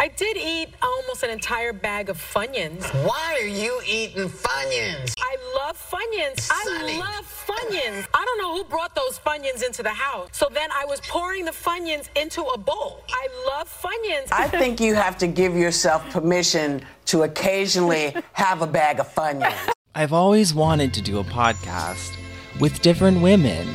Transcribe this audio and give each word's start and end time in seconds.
I 0.00 0.08
did 0.08 0.38
eat 0.38 0.70
almost 0.80 1.22
an 1.24 1.28
entire 1.28 1.74
bag 1.74 2.08
of 2.08 2.16
Funyuns. 2.16 2.82
Why 3.06 3.36
are 3.38 3.46
you 3.46 3.82
eating 3.86 4.30
Funyuns? 4.30 5.14
I 5.18 5.36
love 5.54 5.76
Funyuns. 5.76 6.40
Sonny. 6.40 6.94
I 6.94 6.98
love 6.98 7.46
Funyuns. 7.46 8.06
I 8.14 8.24
don't 8.24 8.38
know 8.38 8.56
who 8.56 8.64
brought 8.64 8.94
those 8.94 9.18
Funyuns 9.18 9.62
into 9.62 9.82
the 9.82 9.90
house. 9.90 10.30
So 10.32 10.48
then 10.50 10.70
I 10.74 10.86
was 10.86 11.02
pouring 11.02 11.44
the 11.44 11.50
Funyuns 11.50 12.08
into 12.16 12.40
a 12.40 12.56
bowl. 12.56 13.04
I 13.10 13.28
love 13.46 13.68
Funyuns. 13.68 14.32
I 14.32 14.48
think 14.48 14.80
you 14.80 14.94
have 14.94 15.18
to 15.18 15.26
give 15.26 15.54
yourself 15.54 16.08
permission 16.08 16.80
to 17.04 17.24
occasionally 17.24 18.16
have 18.32 18.62
a 18.62 18.66
bag 18.66 19.00
of 19.00 19.14
Funyuns. 19.14 19.68
I've 19.94 20.14
always 20.14 20.54
wanted 20.54 20.94
to 20.94 21.02
do 21.02 21.18
a 21.18 21.24
podcast 21.24 22.16
with 22.58 22.80
different 22.80 23.20
women 23.20 23.68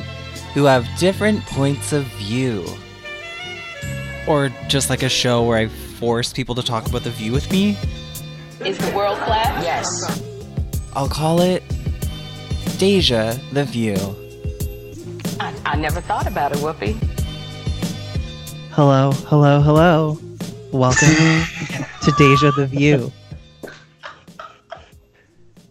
who 0.55 0.63
have 0.63 0.87
different 0.97 1.45
points 1.45 1.93
of 1.93 2.03
view. 2.17 2.65
Or 4.27 4.49
just 4.67 4.89
like 4.89 5.03
a 5.03 5.09
show 5.09 5.43
where 5.43 5.59
I 5.59 5.69
force 6.05 6.31
people 6.31 6.53
to 6.53 6.61
talk 6.61 6.85
about 6.85 7.01
the 7.01 7.09
view 7.09 7.31
with 7.31 7.51
me. 7.51 7.75
Is 8.63 8.77
the 8.77 8.95
world 8.95 9.17
flat? 9.25 9.63
Yes. 9.63 10.21
I'll 10.95 11.09
call 11.09 11.41
it 11.41 11.63
Deja 12.77 13.33
the 13.53 13.63
View. 13.63 13.95
I, 15.39 15.51
I 15.65 15.75
never 15.75 16.01
thought 16.01 16.27
about 16.27 16.51
it, 16.51 16.59
Whoopi. 16.59 16.93
Hello, 18.69 19.13
hello, 19.25 19.61
hello. 19.61 20.19
Welcome 20.71 21.07
to 22.03 22.13
Deja 22.19 22.51
the 22.51 22.67
View. 22.67 23.11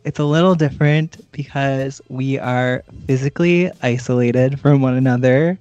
It's 0.03 0.19
a 0.19 0.25
little 0.25 0.57
different 0.57 1.31
because 1.31 2.03
we 2.09 2.41
are 2.41 2.83
physically 3.07 3.71
isolated 3.85 4.59
from 4.59 4.83
one 4.83 4.95
another. 4.95 5.61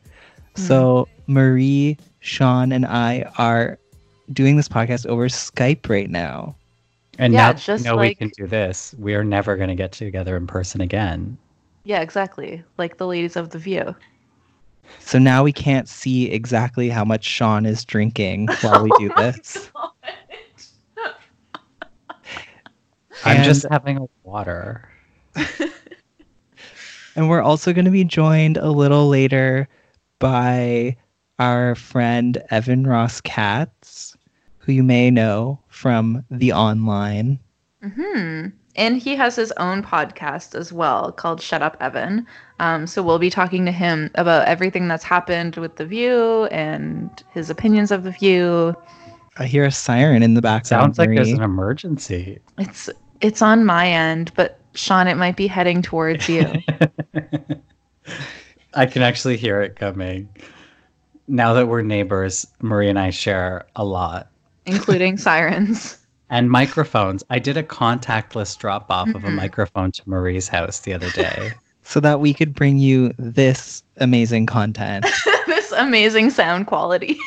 So, 0.55 1.07
mm-hmm. 1.27 1.33
Marie, 1.33 1.97
Sean, 2.21 2.71
and 2.71 2.87
I 2.87 3.31
are 3.37 3.77
doing 4.33 4.57
this 4.57 4.67
podcast 4.67 5.05
over 5.05 5.27
Skype 5.27 5.89
right 5.89 6.09
now. 6.09 6.55
And 7.19 7.33
Yeah, 7.33 7.47
now 7.47 7.53
just 7.53 7.67
that 7.67 7.77
we 7.77 7.83
know 7.83 7.95
like- 7.95 8.09
we 8.09 8.15
can 8.15 8.31
do 8.37 8.47
this. 8.47 8.95
We 8.97 9.13
are 9.15 9.23
never 9.23 9.55
going 9.55 9.69
to 9.69 9.75
get 9.75 9.91
together 9.91 10.35
in 10.35 10.47
person 10.47 10.81
again. 10.81 11.37
Yeah, 11.85 12.01
exactly. 12.01 12.63
Like 12.77 12.97
the 12.97 13.07
ladies 13.07 13.35
of 13.35 13.49
the 13.49 13.59
View. 13.59 13.95
So 14.99 15.17
now 15.19 15.43
we 15.43 15.51
can't 15.53 15.87
see 15.87 16.29
exactly 16.31 16.89
how 16.89 17.05
much 17.05 17.23
Sean 17.23 17.65
is 17.65 17.85
drinking 17.85 18.47
while 18.61 18.83
we 18.83 18.89
do 18.99 19.11
oh 19.17 19.21
this. 19.21 19.69
I'm 23.25 23.43
just 23.43 23.65
having 23.71 23.97
a 23.97 24.07
water. 24.23 24.89
And 27.15 27.29
we're 27.29 27.41
also 27.41 27.73
going 27.73 27.85
to 27.85 27.91
be 27.91 28.03
joined 28.03 28.57
a 28.57 28.71
little 28.71 29.07
later 29.07 29.67
by 30.17 30.97
our 31.37 31.75
friend 31.75 32.41
Evan 32.49 32.87
Ross 32.87 33.21
Katz, 33.21 33.82
who 34.63 34.71
you 34.71 34.83
may 34.83 35.11
know 35.11 35.59
from 35.67 36.23
the 36.31 36.53
online. 36.53 37.39
Hmm. 37.81 38.47
And 38.75 38.97
he 38.97 39.15
has 39.15 39.35
his 39.35 39.51
own 39.57 39.83
podcast 39.83 40.55
as 40.55 40.73
well 40.73 41.11
called 41.11 41.41
Shut 41.41 41.61
Up 41.61 41.77
Evan. 41.79 42.25
Um, 42.59 42.87
so 42.87 43.03
we'll 43.03 43.19
be 43.19 43.29
talking 43.29 43.65
to 43.65 43.71
him 43.71 44.09
about 44.15 44.47
everything 44.47 44.87
that's 44.87 45.03
happened 45.03 45.57
with 45.57 45.75
the 45.75 45.85
View 45.85 46.45
and 46.45 47.09
his 47.31 47.49
opinions 47.49 47.91
of 47.91 48.03
the 48.03 48.11
View. 48.11 48.75
I 49.37 49.45
hear 49.45 49.65
a 49.65 49.71
siren 49.71 50.23
in 50.23 50.33
the 50.33 50.41
background. 50.41 50.95
Sounds 50.95 50.97
like 50.97 51.09
there's 51.09 51.31
an 51.31 51.43
emergency. 51.43 52.39
It's 52.57 52.89
it's 53.21 53.41
on 53.41 53.65
my 53.65 53.87
end, 53.87 54.31
but 54.35 54.59
Sean, 54.75 55.07
it 55.07 55.15
might 55.15 55.35
be 55.35 55.47
heading 55.47 55.81
towards 55.81 56.27
you. 56.29 56.45
I 58.73 58.85
can 58.85 59.01
actually 59.01 59.37
hear 59.37 59.61
it 59.61 59.75
coming. 59.75 60.29
Now 61.27 61.53
that 61.53 61.67
we're 61.67 61.81
neighbors, 61.81 62.45
Marie 62.61 62.89
and 62.89 62.99
I 62.99 63.11
share 63.11 63.65
a 63.75 63.85
lot. 63.85 64.29
Including 64.65 65.17
sirens. 65.17 65.97
And 66.29 66.49
microphones. 66.49 67.23
I 67.29 67.37
did 67.39 67.57
a 67.57 67.63
contactless 67.63 68.57
drop 68.57 68.87
off 68.89 69.07
of 69.09 69.23
a 69.23 69.27
Mhm. 69.27 69.35
microphone 69.35 69.91
to 69.91 70.01
Marie's 70.09 70.47
house 70.47 70.79
the 70.79 70.93
other 70.93 71.09
day. 71.11 71.51
so 71.83 71.99
that 71.99 72.19
we 72.21 72.33
could 72.33 72.53
bring 72.55 72.77
you 72.77 73.13
this 73.19 73.83
amazing 73.97 74.45
content. 74.45 75.05
this 75.47 75.71
amazing 75.73 76.29
sound 76.29 76.65
quality. 76.67 77.17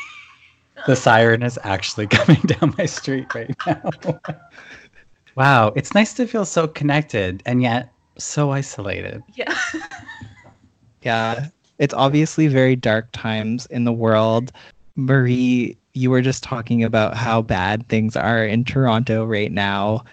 the 0.86 0.96
siren 0.96 1.42
is 1.42 1.58
actually 1.62 2.06
coming 2.18 2.40
down 2.42 2.74
my 2.78 2.86
street 2.86 3.32
right 3.34 3.54
now. 3.66 3.90
wow, 5.36 5.72
it's 5.76 5.94
nice 5.94 6.14
to 6.14 6.26
feel 6.26 6.44
so 6.44 6.66
connected 6.66 7.42
and 7.46 7.62
yet 7.62 7.92
so 8.18 8.50
isolated. 8.50 9.22
Yeah. 9.34 9.54
yeah, 11.02 11.48
it's 11.78 11.94
obviously 11.94 12.46
very 12.48 12.74
dark 12.76 13.08
times 13.12 13.66
in 13.66 13.84
the 13.84 13.92
world. 13.92 14.52
Marie, 14.96 15.76
you 15.96 16.10
were 16.10 16.20
just 16.20 16.42
talking 16.42 16.84
about 16.84 17.16
how 17.16 17.40
bad 17.40 17.88
things 17.88 18.16
are 18.16 18.44
in 18.44 18.64
Toronto 18.64 19.24
right 19.24 19.50
now. 19.50 20.04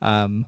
Um, 0.00 0.46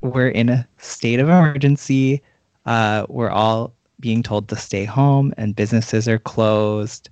we're 0.00 0.30
in 0.30 0.48
a 0.48 0.66
state 0.78 1.20
of 1.20 1.28
emergency. 1.28 2.22
Uh, 2.64 3.04
we're 3.08 3.30
all 3.30 3.74
being 4.00 4.22
told 4.22 4.48
to 4.48 4.56
stay 4.56 4.84
home, 4.84 5.34
and 5.36 5.54
businesses 5.54 6.08
are 6.08 6.18
closed. 6.18 7.10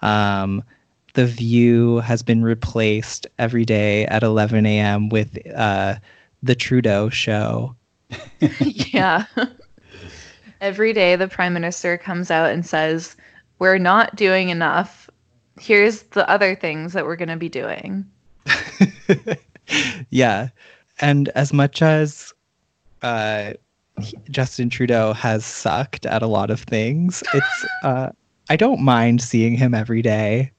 Um, 0.00 0.62
the 1.12 1.26
View 1.26 1.98
has 1.98 2.22
been 2.22 2.42
replaced 2.42 3.26
every 3.38 3.66
day 3.66 4.06
at 4.06 4.22
11 4.22 4.64
a.m. 4.64 5.10
with 5.10 5.36
uh, 5.54 5.96
the 6.42 6.54
Trudeau 6.54 7.10
Show. 7.10 7.74
yeah. 8.60 9.24
Every 10.62 10.92
day, 10.94 11.16
the 11.16 11.28
prime 11.28 11.52
minister 11.52 11.98
comes 11.98 12.30
out 12.30 12.50
and 12.50 12.64
says, 12.64 13.14
We're 13.58 13.78
not 13.78 14.16
doing 14.16 14.48
enough. 14.48 15.07
Here's 15.60 16.02
the 16.02 16.28
other 16.28 16.54
things 16.54 16.92
that 16.92 17.04
we're 17.04 17.16
going 17.16 17.28
to 17.28 17.36
be 17.36 17.48
doing. 17.48 18.06
yeah, 20.10 20.48
and 21.00 21.28
as 21.30 21.52
much 21.52 21.82
as 21.82 22.32
uh, 23.02 23.54
Justin 24.30 24.70
Trudeau 24.70 25.12
has 25.12 25.44
sucked 25.44 26.06
at 26.06 26.22
a 26.22 26.26
lot 26.26 26.50
of 26.50 26.60
things, 26.60 27.22
it's 27.34 27.66
uh, 27.82 28.10
I 28.48 28.56
don't 28.56 28.80
mind 28.80 29.22
seeing 29.22 29.56
him 29.56 29.74
every 29.74 30.02
day 30.02 30.52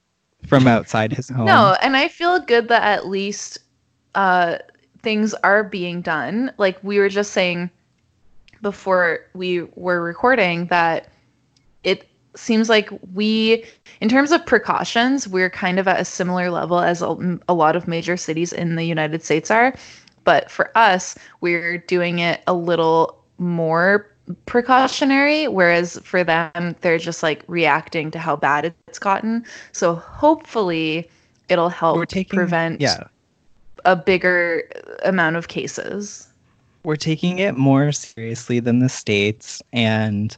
from 0.47 0.67
outside 0.67 1.11
his 1.11 1.29
home. 1.35 1.45
No, 1.45 1.75
and 1.81 1.97
I 1.97 2.07
feel 2.07 2.39
good 2.39 2.67
that 2.69 2.83
at 2.83 3.07
least 3.07 3.59
uh, 4.15 4.57
things 5.01 5.33
are 5.35 5.63
being 5.63 6.01
done. 6.01 6.51
Like 6.57 6.77
we 6.83 6.99
were 6.99 7.09
just 7.09 7.31
saying 7.31 7.69
before 8.61 9.19
we 9.33 9.63
were 9.75 10.01
recording 10.01 10.65
that 10.67 11.09
it 11.83 12.07
seems 12.35 12.69
like 12.69 12.89
we, 13.13 13.65
in 14.01 14.09
terms 14.09 14.31
of 14.31 14.45
precautions, 14.45 15.27
we're 15.27 15.49
kind 15.49 15.79
of 15.79 15.87
at 15.87 15.99
a 15.99 16.05
similar 16.05 16.49
level 16.51 16.79
as 16.79 17.01
a, 17.01 17.39
a 17.47 17.53
lot 17.53 17.75
of 17.75 17.87
major 17.87 18.17
cities 18.17 18.53
in 18.53 18.75
the 18.75 18.83
United 18.83 19.23
States 19.23 19.49
are. 19.49 19.73
But 20.23 20.51
for 20.51 20.75
us, 20.77 21.15
we're 21.41 21.77
doing 21.79 22.19
it 22.19 22.41
a 22.45 22.53
little 22.53 23.23
more 23.37 24.05
precautionary, 24.45 25.47
whereas 25.47 25.99
for 26.03 26.23
them, 26.23 26.75
they're 26.81 26.99
just 26.99 27.23
like 27.23 27.43
reacting 27.47 28.11
to 28.11 28.19
how 28.19 28.35
bad 28.35 28.73
it's 28.87 28.99
gotten. 28.99 29.43
So 29.71 29.95
hopefully, 29.95 31.09
it'll 31.47 31.69
help 31.69 32.07
taking- 32.07 32.37
prevent 32.37 32.79
yeah. 32.79 33.05
a 33.85 33.95
bigger 33.95 34.69
amount 35.03 35.35
of 35.35 35.47
cases. 35.47 36.27
we're 36.83 36.95
taking 36.95 37.39
it 37.39 37.57
more 37.57 37.91
seriously 37.91 38.59
than 38.59 38.79
the 38.79 38.89
states 38.89 39.61
and 39.73 40.37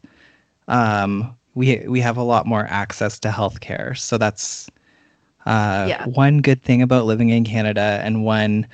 um, 0.68 1.35
we 1.56 1.84
we 1.88 2.00
have 2.00 2.17
a 2.17 2.23
lot 2.23 2.45
more 2.45 2.66
access 2.69 3.19
to 3.19 3.29
healthcare 3.29 3.97
so 3.97 4.17
that's 4.17 4.69
uh, 5.45 5.89
Yeah. 5.89 6.06
one 6.06 6.39
good 6.39 6.62
thing 6.63 6.81
about 6.81 7.06
living 7.06 7.29
in 7.29 7.44
canada 7.44 8.00
and 8.03 8.23
one 8.23 8.67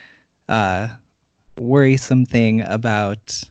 uh, 0.49 0.87
worrisome 1.57 2.25
thing 2.25 2.61
about 2.61 3.41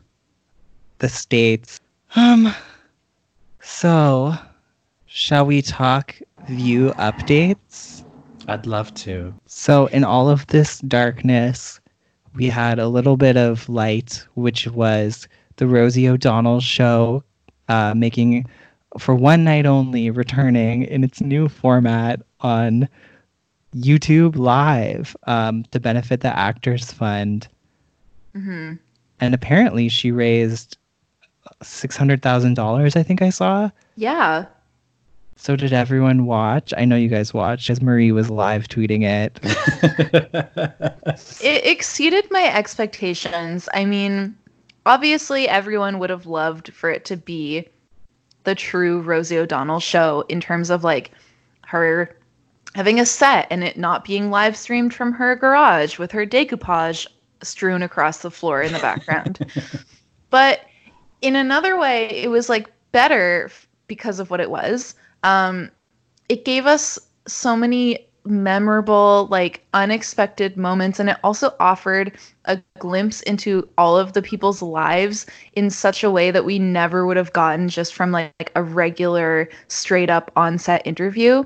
the 0.98 1.09
states 1.09 1.81
um 2.16 2.54
so 3.60 4.34
shall 5.06 5.44
we 5.47 5.62
talk 5.62 6.16
view 6.47 6.92
updates 6.98 8.04
I'd 8.48 8.66
love 8.66 8.94
to. 8.94 9.34
so, 9.47 9.86
in 9.86 10.04
all 10.04 10.28
of 10.28 10.47
this 10.47 10.78
darkness, 10.80 11.80
we 12.34 12.47
had 12.48 12.78
a 12.78 12.89
little 12.89 13.16
bit 13.16 13.36
of 13.36 13.68
light, 13.68 14.24
which 14.34 14.66
was 14.68 15.27
the 15.56 15.66
Rosie 15.66 16.09
O'Donnell 16.09 16.60
show, 16.60 17.24
uh, 17.68 17.95
making 17.97 18.47
for 18.98 19.15
one 19.15 19.44
night 19.44 19.66
only, 19.66 20.10
returning 20.10 20.83
in 20.83 21.04
its 21.04 21.21
new 21.21 21.48
format 21.48 22.21
on 22.41 22.88
YouTube 23.74 24.36
Live 24.36 25.16
um, 25.27 25.65
to 25.71 25.80
benefit 25.80 26.21
the 26.21 26.36
Actors 26.36 26.92
Fund. 26.92 27.48
hmm 28.34 28.74
And 29.21 29.34
apparently, 29.34 29.88
she 29.88 30.12
raised 30.12 30.78
$600,000, 31.62 32.97
I 32.97 33.03
think 33.03 33.22
I 33.22 33.30
saw. 33.30 33.71
Yeah. 33.97 34.47
So, 35.38 35.54
did 35.54 35.72
everyone 35.72 36.24
watch? 36.24 36.72
I 36.77 36.86
know 36.86 36.97
you 36.97 37.09
guys 37.09 37.34
watched 37.34 37.68
as 37.68 37.83
Marie 37.83 38.12
was 38.12 38.30
live 38.30 38.68
tweeting 38.68 39.03
it. 39.03 39.38
It 41.41 41.66
exceeded 41.66 42.27
my 42.30 42.44
expectations. 42.44 43.68
I 43.74 43.84
mean, 43.84 44.36
obviously, 44.86 45.48
everyone 45.48 45.98
would 45.98 46.10
have 46.10 46.27
loved 46.27 46.72
for 46.72 46.91
it 46.91 47.04
to 47.06 47.16
be 47.16 47.68
the 48.47 48.54
true 48.54 49.03
Rosie 49.03 49.37
O'Donnell 49.37 49.81
show 49.81 50.25
in 50.28 50.41
terms 50.41 50.71
of 50.71 50.83
like 50.83 51.10
her 51.66 52.16
having 52.75 52.98
a 53.01 53.04
set 53.04 53.47
and 53.51 53.63
it 53.63 53.77
not 53.77 54.04
being 54.04 54.31
live 54.31 54.57
streamed 54.57 54.95
from 54.95 55.13
her 55.13 55.37
garage 55.37 55.98
with 55.98 56.13
her 56.13 56.25
decoupage 56.25 57.07
strewn 57.43 57.83
across 57.83 58.19
the 58.19 58.31
floor 58.31 58.63
in 58.63 58.72
the 58.72 58.78
background. 58.78 59.51
but 60.31 60.60
in 61.21 61.37
another 61.37 61.78
way, 61.78 62.09
it 62.09 62.31
was 62.31 62.48
like 62.48 62.71
better 62.93 63.51
because 63.89 64.21
of 64.21 64.31
what 64.31 64.41
it 64.41 64.51
was. 64.51 64.95
Um, 65.22 65.71
it 66.28 66.45
gave 66.45 66.66
us 66.66 66.98
so 67.27 67.57
many 67.57 68.09
memorable, 68.26 69.28
like 69.30 69.64
unexpected 69.74 70.56
moments, 70.56 70.98
and 70.98 71.10
it 71.10 71.16
also 71.24 71.54
offered 71.60 72.12
a 72.44 72.60
glimpse 72.78 73.22
into 73.22 73.68
all 73.78 73.96
of 73.96 74.12
the 74.12 74.22
people's 74.22 74.62
lives 74.62 75.26
in 75.54 75.70
such 75.70 76.04
a 76.04 76.10
way 76.10 76.30
that 76.30 76.44
we 76.44 76.58
never 76.58 77.06
would 77.06 77.16
have 77.16 77.32
gotten 77.32 77.68
just 77.68 77.94
from 77.94 78.12
like 78.12 78.52
a 78.54 78.62
regular, 78.62 79.48
straight 79.68 80.10
up 80.10 80.30
on 80.36 80.58
set 80.58 80.86
interview. 80.86 81.44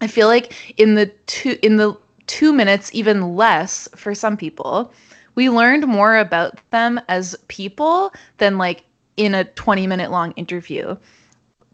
I 0.00 0.06
feel 0.06 0.28
like 0.28 0.54
in 0.76 0.94
the 0.94 1.06
two 1.26 1.58
in 1.62 1.76
the 1.76 1.96
two 2.26 2.52
minutes, 2.52 2.90
even 2.92 3.34
less 3.34 3.88
for 3.94 4.14
some 4.14 4.36
people, 4.36 4.92
we 5.34 5.50
learned 5.50 5.86
more 5.86 6.16
about 6.16 6.58
them 6.70 7.00
as 7.08 7.36
people 7.48 8.12
than 8.38 8.58
like 8.58 8.84
in 9.16 9.34
a 9.34 9.44
20 9.44 9.86
minute 9.86 10.10
long 10.10 10.32
interview. 10.32 10.96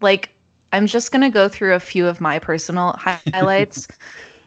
Like 0.00 0.30
I'm 0.72 0.86
just 0.86 1.12
gonna 1.12 1.30
go 1.30 1.48
through 1.48 1.74
a 1.74 1.80
few 1.80 2.06
of 2.06 2.20
my 2.20 2.38
personal 2.38 2.92
highlights, 2.98 3.88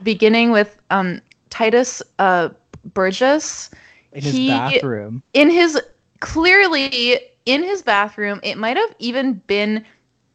beginning 0.04 0.52
with 0.52 0.78
um, 0.90 1.22
Tituss 1.50 2.02
uh, 2.20 2.50
Burgess. 2.94 3.70
In 4.12 4.22
his 4.22 4.34
He- 4.34 4.48
bathroom. 4.48 5.24
In 5.34 5.50
his 5.50 5.80
clearly 6.20 7.20
in 7.46 7.64
his 7.64 7.82
bathroom, 7.82 8.40
it 8.44 8.58
might 8.58 8.78
have 8.78 8.96
even 9.00 9.34
been 9.48 9.84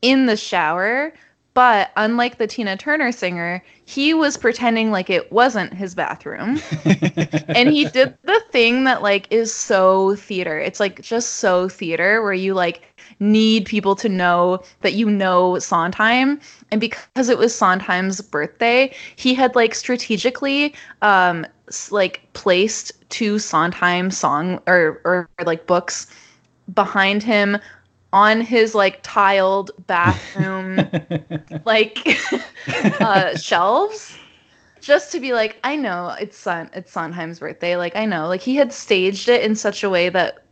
in 0.02 0.26
the 0.26 0.36
shower, 0.36 1.12
but 1.54 1.90
unlike 1.96 2.38
the 2.38 2.46
Tina 2.46 2.76
Turner 2.76 3.10
singer, 3.10 3.64
he 3.84 4.14
was 4.14 4.36
pretending 4.36 4.90
like 4.90 5.10
it 5.10 5.32
wasn't 5.32 5.72
his 5.74 5.94
bathroom. 5.94 6.60
and 6.84 7.70
he 7.70 7.86
did 7.86 8.16
the 8.22 8.40
thing 8.50 8.84
that 8.84 9.02
like 9.02 9.26
is 9.30 9.52
so 9.52 10.14
theater. 10.16 10.58
It's 10.58 10.78
like 10.78 11.00
just 11.00 11.36
so 11.36 11.68
theater 11.68 12.22
where 12.22 12.34
you 12.34 12.54
like 12.54 12.87
need 13.20 13.66
people 13.66 13.96
to 13.96 14.08
know 14.08 14.62
that 14.82 14.94
you 14.94 15.10
know 15.10 15.58
Sondheim. 15.58 16.40
And 16.70 16.80
because 16.80 17.28
it 17.28 17.38
was 17.38 17.54
Sondheim's 17.54 18.20
birthday, 18.20 18.94
he 19.16 19.34
had 19.34 19.54
like 19.54 19.74
strategically 19.74 20.74
um 21.02 21.46
like 21.90 22.26
placed 22.32 22.92
two 23.10 23.38
Sondheim 23.38 24.10
song 24.10 24.60
or 24.66 25.00
or 25.04 25.28
like 25.44 25.66
books 25.66 26.06
behind 26.74 27.22
him 27.22 27.58
on 28.12 28.40
his 28.40 28.74
like 28.74 29.00
tiled 29.02 29.70
bathroom 29.86 30.88
like 31.64 31.98
uh 33.00 33.36
shelves 33.36 34.16
just 34.80 35.12
to 35.12 35.20
be 35.20 35.34
like 35.34 35.58
i 35.64 35.76
know 35.76 36.14
it's 36.20 36.36
son 36.36 36.70
it's 36.72 36.90
sondheim's 36.90 37.38
birthday 37.38 37.76
like 37.76 37.94
i 37.96 38.06
know 38.06 38.26
like 38.26 38.40
he 38.40 38.56
had 38.56 38.72
staged 38.72 39.28
it 39.28 39.42
in 39.42 39.54
such 39.54 39.82
a 39.82 39.90
way 39.90 40.08
that 40.08 40.44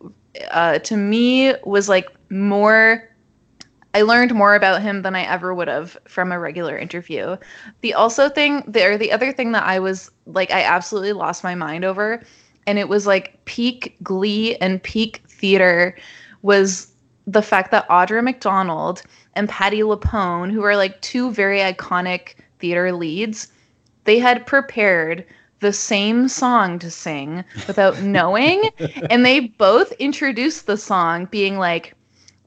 uh 0.50 0.79
to 0.81 0.97
me 0.97 1.55
was 1.65 1.88
like 1.88 2.09
more 2.31 3.09
I 3.97 4.03
learned 4.03 4.35
more 4.35 4.55
about 4.55 4.83
him 4.83 5.00
than 5.00 5.17
I 5.17 5.23
ever 5.23 5.55
would 5.55 5.69
have 5.69 5.97
from 6.06 6.31
a 6.31 6.38
regular 6.38 6.77
interview. 6.77 7.38
The 7.81 7.94
also 7.94 8.29
thing 8.29 8.62
there, 8.67 8.99
the 8.99 9.11
other 9.11 9.33
thing 9.33 9.53
that 9.53 9.65
I 9.65 9.79
was 9.79 10.11
like, 10.27 10.50
I 10.50 10.65
absolutely 10.65 11.15
lost 11.15 11.43
my 11.43 11.55
mind 11.55 11.83
over, 11.83 12.23
and 12.67 12.79
it 12.79 12.91
was 12.91 13.06
like 13.06 13.43
peak 13.47 13.97
glee 14.03 14.56
and 14.56 14.83
peak 14.83 15.23
theater 15.29 15.97
was 16.43 16.93
the 17.27 17.41
fact 17.41 17.71
that 17.71 17.88
Audra 17.88 18.23
McDonald 18.23 19.03
and 19.33 19.49
Patti 19.49 19.81
LuPone, 19.81 20.53
who 20.53 20.62
are 20.62 20.77
like 20.77 21.00
two 21.00 21.31
very 21.31 21.61
iconic 21.61 22.35
theater 22.59 22.93
leads, 22.93 23.49
they 24.05 24.19
had 24.19 24.47
prepared 24.47 25.25
the 25.61 25.73
same 25.73 26.29
song 26.29 26.79
to 26.81 26.91
sing 26.91 27.44
without 27.67 28.00
knowing, 28.03 28.62
and 29.11 29.25
they 29.25 29.41
both 29.41 29.93
introduced 29.93 30.67
the 30.67 30.76
song 30.76 31.26
being 31.26 31.58
like, 31.58 31.94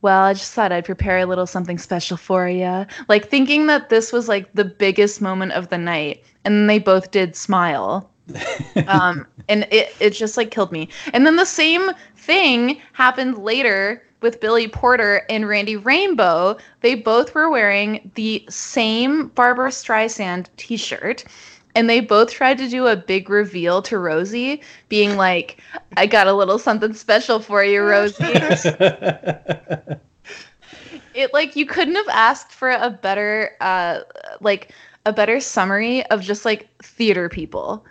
well, 0.02 0.24
I 0.24 0.34
just 0.34 0.54
thought 0.54 0.72
I'd 0.72 0.86
prepare 0.86 1.20
a 1.20 1.26
little 1.26 1.48
something 1.48 1.78
special 1.78 2.18
for 2.18 2.48
you. 2.48 2.86
Like 3.08 3.30
thinking 3.30 3.68
that 3.68 3.90
this 3.90 4.14
was 4.14 4.28
like 4.28 4.54
the 4.54 4.66
biggest 4.66 5.22
moment 5.22 5.52
of 5.54 5.70
the 5.70 5.78
night. 5.78 6.24
And 6.46 6.56
then 6.56 6.68
they 6.68 6.80
both 6.80 7.12
did 7.12 7.36
smile. 7.36 8.10
um, 8.88 9.26
and 9.50 9.68
it, 9.72 9.94
it 10.00 10.12
just 10.12 10.38
like 10.38 10.52
killed 10.52 10.72
me. 10.72 10.88
And 11.14 11.26
then 11.26 11.36
the 11.36 11.46
same 11.46 11.92
thing 12.16 12.82
happened 12.94 13.40
later 13.40 14.04
with 14.22 14.40
Billy 14.40 14.68
Porter 14.68 15.26
and 15.30 15.48
Randy 15.48 15.76
Rainbow. 15.76 16.58
They 16.82 16.96
both 16.96 17.34
were 17.34 17.50
wearing 17.50 18.12
the 18.16 18.46
same 18.50 19.28
Barbra 19.30 19.70
Streisand 19.70 20.48
t 20.58 20.78
shirt. 20.78 21.24
And 21.76 21.90
they 21.90 22.00
both 22.00 22.32
tried 22.32 22.58
to 22.58 22.68
do 22.68 22.88
a 22.88 22.96
big 22.96 23.30
reveal 23.30 23.82
to 23.84 23.98
Rosie, 24.00 24.62
being 24.90 25.18
like, 25.18 25.62
I 25.98 26.08
got 26.08 26.28
a 26.28 26.34
little 26.34 26.58
something 26.58 26.94
special 26.94 27.40
for 27.40 27.64
you, 27.64 27.82
Rosie. 27.82 28.24
it 31.14 31.34
like 31.34 31.56
you 31.56 31.66
couldn't 31.66 31.96
have 31.96 32.10
asked 32.10 32.52
for 32.52 32.70
a 32.72 32.90
better 32.90 33.52
uh 33.62 34.00
like 34.42 34.72
a 35.06 35.14
better 35.14 35.40
summary 35.40 36.06
of 36.08 36.22
just 36.22 36.46
like 36.46 36.70
theater 36.82 37.30
people. 37.30 37.86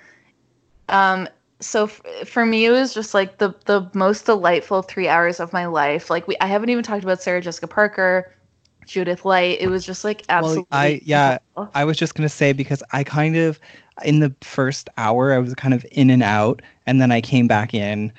Um 0.88 1.28
so 1.60 1.84
f- 1.84 2.00
for 2.26 2.46
me 2.46 2.66
it 2.66 2.70
was 2.70 2.94
just 2.94 3.14
like 3.14 3.38
the 3.38 3.54
the 3.66 3.90
most 3.94 4.26
delightful 4.26 4.82
three 4.82 5.08
hours 5.08 5.40
of 5.40 5.52
my 5.52 5.66
life. 5.66 6.10
Like 6.10 6.26
we 6.26 6.36
i 6.40 6.46
haven't 6.46 6.70
even 6.70 6.84
talked 6.84 7.04
about 7.04 7.22
sarah 7.22 7.40
jessica 7.40 7.66
parker 7.66 8.32
judith 8.88 9.24
light 9.24 9.58
it 9.60 9.68
was 9.68 9.84
just 9.84 10.02
like 10.04 10.24
absolutely 10.28 10.66
Well, 10.70 10.80
I 10.80 11.00
yeah, 11.04 11.38
incredible. 11.54 11.72
I 11.74 11.84
was 11.84 11.96
just 11.96 12.14
gonna 12.14 12.28
say 12.28 12.52
because 12.52 12.82
I 12.92 13.04
kind 13.04 13.36
of 13.36 13.60
in 14.04 14.20
the 14.20 14.34
first 14.40 14.88
hour 14.96 15.32
I 15.32 15.38
was 15.38 15.54
kind 15.54 15.74
of 15.74 15.84
in 15.92 16.10
and 16.10 16.22
out, 16.22 16.62
and 16.86 17.00
then 17.00 17.12
I 17.12 17.20
came 17.20 17.46
back 17.46 17.74
in 17.74 18.12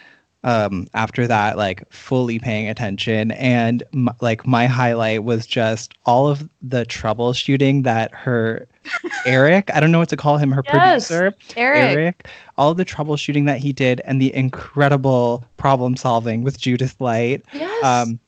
um 0.46 0.88
after 0.94 1.28
that 1.28 1.58
like 1.58 1.84
fully 1.92 2.40
paying 2.40 2.70
attention 2.70 3.32
and 3.32 3.84
m- 3.94 4.08
like 4.22 4.48
my 4.48 4.68
highlight 4.68 5.26
was 5.26 5.46
just 5.46 5.94
all 6.06 6.30
of 6.30 6.48
the 6.62 6.86
troubleshooting 6.86 7.84
that 7.84 8.14
her 8.14 8.66
Eric 9.26 9.70
I 9.74 9.82
don't 9.82 9.92
know 9.92 10.00
what 10.00 10.08
to 10.10 10.18
call 10.18 10.38
him 10.38 10.52
her 10.52 10.64
Yes, 10.64 11.10
producer 11.10 11.36
Eric. 11.58 12.28
all 12.58 12.74
the 12.74 12.86
troubleshooting 12.86 13.46
that 13.48 13.60
he 13.60 13.74
did 13.74 14.00
and 14.06 14.22
the 14.22 14.34
incredible 14.34 15.44
problem 15.58 15.98
solving 15.98 16.44
with 16.44 16.58
Judith 16.58 16.96
Light 17.02 17.44
yes 17.52 17.84
um 17.84 18.20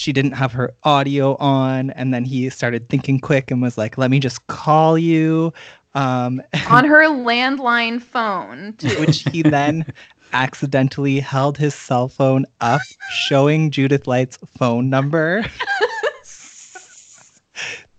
she 0.00 0.14
didn't 0.14 0.32
have 0.32 0.50
her 0.52 0.74
audio 0.82 1.36
on 1.36 1.90
and 1.90 2.14
then 2.14 2.24
he 2.24 2.48
started 2.48 2.88
thinking 2.88 3.20
quick 3.20 3.50
and 3.50 3.60
was 3.60 3.76
like 3.76 3.98
let 3.98 4.10
me 4.10 4.18
just 4.18 4.46
call 4.46 4.96
you. 4.96 5.52
Um 5.94 6.42
on 6.70 6.86
her 6.86 7.04
landline 7.04 8.00
phone 8.00 8.72
too. 8.78 8.98
which 9.00 9.24
he 9.30 9.42
then 9.42 9.84
accidentally 10.32 11.20
held 11.20 11.58
his 11.58 11.74
cell 11.74 12.08
phone 12.08 12.46
up 12.60 12.80
showing 13.10 13.70
judith 13.70 14.06
light's 14.06 14.38
phone 14.46 14.88
number. 14.88 15.44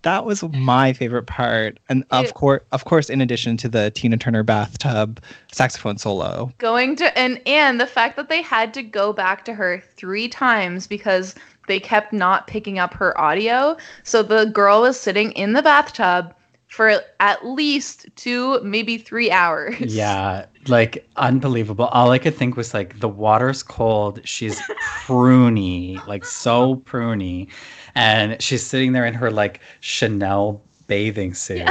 That 0.02 0.24
was 0.24 0.42
my 0.42 0.92
favorite 0.92 1.28
part. 1.28 1.78
And 1.88 2.04
of 2.10 2.34
course 2.34 2.62
of 2.72 2.84
course 2.84 3.08
in 3.08 3.20
addition 3.20 3.56
to 3.58 3.68
the 3.68 3.92
tina 3.92 4.16
turner 4.16 4.42
bathtub 4.42 5.22
saxophone 5.52 5.96
solo. 5.96 6.50
Going 6.58 6.96
to 6.96 7.16
and 7.16 7.40
and 7.46 7.80
the 7.80 7.86
fact 7.86 8.16
that 8.16 8.28
they 8.28 8.42
had 8.42 8.74
to 8.74 8.82
go 8.82 9.12
back 9.12 9.44
to 9.44 9.54
her 9.54 9.80
three 9.96 10.26
times 10.26 10.88
because 10.88 11.36
they 11.68 11.78
kept 11.80 12.12
not 12.12 12.46
picking 12.46 12.78
up 12.78 12.92
her 12.94 13.18
audio 13.20 13.76
so 14.02 14.22
the 14.22 14.46
girl 14.46 14.82
was 14.82 14.98
sitting 14.98 15.32
in 15.32 15.52
the 15.52 15.62
bathtub 15.62 16.34
for 16.68 17.02
at 17.20 17.44
least 17.46 18.06
two 18.16 18.58
maybe 18.62 18.96
three 18.96 19.30
hours 19.30 19.78
Yeah, 19.80 20.46
like 20.68 21.06
unbelievable. 21.16 21.84
All 21.86 22.10
I 22.12 22.18
could 22.18 22.34
think 22.34 22.56
was 22.56 22.72
like 22.72 22.98
the 23.00 23.08
water's 23.10 23.62
cold. 23.62 24.20
She's 24.24 24.58
pruny, 25.06 26.04
like 26.06 26.24
so 26.24 26.76
pruny, 26.76 27.48
and 27.94 28.40
she's 28.40 28.64
sitting 28.64 28.92
there 28.92 29.04
in 29.04 29.12
her 29.12 29.30
like 29.30 29.60
Chanel 29.80 30.62
bathing 30.86 31.34
suit, 31.34 31.68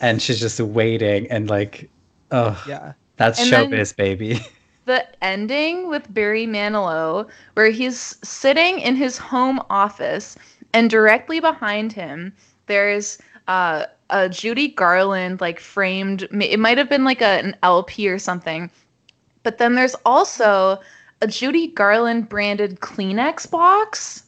and 0.00 0.22
she's 0.22 0.40
just 0.40 0.58
waiting 0.60 1.30
and 1.30 1.50
like, 1.50 1.90
oh, 2.30 2.62
yeah 2.66 2.94
that's 3.18 3.40
And 3.40 3.52
then- 3.52 3.70
showbiz, 3.70 3.94
baby. 3.94 4.40
the 4.84 5.06
ending 5.22 5.88
with 5.88 6.12
Barry 6.12 6.46
Manilow, 6.46 7.28
where 7.54 7.70
he's 7.70 8.16
sitting 8.22 8.80
in 8.80 8.96
his 8.96 9.18
home 9.18 9.60
office, 9.70 10.36
and 10.72 10.90
directly 10.90 11.40
behind 11.40 11.92
him, 11.92 12.34
there's 12.66 13.18
uh, 13.48 13.86
a 14.10 14.28
Judy 14.28 14.68
Garland 14.68 15.40
like 15.40 15.60
framed. 15.60 16.28
It 16.32 16.58
might 16.58 16.78
have 16.78 16.88
been 16.88 17.04
like 17.04 17.20
a, 17.20 17.38
an 17.44 17.56
LP 17.62 18.08
or 18.08 18.18
something, 18.18 18.70
but 19.42 19.58
then 19.58 19.74
there's 19.74 19.96
also 20.04 20.80
a 21.20 21.26
Judy 21.26 21.68
Garland 21.68 22.28
branded 22.28 22.80
Kleenex 22.80 23.48
box, 23.50 24.24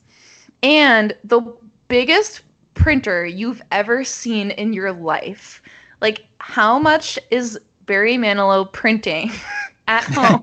and 0.63 1.17
the 1.25 1.41
biggest 1.89 2.43
printer 2.75 3.27
you've 3.27 3.63
ever 3.71 4.05
seen 4.05 4.51
in 4.53 4.73
your 4.73 4.93
life. 4.93 5.63
Like, 6.01 6.27
how 6.39 6.79
much 6.79 7.19
is 7.31 7.59
Barry 7.87 8.17
Manilow 8.17 8.73
printing 8.73 9.31
at 9.87 10.05
home? 10.09 10.41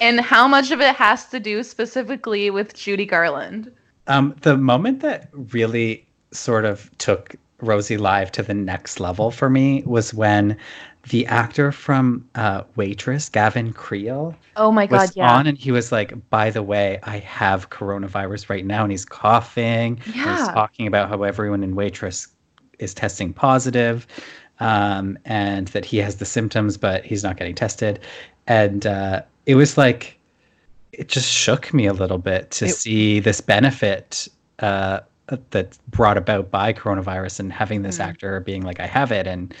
and 0.00 0.20
how 0.20 0.46
much 0.48 0.70
of 0.70 0.80
it 0.80 0.94
has 0.94 1.26
to 1.26 1.40
do 1.40 1.62
specifically 1.62 2.50
with 2.50 2.74
Judy 2.74 3.06
Garland? 3.06 3.70
Um, 4.06 4.34
the 4.42 4.56
moment 4.56 5.00
that 5.00 5.28
really 5.32 6.06
sort 6.32 6.64
of 6.64 6.90
took 6.98 7.34
Rosie 7.60 7.96
Live 7.96 8.30
to 8.32 8.42
the 8.42 8.54
next 8.54 9.00
level 9.00 9.30
for 9.30 9.50
me 9.50 9.82
was 9.84 10.14
when 10.14 10.56
the 11.10 11.26
actor 11.26 11.72
from 11.72 12.24
uh, 12.34 12.62
Waitress, 12.76 13.28
Gavin 13.28 13.72
Creel, 13.72 14.34
Oh 14.56 14.70
my 14.70 14.86
god, 14.86 14.96
was 15.00 15.16
yeah. 15.16 15.32
on 15.34 15.46
and 15.46 15.56
he 15.58 15.72
was 15.72 15.90
like, 15.90 16.12
by 16.30 16.50
the 16.50 16.62
way, 16.62 16.98
I 17.02 17.18
have 17.20 17.70
coronavirus 17.70 18.48
right 18.50 18.64
now. 18.64 18.82
And 18.82 18.90
he's 18.92 19.04
coughing. 19.04 20.00
and 20.04 20.14
Yeah. 20.14 20.36
he's 20.38 20.48
talking 20.48 20.86
about 20.86 21.08
how 21.08 21.22
everyone 21.22 21.62
in 21.62 21.74
Waitress 21.74 22.28
is 22.78 22.94
testing 22.94 23.32
positive, 23.32 24.06
um, 24.60 25.18
and 25.24 25.68
that 25.68 25.84
he 25.84 25.98
has 25.98 26.16
the 26.16 26.24
symptoms, 26.24 26.76
but 26.76 27.04
he's 27.04 27.22
not 27.22 27.36
getting 27.36 27.54
tested. 27.54 28.00
And 28.46 28.86
uh, 28.86 29.22
it 29.46 29.54
was 29.54 29.76
like, 29.78 30.18
it 30.92 31.08
just 31.08 31.30
shook 31.30 31.72
me 31.74 31.86
a 31.86 31.92
little 31.92 32.18
bit 32.18 32.50
to 32.52 32.66
It- 32.66 32.74
see 32.74 33.20
this 33.20 33.40
benefit 33.40 34.26
uh, 34.60 35.00
that's 35.50 35.78
brought 35.88 36.16
about 36.16 36.50
by 36.50 36.72
coronavirus 36.72 37.40
and 37.40 37.52
having 37.52 37.82
this 37.82 38.00
actor 38.00 38.40
being 38.40 38.62
like, 38.62 38.80
I 38.80 38.86
have 38.86 39.12
it 39.12 39.26
and 39.26 39.54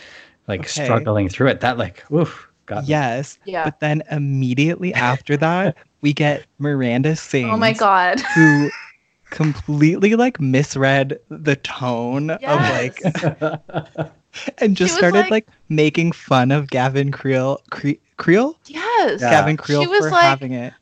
like 0.48 0.60
Okay. 0.60 0.84
struggling 0.84 1.28
through 1.28 1.48
it. 1.48 1.60
That 1.60 1.76
like, 1.76 2.10
oof, 2.10 2.48
got 2.66 2.84
me. 2.84 2.88
Yes. 2.88 3.38
Yeah. 3.44 3.64
But 3.64 3.78
then 3.80 4.02
immediately 4.10 4.94
after 5.12 5.36
that, 5.36 5.76
we 6.00 6.12
get 6.14 6.46
Miranda 6.58 7.14
sings. 7.16 7.50
Oh 7.52 7.56
my 7.58 7.74
god. 7.74 8.18
Who 8.20 8.70
completely 9.30 10.14
like 10.16 10.40
misread 10.40 11.18
the 11.28 11.56
tone 11.56 12.30
of 12.30 12.40
like 12.40 13.02
and 14.58 14.76
just 14.76 14.96
started 14.96 15.18
like- 15.20 15.30
like, 15.30 15.48
making 15.68 16.12
fun 16.12 16.50
of 16.50 16.68
Gavin 16.68 17.10
Creel 17.12 17.60
Cre- 17.70 18.00
Creel? 18.16 18.56
Yes. 18.66 19.20
Yeah. 19.20 19.30
Gavin 19.30 19.56
Creel 19.56 19.82
She 19.82 19.86
was 19.88 20.00
for 20.00 20.10
like- 20.10 20.24
having 20.24 20.52
it. 20.52 20.72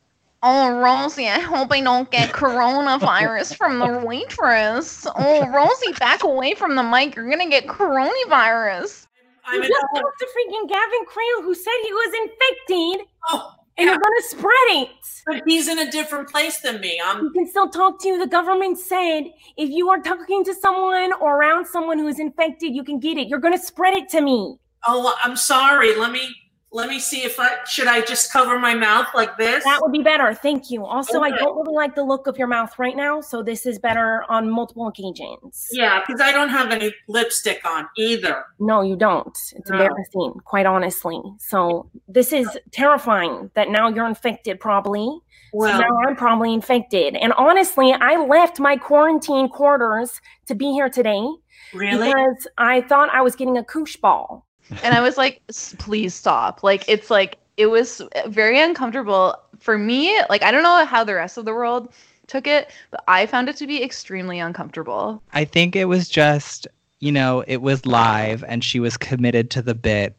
Oh, 0.42 0.78
Rosie, 0.78 1.28
I 1.28 1.40
hope 1.40 1.72
I 1.72 1.80
don't 1.80 2.08
get 2.10 2.30
coronavirus 2.30 3.56
from 3.56 3.78
the 3.80 3.98
waitress. 4.06 5.06
Oh, 5.16 5.48
Rosie, 5.48 5.92
back 5.98 6.22
away 6.22 6.54
from 6.54 6.76
the 6.76 6.82
mic. 6.84 7.16
You're 7.16 7.28
gonna 7.28 7.48
get 7.48 7.66
coronavirus. 7.66 9.06
I'm 9.44 9.62
You 9.62 9.68
just 9.68 9.84
talked 9.94 10.18
to 10.20 10.26
freaking 10.26 10.68
Gavin 10.68 11.04
Creel 11.06 11.42
who 11.42 11.54
said 11.54 11.72
he 11.84 11.92
was 11.92 12.14
infected 12.22 13.06
oh, 13.30 13.54
and 13.78 13.86
you're 13.86 13.98
gonna 13.98 14.22
spread 14.28 14.68
it. 14.82 14.88
but 15.26 15.42
he's 15.46 15.68
in 15.68 15.78
a 15.78 15.90
different 15.90 16.28
place 16.28 16.60
than 16.60 16.80
me. 16.80 17.00
I'm 17.04 17.24
You 17.24 17.30
can 17.30 17.46
still 17.46 17.68
talk 17.68 18.00
to 18.02 18.08
you. 18.08 18.18
The 18.18 18.26
government 18.26 18.78
said 18.78 19.24
if 19.56 19.70
you 19.70 19.90
are 19.90 20.00
talking 20.00 20.44
to 20.44 20.54
someone 20.54 21.12
or 21.14 21.36
around 21.36 21.66
someone 21.66 21.98
who 21.98 22.08
is 22.08 22.18
infected, 22.18 22.74
you 22.74 22.84
can 22.84 22.98
get 23.00 23.18
it. 23.18 23.28
You're 23.28 23.40
gonna 23.40 23.58
spread 23.58 23.96
it 23.96 24.08
to 24.10 24.20
me. 24.20 24.56
oh, 24.86 25.14
I'm 25.22 25.36
sorry. 25.36 25.94
Let 25.96 26.12
me 26.12 26.34
let 26.72 26.88
me 26.88 26.98
see 26.98 27.22
if 27.22 27.38
I 27.38 27.64
should 27.66 27.86
I 27.86 28.00
just 28.02 28.32
cover 28.32 28.58
my 28.58 28.74
mouth 28.74 29.06
like 29.14 29.38
this. 29.38 29.64
That 29.64 29.80
would 29.80 29.92
be 29.92 30.02
better. 30.02 30.34
Thank 30.34 30.70
you. 30.70 30.84
Also, 30.84 31.20
I 31.20 31.30
don't 31.30 31.56
really 31.56 31.74
like 31.74 31.94
the 31.94 32.02
look 32.02 32.26
of 32.26 32.36
your 32.36 32.48
mouth 32.48 32.78
right 32.78 32.96
now, 32.96 33.20
so 33.20 33.42
this 33.42 33.66
is 33.66 33.78
better 33.78 34.24
on 34.28 34.50
multiple 34.50 34.88
occasions. 34.88 35.68
yeah, 35.72 36.00
because 36.06 36.20
I 36.20 36.32
don't 36.32 36.50
have 36.50 36.72
any 36.72 36.92
lipstick 37.08 37.64
on 37.64 37.88
either. 37.96 38.44
No, 38.58 38.82
you 38.82 38.96
don't. 38.96 39.28
It's 39.28 39.70
No. 39.70 39.76
embarrassing, 39.78 40.40
quite 40.44 40.66
honestly. 40.66 41.20
So 41.38 41.88
this 42.08 42.32
is 42.32 42.46
terrifying 42.72 43.50
that 43.54 43.70
now 43.70 43.88
you're 43.88 44.06
infected, 44.06 44.60
probably. 44.60 45.08
So 45.52 45.78
now 45.78 45.88
I'm 46.06 46.16
probably 46.16 46.52
infected. 46.52 47.16
And 47.16 47.32
honestly, 47.34 47.92
I 47.92 48.16
left 48.16 48.60
my 48.60 48.76
quarantine 48.76 49.48
quarters 49.48 50.20
to 50.46 50.54
be 50.54 50.72
here 50.72 50.90
today 50.90 51.26
really? 51.72 52.08
because 52.08 52.46
I 52.58 52.82
thought 52.82 53.08
I 53.10 53.22
was 53.22 53.36
getting 53.36 53.56
a 53.56 53.64
koosh 53.64 53.96
ball. 53.96 54.44
And 54.82 54.94
I 54.94 55.00
was 55.00 55.16
like, 55.16 55.40
please 55.78 56.14
stop. 56.14 56.62
Like, 56.62 56.84
it's 56.88 57.10
like, 57.10 57.38
it 57.56 57.66
was 57.66 58.02
very 58.26 58.60
uncomfortable 58.60 59.34
for 59.58 59.78
me. 59.78 60.18
Like, 60.28 60.42
I 60.42 60.50
don't 60.50 60.62
know 60.62 60.84
how 60.84 61.04
the 61.04 61.14
rest 61.14 61.38
of 61.38 61.44
the 61.44 61.54
world 61.54 61.92
took 62.26 62.46
it, 62.46 62.70
but 62.90 63.02
I 63.08 63.26
found 63.26 63.48
it 63.48 63.56
to 63.56 63.66
be 63.66 63.82
extremely 63.82 64.38
uncomfortable. 64.38 65.22
I 65.32 65.44
think 65.44 65.76
it 65.76 65.86
was 65.86 66.08
just, 66.08 66.66
you 67.00 67.12
know, 67.12 67.44
it 67.46 67.58
was 67.58 67.86
live 67.86 68.44
and 68.44 68.62
she 68.64 68.80
was 68.80 68.96
committed 68.96 69.50
to 69.52 69.62
the 69.62 69.74
bit 69.74 70.16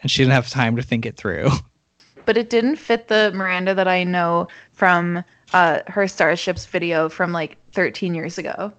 and 0.00 0.10
she 0.10 0.22
didn't 0.22 0.34
have 0.34 0.48
time 0.48 0.76
to 0.76 0.82
think 0.82 1.04
it 1.04 1.16
through. 1.16 1.50
But 2.24 2.36
it 2.36 2.50
didn't 2.50 2.76
fit 2.76 3.08
the 3.08 3.32
Miranda 3.34 3.74
that 3.74 3.88
I 3.88 4.04
know 4.04 4.48
from 4.72 5.24
uh, 5.52 5.80
her 5.86 6.06
Starships 6.06 6.66
video 6.66 7.08
from 7.08 7.32
like 7.32 7.56
13 7.72 8.14
years 8.14 8.36
ago. 8.36 8.72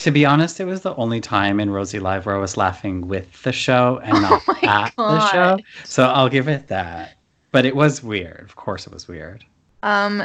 To 0.00 0.10
be 0.10 0.24
honest, 0.24 0.60
it 0.60 0.64
was 0.64 0.80
the 0.80 0.94
only 0.96 1.20
time 1.20 1.60
in 1.60 1.68
Rosie 1.68 1.98
Live 1.98 2.24
where 2.24 2.34
I 2.34 2.38
was 2.38 2.56
laughing 2.56 3.06
with 3.06 3.42
the 3.42 3.52
show 3.52 4.00
and 4.02 4.22
not 4.22 4.42
Oh 4.48 4.58
at 4.62 4.94
the 4.96 5.20
show. 5.20 5.58
So 5.84 6.04
I'll 6.04 6.30
give 6.30 6.48
it 6.48 6.68
that. 6.68 7.18
But 7.52 7.66
it 7.66 7.76
was 7.76 8.02
weird. 8.02 8.40
Of 8.40 8.56
course, 8.56 8.86
it 8.86 8.92
was 8.94 9.08
weird. 9.08 9.44
Um, 9.82 10.24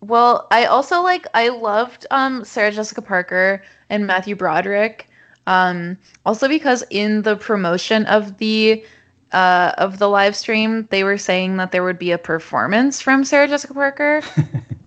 well, 0.00 0.46
I 0.50 0.66
also 0.66 1.00
like 1.00 1.26
I 1.32 1.48
loved 1.48 2.06
um 2.10 2.44
Sarah 2.44 2.70
Jessica 2.70 3.00
Parker 3.00 3.62
and 3.88 4.06
Matthew 4.06 4.36
Broderick. 4.36 5.08
Um, 5.46 5.98
also 6.26 6.46
because 6.46 6.84
in 6.90 7.22
the 7.22 7.36
promotion 7.36 8.04
of 8.06 8.36
the 8.36 8.84
uh 9.32 9.72
of 9.78 9.98
the 9.98 10.08
live 10.10 10.36
stream, 10.36 10.86
they 10.90 11.02
were 11.02 11.16
saying 11.18 11.56
that 11.56 11.72
there 11.72 11.82
would 11.82 11.98
be 11.98 12.10
a 12.10 12.18
performance 12.18 13.00
from 13.00 13.24
Sarah 13.24 13.48
Jessica 13.48 13.72
Parker. 13.72 14.20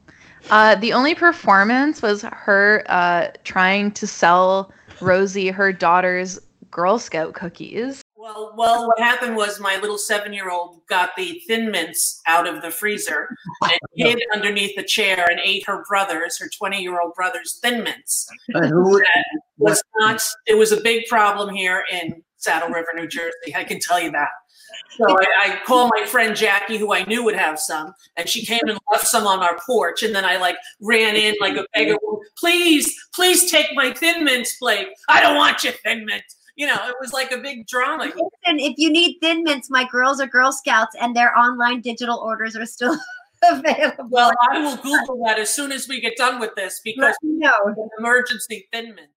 uh, 0.49 0.75
the 0.75 0.93
only 0.93 1.15
performance 1.15 2.01
was 2.01 2.21
her 2.23 2.83
uh 2.87 3.27
trying 3.43 3.91
to 3.91 4.07
sell 4.07 4.71
Rosie 5.01 5.49
her 5.49 5.71
daughter's 5.71 6.39
Girl 6.71 6.99
Scout 6.99 7.33
cookies. 7.33 8.01
Well, 8.15 8.53
well, 8.57 8.87
what 8.87 8.99
happened 8.99 9.35
was 9.35 9.59
my 9.59 9.77
little 9.77 9.97
seven-year-old 9.97 10.81
got 10.89 11.11
the 11.15 11.41
Thin 11.47 11.71
Mints 11.71 12.21
out 12.25 12.47
of 12.47 12.61
the 12.61 12.71
freezer 12.71 13.29
and 13.61 13.79
hid 13.95 14.21
underneath 14.33 14.75
the 14.75 14.83
chair 14.83 15.25
and 15.29 15.39
ate 15.43 15.65
her 15.67 15.83
brother's, 15.87 16.37
her 16.39 16.49
twenty-year-old 16.57 17.13
brother's 17.15 17.59
Thin 17.61 17.83
Mints. 17.83 18.27
Who- 18.53 19.01
was 19.57 19.81
not. 19.99 20.21
It 20.45 20.57
was 20.57 20.71
a 20.71 20.81
big 20.81 21.05
problem 21.07 21.53
here 21.55 21.83
in 21.91 22.21
Saddle 22.37 22.69
River, 22.69 22.89
New 22.95 23.07
Jersey. 23.07 23.55
I 23.55 23.63
can 23.63 23.79
tell 23.79 23.99
you 23.99 24.11
that. 24.11 24.29
So 24.97 25.05
I, 25.09 25.25
I 25.43 25.59
called 25.65 25.91
my 25.97 26.05
friend 26.05 26.35
Jackie, 26.35 26.77
who 26.77 26.93
I 26.93 27.03
knew 27.03 27.23
would 27.23 27.35
have 27.35 27.59
some, 27.59 27.93
and 28.15 28.27
she 28.27 28.45
came 28.45 28.61
and 28.67 28.79
left 28.91 29.07
some 29.07 29.27
on 29.27 29.39
our 29.39 29.57
porch. 29.65 30.03
And 30.03 30.13
then 30.15 30.25
I 30.25 30.37
like 30.37 30.55
ran 30.81 31.15
in 31.15 31.35
like 31.39 31.55
a 31.55 31.65
beggar. 31.73 31.95
Please, 32.37 32.93
please 33.13 33.49
take 33.51 33.67
my 33.73 33.91
Thin 33.93 34.23
Mints, 34.23 34.57
Blake. 34.59 34.87
I 35.07 35.21
don't 35.21 35.35
want 35.35 35.63
your 35.63 35.73
Thin 35.83 36.05
Mints. 36.05 36.35
You 36.55 36.65
know, 36.65 36.77
it 36.87 36.95
was 36.99 37.13
like 37.13 37.31
a 37.31 37.37
big 37.37 37.67
drama. 37.67 38.05
Listen, 38.05 38.59
if 38.59 38.73
you 38.77 38.91
need 38.91 39.19
Thin 39.21 39.43
Mints, 39.43 39.69
my 39.69 39.87
girls 39.91 40.19
are 40.19 40.27
Girl 40.27 40.51
Scouts, 40.51 40.95
and 40.99 41.15
their 41.15 41.37
online 41.37 41.81
digital 41.81 42.17
orders 42.17 42.55
are 42.55 42.65
still 42.65 42.97
available. 43.51 44.07
Well, 44.09 44.31
I 44.49 44.59
will 44.59 44.77
Google 44.77 45.23
that 45.25 45.37
as 45.37 45.53
soon 45.53 45.71
as 45.71 45.87
we 45.87 46.01
get 46.01 46.17
done 46.17 46.39
with 46.39 46.55
this 46.55 46.81
because 46.83 47.01
Let 47.01 47.15
me 47.23 47.37
know. 47.37 47.53
an 47.65 47.89
emergency 47.99 48.67
Thin 48.73 48.95
Mints. 48.95 49.11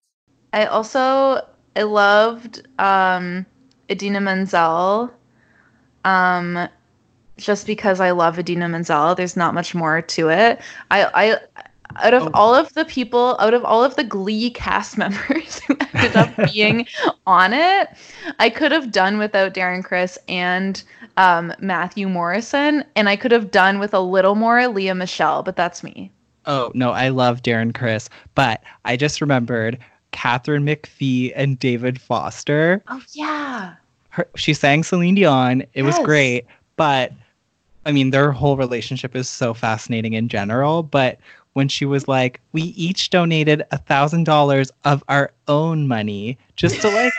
I 0.53 0.67
also 0.67 1.41
I 1.77 1.83
loved 1.83 2.67
um 2.79 3.47
Idina 3.91 4.21
Menzel. 4.21 5.11
Um 6.05 6.69
just 7.37 7.67
because 7.67 8.01
I 8.01 8.11
love 8.11 8.39
Idina 8.39 8.69
Menzel, 8.69 9.15
there's 9.15 9.37
not 9.37 9.55
much 9.55 9.75
more 9.75 10.03
to 10.03 10.29
it. 10.29 10.61
I 10.91 11.05
I 11.15 11.39
out 11.97 12.15
of 12.15 12.23
Oh. 12.23 12.31
all 12.35 12.55
of 12.55 12.73
the 12.75 12.85
people, 12.85 13.37
out 13.41 13.53
of 13.53 13.65
all 13.65 13.83
of 13.83 13.97
the 13.97 14.05
Glee 14.05 14.51
cast 14.51 14.97
members 15.05 15.61
who 15.67 15.77
ended 15.95 16.17
up 16.17 16.31
being 16.53 16.87
on 17.27 17.53
it, 17.53 17.89
I 18.39 18.49
could 18.51 18.71
have 18.71 18.93
done 18.93 19.19
without 19.19 19.55
Darren 19.55 19.83
Criss 19.83 20.17
and 20.29 20.81
um, 21.17 21.53
Matthew 21.59 22.09
Morrison, 22.09 22.85
and 22.95 23.09
I 23.09 23.17
could 23.17 23.33
have 23.33 23.51
done 23.51 23.81
with 23.81 23.93
a 23.93 23.99
little 24.01 24.37
more 24.37 24.69
Lea 24.69 24.93
Michele, 24.93 25.43
but 25.43 25.57
that's 25.57 25.83
me. 25.83 26.13
Oh, 26.47 26.71
no, 26.75 26.91
I 26.93 27.09
love 27.09 27.43
Darren 27.43 27.75
Criss, 27.75 28.09
but 28.37 28.63
I 28.85 28.97
just 28.97 29.21
remembered 29.21 29.77
Katharine 30.13 30.65
McPhee 30.65 31.33
and 31.35 31.59
David 31.59 32.01
Foster. 32.01 32.85
Oh 32.89 33.03
yeah. 33.13 33.75
Her, 34.21 34.29
she 34.37 34.53
sang 34.53 34.85
Celine 34.85 35.15
Dion. 35.15 35.65
It 35.73 35.83
was 35.83 35.99
great, 36.01 36.47
but 36.77 37.13
I 37.87 37.93
mean, 37.93 38.11
their 38.11 38.33
whole 38.33 38.57
relationship 38.57 39.17
is 39.17 39.29
so 39.29 39.55
fascinating 39.55 40.13
in 40.13 40.29
general. 40.29 40.83
But 40.83 41.19
when 41.55 41.69
she 41.69 41.87
was 41.87 42.07
like, 42.07 42.41
we 42.53 42.63
each 42.63 43.11
donated 43.11 43.65
a 43.71 43.79
thousand 43.79 44.25
dollars 44.25 44.71
of 44.85 45.03
our 45.09 45.33
own 45.49 45.89
money 45.89 46.37
just 46.57 46.83
to 46.83 46.91
like 46.91 47.13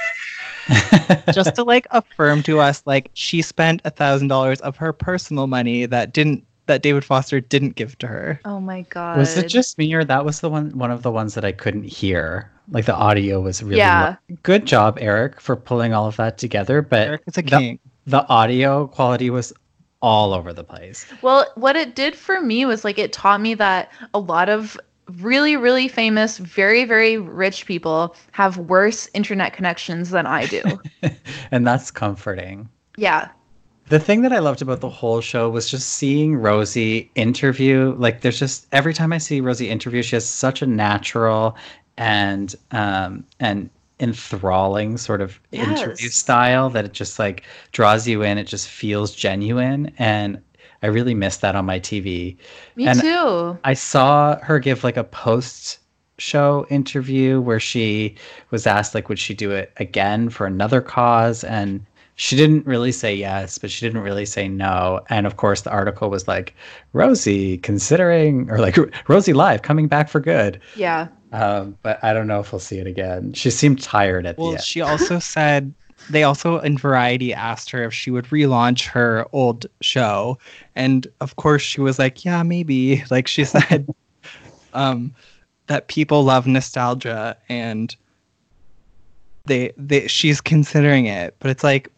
just 1.33 1.55
to 1.55 1.63
like 1.63 1.87
affirm 1.89 2.43
to 2.43 2.59
us 2.59 2.83
like 2.85 3.09
she 3.13 3.41
spent 3.41 3.81
a 3.83 3.89
thousand 3.89 4.27
dollars 4.27 4.61
of 4.61 4.77
her 4.77 4.93
personal 4.93 5.47
money 5.47 5.87
that 5.87 6.13
didn't 6.13 6.45
that 6.67 6.83
David 6.83 7.03
Foster 7.03 7.41
didn't 7.41 7.75
give 7.75 7.97
to 7.97 8.07
her. 8.07 8.39
Oh 8.45 8.59
my 8.59 8.81
god. 8.83 9.17
Was 9.17 9.35
it 9.35 9.47
just 9.47 9.79
me 9.79 9.91
or 9.95 10.03
that 10.03 10.23
was 10.23 10.41
the 10.41 10.49
one 10.49 10.77
one 10.77 10.91
of 10.91 11.01
the 11.01 11.11
ones 11.11 11.33
that 11.33 11.43
I 11.43 11.51
couldn't 11.51 11.83
hear? 11.85 12.50
Like 12.69 12.85
the 12.85 12.95
audio 12.95 13.41
was 13.41 13.61
really 13.63 13.77
Yeah. 13.77 14.15
low. 14.29 14.35
good 14.43 14.65
job, 14.65 14.97
Eric, 15.01 15.41
for 15.41 15.55
pulling 15.55 15.93
all 15.93 16.07
of 16.07 16.15
that 16.17 16.37
together. 16.37 16.81
But 16.81 17.07
Eric 17.07 17.21
is 17.27 17.37
a 17.37 17.41
the- 17.41 17.49
king. 17.49 17.79
the 18.07 18.27
audio 18.27 18.87
quality 18.87 19.29
was 19.29 19.53
all 20.01 20.33
over 20.33 20.51
the 20.53 20.63
place. 20.63 21.05
Well, 21.21 21.45
what 21.55 21.75
it 21.75 21.95
did 21.95 22.15
for 22.15 22.41
me 22.41 22.65
was 22.65 22.83
like 22.83 22.97
it 22.97 23.13
taught 23.13 23.41
me 23.41 23.53
that 23.55 23.91
a 24.13 24.19
lot 24.19 24.49
of 24.49 24.77
really, 25.19 25.57
really 25.57 25.87
famous, 25.87 26.37
very, 26.37 26.85
very 26.85 27.17
rich 27.17 27.65
people 27.65 28.15
have 28.31 28.57
worse 28.57 29.09
internet 29.13 29.53
connections 29.53 30.09
than 30.11 30.25
I 30.25 30.45
do. 30.45 30.61
And 31.51 31.67
that's 31.67 31.91
comforting. 31.91 32.69
yeah. 32.97 33.27
The 33.89 33.99
thing 33.99 34.21
that 34.21 34.31
I 34.31 34.39
loved 34.39 34.61
about 34.61 34.79
the 34.79 34.87
whole 34.89 35.19
show 35.19 35.49
was 35.49 35.69
just 35.69 35.89
seeing 35.89 36.37
Rosie 36.37 37.11
interview. 37.15 37.93
Like, 37.97 38.21
there's 38.21 38.39
just 38.39 38.67
every 38.71 38.93
time 38.93 39.11
I 39.11 39.17
see 39.17 39.41
Rosie 39.41 39.69
interview, 39.69 40.01
she 40.01 40.15
has 40.15 40.25
such 40.25 40.61
a 40.61 40.65
natural 40.65 41.57
and 42.01 42.55
um, 42.71 43.23
and 43.39 43.69
enthralling 43.99 44.97
sort 44.97 45.21
of 45.21 45.39
interview 45.51 46.09
style 46.09 46.71
that 46.71 46.83
it 46.83 46.93
just 46.93 47.19
like 47.19 47.43
draws 47.71 48.07
you 48.07 48.23
in. 48.23 48.39
It 48.39 48.45
just 48.45 48.67
feels 48.67 49.13
genuine. 49.13 49.93
And 49.99 50.41
I 50.81 50.87
really 50.87 51.13
miss 51.13 51.37
that 51.37 51.55
on 51.55 51.65
my 51.65 51.79
TV. 51.79 52.35
Me 52.75 52.87
And 52.87 52.99
too. 53.01 53.59
I 53.63 53.75
saw 53.75 54.39
her 54.39 54.57
give 54.57 54.83
like 54.83 54.97
a 54.97 55.03
post 55.03 55.77
show 56.17 56.65
interview 56.69 57.39
where 57.39 57.59
she 57.59 58.15
was 58.49 58.65
asked 58.65 58.95
like 58.95 59.07
would 59.09 59.19
she 59.19 59.33
do 59.33 59.51
it 59.51 59.71
again 59.77 60.29
for 60.29 60.45
another 60.45 60.81
cause 60.81 61.43
and 61.43 61.83
she 62.15 62.35
didn't 62.35 62.63
really 62.67 62.91
say 62.91 63.15
yes 63.15 63.57
but 63.57 63.71
she 63.71 63.83
didn't 63.83 64.03
really 64.03 64.25
say 64.25 64.47
no 64.47 64.99
and 65.09 65.25
of 65.25 65.37
course 65.37 65.61
the 65.61 65.71
article 65.71 66.11
was 66.11 66.27
like 66.27 66.53
rosie 66.93 67.57
considering 67.57 68.47
or 68.51 68.59
like 68.59 68.77
rosie 69.09 69.33
live 69.33 69.63
coming 69.63 69.87
back 69.87 70.09
for 70.09 70.19
good 70.19 70.59
Yeah. 70.75 71.07
Um, 71.31 71.77
but 71.81 72.03
i 72.03 72.13
don't 72.13 72.27
know 72.27 72.39
if 72.39 72.51
we'll 72.51 72.59
see 72.59 72.77
it 72.79 72.87
again 72.87 73.33
she 73.33 73.49
seemed 73.49 73.81
tired 73.81 74.25
at 74.25 74.37
Well, 74.37 74.51
the 74.51 74.55
end 74.57 74.63
she 74.63 74.81
also 74.81 75.19
said 75.19 75.73
they 76.09 76.23
also 76.23 76.59
in 76.59 76.77
Variety 76.77 77.33
asked 77.33 77.69
her 77.71 77.83
if 77.83 77.93
she 77.93 78.11
would 78.11 78.25
relaunch 78.25 78.87
her 78.87 79.25
old 79.33 79.65
show, 79.81 80.37
and 80.75 81.07
of 81.21 81.35
course 81.35 81.61
she 81.61 81.81
was 81.81 81.99
like, 81.99 82.25
"Yeah, 82.25 82.43
maybe." 82.43 83.03
Like 83.11 83.27
she 83.27 83.45
said, 83.45 83.87
um, 84.73 85.13
that 85.67 85.87
people 85.87 86.23
love 86.23 86.47
nostalgia, 86.47 87.37
and 87.49 87.95
they 89.45 89.71
they 89.77 90.07
she's 90.07 90.41
considering 90.41 91.05
it, 91.05 91.35
but 91.39 91.51
it's 91.51 91.63
like. 91.63 91.89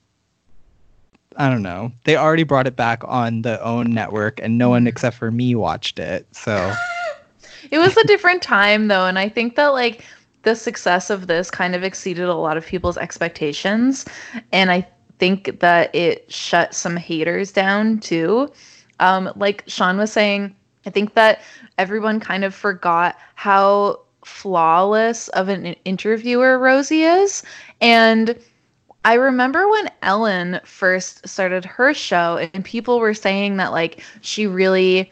I 1.35 1.49
don't 1.49 1.63
know. 1.63 1.91
They 2.03 2.15
already 2.15 2.43
brought 2.43 2.67
it 2.67 2.75
back 2.75 3.01
on 3.05 3.41
the 3.41 3.59
own 3.63 3.89
network, 3.89 4.39
and 4.39 4.59
no 4.59 4.69
one 4.69 4.85
except 4.85 5.17
for 5.17 5.31
me 5.31 5.55
watched 5.55 5.97
it. 5.97 6.27
So 6.35 6.79
It 7.73 7.79
was 7.79 7.97
a 7.97 8.03
different 8.03 8.43
time 8.43 8.87
though, 8.87 9.07
and 9.07 9.17
I 9.17 9.27
think 9.27 9.55
that 9.55 9.69
like 9.69 10.05
the 10.43 10.55
success 10.55 11.09
of 11.09 11.25
this 11.25 11.49
kind 11.49 11.73
of 11.73 11.83
exceeded 11.83 12.25
a 12.25 12.35
lot 12.35 12.55
of 12.55 12.63
people's 12.63 12.99
expectations, 12.99 14.05
and 14.51 14.69
I 14.71 14.87
think 15.17 15.59
that 15.59 15.93
it 15.95 16.31
shut 16.31 16.75
some 16.75 16.95
haters 16.95 17.51
down 17.51 17.97
too. 17.97 18.51
Um, 18.99 19.33
like 19.35 19.63
Sean 19.65 19.97
was 19.97 20.11
saying, 20.11 20.55
I 20.85 20.91
think 20.91 21.15
that 21.15 21.41
everyone 21.79 22.19
kind 22.19 22.43
of 22.43 22.53
forgot 22.53 23.17
how 23.33 24.01
flawless 24.23 25.29
of 25.29 25.49
an 25.49 25.65
interviewer 25.83 26.59
Rosie 26.59 27.01
is, 27.01 27.41
and 27.81 28.37
I 29.03 29.15
remember 29.15 29.67
when 29.67 29.89
Ellen 30.03 30.59
first 30.63 31.27
started 31.27 31.65
her 31.65 31.91
show, 31.95 32.37
and 32.53 32.63
people 32.63 32.99
were 32.99 33.15
saying 33.15 33.57
that 33.57 33.71
like 33.71 34.03
she 34.21 34.45
really 34.45 35.11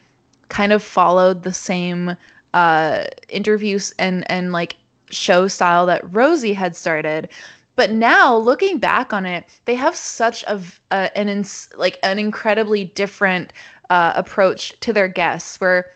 kind 0.49 0.73
of 0.73 0.83
followed 0.83 1.41
the 1.41 1.53
same 1.53 2.15
uh 2.53 3.05
interviews 3.29 3.93
and 4.00 4.29
and 4.29 4.51
like 4.51 4.75
show 5.10 5.48
style 5.48 5.86
that 5.86 6.13
Rosie 6.13 6.53
had 6.53 6.75
started. 6.75 7.29
But 7.75 7.91
now 7.91 8.36
looking 8.36 8.79
back 8.79 9.13
on 9.13 9.25
it, 9.25 9.46
they 9.65 9.75
have 9.75 9.96
such 9.96 10.43
a 10.43 10.62
uh, 10.91 11.10
an 11.15 11.29
ins- 11.29 11.70
like 11.75 12.00
an 12.03 12.20
incredibly 12.20 12.86
different 12.86 13.53
uh, 13.89 14.13
approach 14.15 14.77
to 14.81 14.93
their 14.93 15.08
guests 15.08 15.60
where 15.60 15.91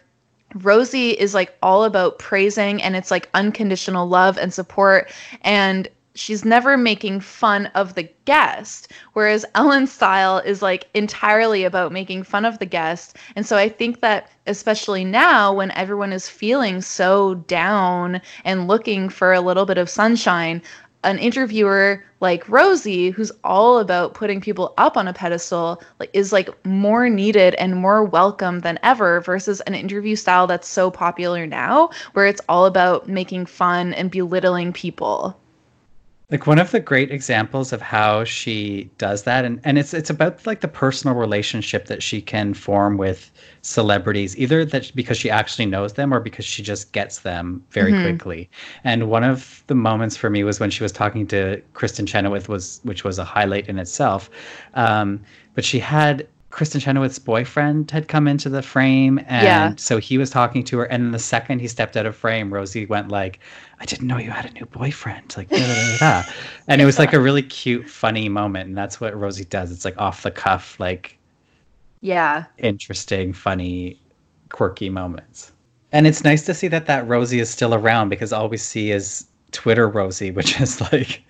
Rosie 0.56 1.12
is 1.12 1.34
like 1.34 1.56
all 1.62 1.84
about 1.84 2.20
praising 2.20 2.82
and 2.82 2.96
it's 2.96 3.12
like 3.12 3.30
unconditional 3.34 4.08
love 4.08 4.38
and 4.38 4.54
support 4.54 5.12
and 5.42 5.88
she's 6.16 6.46
never 6.46 6.78
making 6.78 7.20
fun 7.20 7.68
of 7.76 7.94
the 7.96 8.10
guest 8.26 8.92
whereas 9.14 9.46
Ellen's 9.54 9.92
style 9.92 10.40
is 10.40 10.62
like 10.62 10.88
entirely 10.94 11.64
about 11.64 11.92
making 11.92 12.24
fun 12.24 12.46
of 12.46 12.58
the 12.60 12.66
guest 12.66 13.18
and 13.36 13.46
so 13.46 13.58
I 13.58 13.70
think 13.70 14.02
that 14.02 14.30
especially 14.48 15.04
now 15.04 15.54
when 15.54 15.72
everyone 15.72 16.14
is 16.14 16.30
feeling 16.30 16.82
so 16.82 17.36
down 17.36 18.22
and 18.44 18.68
looking 18.68 19.10
for 19.10 19.34
a 19.34 19.42
little 19.42 19.66
bit 19.66 19.78
of 19.78 19.90
sunshine 19.90 20.62
an 21.06 21.20
interviewer 21.20 22.04
like 22.20 22.50
Rosie, 22.50 23.12
who's 23.12 23.32
all 23.44 23.78
about 23.78 24.16
putting 24.16 24.42
people 24.42 24.74
up 24.78 24.98
on 24.98 25.08
a 25.08 25.14
pedestal, 25.14 25.82
like 26.00 26.10
is 26.14 26.34
like 26.34 26.50
more 26.66 27.10
needed 27.10 27.54
and 27.56 27.76
more 27.76 28.04
welcome 28.04 28.62
than 28.62 28.80
ever 28.82 29.22
versus 29.22 29.62
an 29.62 29.76
interview 29.76 30.16
style 30.16 30.48
that's 30.48 30.68
so 30.68 30.90
popular 30.90 31.46
now, 31.46 31.90
where 32.14 32.26
it's 32.26 32.42
all 32.50 32.66
about 32.66 33.08
making 33.08 33.46
fun 33.46 33.94
and 33.94 34.10
belittling 34.10 34.74
people. 34.74 35.40
Like 36.32 36.48
one 36.48 36.58
of 36.58 36.72
the 36.72 36.80
great 36.80 37.12
examples 37.12 37.72
of 37.72 37.82
how 37.84 38.24
she 38.24 38.90
does 38.98 39.24
that 39.24 39.46
and, 39.46 39.60
and 39.64 39.78
it's 39.78 39.94
it's 39.94 40.10
about 40.10 40.44
like 40.48 40.62
the 40.62 40.68
personal 40.68 41.16
relationship 41.16 41.86
that 41.86 42.02
she 42.02 42.20
can 42.20 42.56
form 42.56 42.98
with 42.98 43.32
celebrities 43.62 44.36
either 44.36 44.66
that 44.66 44.92
because 44.96 45.18
she 45.18 45.30
actually 45.30 45.68
knows 45.68 45.94
them 45.94 46.12
or 46.12 46.20
because 46.20 46.44
she 46.44 46.64
just 46.64 46.94
gets 46.94 47.20
them 47.20 47.64
very 47.70 47.92
Mhm. 47.94 48.02
quickly 48.02 48.50
and 48.84 49.08
one 49.10 49.24
of 49.24 49.64
the 49.68 49.76
moments 49.76 50.18
for 50.18 50.32
me 50.32 50.44
was 50.44 50.60
when 50.60 50.72
she 50.72 50.82
was 50.82 50.92
talking 50.92 51.28
to 51.28 51.62
kristin 51.74 52.08
chenoweth 52.08 52.50
was 52.50 52.80
which 52.84 53.04
was 53.04 53.20
a 53.20 53.24
highlight 53.24 53.68
in 53.70 53.78
itself 53.78 54.30
um, 54.74 55.22
but 55.54 55.64
she 55.64 55.78
had 55.80 56.28
Kristin 56.56 56.80
Chenoweth's 56.80 57.20
boyfriend 57.20 57.92
had 57.92 58.08
come 58.08 58.30
into 58.30 58.48
the 58.48 58.62
frame, 58.62 59.20
and 59.28 59.44
Yeah. 59.44 59.74
so 59.76 59.98
he 59.98 60.18
was 60.18 60.30
talking 60.30 60.64
to 60.64 60.78
her. 60.78 60.86
And 60.86 61.14
the 61.14 61.20
second 61.20 61.60
he 61.60 61.68
stepped 61.68 61.98
out 61.98 62.06
of 62.06 62.16
frame, 62.16 62.54
Rosie 62.54 62.86
went 62.86 63.10
like, 63.10 63.40
"I 63.82 63.86
didn't 63.86 64.08
know 64.08 64.18
you 64.18 64.32
had 64.32 64.46
a 64.46 64.52
new 64.54 64.66
boyfriend." 64.66 65.36
Like, 65.36 65.50
da, 65.50 65.58
da, 65.58 65.74
da, 65.74 65.98
da. 65.98 66.24
and 66.70 66.82
it 66.82 66.86
was 66.86 66.98
like 66.98 67.12
a 67.12 67.20
really 67.20 67.44
cute, 67.44 67.90
funny 67.90 68.30
moment. 68.30 68.70
And 68.70 68.78
that's 68.78 69.02
what 69.02 69.14
Rosie 69.20 69.44
does. 69.44 69.70
It's 69.70 69.84
like 69.84 69.98
off 69.98 70.24
the 70.24 70.32
cuff, 70.32 70.80
like 70.80 71.18
Yeah. 72.00 72.46
interesting, 72.58 73.34
funny, 73.34 74.00
quirky 74.48 74.90
moments. 74.90 75.52
And 75.92 76.08
it's 76.08 76.24
nice 76.24 76.46
to 76.46 76.54
see 76.54 76.70
that 76.70 76.86
that 76.86 77.06
Rosie 77.06 77.42
is 77.42 77.50
still 77.50 77.74
around 77.74 78.08
because 78.08 78.32
all 78.32 78.48
we 78.48 78.56
see 78.56 78.92
is 78.92 79.26
Twitter 79.52 79.90
Rosie, 79.90 80.32
which 80.40 80.62
is 80.62 80.80
like 80.80 81.22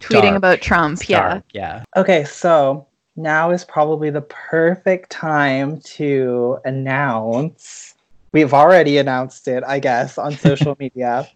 Tweeting 0.00 0.22
dark. 0.22 0.36
about 0.36 0.60
Trump. 0.60 0.94
It's 1.00 1.08
Yeah. 1.08 1.20
dark, 1.20 1.44
yeah. 1.52 1.84
Okay, 1.96 2.24
so 2.24 2.88
now 3.16 3.50
is 3.50 3.64
probably 3.64 4.10
the 4.10 4.22
perfect 4.22 5.10
time 5.10 5.80
to 5.80 6.58
announce. 6.64 7.94
We've 8.32 8.52
already 8.52 8.98
announced 8.98 9.48
it, 9.48 9.62
I 9.66 9.78
guess, 9.78 10.18
on 10.18 10.32
social 10.36 10.76
media 10.78 11.28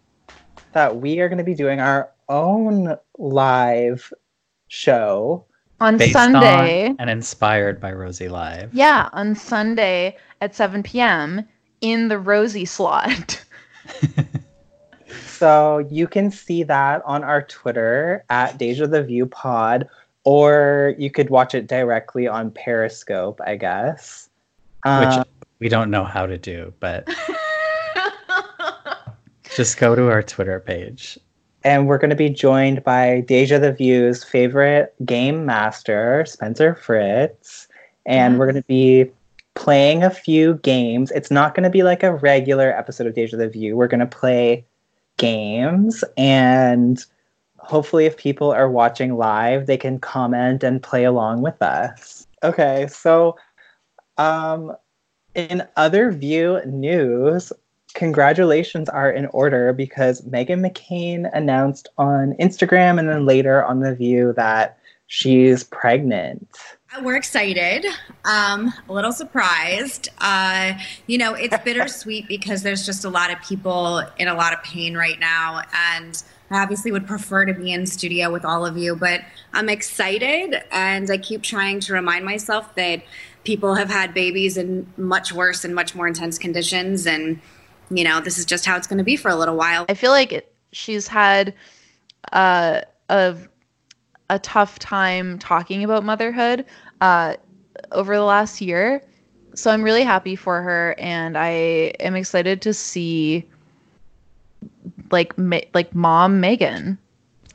that 0.72 0.96
we 0.96 1.20
are 1.20 1.28
going 1.28 1.38
to 1.38 1.44
be 1.44 1.54
doing 1.54 1.80
our 1.80 2.10
own 2.28 2.96
live 3.16 4.12
show 4.68 5.44
On 5.80 5.96
Based 5.96 6.12
Sunday. 6.12 6.88
on 6.88 6.96
and 6.98 7.10
inspired 7.10 7.80
by 7.80 7.92
Rosie 7.92 8.28
Live. 8.28 8.74
Yeah, 8.74 9.08
on 9.12 9.34
Sunday 9.34 10.16
at 10.40 10.54
7 10.54 10.82
p.m. 10.82 11.46
in 11.80 12.08
the 12.08 12.18
Rosie 12.18 12.64
slot. 12.64 13.44
So 15.38 15.78
you 15.78 16.08
can 16.08 16.32
see 16.32 16.64
that 16.64 17.00
on 17.04 17.22
our 17.22 17.42
Twitter 17.42 18.24
at 18.28 18.58
Deja 18.58 18.88
the 18.88 19.04
View 19.04 19.24
Pod, 19.24 19.88
or 20.28 20.94
you 20.98 21.10
could 21.10 21.30
watch 21.30 21.54
it 21.54 21.66
directly 21.66 22.28
on 22.28 22.50
Periscope, 22.50 23.40
I 23.46 23.56
guess. 23.56 24.28
which 24.84 25.08
Uh, 25.08 25.24
we 25.58 25.70
don't 25.70 25.90
know 25.90 26.04
how 26.04 26.26
to 26.26 26.36
do, 26.36 26.70
but 26.80 27.08
just 29.56 29.78
go 29.78 29.94
to 29.94 30.10
our 30.10 30.22
Twitter 30.22 30.60
page. 30.60 31.18
and 31.64 31.88
we're 31.88 31.96
going 31.96 32.10
to 32.10 32.16
be 32.16 32.28
joined 32.28 32.84
by 32.84 33.20
Deja 33.22 33.58
the 33.58 33.72
View's 33.72 34.22
favorite 34.22 34.94
game 35.06 35.46
master, 35.46 36.24
Spencer 36.26 36.74
Fritz. 36.74 37.66
And 38.04 38.38
we're 38.38 38.50
going 38.52 38.62
to 38.62 38.68
be 38.68 39.10
playing 39.54 40.02
a 40.02 40.10
few 40.10 40.54
games. 40.56 41.10
It's 41.10 41.30
not 41.30 41.54
going 41.54 41.64
to 41.64 41.70
be 41.70 41.82
like 41.82 42.02
a 42.02 42.14
regular 42.14 42.70
episode 42.76 43.06
of 43.06 43.14
Deja 43.14 43.36
the 43.38 43.48
View. 43.48 43.76
We're 43.76 43.88
going 43.88 44.00
to 44.00 44.06
play 44.06 44.64
games. 45.16 46.04
And 46.16 47.04
hopefully, 47.68 48.06
if 48.06 48.16
people 48.16 48.50
are 48.50 48.70
watching 48.70 49.16
live, 49.16 49.66
they 49.66 49.76
can 49.76 50.00
comment 50.00 50.64
and 50.64 50.82
play 50.82 51.04
along 51.04 51.42
with 51.42 51.60
us. 51.60 52.26
Okay, 52.42 52.86
so 52.88 53.36
um, 54.16 54.74
in 55.34 55.62
other 55.76 56.10
View 56.10 56.60
news, 56.64 57.52
congratulations 57.92 58.88
are 58.88 59.10
in 59.10 59.26
order 59.26 59.74
because 59.74 60.22
Meghan 60.22 60.66
McCain 60.66 61.30
announced 61.34 61.88
on 61.98 62.32
Instagram 62.40 62.98
and 62.98 63.08
then 63.08 63.26
later 63.26 63.62
on 63.64 63.80
The 63.80 63.94
View 63.94 64.32
that 64.36 64.78
she's 65.06 65.64
pregnant. 65.64 66.48
We're 67.02 67.16
excited, 67.16 67.84
um, 68.24 68.72
a 68.88 68.92
little 68.94 69.12
surprised. 69.12 70.08
Uh, 70.18 70.72
you 71.06 71.18
know, 71.18 71.34
it's 71.34 71.56
bittersweet 71.64 72.28
because 72.28 72.62
there's 72.62 72.86
just 72.86 73.04
a 73.04 73.10
lot 73.10 73.30
of 73.30 73.42
people 73.42 73.98
in 74.16 74.26
a 74.26 74.34
lot 74.34 74.54
of 74.54 74.62
pain 74.62 74.96
right 74.96 75.20
now, 75.20 75.62
and 75.92 76.22
I 76.50 76.62
obviously 76.62 76.92
would 76.92 77.06
prefer 77.06 77.44
to 77.44 77.54
be 77.54 77.72
in 77.72 77.86
studio 77.86 78.32
with 78.32 78.44
all 78.44 78.64
of 78.64 78.76
you, 78.76 78.96
but 78.96 79.20
I'm 79.52 79.68
excited, 79.68 80.62
and 80.72 81.10
I 81.10 81.18
keep 81.18 81.42
trying 81.42 81.80
to 81.80 81.92
remind 81.92 82.24
myself 82.24 82.74
that 82.76 83.02
people 83.44 83.74
have 83.74 83.90
had 83.90 84.14
babies 84.14 84.56
in 84.56 84.86
much 84.96 85.32
worse 85.32 85.64
and 85.64 85.74
much 85.74 85.94
more 85.94 86.06
intense 86.06 86.38
conditions, 86.38 87.06
and 87.06 87.40
you 87.90 88.04
know, 88.04 88.20
this 88.20 88.38
is 88.38 88.44
just 88.44 88.66
how 88.66 88.76
it's 88.76 88.86
going 88.86 88.98
to 88.98 89.04
be 89.04 89.16
for 89.16 89.30
a 89.30 89.36
little 89.36 89.56
while. 89.56 89.86
I 89.88 89.94
feel 89.94 90.10
like 90.10 90.52
she's 90.72 91.08
had 91.08 91.54
uh, 92.32 92.82
a 93.08 93.36
a 94.30 94.38
tough 94.38 94.78
time 94.78 95.38
talking 95.38 95.84
about 95.84 96.04
motherhood 96.04 96.66
uh, 97.00 97.34
over 97.92 98.14
the 98.14 98.24
last 98.24 98.60
year. 98.60 99.02
So 99.54 99.70
I'm 99.70 99.82
really 99.82 100.04
happy 100.04 100.36
for 100.36 100.62
her, 100.62 100.94
and 100.98 101.36
I 101.36 101.50
am 102.00 102.14
excited 102.14 102.60
to 102.62 102.74
see 102.74 103.48
like 105.10 105.36
ma- 105.38 105.60
like 105.74 105.94
mom 105.94 106.40
Meghan. 106.42 106.98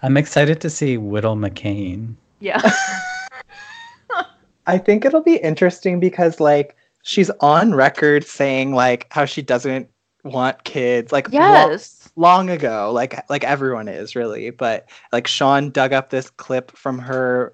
I'm 0.01 0.17
excited 0.17 0.59
to 0.61 0.69
see 0.69 0.97
Whittle 0.97 1.35
McCain. 1.35 2.15
Yeah. 2.39 2.61
I 4.67 4.77
think 4.77 5.05
it'll 5.05 5.21
be 5.21 5.37
interesting 5.37 5.99
because 5.99 6.39
like 6.39 6.75
she's 7.03 7.29
on 7.41 7.73
record 7.73 8.25
saying 8.25 8.73
like 8.73 9.07
how 9.11 9.25
she 9.25 9.41
doesn't 9.41 9.89
want 10.23 10.63
kids 10.63 11.11
like 11.11 11.27
lo- 11.33 11.39
Yes. 11.39 12.09
long 12.15 12.49
ago 12.49 12.91
like 12.93 13.29
like 13.29 13.43
everyone 13.43 13.89
is 13.89 14.15
really 14.15 14.51
but 14.51 14.87
like 15.11 15.27
Sean 15.27 15.69
dug 15.69 15.91
up 15.91 16.11
this 16.11 16.29
clip 16.29 16.71
from 16.71 16.97
her 16.99 17.53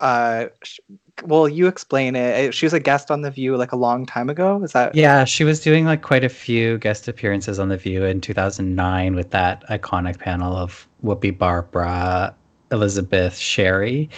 uh 0.00 0.46
sh- 0.62 0.78
well 1.24 1.48
you 1.48 1.66
explain 1.66 2.16
it 2.16 2.54
she 2.54 2.66
was 2.66 2.72
a 2.72 2.80
guest 2.80 3.10
on 3.10 3.22
the 3.22 3.30
view 3.30 3.56
like 3.56 3.72
a 3.72 3.76
long 3.76 4.06
time 4.06 4.28
ago 4.30 4.62
is 4.62 4.72
that 4.72 4.94
Yeah, 4.94 5.24
she 5.24 5.44
was 5.44 5.60
doing 5.60 5.84
like 5.84 6.02
quite 6.02 6.24
a 6.24 6.28
few 6.28 6.78
guest 6.78 7.08
appearances 7.08 7.58
on 7.58 7.68
The 7.68 7.76
View 7.76 8.04
in 8.04 8.20
2009 8.20 9.14
with 9.14 9.30
that 9.30 9.66
iconic 9.68 10.18
panel 10.18 10.56
of 10.56 10.86
Whoopi, 11.04 11.36
Barbara, 11.36 12.34
Elizabeth, 12.70 13.36
Sherri. 13.36 14.08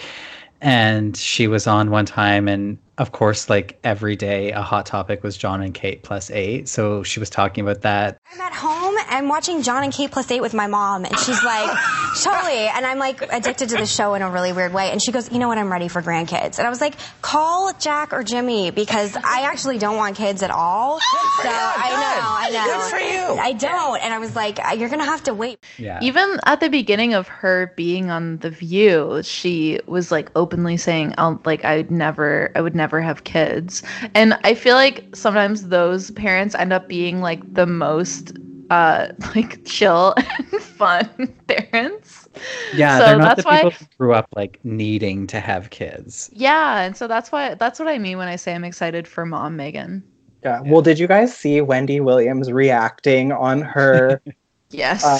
And 0.61 1.17
she 1.17 1.47
was 1.47 1.65
on 1.65 1.89
one 1.89 2.05
time, 2.05 2.47
and 2.47 2.77
of 2.99 3.13
course, 3.13 3.49
like 3.49 3.79
every 3.83 4.15
day, 4.15 4.51
a 4.51 4.61
hot 4.61 4.85
topic 4.85 5.23
was 5.23 5.35
Jon 5.35 5.61
and 5.63 5.73
Kate 5.73 6.03
plus 6.03 6.29
eight. 6.29 6.69
So 6.69 7.01
she 7.01 7.19
was 7.19 7.31
talking 7.31 7.63
about 7.63 7.81
that. 7.81 8.17
I'm 8.31 8.41
at 8.41 8.53
home 8.53 8.90
and 9.11 9.29
watching 9.29 9.61
Jon 9.61 9.83
and 9.83 9.93
Kate 9.93 10.09
plus 10.09 10.31
eight 10.31 10.41
with 10.41 10.53
my 10.53 10.67
mom, 10.67 11.05
and 11.05 11.17
she's 11.19 11.43
like, 11.43 11.77
totally. 12.23 12.67
And 12.67 12.85
I'm 12.85 12.97
like 12.97 13.21
addicted 13.21 13.69
to 13.69 13.77
the 13.77 13.85
show 13.85 14.13
in 14.13 14.21
a 14.21 14.29
really 14.29 14.53
weird 14.53 14.73
way. 14.73 14.91
And 14.91 15.01
she 15.03 15.11
goes, 15.11 15.31
you 15.31 15.39
know 15.39 15.47
what? 15.47 15.57
I'm 15.57 15.71
ready 15.71 15.87
for 15.87 16.01
grandkids. 16.01 16.57
And 16.57 16.67
I 16.67 16.69
was 16.69 16.81
like, 16.81 16.95
call 17.21 17.73
Jack 17.73 18.13
or 18.13 18.23
Jimmy 18.23 18.71
because 18.71 19.15
I 19.15 19.41
actually 19.43 19.77
don't 19.77 19.97
want 19.97 20.15
kids 20.15 20.43
at 20.43 20.51
all. 20.51 20.99
Oh 21.01 21.39
so 21.43 21.49
I 21.49 21.89
know, 21.91 22.57
I 22.59 22.67
know. 22.67 22.79
Good 22.79 22.91
for 22.91 22.99
you. 22.99 23.41
I 23.41 23.53
don't. 23.53 24.01
And 24.01 24.13
I 24.13 24.19
was 24.19 24.35
like, 24.35 24.59
uh, 24.59 24.73
you're 24.73 24.89
gonna 24.89 25.05
have 25.05 25.23
to 25.23 25.33
wait. 25.33 25.59
Yeah. 25.77 25.99
Even 26.01 26.39
at 26.45 26.59
the 26.59 26.69
beginning 26.69 27.13
of 27.13 27.27
her 27.27 27.73
being 27.75 28.09
on 28.09 28.37
The 28.37 28.49
View, 28.49 29.21
she 29.23 29.79
was 29.85 30.11
like 30.11 30.31
openly 30.35 30.77
saying, 30.77 31.13
"I'll 31.17 31.41
like 31.45 31.65
I'd 31.65 31.91
never, 31.91 32.51
I 32.55 32.61
would 32.61 32.75
never 32.75 33.01
have 33.01 33.23
kids." 33.23 33.83
And 34.13 34.37
I 34.43 34.53
feel 34.53 34.75
like 34.75 35.15
sometimes 35.15 35.67
those 35.67 36.11
parents 36.11 36.55
end 36.55 36.73
up 36.73 36.87
being 36.87 37.21
like 37.21 37.53
the 37.53 37.65
most 37.65 38.33
uh 38.71 39.07
like 39.35 39.63
chill 39.65 40.13
and 40.17 40.61
fun 40.79 41.05
parents. 41.47 42.27
Yeah, 42.73 42.97
So 42.99 43.05
they're 43.05 43.17
not 43.17 43.35
that's 43.35 43.43
the 43.43 43.49
people 43.51 43.69
why- 43.69 43.75
who 43.77 43.85
grew 43.97 44.13
up 44.13 44.25
like 44.35 44.59
needing 44.63 45.27
to 45.27 45.39
have 45.39 45.69
kids. 45.69 46.29
Yeah, 46.33 46.81
and 46.81 46.95
so 46.95 47.07
that's 47.07 47.31
why 47.31 47.53
that's 47.55 47.77
what 47.79 47.87
I 47.89 47.97
mean 47.99 48.17
when 48.17 48.27
I 48.29 48.37
say 48.37 48.55
I'm 48.55 48.63
excited 48.63 49.07
for 49.07 49.25
mom 49.25 49.57
Meghan. 49.57 50.01
yeah 50.43 50.61
well 50.65 50.81
did 50.81 50.97
you 50.97 51.07
guys 51.07 51.35
see 51.35 51.59
Wendy 51.61 51.99
Williams 51.99 52.51
reacting 52.51 53.31
on 53.31 53.61
her 53.61 54.21
Yes. 54.71 55.03
Uh, 55.03 55.19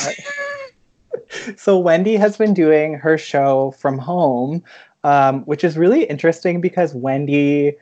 so 1.57 1.77
Wendy 1.77 2.15
has 2.15 2.37
been 2.37 2.53
doing 2.53 2.93
her 2.95 3.17
show 3.17 3.71
from 3.71 3.97
home, 3.97 4.63
um, 5.03 5.41
which 5.43 5.63
is 5.63 5.77
really 5.77 6.03
interesting 6.05 6.61
because 6.61 6.93
Wendy, 6.95 7.73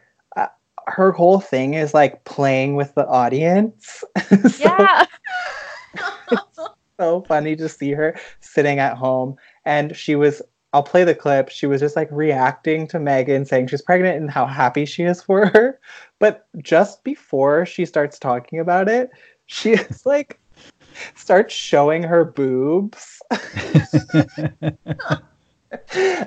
her 0.90 1.12
whole 1.12 1.40
thing 1.40 1.74
is 1.74 1.94
like 1.94 2.24
playing 2.26 2.76
with 2.76 2.94
the 2.96 3.08
audience. 3.08 4.04
yeah. 4.60 5.06
so 7.00 7.22
funny 7.28 7.56
to 7.56 7.70
see 7.70 7.92
her 7.92 8.20
sitting 8.40 8.80
at 8.80 8.98
home, 8.98 9.36
and 9.66 9.96
she 9.96 10.16
was. 10.16 10.42
I'll 10.72 10.84
play 10.84 11.04
the 11.04 11.16
clip. 11.16 11.50
She 11.50 11.66
was 11.66 11.82
just 11.82 11.96
like 11.96 12.10
reacting 12.12 12.86
to 12.90 13.00
Meghan, 13.00 13.48
saying 13.48 13.68
she's 13.68 13.82
pregnant 13.82 14.18
and 14.18 14.30
how 14.30 14.46
happy 14.46 14.86
she 14.86 15.02
is 15.02 15.20
for 15.20 15.48
her. 15.48 15.80
But 16.20 16.46
just 16.60 17.04
before 17.04 17.66
she 17.66 17.86
starts 17.86 18.20
talking 18.20 18.60
about 18.60 18.88
it, 18.88 19.10
she 19.48 19.72
is 19.74 20.06
like 20.06 20.40
starts 21.16 21.56
showing 21.56 22.04
her 22.04 22.24
boobs. 22.24 23.20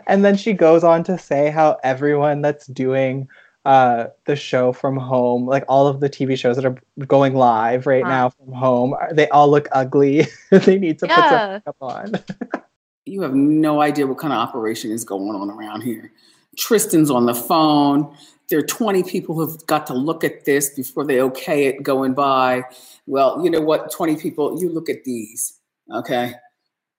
and 0.07 0.25
then 0.25 0.37
she 0.37 0.53
goes 0.53 0.83
on 0.83 1.05
to 1.05 1.17
say 1.19 1.51
how 1.51 1.79
everyone 1.85 2.43
that's 2.43 2.67
doing 2.67 3.29
uh, 3.65 4.07
the 4.27 4.35
show 4.37 4.73
from 4.73 4.97
home, 4.97 5.47
like 5.47 5.65
all 5.69 5.87
of 5.87 6.01
the 6.01 6.11
TV 6.11 6.37
shows 6.37 6.57
that 6.57 6.65
are 6.65 6.77
going 7.07 7.35
live 7.35 7.87
right 7.87 8.03
Huh. 8.03 8.09
now 8.11 8.29
from 8.31 8.53
home, 8.53 8.95
they 9.13 9.29
all 9.29 9.49
look 9.51 9.69
ugly. 9.73 10.27
they 10.51 10.79
need 10.79 10.99
to 11.01 11.07
put 11.07 11.17
Yeah. 11.17 11.29
some 11.31 11.53
makeup 11.53 11.77
on. 11.81 12.13
You 13.05 13.23
have 13.23 13.35
no 13.35 13.81
idea 13.81 14.07
what 14.07 14.19
kind 14.19 14.33
of 14.33 14.39
operation 14.39 14.93
is 14.93 15.03
going 15.05 15.35
on 15.35 15.51
around 15.51 15.81
here. 15.81 16.13
Tristan's 16.57 17.11
on 17.11 17.27
the 17.27 17.35
phone. 17.35 18.17
There 18.49 18.61
are 18.61 18.67
20 18.67 19.03
people 19.03 19.35
who've 19.35 19.67
got 19.67 19.89
to 19.89 19.95
look 19.95 20.23
at 20.23 20.45
this 20.45 20.71
before 20.71 21.05
they 21.05 21.21
okay 21.21 21.67
it 21.67 21.83
going 21.83 22.15
by. 22.15 22.63
Well, 23.09 23.43
you 23.43 23.51
know 23.51 23.61
what? 23.61 23.91
20 23.91 24.17
people, 24.19 24.61
you 24.61 24.69
look 24.69 24.89
at 24.89 25.03
these, 25.03 25.59
okay? 25.93 26.35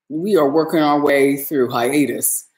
We 0.09 0.35
are 0.35 0.49
working 0.49 0.79
our 0.81 0.99
way 0.99 1.37
through 1.37 1.69
hiatus. 1.69 2.49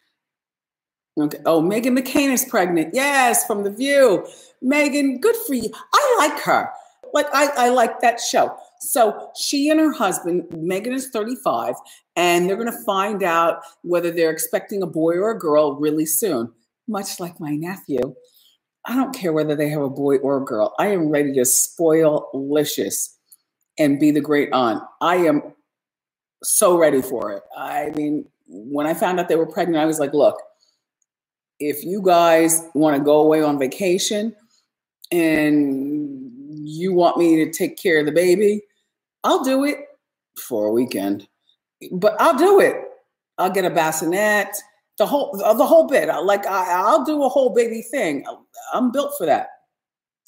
Okay. 1.18 1.38
Oh, 1.46 1.62
Meghan 1.62 1.98
McCain 1.98 2.32
is 2.32 2.44
pregnant. 2.46 2.94
Yes, 2.94 3.46
from 3.46 3.64
The 3.64 3.72
View. 3.72 4.28
Meghan, 4.64 5.22
good 5.22 5.36
for 5.48 5.54
you. 5.54 5.70
I 5.94 6.16
like 6.20 6.40
her. 6.42 6.70
Like, 7.14 7.28
I, 7.34 7.48
I 7.56 7.70
like 7.70 8.02
that 8.02 8.20
show. 8.20 8.56
So 8.82 9.32
she 9.38 9.70
and 9.70 9.80
her 9.80 9.94
husband, 9.94 10.44
Meghan 10.50 10.94
is 10.94 11.10
35, 11.10 11.76
and 12.18 12.50
they're 12.50 12.58
going 12.58 12.72
to 12.72 12.84
find 12.84 13.24
out 13.24 13.62
whether 13.84 14.12
they're 14.12 14.32
expecting 14.32 14.84
a 14.84 14.88
boy 14.88 15.14
or 15.14 15.32
a 15.32 15.40
girl 15.40 15.76
really 15.76 16.06
soon. 16.06 16.52
Much 16.88 17.20
like 17.20 17.40
my 17.40 17.56
nephew. 17.56 18.14
I 18.86 18.96
don't 18.96 19.16
care 19.16 19.34
whether 19.34 19.56
they 19.56 19.70
have 19.70 19.82
a 19.82 19.90
boy 19.90 20.18
or 20.18 20.38
a 20.38 20.46
girl. 20.46 20.76
I 20.78 20.88
am 20.88 21.10
ready 21.10 21.34
to 21.34 21.46
spoil 21.46 22.30
licious 22.34 23.18
and 23.80 24.00
be 24.00 24.12
the 24.12 24.22
great 24.22 24.50
aunt. 24.52 24.84
I 25.02 25.16
am 25.18 25.42
so 26.44 26.78
ready 26.78 27.02
for 27.02 27.32
it. 27.32 27.44
I 27.58 27.90
mean, 27.96 28.26
when 28.48 28.86
I 28.86 28.94
found 28.94 29.20
out 29.20 29.28
they 29.28 29.36
were 29.36 29.48
pregnant, 29.48 29.82
I 29.82 29.86
was 29.86 30.00
like, 30.00 30.14
look, 30.14 30.40
if 31.60 31.84
you 31.84 32.02
guys 32.02 32.64
want 32.74 32.98
to 32.98 33.04
go 33.04 33.22
away 33.22 33.42
on 33.42 33.60
vacation 33.60 34.36
and 35.12 36.32
you 36.68 36.94
want 36.94 37.18
me 37.18 37.44
to 37.46 37.52
take 37.52 37.78
care 37.78 38.00
of 38.00 38.06
the 38.06 38.12
baby, 38.12 38.62
I'll 39.24 39.44
do 39.44 39.64
it 39.66 39.78
for 40.48 40.68
a 40.68 40.72
weekend. 40.72 41.28
But 41.92 42.16
I'll 42.20 42.38
do 42.38 42.60
it. 42.60 42.76
I'll 43.38 43.50
get 43.50 43.66
a 43.66 43.70
bassinet, 43.70 44.56
the 44.98 45.06
whole 45.06 45.40
uh, 45.44 45.54
the 45.54 45.66
whole 45.66 45.88
bit. 45.88 46.08
Like 46.24 46.46
I, 46.48 46.82
I'll 46.82 47.04
do 47.04 47.24
a 47.24 47.30
whole 47.30 47.54
baby 47.54 47.82
thing. 47.82 48.26
I'm 48.74 48.92
built 48.92 49.14
for 49.18 49.26
that. 49.26 49.50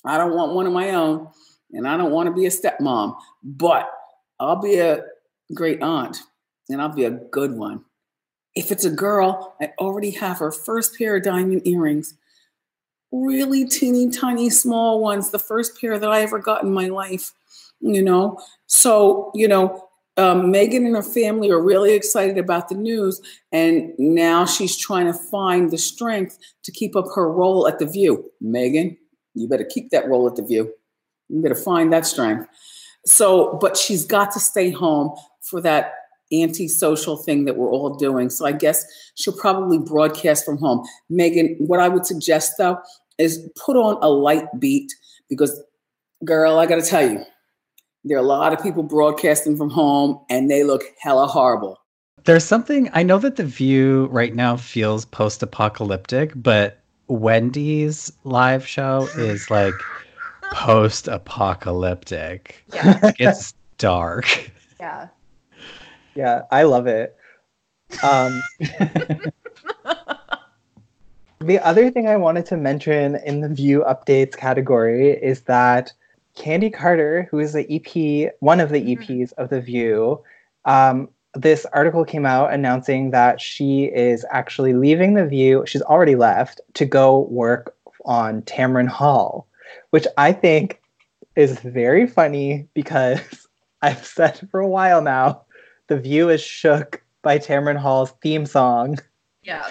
I 0.06 0.18
don't 0.18 0.36
want 0.36 0.54
one 0.54 0.68
of 0.68 0.74
my 0.74 0.92
own, 0.92 1.28
and 1.72 1.88
I 1.88 1.98
don't 1.98 2.12
want 2.12 2.28
to 2.28 2.34
be 2.36 2.46
a 2.46 2.50
stepmom. 2.50 3.16
But 3.44 3.90
I'll 4.40 4.62
be 4.62 4.78
a 4.80 5.04
great 5.54 5.82
aunt, 5.82 6.18
and 6.70 6.82
I'll 6.82 6.94
be 6.94 7.06
a 7.06 7.12
good 7.12 7.54
one. 7.54 7.86
If 8.58 8.72
it's 8.72 8.86
a 8.86 8.90
girl, 8.90 9.56
I 9.62 9.72
already 9.78 10.10
have 10.12 10.40
her 10.40 10.52
first 10.52 10.98
pair 10.98 11.16
of 11.16 11.24
diamond 11.24 11.68
earrings. 11.68 12.16
Really 13.12 13.66
teeny 13.66 14.10
tiny 14.10 14.50
small 14.50 15.00
ones, 15.00 15.30
the 15.30 15.38
first 15.38 15.80
pair 15.80 16.00
that 16.00 16.10
I 16.10 16.22
ever 16.22 16.40
got 16.40 16.64
in 16.64 16.74
my 16.74 16.88
life, 16.88 17.34
you 17.80 18.02
know. 18.02 18.40
So, 18.66 19.32
you 19.36 19.48
know, 19.48 19.88
um, 20.18 20.52
Meghan 20.52 20.88
and 20.88 20.96
her 20.96 21.04
family 21.04 21.52
are 21.52 21.62
really 21.62 21.94
excited 21.94 22.40
about 22.40 22.68
the 22.68 22.74
news, 22.74 23.22
and 23.52 23.94
now 24.00 24.48
she's 24.48 24.76
trying 24.76 25.06
to 25.06 25.14
find 25.14 25.70
the 25.70 25.78
strength 25.78 26.40
to 26.64 26.72
keep 26.72 26.96
up 26.96 27.06
her 27.14 27.32
role 27.32 27.68
at 27.68 27.78
the 27.78 27.86
View. 27.86 28.26
Meghan, 28.44 28.98
you 29.36 29.48
better 29.48 29.66
keep 29.66 29.92
that 29.92 30.08
role 30.08 30.28
at 30.28 30.36
the 30.36 30.44
View. 30.44 30.74
You 31.30 31.44
better 31.44 31.54
find 31.54 31.94
that 31.94 32.08
strength. 32.08 32.48
So, 33.06 33.60
but 33.62 33.78
she's 33.78 34.04
got 34.04 34.32
to 34.32 34.40
stay 34.40 34.72
home 34.72 35.16
for 35.42 35.62
that 35.62 35.94
antisocial 36.34 37.18
thing 37.18 37.46
that 37.46 37.58
we're 37.58 37.72
all 37.72 37.96
doing. 37.96 38.30
So 38.30 38.46
I 38.46 38.52
guess 38.52 38.86
she'll 39.16 39.34
probably 39.34 39.78
broadcast 39.78 40.44
from 40.46 40.58
home. 40.58 40.86
Meghan, 41.12 41.56
what 41.60 41.80
I 41.80 41.88
would 41.88 42.06
suggest 42.06 42.58
though 42.58 42.78
is 43.18 43.50
put 43.56 43.78
on 43.78 43.98
a 44.02 44.10
light 44.10 44.48
beat 44.60 44.94
because, 45.30 45.62
girl, 46.24 46.58
I 46.58 46.66
got 46.66 46.76
to 46.76 46.82
tell 46.82 47.10
you, 47.10 47.24
there 48.04 48.18
are 48.18 48.22
a 48.22 48.24
lot 48.24 48.54
of 48.54 48.62
people 48.62 48.84
broadcasting 48.84 49.58
from 49.58 49.70
home 49.70 50.20
and 50.30 50.52
they 50.52 50.64
look 50.64 50.84
hella 51.00 51.28
horrible. 51.28 51.80
There's 52.26 52.44
something 52.44 52.90
I 52.94 53.04
know 53.04 53.20
that 53.20 53.38
the 53.38 53.46
view 53.46 54.08
right 54.12 54.36
now 54.36 54.58
feels 54.58 55.06
post-apocalyptic, 55.06 56.34
but 56.36 56.82
Wendy's 57.08 58.12
live 58.26 58.68
show 58.68 59.08
is 59.16 59.50
like 59.50 59.74
post-apocalyptic. 60.52 62.66
Yeah. 62.74 63.14
It's 63.18 63.54
dark. 63.78 64.52
Yeah. 64.80 65.08
Yeah, 66.18 66.42
I 66.50 66.64
love 66.64 66.88
it. 66.88 67.16
Um, 68.02 68.42
the 71.40 71.60
other 71.62 71.92
thing 71.92 72.08
I 72.08 72.18
wanted 72.18 72.48
to 72.48 72.58
mention 72.58 73.18
in 73.18 73.42
the 73.42 73.50
view 73.50 73.86
updates 73.88 74.36
category 74.36 75.12
is 75.12 75.42
that 75.42 75.94
Candi 76.36 76.74
Carter, 76.74 77.28
who 77.30 77.38
is 77.38 77.54
the 77.54 77.72
EP, 77.72 78.34
one 78.40 78.60
of 78.60 78.72
the 78.72 78.96
EPs 78.96 79.32
of 79.34 79.50
the 79.50 79.62
View, 79.62 80.24
um, 80.66 81.08
this 81.36 81.68
article 81.72 82.04
came 82.04 82.26
out 82.26 82.52
announcing 82.52 83.12
that 83.12 83.40
she 83.40 83.84
is 83.84 84.26
actually 84.32 84.74
leaving 84.74 85.14
the 85.14 85.26
View. 85.28 85.66
She's 85.68 85.84
already 85.84 86.16
left 86.16 86.62
to 86.74 86.86
go 86.86 87.28
work 87.30 87.76
on 88.06 88.42
Tamron 88.42 88.88
Hall, 88.88 89.46
which 89.92 90.08
I 90.18 90.32
think 90.32 90.82
is 91.36 91.60
very 91.60 92.08
funny 92.08 92.68
because 92.74 93.48
I've 93.84 94.04
said 94.04 94.48
for 94.50 94.60
a 94.60 94.68
while 94.68 95.04
now 95.04 95.44
the 95.88 95.98
View 95.98 96.30
is 96.30 96.42
shook 96.42 97.02
by 97.22 97.40
Tamron 97.40 97.78
Hall's 97.78 98.12
theme 98.22 98.46
song, 98.46 98.98
Yeah. 99.44 99.68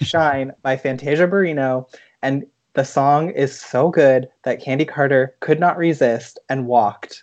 Shine 0.00 0.52
by 0.62 0.76
Fantasia 0.76 1.28
Barrino. 1.28 1.86
And 2.22 2.46
the 2.72 2.84
song 2.84 3.30
is 3.30 3.58
so 3.58 3.90
good 3.90 4.28
that 4.44 4.62
Candi 4.62 4.88
Carter 4.88 5.36
could 5.40 5.60
not 5.60 5.76
resist 5.76 6.38
and 6.48 6.66
walked. 6.66 7.22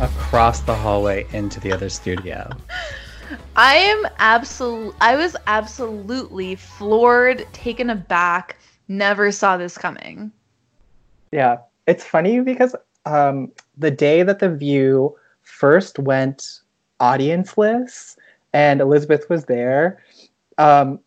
Across 0.00 0.60
the 0.60 0.74
hallway 0.74 1.26
into 1.32 1.60
the 1.60 1.72
other 1.72 1.88
studio. 1.88 2.50
I 3.56 3.74
am 3.74 4.06
absolute. 4.18 4.94
I 5.00 5.16
was 5.16 5.36
absolutely 5.46 6.56
floored, 6.56 7.46
taken 7.52 7.90
aback. 7.90 8.56
Never 8.88 9.30
saw 9.30 9.56
this 9.56 9.78
coming. 9.78 10.32
Yeah, 11.32 11.58
it's 11.86 12.04
funny 12.04 12.40
because 12.40 12.74
um, 13.06 13.52
the 13.78 13.90
day 13.90 14.22
that 14.22 14.40
The 14.40 14.54
View 14.54 15.16
first 15.42 15.98
went 15.98 16.60
audienceless 17.00 18.16
and 18.52 18.80
Elizabeth 18.80 19.28
was 19.30 19.44
there, 19.44 20.02
um, 20.58 20.98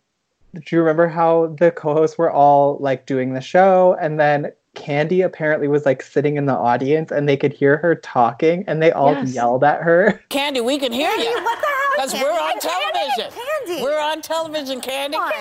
do 0.53 0.75
you 0.75 0.79
remember 0.79 1.07
how 1.07 1.47
the 1.59 1.71
co-hosts 1.71 2.17
were 2.17 2.31
all 2.31 2.77
like 2.79 3.05
doing 3.05 3.33
the 3.33 3.41
show 3.41 3.97
and 3.99 4.19
then 4.19 4.51
Candi 4.75 5.23
apparently 5.23 5.67
was 5.67 5.85
like 5.85 6.01
sitting 6.01 6.35
in 6.35 6.45
the 6.47 6.53
audience 6.53 7.11
and 7.11 7.29
they 7.29 7.37
could 7.37 7.53
hear 7.53 7.77
her 7.77 7.93
talking 7.95 8.63
and 8.67 8.81
they 8.81 8.91
all 8.91 9.11
Yes. 9.13 9.33
yelled 9.33 9.63
at 9.63 9.81
her. 9.81 10.19
Candi, 10.29 10.63
we 10.63 10.77
can 10.79 10.91
hear 10.91 11.11
you. 11.11 11.31
what 11.43 11.59
the 11.61 11.67
hell? 11.67 11.75
Because 11.95 12.13
we're 12.13 12.31
on 12.31 12.59
television. 12.59 13.39
Candi. 13.39 13.81
We're 13.83 13.99
on 14.01 14.21
television, 14.21 14.81
Candi. 14.81 15.31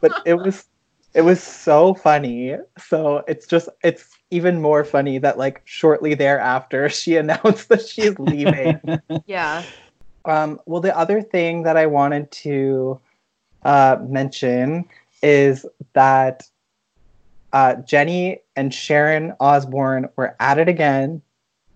but 0.00 0.12
it 0.26 0.34
was 0.34 0.64
it 1.14 1.22
was 1.22 1.42
so 1.42 1.94
funny. 1.94 2.56
So 2.78 3.22
it's 3.28 3.46
just 3.46 3.68
it's 3.84 4.08
even 4.32 4.60
more 4.60 4.84
funny 4.84 5.18
that 5.18 5.38
like 5.38 5.62
shortly 5.64 6.14
thereafter 6.14 6.88
she 7.00 7.16
announced 7.16 7.68
that 7.68 7.86
she's 7.86 8.18
leaving. 8.18 8.80
Yeah. 9.26 9.62
Um, 10.24 10.60
well, 10.66 10.80
the 10.82 10.96
other 10.96 11.22
thing 11.22 11.62
that 11.62 11.76
I 11.76 11.86
wanted 11.86 12.30
to 12.32 13.00
uh, 13.62 13.96
mention 14.06 14.86
is 15.22 15.64
that 15.94 16.42
uh, 17.52 17.76
Jenny 17.76 18.40
and 18.56 18.72
Sharon 18.72 19.34
Osbourne 19.40 20.08
were 20.16 20.36
at 20.40 20.58
it 20.58 20.68
again. 20.68 21.22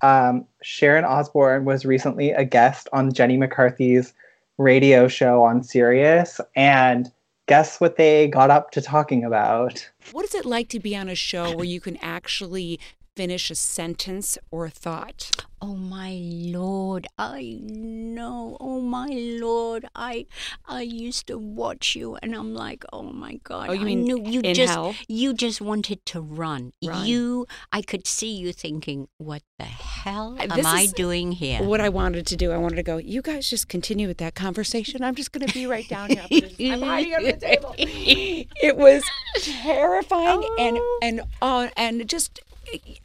Um, 0.02 0.46
Sharon 0.62 1.04
Osbourne 1.04 1.64
was 1.64 1.84
recently 1.84 2.30
a 2.30 2.44
guest 2.44 2.88
on 2.92 3.12
Jenny 3.12 3.37
McCarthy's 3.37 4.12
radio 4.58 5.08
show 5.08 5.42
on 5.42 5.62
Sirius, 5.62 6.40
and 6.54 7.10
guess 7.46 7.80
what 7.80 7.96
they 7.96 8.28
got 8.28 8.50
up 8.50 8.70
to 8.72 8.80
talking 8.80 9.24
about? 9.24 9.88
What 10.12 10.24
is 10.24 10.34
it 10.34 10.44
like 10.44 10.68
to 10.70 10.80
be 10.80 10.96
on 10.96 11.08
a 11.08 11.14
show 11.14 11.54
where 11.56 11.64
you 11.64 11.80
can 11.80 11.96
actually 11.98 12.78
finish 13.16 13.50
a 13.50 13.55
sentence 13.55 14.38
or 14.50 14.66
a 14.66 14.70
thought? 14.70 15.31
Oh 15.62 15.77
my 15.77 16.20
lord, 16.22 17.07
I 17.18 17.59
know. 17.62 18.59
Oh 18.61 18.81
my 18.83 19.09
lord, 19.40 19.87
I 19.94 20.27
I 20.66 20.83
used 20.83 21.27
to 21.29 21.38
watch 21.38 21.96
you, 21.96 22.16
and 22.16 22.35
I'm 22.35 22.55
like, 22.55 22.85
oh 22.92 23.05
my 23.05 23.40
god. 23.44 23.70
Oh, 23.70 23.72
you 23.72 23.81
I 23.81 23.85
mean 23.85 24.05
knew 24.05 24.20
you 24.22 24.40
in 24.42 24.55
just 24.55 24.74
hell? 24.74 24.94
you 25.09 25.33
just 25.33 25.62
wanted 25.62 26.05
to 26.07 26.20
run. 26.20 26.72
Run. 26.85 27.07
You, 27.07 27.46
I 27.72 27.81
could 27.81 28.07
see 28.07 28.35
you 28.35 28.53
thinking, 28.53 29.09
what 29.16 29.42
the 29.59 29.64
hell 29.64 30.37
am 30.38 30.50
this 30.50 30.66
I 30.66 30.87
doing 30.87 31.33
here? 31.33 31.62
What 31.62 31.81
I 31.81 31.88
wanted 31.88 32.27
to 32.27 32.37
do, 32.37 32.53
I 32.53 32.59
wanted 32.59 32.77
to 32.77 32.83
go, 32.83 32.98
you 32.98 33.22
guys 33.22 33.48
just 33.48 33.68
continue 33.68 34.07
with 34.07 34.18
that 34.18 34.35
conversation. 34.35 35.03
I'm 35.03 35.14
just 35.14 35.33
going 35.33 35.46
to 35.46 35.55
be 35.55 35.66
right 35.66 35.88
down 35.88 36.11
here. 36.11 36.24
I'm 36.72 36.83
hiding 36.83 37.14
under 37.14 37.33
the 37.33 37.38
table. 37.38 37.74
It 37.79 38.77
was 38.77 39.03
terrifying 39.40 40.46
and 40.59 40.79
and 41.03 41.22
uh, 41.40 41.68
and 41.77 42.07
just 42.09 42.40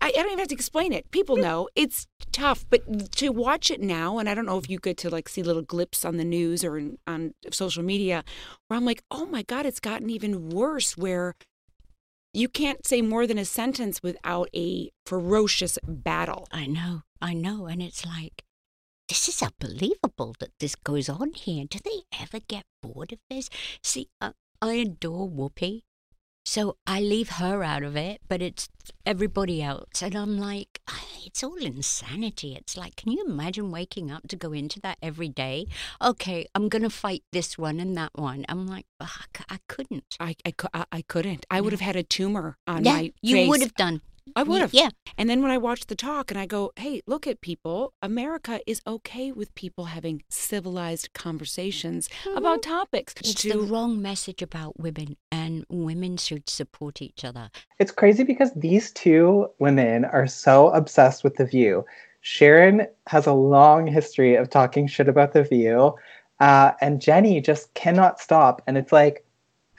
I, 0.01 0.07
I 0.07 0.11
don't 0.11 0.27
even 0.27 0.39
have 0.39 0.47
to 0.49 0.55
explain 0.55 0.93
it. 0.93 1.11
People 1.11 1.37
know 1.37 1.69
it's 1.75 2.07
tough, 2.31 2.65
but 2.69 3.11
to 3.13 3.29
watch 3.29 3.69
it 3.71 3.81
now, 3.81 4.17
and 4.17 4.29
I 4.29 4.33
don't 4.33 4.45
know 4.45 4.57
if 4.57 4.69
you 4.69 4.79
get 4.79 4.97
to 4.97 5.09
like 5.09 5.29
see 5.29 5.43
little 5.43 5.63
glips 5.63 6.05
on 6.05 6.17
the 6.17 6.23
news 6.23 6.63
or 6.63 6.77
in, 6.77 6.97
on 7.07 7.33
social 7.51 7.83
media, 7.83 8.23
where 8.67 8.77
I'm 8.77 8.85
like, 8.85 9.03
oh 9.11 9.25
my 9.25 9.43
god, 9.43 9.65
it's 9.65 9.79
gotten 9.79 10.09
even 10.09 10.49
worse. 10.49 10.97
Where 10.97 11.35
you 12.33 12.47
can't 12.47 12.85
say 12.85 13.01
more 13.01 13.25
than 13.27 13.37
a 13.37 13.45
sentence 13.45 14.01
without 14.03 14.49
a 14.55 14.91
ferocious 15.05 15.77
battle. 15.87 16.47
I 16.51 16.65
know, 16.65 17.01
I 17.21 17.33
know, 17.33 17.67
and 17.67 17.81
it's 17.81 18.05
like. 18.05 18.43
This 19.07 19.27
is 19.27 19.41
unbelievable 19.41 20.35
that 20.39 20.51
this 20.59 20.75
goes 20.75 21.09
on 21.09 21.33
here. 21.33 21.65
Do 21.67 21.79
they 21.83 22.01
ever 22.21 22.39
get 22.47 22.65
bored 22.83 23.11
of 23.11 23.17
this? 23.27 23.49
See, 23.81 24.07
uh, 24.21 24.33
I 24.61 24.73
adore 24.73 25.27
Whoopi, 25.27 25.81
so 26.45 26.77
I 26.87 26.99
leave 27.01 27.29
her 27.29 27.63
out 27.63 27.83
of 27.83 27.95
it, 27.95 28.21
but 28.27 28.41
it's 28.41 28.69
everybody 29.05 29.61
else. 29.61 30.01
And 30.01 30.15
I'm 30.15 30.37
like, 30.37 30.81
"Ah, 30.87 31.05
it's 31.25 31.43
all 31.43 31.57
insanity. 31.57 32.55
It's 32.55 32.75
like, 32.75 32.95
can 32.95 33.11
you 33.11 33.23
imagine 33.25 33.71
waking 33.71 34.09
up 34.11 34.27
to 34.29 34.35
go 34.35 34.51
into 34.51 34.79
that 34.81 34.97
every 35.01 35.29
day? 35.29 35.67
Okay, 36.01 36.47
I'm 36.55 36.69
going 36.69 36.81
to 36.81 36.89
fight 36.89 37.23
this 37.31 37.57
one 37.57 37.79
and 37.79 37.95
that 37.97 38.11
one. 38.15 38.45
I'm 38.49 38.65
like, 38.67 38.85
"Ugh, 38.99 39.43
I 39.49 39.59
couldn't. 39.67 40.17
I, 40.19 40.35
I, 40.45 40.85
I, 40.91 41.01
couldn't. 41.03 41.45
I 41.51 41.61
would 41.61 41.73
have 41.73 41.81
had 41.81 41.95
a 41.95 42.03
tumor 42.03 42.57
on 42.67 42.83
Yeah, 42.83 42.93
my 42.93 43.13
you 43.21 43.47
would 43.49 43.61
have 43.61 43.75
done. 43.75 44.01
I 44.35 44.43
would 44.43 44.61
have. 44.61 44.73
yeah. 44.73 44.89
And 45.17 45.29
then 45.29 45.41
when 45.41 45.51
I 45.51 45.57
watch 45.57 45.87
the 45.87 45.95
talk 45.95 46.31
and 46.31 46.39
I 46.39 46.45
go, 46.45 46.71
hey, 46.75 47.01
look 47.07 47.27
at 47.27 47.41
people. 47.41 47.93
America 48.01 48.59
is 48.65 48.81
okay 48.87 49.31
with 49.31 49.53
people 49.55 49.85
having 49.85 50.23
civilized 50.29 51.13
conversations 51.13 52.09
about 52.35 52.63
topics. 52.63 53.13
Mm-hmm. 53.13 53.29
It's 53.29 53.41
to- 53.43 53.49
the 53.53 53.59
wrong 53.59 54.01
message 54.01 54.41
about 54.41 54.79
women, 54.79 55.17
and 55.31 55.65
women 55.69 56.17
should 56.17 56.49
support 56.49 57.01
each 57.01 57.23
other. 57.25 57.49
It's 57.79 57.91
crazy 57.91 58.23
because 58.23 58.51
these 58.55 58.91
two 58.91 59.47
women 59.59 60.05
are 60.05 60.27
so 60.27 60.69
obsessed 60.69 61.23
with 61.23 61.35
The 61.35 61.45
View. 61.45 61.85
Sharon 62.21 62.85
has 63.07 63.27
a 63.27 63.33
long 63.33 63.87
history 63.87 64.35
of 64.35 64.49
talking 64.49 64.87
shit 64.87 65.07
about 65.07 65.33
The 65.33 65.43
View, 65.43 65.95
uh, 66.39 66.71
and 66.81 67.01
Jenny 67.01 67.41
just 67.41 67.73
cannot 67.73 68.19
stop. 68.19 68.61
And 68.67 68.77
it's 68.77 68.91
like, 68.91 69.25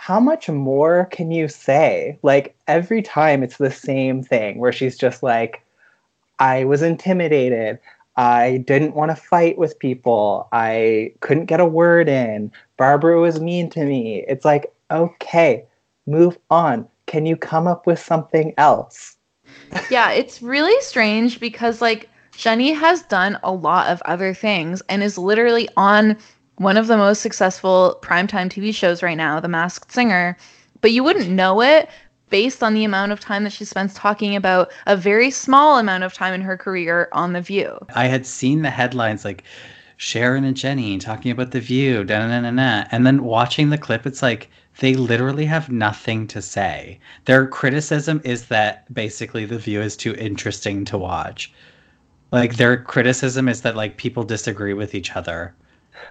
how 0.00 0.18
much 0.18 0.48
more 0.48 1.04
can 1.12 1.30
you 1.30 1.46
say? 1.46 2.18
Like, 2.22 2.56
every 2.66 3.02
time 3.02 3.42
it's 3.42 3.58
the 3.58 3.70
same 3.70 4.22
thing 4.22 4.58
where 4.58 4.72
she's 4.72 4.96
just 4.96 5.22
like, 5.22 5.62
I 6.38 6.64
was 6.64 6.80
intimidated. 6.80 7.78
I 8.16 8.64
didn't 8.66 8.94
want 8.94 9.10
to 9.10 9.14
fight 9.14 9.58
with 9.58 9.78
people. 9.78 10.48
I 10.52 11.12
couldn't 11.20 11.44
get 11.44 11.60
a 11.60 11.66
word 11.66 12.08
in. 12.08 12.50
Barbara 12.78 13.20
was 13.20 13.42
mean 13.42 13.68
to 13.70 13.84
me. 13.84 14.24
It's 14.26 14.46
like, 14.46 14.72
okay, 14.90 15.66
move 16.06 16.38
on. 16.50 16.88
Can 17.04 17.26
you 17.26 17.36
come 17.36 17.66
up 17.66 17.86
with 17.86 17.98
something 17.98 18.54
else? 18.56 19.18
yeah, 19.90 20.12
it's 20.12 20.40
really 20.40 20.80
strange 20.80 21.38
because 21.40 21.82
like 21.82 22.08
Jenny 22.34 22.72
has 22.72 23.02
done 23.02 23.38
a 23.42 23.52
lot 23.52 23.90
of 23.90 24.00
other 24.06 24.32
things 24.32 24.80
and 24.88 25.02
is 25.02 25.18
literally 25.18 25.68
on 25.76 26.16
one 26.60 26.76
of 26.76 26.88
the 26.88 26.96
most 26.98 27.22
successful 27.22 27.98
primetime 28.02 28.50
TV 28.50 28.74
shows 28.74 29.02
right 29.02 29.16
now, 29.16 29.40
The 29.40 29.48
Masked 29.48 29.90
Singer, 29.90 30.36
but 30.82 30.92
you 30.92 31.02
wouldn't 31.02 31.30
know 31.30 31.62
it 31.62 31.88
based 32.28 32.62
on 32.62 32.74
the 32.74 32.84
amount 32.84 33.12
of 33.12 33.18
time 33.18 33.44
that 33.44 33.52
she 33.54 33.64
spends 33.64 33.94
talking 33.94 34.36
about 34.36 34.70
a 34.86 34.94
very 34.94 35.30
small 35.30 35.78
amount 35.78 36.04
of 36.04 36.12
time 36.12 36.34
in 36.34 36.42
her 36.42 36.58
career 36.58 37.08
on 37.12 37.32
The 37.32 37.40
View. 37.40 37.78
I 37.94 38.08
had 38.08 38.26
seen 38.26 38.60
the 38.60 38.68
headlines 38.68 39.24
like 39.24 39.42
Sharon 39.96 40.44
and 40.44 40.54
Jenny 40.54 40.98
talking 40.98 41.32
about 41.32 41.52
the 41.52 41.60
view, 41.60 42.04
da 42.04 42.26
na 42.26 42.40
na 42.42 42.50
na, 42.50 42.84
and 42.90 43.06
then 43.06 43.24
watching 43.24 43.70
the 43.70 43.78
clip, 43.78 44.04
it's 44.06 44.20
like 44.20 44.50
they 44.80 44.92
literally 44.92 45.46
have 45.46 45.70
nothing 45.70 46.26
to 46.26 46.42
say. 46.42 47.00
Their 47.24 47.46
criticism 47.46 48.20
is 48.22 48.48
that 48.48 48.92
basically 48.92 49.46
the 49.46 49.58
view 49.58 49.80
is 49.80 49.96
too 49.96 50.14
interesting 50.16 50.84
to 50.84 50.98
watch. 50.98 51.54
Like 52.32 52.56
their 52.56 52.76
criticism 52.76 53.48
is 53.48 53.62
that 53.62 53.76
like 53.76 53.96
people 53.96 54.24
disagree 54.24 54.74
with 54.74 54.94
each 54.94 55.16
other. 55.16 55.54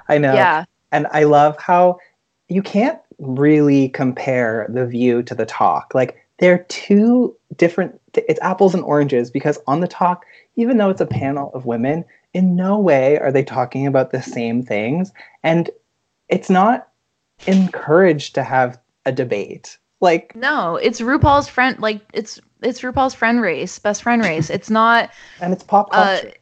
I 0.07 0.17
know. 0.17 0.33
Yeah. 0.33 0.65
And 0.91 1.07
I 1.11 1.23
love 1.23 1.57
how 1.59 1.99
you 2.47 2.61
can't 2.61 2.99
really 3.19 3.89
compare 3.89 4.67
the 4.69 4.85
view 4.85 5.23
to 5.23 5.35
the 5.35 5.45
talk. 5.45 5.93
Like 5.93 6.17
they're 6.39 6.65
two 6.69 7.35
different 7.55 7.99
it's 8.13 8.39
apples 8.41 8.73
and 8.73 8.83
oranges 8.83 9.29
because 9.29 9.59
on 9.67 9.81
the 9.81 9.87
talk, 9.87 10.25
even 10.55 10.77
though 10.77 10.89
it's 10.89 11.01
a 11.01 11.05
panel 11.05 11.51
of 11.53 11.65
women, 11.65 12.05
in 12.33 12.55
no 12.55 12.79
way 12.79 13.17
are 13.19 13.31
they 13.31 13.43
talking 13.43 13.87
about 13.87 14.11
the 14.11 14.21
same 14.21 14.63
things. 14.63 15.11
And 15.43 15.69
it's 16.27 16.49
not 16.49 16.87
encouraged 17.47 18.35
to 18.35 18.43
have 18.43 18.79
a 19.05 19.11
debate. 19.11 19.77
Like 20.01 20.35
No, 20.35 20.77
it's 20.77 21.01
RuPaul's 21.01 21.49
friend 21.49 21.77
like 21.79 22.01
it's 22.13 22.39
it's 22.61 22.81
RuPaul's 22.81 23.13
friend 23.13 23.41
race, 23.41 23.77
best 23.79 24.03
friend 24.03 24.23
race. 24.23 24.49
It's 24.49 24.69
not 24.69 25.09
and 25.41 25.53
it's 25.53 25.63
pop 25.63 25.89
uh, 25.91 26.19
culture. 26.19 26.33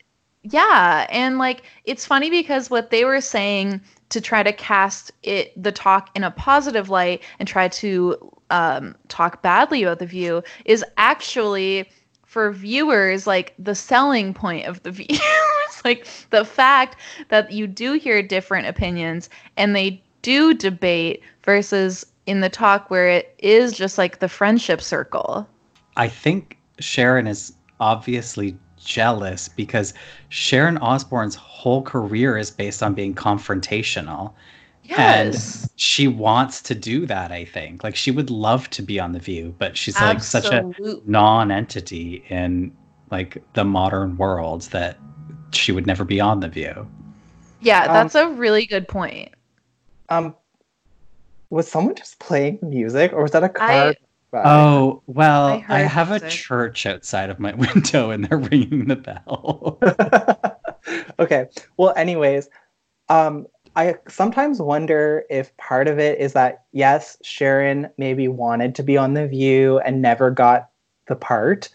Yeah, 0.51 1.07
and 1.10 1.38
like 1.38 1.63
it's 1.86 2.05
funny 2.05 2.29
because 2.29 2.69
what 2.69 2.89
they 2.89 3.05
were 3.05 3.21
saying 3.21 3.81
to 4.10 4.21
try 4.21 4.43
to 4.43 4.53
cast 4.53 5.12
it 5.23 5.51
the 5.62 5.71
talk 5.71 6.10
in 6.15 6.23
a 6.23 6.31
positive 6.31 6.89
light 6.89 7.23
and 7.39 7.47
try 7.47 7.67
to 7.67 8.17
um, 8.49 8.95
talk 9.10 9.41
badly 9.41 9.83
about 9.83 9.99
the 9.99 10.05
view 10.05 10.43
is 10.65 10.83
actually 10.97 11.89
for 12.25 12.51
viewers 12.51 13.27
like 13.27 13.53
the 13.60 13.75
selling 13.75 14.33
point 14.33 14.65
of 14.65 14.81
the 14.83 14.91
view 14.99 15.07
it's 15.10 15.83
like 15.83 16.07
the 16.29 16.45
fact 16.45 16.97
that 17.29 17.51
you 17.51 17.67
do 17.67 17.93
hear 17.93 18.21
different 18.21 18.67
opinions 18.67 19.29
and 19.57 19.75
they 19.75 20.01
do 20.21 20.53
debate 20.53 21.21
versus 21.43 22.05
in 22.25 22.41
the 22.41 22.49
talk 22.49 22.89
where 22.89 23.07
it 23.07 23.33
is 23.39 23.73
just 23.73 23.97
like 23.97 24.19
the 24.19 24.27
friendship 24.27 24.81
circle. 24.81 25.47
I 25.95 26.07
think 26.10 26.57
Sharon 26.79 27.27
is 27.27 27.53
obviously 27.79 28.57
jealous 28.84 29.50
because 29.50 29.94
Sharon 30.30 30.78
Osbourne's 30.78 31.36
whole 31.36 31.82
career 31.82 32.38
is 32.38 32.52
based 32.52 32.82
on 32.84 32.94
being 32.94 33.13
confrontational. 33.13 34.34
Yes. 34.84 35.63
And 35.63 35.72
she 35.76 36.08
wants 36.08 36.62
to 36.62 36.76
do 36.76 37.06
that, 37.08 37.32
I 37.32 37.44
think. 37.44 37.84
Like 37.84 37.96
she 37.96 38.10
would 38.12 38.30
love 38.30 38.70
to 38.72 38.82
be 38.82 39.00
on 39.00 39.12
The 39.12 39.20
View, 39.20 39.54
but 39.58 39.76
she's 39.76 40.00
like 40.00 40.24
such 40.24 40.46
a 40.46 40.63
Absolutely. 40.63 41.02
non-entity 41.06 42.24
in 42.30 42.72
like 43.12 43.44
the 43.54 43.66
modern 43.66 44.18
world 44.18 44.62
that 44.72 44.98
she 45.52 45.72
would 45.72 45.88
never 45.88 46.06
be 46.06 46.22
on 46.22 46.40
The 46.40 46.48
View. 46.48 46.88
Yeah, 47.60 47.84
Um, 47.84 47.94
that's 47.94 48.16
a 48.16 48.30
really 48.30 48.66
good 48.66 48.88
point. 48.88 49.34
Um, 50.10 50.36
was 51.50 51.70
someone 51.70 51.96
just 51.96 52.20
playing 52.20 52.60
music, 52.62 53.12
or 53.13 53.24
was 53.24 53.32
that 53.32 53.44
a 53.44 53.50
car? 53.50 53.70
I- 53.70 53.96
by? 54.32 54.44
Oh, 54.46 55.02
well, 55.08 55.63
I 55.68 55.78
I, 55.78 55.80
have 55.82 56.10
a 56.10 56.20
music. 56.20 56.30
church 56.30 56.86
outside 56.86 57.30
of 57.30 57.40
my 57.40 57.54
window 57.74 58.10
and 58.12 58.26
they're 58.26 58.38
ringing 58.38 58.88
the 58.88 58.96
bell. 58.96 59.80
okay. 61.20 61.48
Well, 61.78 61.94
anyways, 61.96 62.50
um, 63.10 63.48
I 63.76 63.96
sometimes 64.08 64.62
wonder 64.62 65.24
if 65.30 65.56
part 65.58 65.88
of 65.88 66.00
it 66.00 66.20
is 66.20 66.34
that 66.34 66.66
yes, 66.72 67.18
Sharon 67.22 67.90
maybe 67.98 68.28
wanted 68.28 68.76
to 68.76 68.84
be 68.84 68.98
on 68.98 69.13
The 69.13 69.28
View 69.28 69.80
and 69.80 70.02
never 70.02 70.32
got 70.32 70.70
the 71.08 71.16
part. 71.16 71.70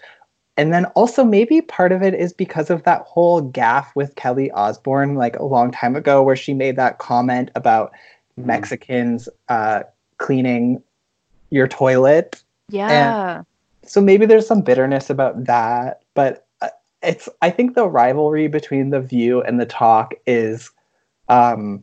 And 0.57 0.73
then 0.73 0.85
also 0.87 1.25
maybe 1.25 1.63
part 1.63 1.93
of 1.93 2.03
it 2.03 2.13
is 2.13 2.33
because 2.33 2.71
of 2.71 2.83
that 2.83 3.03
whole 3.03 3.51
gaffe 3.51 3.95
with 3.95 4.17
Kelly 4.17 4.51
Osbourne 4.51 5.15
like 5.15 5.37
a 5.37 5.45
long 5.45 5.71
time 5.71 5.97
ago 5.97 6.23
where 6.23 6.37
she 6.37 6.53
made 6.53 6.77
that 6.77 6.99
comment 6.99 7.51
about 7.55 7.93
Mexicans 8.37 9.29
uh, 9.49 9.85
cleaning 10.19 10.83
your 11.53 11.69
toilet. 11.69 12.43
Yeah. 12.69 13.43
so 13.85 14.01
maybe 14.01 14.27
there's 14.27 14.47
some 14.47 14.63
bitterness 14.63 15.11
about 15.11 15.45
that 15.45 16.03
but 16.15 16.47
uh, 16.63 16.69
it's 17.03 17.29
i 17.43 17.51
think 17.51 17.75
the 17.75 17.87
rivalry 17.89 18.47
between 18.49 18.91
the 18.91 19.01
view 19.01 19.43
and 19.43 19.61
the 19.61 19.67
talk 19.67 20.15
is 20.27 20.71
um 21.29 21.83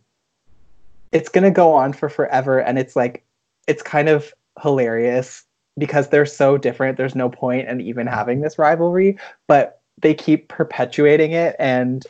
it's 1.11 1.29
going 1.29 1.43
to 1.43 1.51
go 1.51 1.73
on 1.73 1.93
for 1.93 2.09
forever 2.09 2.59
and 2.59 2.79
it's 2.79 2.95
like 2.95 3.23
it's 3.67 3.83
kind 3.83 4.09
of 4.09 4.33
hilarious 4.61 5.43
because 5.77 6.09
they're 6.09 6.25
so 6.25 6.57
different. 6.57 6.97
There's 6.97 7.15
no 7.15 7.29
point 7.29 7.69
in 7.69 7.79
even 7.81 8.07
having 8.07 8.41
this 8.41 8.57
rivalry 8.57 9.17
but 9.47 9.81
they 10.01 10.13
keep 10.13 10.47
perpetuating 10.47 11.31
it 11.33 11.55
and 11.59 12.05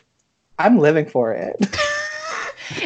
i'm 0.59 0.79
living 0.79 1.05
for 1.05 1.33
it 1.33 1.55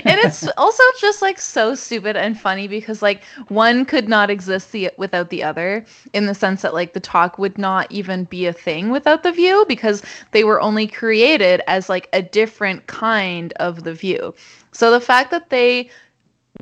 and 0.06 0.20
it's 0.20 0.48
also 0.58 0.84
just 1.00 1.22
like 1.22 1.40
so 1.40 1.76
stupid 1.76 2.16
and 2.16 2.40
funny 2.40 2.68
because 2.68 3.02
like 3.02 3.24
one 3.48 3.86
could 3.86 4.08
not 4.08 4.30
exist 4.30 4.72
the, 4.72 4.90
without 4.98 5.30
the 5.30 5.44
other 5.44 5.86
in 6.14 6.26
the 6.26 6.36
sense 6.36 6.62
that 6.62 6.74
like 6.74 6.94
the 6.94 7.00
talk 7.00 7.38
would 7.38 7.58
not 7.58 7.92
even 7.92 8.24
be 8.26 8.46
a 8.46 8.54
thing 8.54 8.90
without 8.90 9.24
the 9.24 9.32
view 9.32 9.66
because 9.68 10.02
they 10.32 10.44
were 10.44 10.62
only 10.62 10.88
created 10.88 11.62
as 11.68 11.90
like 11.90 12.10
a 12.14 12.22
different 12.22 12.88
kind 12.88 13.54
of 13.54 13.84
the 13.84 13.94
view. 13.94 14.34
So 14.72 14.92
the 14.92 15.02
fact 15.02 15.32
that 15.32 15.50
they 15.50 15.90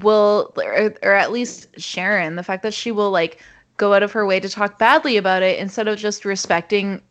will 0.02 0.54
or, 0.58 0.94
or 1.04 1.14
at 1.14 1.32
least 1.32 1.68
sharon 1.78 2.36
the 2.36 2.44
fact 2.44 2.64
that 2.64 2.74
she 2.74 2.92
will 2.92 3.12
like 3.12 3.42
go 3.78 3.94
out 3.94 4.04
of 4.04 4.12
her 4.12 4.26
way 4.26 4.40
to 4.40 4.50
talk 4.50 4.80
badly 4.80 5.18
about 5.18 5.44
it 5.44 5.60
instead 5.60 5.88
of 5.88 5.98
just 5.98 6.24
respecting 6.24 7.02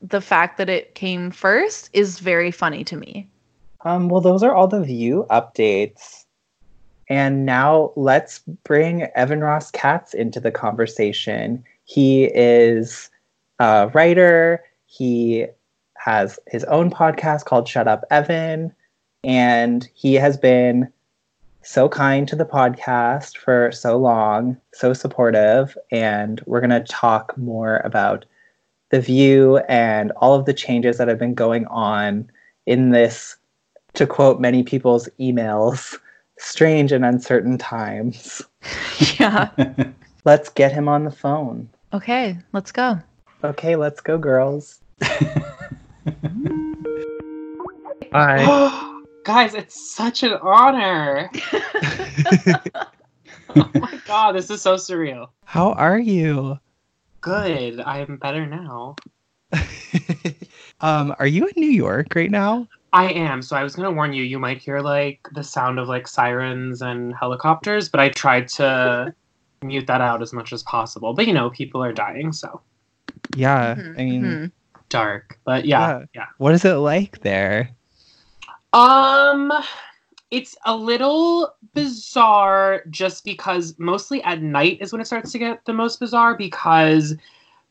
the 0.00 0.20
fact 0.20 0.58
that 0.58 0.68
it 0.68 0.94
came 0.94 1.30
first 1.30 1.90
is 1.92 2.18
very 2.18 2.50
funny 2.50 2.84
to 2.84 2.96
me 2.96 3.28
Um, 3.84 4.08
well, 4.08 4.20
those 4.20 4.42
are 4.42 4.54
all 4.54 4.68
the 4.68 4.82
view 4.82 5.26
updates. 5.30 6.24
And 7.08 7.44
now 7.44 7.92
let's 7.96 8.40
bring 8.64 9.02
Evan 9.14 9.40
Ross 9.40 9.70
Katz 9.70 10.14
into 10.14 10.40
the 10.40 10.50
conversation. 10.50 11.64
He 11.84 12.24
is 12.24 13.10
a 13.58 13.90
writer, 13.92 14.64
he 14.86 15.46
has 15.96 16.38
his 16.46 16.64
own 16.64 16.90
podcast 16.90 17.44
called 17.44 17.68
Shut 17.68 17.86
Up 17.86 18.04
Evan, 18.10 18.72
and 19.24 19.88
he 19.94 20.14
has 20.14 20.36
been 20.36 20.92
so 21.62 21.88
kind 21.88 22.26
to 22.28 22.36
the 22.36 22.44
podcast 22.44 23.36
for 23.36 23.70
so 23.72 23.96
long, 23.96 24.56
so 24.72 24.92
supportive. 24.92 25.76
And 25.90 26.40
we're 26.46 26.60
going 26.60 26.70
to 26.70 26.80
talk 26.80 27.36
more 27.38 27.78
about 27.84 28.24
the 28.90 29.00
view 29.00 29.58
and 29.68 30.10
all 30.12 30.34
of 30.34 30.44
the 30.44 30.54
changes 30.54 30.98
that 30.98 31.08
have 31.08 31.18
been 31.18 31.34
going 31.34 31.66
on 31.66 32.30
in 32.66 32.90
this 32.90 33.36
to 33.94 34.06
quote 34.06 34.40
many 34.40 34.62
people's 34.62 35.08
emails, 35.20 35.98
strange 36.38 36.92
and 36.92 37.04
uncertain 37.04 37.58
times. 37.58 38.42
yeah. 39.18 39.50
Let's 40.24 40.48
get 40.48 40.72
him 40.72 40.88
on 40.88 41.04
the 41.04 41.10
phone. 41.10 41.68
Okay, 41.92 42.38
let's 42.52 42.70
go. 42.70 42.96
Okay, 43.42 43.74
let's 43.74 44.00
go, 44.00 44.16
girls. 44.16 44.80
Hi. 48.12 49.00
Guys, 49.24 49.54
it's 49.54 49.94
such 49.94 50.22
an 50.22 50.34
honor. 50.40 51.28
oh 53.56 53.70
my 53.74 54.00
god, 54.06 54.32
this 54.36 54.48
is 54.48 54.62
so 54.62 54.76
surreal. 54.76 55.28
How 55.44 55.72
are 55.72 55.98
you? 55.98 56.58
Good. 57.20 57.80
I'm 57.80 58.16
better 58.16 58.46
now. 58.46 58.94
Um, 60.82 61.14
are 61.20 61.28
you 61.28 61.46
in 61.46 61.52
New 61.56 61.70
York 61.70 62.14
right 62.16 62.30
now? 62.30 62.66
I 62.92 63.10
am. 63.12 63.42
So 63.42 63.56
I 63.56 63.62
was 63.62 63.74
gonna 63.74 63.90
warn 63.90 64.12
you, 64.12 64.22
you 64.22 64.38
might 64.38 64.58
hear 64.58 64.80
like 64.80 65.26
the 65.32 65.42
sound 65.42 65.78
of 65.78 65.88
like 65.88 66.06
sirens 66.06 66.82
and 66.82 67.14
helicopters, 67.14 67.88
but 67.88 68.00
I 68.00 68.10
tried 68.10 68.48
to 68.48 69.14
mute 69.62 69.86
that 69.86 70.00
out 70.00 70.22
as 70.22 70.32
much 70.32 70.52
as 70.52 70.62
possible. 70.64 71.14
But 71.14 71.26
you 71.26 71.32
know, 71.32 71.50
people 71.50 71.82
are 71.82 71.92
dying, 71.92 72.32
so 72.32 72.60
Yeah. 73.34 73.74
Mm-hmm. 73.74 74.00
I 74.00 74.04
mean, 74.04 74.52
dark. 74.88 75.38
But 75.44 75.64
yeah, 75.64 76.04
yeah. 76.14 76.26
What 76.38 76.54
is 76.54 76.64
it 76.64 76.74
like 76.74 77.20
there? 77.22 77.70
Um, 78.72 79.52
it's 80.30 80.56
a 80.64 80.74
little 80.74 81.54
bizarre 81.74 82.82
just 82.90 83.24
because 83.24 83.74
mostly 83.78 84.22
at 84.22 84.42
night 84.42 84.78
is 84.80 84.92
when 84.92 85.00
it 85.00 85.06
starts 85.06 85.32
to 85.32 85.38
get 85.38 85.64
the 85.66 85.72
most 85.74 86.00
bizarre 86.00 86.36
because 86.36 87.14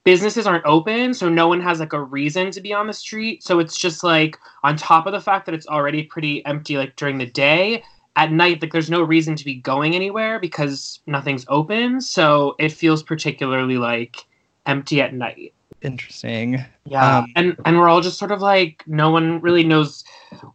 businesses 0.04 0.48
aren't 0.48 0.66
open, 0.66 1.14
so 1.14 1.30
no 1.30 1.48
one 1.48 1.62
has 1.62 1.80
like 1.80 1.94
a 1.94 2.02
reason 2.02 2.52
to 2.52 2.62
be 2.62 2.74
on 2.74 2.88
the 2.88 2.94
street. 2.94 3.44
So 3.44 3.60
it's 3.60 3.78
just 3.78 4.04
like 4.04 4.38
on 4.64 4.76
top 4.76 5.06
of 5.06 5.14
the 5.14 5.22
fact 5.22 5.46
that 5.46 5.56
it's 5.56 5.68
already 5.68 6.04
pretty 6.04 6.46
empty 6.46 6.78
like 6.78 6.96
during 6.96 7.18
the 7.18 7.26
day, 7.26 7.84
at 8.16 8.32
night 8.32 8.62
like 8.62 8.72
there's 8.72 8.90
no 8.90 9.02
reason 9.02 9.36
to 9.36 9.46
be 9.46 9.56
going 9.56 9.96
anywhere 9.96 10.40
because 10.40 11.00
nothing's 11.08 11.46
open. 11.48 12.02
So 12.02 12.56
it 12.60 12.70
feels 12.70 13.04
particularly 13.04 13.78
like 13.78 14.26
empty 14.66 15.02
at 15.02 15.14
night. 15.14 15.54
Interesting. 15.82 16.64
Yeah, 16.86 17.20
Um, 17.20 17.28
and 17.36 17.56
and 17.66 17.78
we're 17.78 17.90
all 17.90 18.02
just 18.02 18.20
sort 18.20 18.32
of 18.32 18.42
like 18.42 18.84
no 18.86 19.10
one 19.10 19.42
really 19.42 19.64
knows 19.64 20.04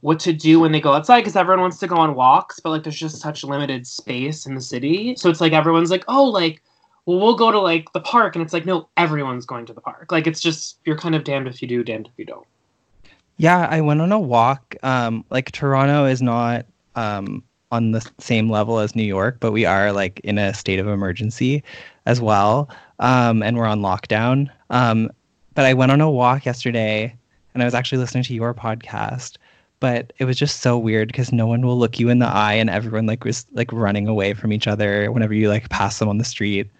what 0.00 0.20
to 0.20 0.32
do 0.32 0.60
when 0.60 0.72
they 0.72 0.80
go 0.80 0.92
outside 0.92 1.20
because 1.20 1.36
everyone 1.36 1.60
wants 1.60 1.78
to 1.78 1.86
go 1.86 1.96
on 1.96 2.14
walks, 2.14 2.60
but 2.60 2.70
like 2.70 2.84
there's 2.84 2.98
just 2.98 3.20
such 3.20 3.42
limited 3.42 3.86
space 3.86 4.46
in 4.46 4.54
the 4.54 4.60
city. 4.60 5.16
So 5.16 5.28
it's 5.28 5.40
like 5.40 5.52
everyone's 5.52 5.90
like, 5.90 6.04
oh, 6.06 6.24
like 6.24 6.62
well, 7.06 7.20
we'll 7.20 7.36
go 7.36 7.50
to 7.50 7.60
like 7.60 7.92
the 7.92 8.00
park, 8.00 8.34
and 8.34 8.42
it's 8.42 8.52
like 8.52 8.66
no, 8.66 8.88
everyone's 8.96 9.46
going 9.46 9.66
to 9.66 9.72
the 9.72 9.80
park. 9.80 10.12
Like 10.12 10.26
it's 10.26 10.40
just 10.40 10.78
you're 10.84 10.98
kind 10.98 11.14
of 11.14 11.24
damned 11.24 11.48
if 11.48 11.62
you 11.62 11.68
do, 11.68 11.82
damned 11.82 12.08
if 12.08 12.12
you 12.16 12.24
don't. 12.24 12.46
Yeah, 13.38 13.68
I 13.70 13.80
went 13.80 14.00
on 14.00 14.12
a 14.12 14.20
walk. 14.20 14.74
Um, 14.82 15.24
like 15.30 15.52
Toronto 15.52 16.04
is 16.04 16.20
not 16.20 16.66
um 16.96 17.42
on 17.72 17.92
the 17.92 18.08
same 18.18 18.50
level 18.50 18.78
as 18.78 18.94
New 18.94 19.04
York, 19.04 19.38
but 19.40 19.52
we 19.52 19.64
are 19.64 19.92
like 19.92 20.20
in 20.20 20.38
a 20.38 20.54
state 20.54 20.78
of 20.78 20.88
emergency 20.88 21.62
as 22.06 22.20
well. 22.20 22.68
Um, 22.98 23.42
and 23.42 23.56
we're 23.56 23.66
on 23.66 23.80
lockdown. 23.80 24.48
Um, 24.70 25.10
but 25.54 25.64
I 25.64 25.74
went 25.74 25.92
on 25.92 26.00
a 26.00 26.10
walk 26.10 26.44
yesterday 26.44 27.14
and 27.54 27.62
I 27.62 27.66
was 27.66 27.74
actually 27.74 27.98
listening 27.98 28.24
to 28.24 28.34
your 28.34 28.54
podcast. 28.54 29.36
But 29.78 30.12
it 30.18 30.24
was 30.24 30.38
just 30.38 30.60
so 30.60 30.78
weird 30.78 31.08
because 31.08 31.32
no 31.32 31.46
one 31.46 31.60
will 31.60 31.78
look 31.78 31.98
you 31.98 32.08
in 32.08 32.18
the 32.18 32.28
eye 32.28 32.54
and 32.54 32.70
everyone 32.70 33.04
like 33.06 33.24
was 33.24 33.44
like 33.52 33.70
running 33.72 34.08
away 34.08 34.32
from 34.32 34.52
each 34.52 34.66
other 34.66 35.12
whenever 35.12 35.34
you 35.34 35.50
like 35.50 35.68
pass 35.68 35.98
them 35.98 36.08
on 36.08 36.18
the 36.18 36.24
street. 36.24 36.70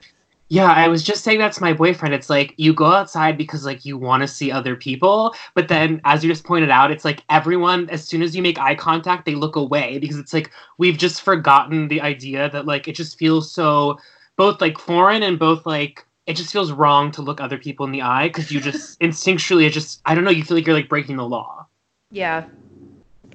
Yeah, 0.48 0.70
I 0.70 0.86
was 0.86 1.02
just 1.02 1.24
saying 1.24 1.40
that 1.40 1.52
to 1.54 1.60
my 1.60 1.72
boyfriend. 1.72 2.14
It's 2.14 2.30
like 2.30 2.54
you 2.56 2.72
go 2.72 2.86
outside 2.86 3.36
because 3.36 3.66
like 3.66 3.84
you 3.84 3.98
want 3.98 4.20
to 4.22 4.28
see 4.28 4.52
other 4.52 4.76
people, 4.76 5.34
but 5.54 5.66
then 5.66 6.00
as 6.04 6.22
you 6.22 6.30
just 6.30 6.44
pointed 6.44 6.70
out, 6.70 6.92
it's 6.92 7.04
like 7.04 7.24
everyone 7.28 7.90
as 7.90 8.04
soon 8.04 8.22
as 8.22 8.36
you 8.36 8.42
make 8.42 8.58
eye 8.58 8.76
contact, 8.76 9.24
they 9.24 9.34
look 9.34 9.56
away 9.56 9.98
because 9.98 10.18
it's 10.18 10.32
like 10.32 10.52
we've 10.78 10.98
just 10.98 11.22
forgotten 11.22 11.88
the 11.88 12.00
idea 12.00 12.48
that 12.50 12.64
like 12.64 12.86
it 12.86 12.94
just 12.94 13.18
feels 13.18 13.50
so 13.50 13.98
both 14.36 14.60
like 14.60 14.78
foreign 14.78 15.24
and 15.24 15.36
both 15.38 15.66
like 15.66 16.06
it 16.26 16.34
just 16.34 16.52
feels 16.52 16.70
wrong 16.70 17.10
to 17.10 17.22
look 17.22 17.40
other 17.40 17.58
people 17.58 17.84
in 17.84 17.92
the 17.92 18.02
eye 18.02 18.28
because 18.28 18.52
you 18.52 18.60
just 18.60 19.00
instinctually 19.00 19.66
it 19.66 19.70
just 19.70 20.00
I 20.04 20.14
don't 20.14 20.22
know, 20.22 20.30
you 20.30 20.44
feel 20.44 20.56
like 20.56 20.66
you're 20.66 20.76
like 20.76 20.88
breaking 20.88 21.16
the 21.16 21.28
law. 21.28 21.66
Yeah. 22.12 22.44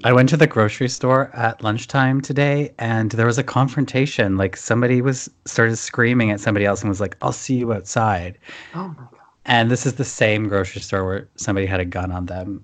I 0.04 0.14
went 0.14 0.30
to 0.30 0.38
the 0.38 0.48
grocery 0.48 0.90
store 0.90 1.30
at 1.34 1.64
lunchtime 1.64 2.22
today 2.22 2.74
and 2.80 3.12
there 3.12 3.26
was 3.26 3.38
a 3.38 3.44
confrontation. 3.44 4.38
Like 4.38 4.56
somebody 4.58 5.02
was 5.02 5.30
started 5.46 5.76
screaming 5.76 6.32
at 6.32 6.40
somebody 6.40 6.66
else 6.66 6.82
and 6.82 6.90
was 6.90 7.00
like, 7.00 7.16
I'll 7.22 7.32
see 7.32 7.56
you 7.56 7.74
outside. 7.74 8.38
Oh 8.74 8.88
my 8.88 8.94
god. 8.96 9.20
And 9.46 9.70
this 9.72 9.86
is 9.86 9.96
the 9.96 10.04
same 10.06 10.48
grocery 10.48 10.82
store 10.82 11.06
where 11.06 11.28
somebody 11.36 11.66
had 11.66 11.80
a 11.80 11.86
gun 11.86 12.12
on 12.12 12.26
them. 12.26 12.64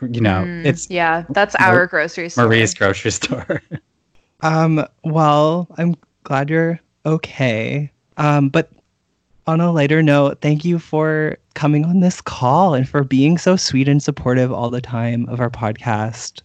You 0.00 0.20
know, 0.20 0.44
Mm, 0.44 0.66
it's 0.66 0.90
yeah, 0.90 1.24
that's 1.30 1.56
Mar- 1.60 1.80
our 1.80 1.86
grocery 1.86 2.28
store. 2.28 2.46
Marie's 2.46 2.74
grocery 2.74 3.10
store. 3.12 3.62
Um, 4.44 4.84
well, 5.04 5.68
I'm 5.78 5.94
glad 6.24 6.50
you're 6.50 6.80
okay. 7.06 7.88
Um, 8.16 8.48
but 8.48 8.72
on 9.46 9.60
a 9.60 9.70
lighter 9.70 10.02
note, 10.02 10.40
thank 10.40 10.64
you 10.64 10.80
for 10.80 11.36
coming 11.54 11.84
on 11.84 12.00
this 12.00 12.20
call 12.20 12.74
and 12.74 12.88
for 12.88 13.04
being 13.04 13.38
so 13.38 13.54
sweet 13.54 13.86
and 13.86 14.02
supportive 14.02 14.52
all 14.52 14.68
the 14.68 14.80
time 14.80 15.28
of 15.28 15.38
our 15.38 15.48
podcast. 15.48 16.42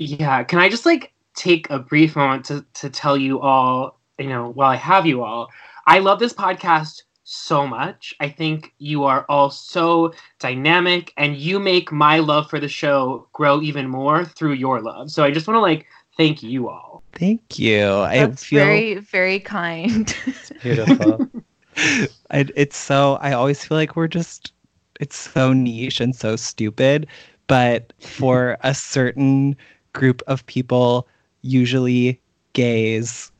Yeah, 0.00 0.42
can 0.44 0.58
I 0.58 0.70
just 0.70 0.86
like 0.86 1.12
take 1.36 1.68
a 1.68 1.78
brief 1.78 2.16
moment 2.16 2.46
to 2.46 2.64
to 2.74 2.88
tell 2.88 3.18
you 3.18 3.38
all, 3.38 4.00
you 4.18 4.28
know, 4.28 4.48
while 4.48 4.70
I 4.70 4.76
have 4.76 5.04
you 5.04 5.22
all, 5.22 5.50
I 5.86 5.98
love 5.98 6.18
this 6.18 6.32
podcast 6.32 7.02
so 7.24 7.66
much. 7.66 8.14
I 8.18 8.30
think 8.30 8.72
you 8.78 9.04
are 9.04 9.26
all 9.28 9.50
so 9.50 10.14
dynamic 10.38 11.12
and 11.18 11.36
you 11.36 11.60
make 11.60 11.92
my 11.92 12.18
love 12.18 12.48
for 12.48 12.58
the 12.58 12.66
show 12.66 13.28
grow 13.34 13.60
even 13.60 13.88
more 13.88 14.24
through 14.24 14.54
your 14.54 14.80
love. 14.80 15.10
So 15.10 15.22
I 15.22 15.30
just 15.30 15.46
want 15.46 15.56
to 15.56 15.60
like 15.60 15.86
thank 16.16 16.42
you 16.42 16.70
all. 16.70 17.02
Thank 17.12 17.58
you. 17.58 17.80
That's 17.80 18.42
I 18.42 18.46
feel 18.46 18.64
very, 18.64 18.94
very 18.94 19.40
kind. 19.40 20.16
Beautiful. 20.62 21.28
I, 21.76 22.46
it's 22.56 22.78
so 22.78 23.18
I 23.20 23.32
always 23.32 23.62
feel 23.62 23.76
like 23.76 23.96
we're 23.96 24.08
just 24.08 24.54
it's 24.98 25.30
so 25.30 25.52
niche 25.52 26.00
and 26.00 26.16
so 26.16 26.36
stupid, 26.36 27.06
but 27.48 27.92
for 28.00 28.56
a 28.62 28.74
certain 28.74 29.58
group 29.92 30.22
of 30.26 30.44
people, 30.46 31.06
usually 31.42 32.20
gays, 32.52 33.30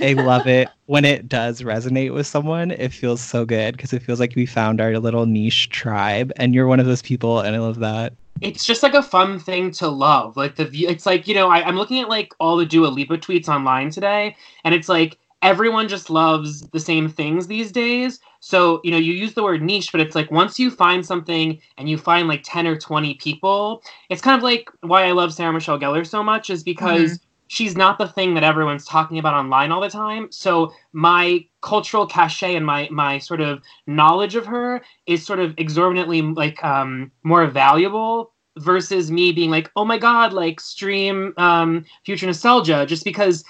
I 0.00 0.14
love 0.14 0.46
it 0.46 0.68
when 0.86 1.04
it 1.04 1.28
does 1.28 1.62
resonate 1.62 2.12
with 2.12 2.26
someone. 2.26 2.70
It 2.70 2.92
feels 2.92 3.20
so 3.20 3.44
good 3.44 3.76
because 3.76 3.92
it 3.92 4.02
feels 4.02 4.20
like 4.20 4.34
we 4.34 4.46
found 4.46 4.80
our 4.80 4.98
little 4.98 5.26
niche 5.26 5.68
tribe, 5.70 6.32
and 6.36 6.54
you're 6.54 6.66
one 6.66 6.80
of 6.80 6.86
those 6.86 7.02
people, 7.02 7.40
and 7.40 7.54
I 7.54 7.58
love 7.58 7.78
that. 7.80 8.14
It's 8.40 8.64
just 8.64 8.82
like 8.82 8.94
a 8.94 9.02
fun 9.02 9.38
thing 9.38 9.70
to 9.72 9.88
love. 9.88 10.36
Like 10.36 10.56
the 10.56 10.66
view, 10.66 10.88
it's 10.88 11.06
like 11.06 11.26
you 11.26 11.34
know, 11.34 11.48
I, 11.48 11.62
I'm 11.62 11.76
looking 11.76 12.00
at 12.00 12.08
like 12.08 12.34
all 12.40 12.56
the 12.56 12.66
Dua 12.66 12.88
Lipa 12.88 13.18
tweets 13.18 13.48
online 13.48 13.90
today, 13.90 14.36
and 14.64 14.74
it's 14.74 14.88
like 14.88 15.18
everyone 15.46 15.86
just 15.86 16.10
loves 16.10 16.62
the 16.72 16.80
same 16.80 17.08
things 17.08 17.46
these 17.46 17.70
days. 17.70 18.18
So, 18.40 18.80
you 18.82 18.90
know, 18.90 18.96
you 18.96 19.12
use 19.12 19.34
the 19.34 19.44
word 19.44 19.62
niche, 19.62 19.92
but 19.92 20.00
it's 20.00 20.16
like 20.16 20.28
once 20.32 20.58
you 20.58 20.72
find 20.72 21.06
something 21.06 21.60
and 21.78 21.88
you 21.88 21.98
find 21.98 22.26
like 22.26 22.42
10 22.44 22.66
or 22.66 22.76
20 22.76 23.14
people, 23.14 23.80
it's 24.10 24.20
kind 24.20 24.36
of 24.36 24.42
like 24.42 24.68
why 24.80 25.04
I 25.04 25.12
love 25.12 25.32
Sarah 25.32 25.52
Michelle 25.52 25.78
Gellar 25.78 26.04
so 26.04 26.20
much 26.20 26.50
is 26.50 26.64
because 26.64 27.20
she's 27.46 27.76
not 27.76 27.96
the 27.96 28.08
thing 28.08 28.34
that 28.34 28.42
everyone's 28.42 28.84
talking 28.84 29.20
about 29.20 29.34
online 29.34 29.70
all 29.70 29.80
the 29.80 29.88
time. 29.88 30.26
So, 30.32 30.72
my 30.92 31.44
cultural 31.62 32.08
cachet 32.08 32.56
and 32.56 32.66
my 32.66 32.88
my 32.90 33.18
sort 33.18 33.40
of 33.40 33.62
knowledge 33.86 34.34
of 34.34 34.46
her 34.46 34.82
is 35.06 35.24
sort 35.24 35.38
of 35.38 35.54
exorbitantly 35.58 36.22
like 36.22 36.62
um 36.64 37.12
more 37.22 37.46
valuable 37.46 38.32
versus 38.58 39.12
me 39.12 39.30
being 39.30 39.50
like, 39.50 39.70
"Oh 39.76 39.84
my 39.84 39.98
god, 39.98 40.32
like 40.32 40.58
stream 40.58 41.34
um 41.36 41.84
future 42.04 42.26
nostalgia" 42.26 42.84
just 42.84 43.04
because 43.04 43.44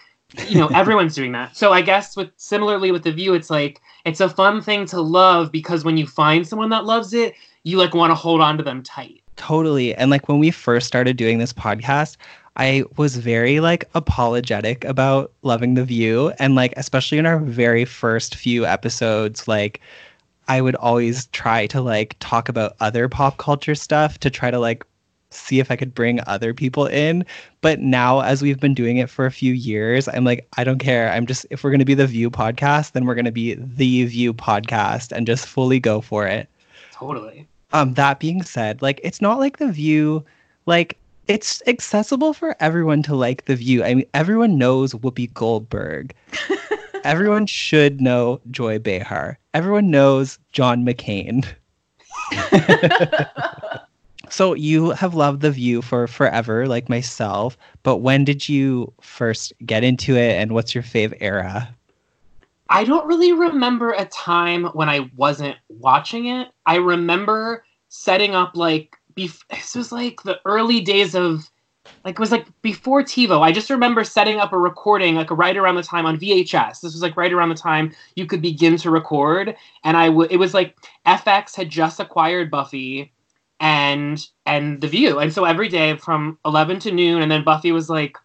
you 0.48 0.58
know 0.58 0.66
everyone's 0.68 1.14
doing 1.14 1.32
that 1.32 1.56
so 1.56 1.72
i 1.72 1.80
guess 1.80 2.16
with 2.16 2.30
similarly 2.36 2.90
with 2.90 3.04
the 3.04 3.12
view 3.12 3.32
it's 3.32 3.48
like 3.48 3.80
it's 4.04 4.20
a 4.20 4.28
fun 4.28 4.60
thing 4.60 4.84
to 4.84 5.00
love 5.00 5.52
because 5.52 5.84
when 5.84 5.96
you 5.96 6.06
find 6.06 6.46
someone 6.46 6.68
that 6.68 6.84
loves 6.84 7.12
it 7.14 7.34
you 7.62 7.78
like 7.78 7.94
want 7.94 8.10
to 8.10 8.14
hold 8.14 8.40
on 8.40 8.56
to 8.56 8.62
them 8.64 8.82
tight 8.82 9.22
Totally. 9.36 9.94
And 9.94 10.10
like 10.10 10.28
when 10.28 10.38
we 10.38 10.50
first 10.50 10.86
started 10.86 11.16
doing 11.16 11.38
this 11.38 11.52
podcast, 11.52 12.16
I 12.56 12.84
was 12.96 13.16
very 13.16 13.60
like 13.60 13.88
apologetic 13.94 14.84
about 14.84 15.32
loving 15.42 15.74
the 15.74 15.84
view. 15.84 16.32
And 16.38 16.54
like, 16.54 16.72
especially 16.76 17.18
in 17.18 17.26
our 17.26 17.38
very 17.38 17.84
first 17.84 18.34
few 18.34 18.64
episodes, 18.64 19.46
like 19.46 19.80
I 20.48 20.60
would 20.62 20.74
always 20.76 21.26
try 21.28 21.66
to 21.68 21.82
like 21.82 22.16
talk 22.18 22.48
about 22.48 22.76
other 22.80 23.08
pop 23.08 23.36
culture 23.36 23.74
stuff 23.74 24.18
to 24.20 24.30
try 24.30 24.50
to 24.50 24.58
like 24.58 24.84
see 25.36 25.60
if 25.60 25.70
I 25.70 25.76
could 25.76 25.94
bring 25.94 26.20
other 26.26 26.54
people 26.54 26.86
in. 26.86 27.24
But 27.60 27.80
now, 27.80 28.20
as 28.20 28.42
we've 28.42 28.60
been 28.60 28.74
doing 28.74 28.98
it 28.98 29.10
for 29.10 29.26
a 29.26 29.30
few 29.30 29.52
years, 29.52 30.08
I'm 30.08 30.24
like, 30.24 30.46
I 30.56 30.64
don't 30.64 30.78
care. 30.78 31.10
I'm 31.10 31.26
just, 31.26 31.46
if 31.50 31.62
we're 31.62 31.70
going 31.70 31.80
to 31.80 31.84
be 31.84 31.94
the 31.94 32.06
View 32.06 32.30
podcast, 32.30 32.92
then 32.92 33.04
we're 33.04 33.14
going 33.14 33.24
to 33.26 33.32
be 33.32 33.54
the 33.54 34.04
View 34.04 34.32
podcast 34.32 35.12
and 35.12 35.26
just 35.26 35.46
fully 35.46 35.80
go 35.80 36.00
for 36.00 36.26
it. 36.26 36.48
totally 36.92 37.46
Um, 37.72 37.94
that 37.94 38.20
being 38.20 38.42
said, 38.42 38.82
like, 38.82 39.00
it's 39.02 39.20
not 39.20 39.38
like 39.38 39.58
the 39.58 39.70
View, 39.70 40.24
like, 40.66 40.98
it's 41.28 41.62
accessible 41.66 42.32
for 42.32 42.56
everyone 42.60 43.02
to 43.04 43.14
like 43.14 43.46
the 43.46 43.56
View. 43.56 43.82
I 43.82 43.94
mean, 43.94 44.06
everyone 44.14 44.58
knows 44.58 44.94
Whoopi 44.94 45.32
Goldberg. 45.34 46.14
everyone 47.04 47.46
should 47.46 48.00
know 48.00 48.40
Joy 48.50 48.78
Behar. 48.78 49.38
Everyone 49.54 49.90
knows 49.90 50.38
John 50.52 50.84
McCain. 50.84 51.46
so 54.30 54.54
you 54.54 54.90
have 54.90 55.14
loved 55.14 55.40
the 55.40 55.50
view 55.50 55.82
for 55.82 56.06
forever 56.06 56.66
like 56.66 56.88
myself 56.88 57.56
but 57.82 57.98
when 57.98 58.24
did 58.24 58.48
you 58.48 58.92
first 59.00 59.52
get 59.64 59.84
into 59.84 60.16
it 60.16 60.32
and 60.32 60.52
what's 60.52 60.74
your 60.74 60.84
fave 60.84 61.16
era 61.20 61.74
i 62.68 62.84
don't 62.84 63.06
really 63.06 63.32
remember 63.32 63.92
a 63.92 64.04
time 64.06 64.64
when 64.66 64.88
i 64.88 65.10
wasn't 65.16 65.56
watching 65.68 66.26
it 66.26 66.48
i 66.66 66.76
remember 66.76 67.64
setting 67.88 68.34
up 68.34 68.56
like 68.56 68.96
bef- 69.16 69.46
this 69.50 69.74
was 69.74 69.92
like 69.92 70.22
the 70.22 70.38
early 70.44 70.80
days 70.80 71.14
of 71.14 71.50
like 72.04 72.14
it 72.14 72.18
was 72.18 72.32
like 72.32 72.46
before 72.62 73.02
TiVo. 73.02 73.40
I 73.40 73.52
just 73.52 73.70
remember 73.70 74.04
setting 74.04 74.38
up 74.38 74.52
a 74.52 74.58
recording 74.58 75.14
like 75.14 75.30
right 75.30 75.56
around 75.56 75.76
the 75.76 75.82
time 75.82 76.06
on 76.06 76.18
VHS. 76.18 76.80
This 76.80 76.92
was 76.92 77.02
like 77.02 77.16
right 77.16 77.32
around 77.32 77.48
the 77.48 77.54
time 77.54 77.92
you 78.16 78.26
could 78.26 78.42
begin 78.42 78.76
to 78.78 78.90
record, 78.90 79.56
and 79.84 79.96
I 79.96 80.08
would. 80.08 80.32
It 80.32 80.38
was 80.38 80.54
like 80.54 80.76
FX 81.06 81.54
had 81.54 81.70
just 81.70 82.00
acquired 82.00 82.50
Buffy, 82.50 83.12
and 83.60 84.24
and 84.44 84.80
The 84.80 84.88
View, 84.88 85.18
and 85.18 85.32
so 85.32 85.44
every 85.44 85.68
day 85.68 85.96
from 85.96 86.38
eleven 86.44 86.78
to 86.80 86.92
noon, 86.92 87.22
and 87.22 87.30
then 87.30 87.44
Buffy 87.44 87.72
was 87.72 87.88
like. 87.88 88.16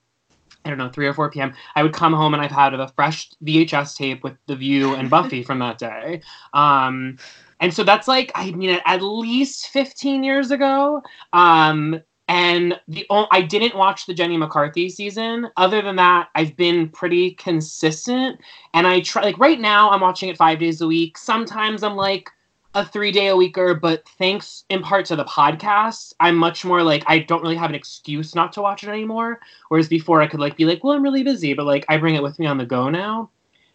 I 0.64 0.70
don't 0.70 0.78
know, 0.78 0.90
3 0.90 1.08
or 1.08 1.14
4 1.16 1.32
p.m. 1.32 1.56
I 1.74 1.82
would 1.82 1.92
come 1.92 2.14
home 2.14 2.36
and 2.36 2.44
I've 2.44 2.52
had 2.52 2.76
a 2.76 2.88
fresh 2.90 3.32
VHS 3.44 3.96
tape 3.98 4.24
with 4.24 4.38
The 4.46 4.56
View 4.56 4.94
and 4.94 5.10
Buffy 5.10 5.42
from 5.42 5.58
that 5.58 5.80
day. 5.80 6.22
Um, 6.54 7.18
and 7.60 7.74
so 7.74 7.84
that's 7.84 8.08
like, 8.08 8.32
I 8.36 8.52
mean, 8.52 8.80
at 8.86 9.02
least 9.02 9.70
15 9.70 10.24
years 10.24 10.52
ago. 10.52 11.02
Um, 11.34 12.00
and 12.32 12.80
the 12.88 13.06
I 13.30 13.42
didn't 13.42 13.76
watch 13.76 14.06
the 14.06 14.14
Jenny 14.14 14.38
McCarthy 14.38 14.90
season. 14.90 15.50
Other 15.58 15.82
than 15.82 15.98
that, 15.98 16.30
I've 16.34 16.56
been 16.56 16.88
pretty 16.88 17.32
consistent. 17.32 18.40
And 18.74 18.88
I 18.88 19.02
try 19.02 19.24
like 19.24 19.38
right 19.38 19.60
now 19.60 19.90
I'm 19.90 20.00
watching 20.00 20.30
it 20.30 20.38
five 20.38 20.60
days 20.60 20.80
a 20.80 20.88
week. 20.88 21.18
Sometimes 21.18 21.84
I'm 21.84 21.98
like 21.98 22.30
a 22.74 22.86
three 22.86 23.12
day 23.12 23.28
a 23.28 23.36
weeker, 23.36 23.74
but 23.74 24.08
thanks 24.18 24.64
in 24.70 24.82
part 24.82 25.06
to 25.08 25.16
the 25.16 25.26
podcast, 25.26 26.14
I'm 26.20 26.36
much 26.36 26.64
more 26.64 26.84
like 26.84 27.04
I 27.08 27.20
don't 27.20 27.42
really 27.42 27.56
have 27.56 27.70
an 27.70 27.76
excuse 27.76 28.34
not 28.36 28.54
to 28.54 28.62
watch 28.62 28.84
it 28.84 28.90
anymore. 28.90 29.40
Whereas 29.70 29.88
before 29.88 30.22
I 30.22 30.28
could 30.28 30.40
like 30.40 30.58
be 30.58 30.66
like, 30.66 30.84
well, 30.84 30.94
I'm 30.94 31.04
really 31.04 31.24
busy, 31.24 31.54
but 31.54 31.66
like 31.66 31.86
I 31.90 31.98
bring 31.98 32.16
it 32.16 32.24
with 32.24 32.40
me 32.40 32.46
on 32.46 32.58
the 32.58 32.66
go 32.66 32.90
now. 32.90 33.30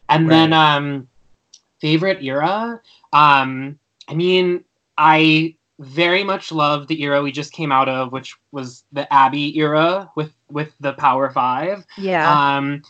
And 0.08 0.30
then 0.30 0.52
um 0.52 1.08
favorite 1.80 2.22
era. 2.22 2.80
Um, 3.12 3.78
I 4.08 4.14
mean, 4.14 4.64
I 4.96 5.56
very 5.78 6.24
much 6.24 6.52
love 6.52 6.86
the 6.86 7.02
era 7.02 7.22
we 7.22 7.32
just 7.32 7.52
came 7.52 7.70
out 7.70 7.88
of, 7.88 8.12
which 8.12 8.34
was 8.52 8.84
the 8.92 9.12
Abby 9.12 9.56
era 9.58 10.10
with 10.16 10.32
with 10.50 10.72
the 10.80 10.94
Power 10.94 11.30
Five. 11.30 11.84
Yeah. 11.98 12.56
Um, 12.56 12.82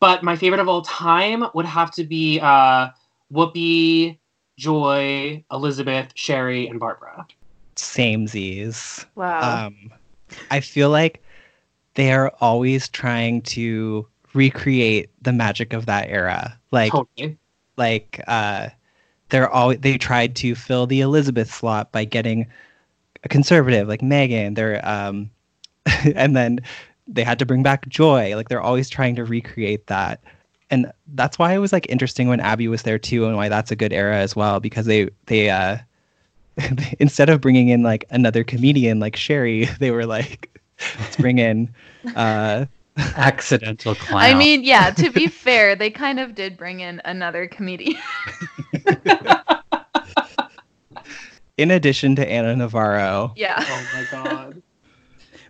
but 0.00 0.22
my 0.22 0.36
favorite 0.36 0.60
of 0.60 0.68
all 0.68 0.82
time 0.82 1.44
would 1.54 1.66
have 1.66 1.90
to 1.92 2.04
be 2.04 2.40
uh, 2.40 2.88
Whoopi, 3.32 4.18
Joy, 4.56 5.44
Elizabeth, 5.50 6.08
Sherri, 6.14 6.68
and 6.68 6.78
Barbara. 6.78 7.26
samesies 7.76 9.04
Wow. 9.16 9.66
um 9.66 9.90
i 10.50 10.60
feel 10.60 10.90
like 10.90 11.22
they 11.94 12.12
are 12.12 12.32
always 12.40 12.88
trying 12.88 13.42
to 13.42 14.06
recreate 14.32 15.10
the 15.22 15.32
magic 15.32 15.72
of 15.72 15.86
that 15.86 16.08
era 16.08 16.56
like 16.70 16.92
Totally. 16.92 17.36
like 17.76 18.20
uh 18.28 18.68
they're 19.30 19.50
always 19.50 19.80
they 19.80 19.98
tried 19.98 20.36
to 20.36 20.54
fill 20.54 20.86
the 20.86 21.00
elizabeth 21.00 21.52
slot 21.52 21.90
by 21.90 22.04
getting 22.04 22.46
a 23.24 23.28
conservative 23.28 23.88
like 23.88 24.00
meghan 24.02 24.54
they're 24.54 24.80
um 24.88 25.28
and 26.14 26.36
then 26.36 26.60
they 27.08 27.24
had 27.24 27.38
to 27.40 27.46
bring 27.46 27.62
back 27.64 27.88
joy 27.88 28.34
like 28.36 28.48
they're 28.48 28.60
always 28.62 28.88
trying 28.88 29.16
to 29.16 29.24
recreate 29.24 29.88
that 29.88 30.22
and 30.74 30.92
that's 31.14 31.38
why 31.38 31.54
it 31.54 31.58
was 31.58 31.72
like 31.72 31.86
interesting 31.88 32.28
when 32.28 32.40
abby 32.40 32.68
was 32.68 32.82
there 32.82 32.98
too 32.98 33.26
and 33.26 33.36
why 33.36 33.48
that's 33.48 33.70
a 33.70 33.76
good 33.76 33.92
era 33.92 34.16
as 34.16 34.34
well 34.34 34.60
because 34.60 34.86
they 34.86 35.08
they 35.26 35.48
uh 35.48 35.78
instead 36.98 37.30
of 37.30 37.40
bringing 37.40 37.68
in 37.68 37.82
like 37.82 38.04
another 38.10 38.44
comedian 38.44 38.98
like 38.98 39.16
sherri 39.16 39.64
they 39.78 39.90
were 39.90 40.06
like 40.06 40.60
let's 40.98 41.16
bring 41.16 41.38
in 41.38 41.72
uh 42.16 42.66
accidental 43.16 43.94
clown 43.96 44.22
I 44.22 44.34
mean, 44.34 44.62
yeah, 44.62 44.90
to 44.90 45.10
be 45.10 45.26
fair, 45.26 45.74
they 45.74 45.90
kind 45.90 46.20
of 46.20 46.36
did 46.36 46.56
bring 46.56 46.78
in 46.78 47.02
another 47.04 47.48
comedian. 47.48 48.00
in 51.56 51.72
addition 51.72 52.14
to 52.14 52.28
ana 52.28 52.54
navarro 52.54 53.32
yeah. 53.36 53.56
Oh 53.58 53.86
my 53.94 54.06
god. 54.12 54.62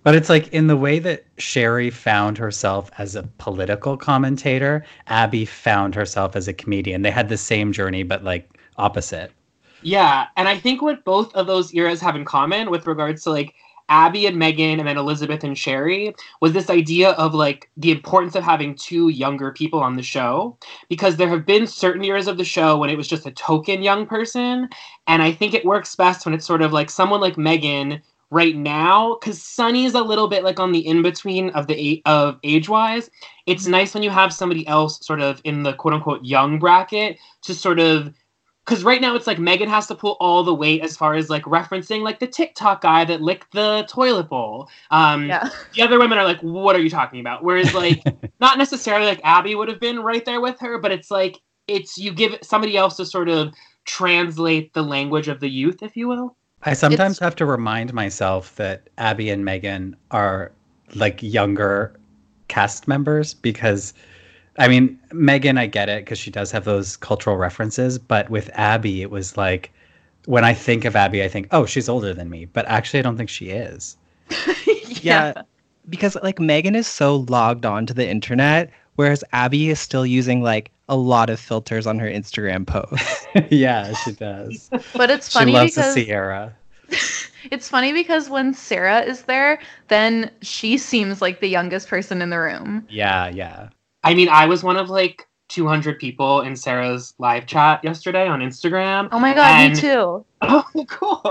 But 0.04 0.14
it's 0.14 0.28
like 0.28 0.48
in 0.48 0.66
the 0.66 0.76
way 0.76 0.98
that 1.00 1.24
Sherri 1.38 1.90
found 1.90 2.38
herself 2.38 2.90
as 2.98 3.16
a 3.16 3.24
political 3.38 3.96
commentator, 3.96 4.84
Abby 5.08 5.46
found 5.46 5.94
herself 5.94 6.36
as 6.36 6.46
a 6.46 6.52
comedian. 6.52 7.02
They 7.02 7.10
had 7.10 7.30
the 7.30 7.38
same 7.38 7.72
journey, 7.72 8.02
but 8.02 8.22
like 8.22 8.48
opposite. 8.76 9.32
Yeah, 9.82 10.26
and 10.36 10.46
I 10.46 10.58
think 10.58 10.82
what 10.82 11.04
both 11.04 11.34
of 11.34 11.46
those 11.46 11.74
eras 11.74 12.00
have 12.02 12.16
in 12.16 12.24
common 12.24 12.70
with 12.70 12.86
regards 12.86 13.22
to 13.24 13.30
like 13.30 13.54
Abby 13.88 14.26
and 14.26 14.36
Meghan 14.36 14.78
and 14.78 14.88
then 14.88 14.96
Elizabeth 14.96 15.44
and 15.44 15.56
Sherri 15.56 16.14
was 16.40 16.52
this 16.52 16.70
idea 16.70 17.10
of 17.12 17.34
like 17.34 17.70
the 17.76 17.90
importance 17.90 18.34
of 18.34 18.42
having 18.42 18.74
two 18.74 19.08
younger 19.10 19.52
people 19.52 19.80
on 19.80 19.96
the 19.96 20.02
show 20.02 20.56
because 20.88 21.16
there 21.16 21.28
have 21.28 21.44
been 21.44 21.66
certain 21.66 22.02
years 22.02 22.26
of 22.26 22.38
the 22.38 22.44
show 22.44 22.78
when 22.78 22.88
it 22.88 22.96
was 22.96 23.08
just 23.08 23.26
a 23.26 23.30
token 23.32 23.82
young 23.82 24.06
person 24.06 24.70
and 25.06 25.22
I 25.22 25.32
think 25.32 25.52
it 25.52 25.66
works 25.66 25.94
best 25.96 26.24
when 26.24 26.34
it's 26.34 26.46
sort 26.46 26.62
of 26.62 26.72
like 26.72 26.88
someone 26.88 27.20
like 27.20 27.36
Meghan 27.36 28.00
right 28.30 28.56
now 28.56 29.16
because 29.20 29.42
Sunny 29.42 29.84
is 29.84 29.94
a 29.94 30.02
little 30.02 30.28
bit 30.28 30.44
like 30.44 30.58
on 30.58 30.72
the 30.72 30.86
in 30.86 31.02
between 31.02 31.50
of 31.50 31.66
the 31.66 32.02
of 32.06 32.38
age 32.42 32.68
wise. 32.68 33.10
It's 33.46 33.66
nice 33.66 33.94
when 33.94 34.02
you 34.02 34.10
have 34.10 34.32
somebody 34.32 34.66
else 34.66 35.04
sort 35.04 35.20
of 35.20 35.40
in 35.44 35.62
the 35.62 35.74
quote 35.74 35.94
unquote 35.94 36.24
young 36.24 36.58
bracket 36.58 37.18
to 37.42 37.54
sort 37.54 37.78
of 37.78 38.12
because 38.64 38.82
right 38.82 39.00
now 39.00 39.14
it's 39.14 39.26
like 39.26 39.36
Meghan 39.36 39.68
has 39.68 39.86
to 39.88 39.94
pull 39.94 40.16
all 40.20 40.42
the 40.42 40.54
weight 40.54 40.82
as 40.82 40.96
far 40.96 41.14
as 41.14 41.28
like 41.28 41.42
referencing 41.42 42.00
like 42.00 42.18
the 42.18 42.26
TikTok 42.26 42.80
guy 42.80 43.04
that 43.04 43.20
licked 43.20 43.52
the 43.52 43.84
toilet 43.88 44.28
bowl. 44.28 44.70
Um, 44.90 45.28
Yeah. 45.28 45.50
The 45.74 45.82
other 45.82 45.98
women 45.98 46.16
are 46.18 46.24
like, 46.24 46.40
"What 46.40 46.74
are 46.74 46.80
you 46.80 46.88
talking 46.90 47.20
about?" 47.20 47.44
Whereas 47.44 47.74
like 47.74 48.02
not 48.40 48.58
necessarily 48.58 49.06
like 49.06 49.20
Abby 49.22 49.54
would 49.54 49.68
have 49.68 49.80
been 49.80 50.00
right 50.00 50.24
there 50.24 50.40
with 50.40 50.58
her, 50.60 50.78
but 50.78 50.92
it's 50.92 51.10
like 51.10 51.40
it's 51.68 51.98
you 51.98 52.12
give 52.12 52.38
somebody 52.42 52.76
else 52.76 52.96
to 52.96 53.06
sort 53.06 53.28
of 53.28 53.54
translate 53.84 54.72
the 54.72 54.82
language 54.82 55.28
of 55.28 55.40
the 55.40 55.48
youth, 55.48 55.82
if 55.82 55.96
you 55.96 56.08
will. 56.08 56.36
I 56.64 56.72
sometimes 56.72 57.18
have 57.18 57.36
to 57.36 57.46
remind 57.46 57.92
myself 57.92 58.56
that 58.56 58.88
Abby 58.98 59.30
and 59.30 59.44
Meghan 59.44 59.94
are 60.10 60.52
like 60.94 61.22
younger 61.22 61.94
cast 62.48 62.88
members 62.88 63.34
because 63.34 63.92
I 64.58 64.68
mean, 64.68 64.98
Meghan, 65.10 65.58
I 65.58 65.66
get 65.66 65.88
it 65.88 66.04
because 66.04 66.18
she 66.18 66.30
does 66.30 66.52
have 66.52 66.64
those 66.64 66.96
cultural 66.96 67.36
references, 67.36 67.98
but 67.98 68.30
with 68.30 68.50
Abby, 68.54 69.02
it 69.02 69.10
was 69.10 69.36
like 69.36 69.72
when 70.26 70.44
I 70.44 70.54
think 70.54 70.84
of 70.84 70.94
Abby, 70.96 71.22
I 71.22 71.28
think, 71.28 71.48
oh, 71.50 71.66
she's 71.66 71.88
older 71.88 72.14
than 72.14 72.30
me, 72.30 72.44
but 72.46 72.64
actually, 72.66 73.00
I 73.00 73.02
don't 73.02 73.16
think 73.16 73.28
she 73.28 73.50
is. 73.50 73.96
yeah. 75.02 75.42
because 75.88 76.16
like 76.22 76.36
Meghan 76.36 76.76
is 76.76 76.86
so 76.86 77.16
logged 77.28 77.66
on 77.66 77.84
to 77.86 77.94
the 77.94 78.08
internet, 78.08 78.70
whereas 78.96 79.24
Abby 79.32 79.70
is 79.70 79.80
still 79.80 80.06
using 80.06 80.42
like 80.42 80.70
a 80.88 80.96
lot 80.96 81.30
of 81.30 81.40
filters 81.40 81.86
on 81.86 81.98
her 81.98 82.08
Instagram 82.08 82.66
posts. 82.66 83.26
yeah, 83.50 83.94
she 83.94 84.12
does. 84.12 84.70
But 84.94 85.10
it's 85.10 85.32
funny 85.32 85.52
She 85.52 85.58
loves 85.58 85.74
because 85.74 85.94
the 85.94 86.04
Sierra. 86.04 86.56
it's 87.50 87.68
funny 87.68 87.92
because 87.92 88.28
when 88.28 88.52
Sara 88.54 89.00
is 89.00 89.22
there, 89.22 89.60
then 89.88 90.30
she 90.42 90.76
seems 90.78 91.22
like 91.22 91.40
the 91.40 91.48
youngest 91.48 91.88
person 91.88 92.20
in 92.22 92.30
the 92.30 92.38
room. 92.38 92.86
Yeah, 92.90 93.28
yeah. 93.28 93.68
I 94.02 94.14
mean, 94.14 94.28
I 94.28 94.46
was 94.46 94.62
one 94.62 94.76
of 94.76 94.90
like 94.90 95.26
200 95.48 95.98
people 95.98 96.40
in 96.42 96.56
Sara's 96.56 97.14
live 97.18 97.46
chat 97.46 97.82
yesterday 97.84 98.26
on 98.26 98.40
Instagram. 98.40 99.08
Oh 99.12 99.18
my 99.18 99.34
god, 99.34 99.60
and- 99.60 99.74
me 99.74 99.80
too. 99.80 100.24
Oh, 100.46 100.62
cool. 100.90 101.22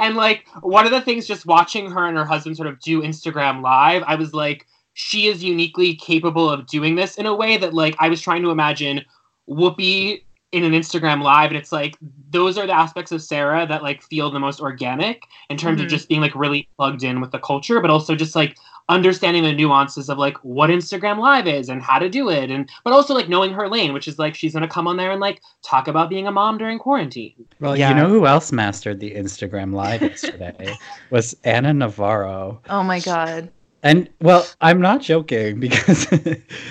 and 0.00 0.16
like 0.16 0.44
one 0.62 0.86
of 0.86 0.90
the 0.90 1.00
things, 1.00 1.24
just 1.24 1.46
watching 1.46 1.88
her 1.88 2.06
and 2.06 2.16
her 2.16 2.24
husband 2.24 2.56
sort 2.56 2.68
of 2.68 2.80
do 2.80 3.00
Instagram 3.00 3.62
live, 3.62 4.02
I 4.04 4.16
was 4.16 4.34
like, 4.34 4.66
she 4.94 5.26
is 5.26 5.42
uniquely 5.42 5.94
capable 5.94 6.48
of 6.50 6.66
doing 6.66 6.94
this 6.96 7.16
in 7.16 7.26
a 7.26 7.34
way 7.34 7.56
that 7.56 7.72
like 7.74 7.96
I 7.98 8.08
was 8.08 8.20
trying 8.20 8.42
to 8.42 8.50
imagine 8.50 9.04
Whoopi 9.48 10.22
in 10.52 10.64
an 10.64 10.72
Instagram 10.72 11.22
live, 11.22 11.50
and 11.50 11.56
it's 11.56 11.72
like 11.72 11.96
those 12.30 12.58
are 12.58 12.66
the 12.66 12.74
aspects 12.76 13.10
of 13.10 13.22
Sara 13.22 13.66
that 13.66 13.82
like 13.82 14.02
feel 14.02 14.30
the 14.30 14.38
most 14.38 14.60
organic 14.60 15.22
in 15.48 15.56
terms 15.56 15.80
Mhm. 15.80 15.84
of 15.84 15.90
just 15.90 16.08
being 16.10 16.20
like 16.20 16.34
really 16.34 16.68
plugged 16.76 17.02
in 17.04 17.20
with 17.22 17.30
the 17.30 17.38
culture, 17.38 17.80
but 17.80 17.90
also 17.90 18.14
just 18.14 18.36
like 18.36 18.56
understanding 18.90 19.44
the 19.44 19.52
nuances 19.52 20.10
of 20.10 20.18
like 20.18 20.36
what 20.44 20.68
Instagram 20.68 21.18
live 21.18 21.46
is 21.46 21.70
and 21.70 21.80
how 21.80 21.98
to 21.98 22.08
do 22.10 22.28
it 22.28 22.50
and 22.50 22.68
but 22.84 22.92
also 22.92 23.14
like 23.14 23.28
knowing 23.28 23.52
her 23.52 23.68
lane 23.68 23.92
which 23.92 24.08
is 24.08 24.18
like 24.18 24.34
she's 24.34 24.52
going 24.52 24.60
to 24.62 24.68
come 24.68 24.88
on 24.88 24.96
there 24.96 25.12
and 25.12 25.20
like 25.20 25.40
talk 25.62 25.86
about 25.86 26.10
being 26.10 26.26
a 26.26 26.32
mom 26.32 26.58
during 26.58 26.78
quarantine. 26.80 27.32
Well, 27.60 27.76
Yeah. 27.78 27.90
you 27.90 27.94
know 27.94 28.08
who 28.08 28.26
else 28.26 28.50
mastered 28.52 28.98
the 29.00 29.12
Instagram 29.14 29.72
live 29.72 30.02
yesterday 30.02 30.74
was 31.10 31.34
Ana 31.44 31.72
Navarro. 31.72 32.60
Oh 32.68 32.82
my 32.82 32.98
god. 33.00 33.50
And 33.84 34.08
well, 34.20 34.46
I'm 34.60 34.80
not 34.80 35.00
joking 35.00 35.58
because 35.66 36.06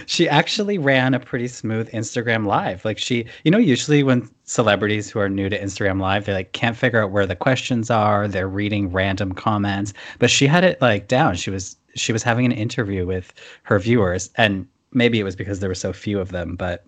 she 0.06 0.30
actually 0.30 0.78
ran 0.78 1.14
a 1.14 1.20
pretty 1.20 1.48
smooth 1.48 1.90
Instagram 1.92 2.46
live. 2.46 2.86
Like 2.86 2.98
she, 2.98 3.26
you 3.44 3.52
know, 3.52 3.58
usually 3.58 4.04
when 4.04 4.30
celebrities 4.46 5.10
who 5.10 5.20
are 5.20 5.30
new 5.30 5.50
to 5.50 5.60
Instagram 5.60 6.00
live, 6.00 6.26
they 6.26 6.34
like 6.34 6.54
can't 6.54 6.78
figure 6.78 7.04
out 7.04 7.12
where 7.12 7.26
the 7.26 7.36
questions 7.36 7.90
are, 7.90 8.28
they're 8.28 8.48
reading 8.48 8.92
random 8.92 9.34
comments, 9.34 9.94
but 10.20 10.30
she 10.30 10.48
had 10.48 10.64
it 10.64 10.80
like 10.82 11.08
down. 11.08 11.36
She 11.36 11.50
was 11.50 11.76
she 11.96 12.14
was 12.14 12.24
having 12.24 12.46
an 12.46 12.54
interview 12.54 13.06
with 13.06 13.34
her 13.64 13.78
viewers 13.78 14.30
and 14.36 14.66
maybe 14.94 15.20
it 15.20 15.24
was 15.24 15.36
because 15.36 15.60
there 15.60 15.70
were 15.70 15.76
so 15.76 15.92
few 15.92 16.20
of 16.20 16.32
them, 16.32 16.56
but 16.56 16.86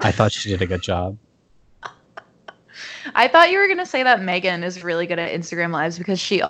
I 0.00 0.12
thought 0.12 0.32
she 0.32 0.48
did 0.48 0.62
a 0.62 0.66
good 0.66 0.82
job. 0.82 1.18
I 3.14 3.28
thought 3.28 3.50
you 3.50 3.58
were 3.58 3.68
gonna 3.68 3.86
say 3.86 4.04
that 4.04 4.20
Meghan 4.20 4.62
is 4.62 4.84
really 4.84 5.06
good 5.06 5.18
at 5.18 5.32
Instagram 5.32 5.72
lives 5.72 5.98
because 5.98 6.20
she 6.20 6.42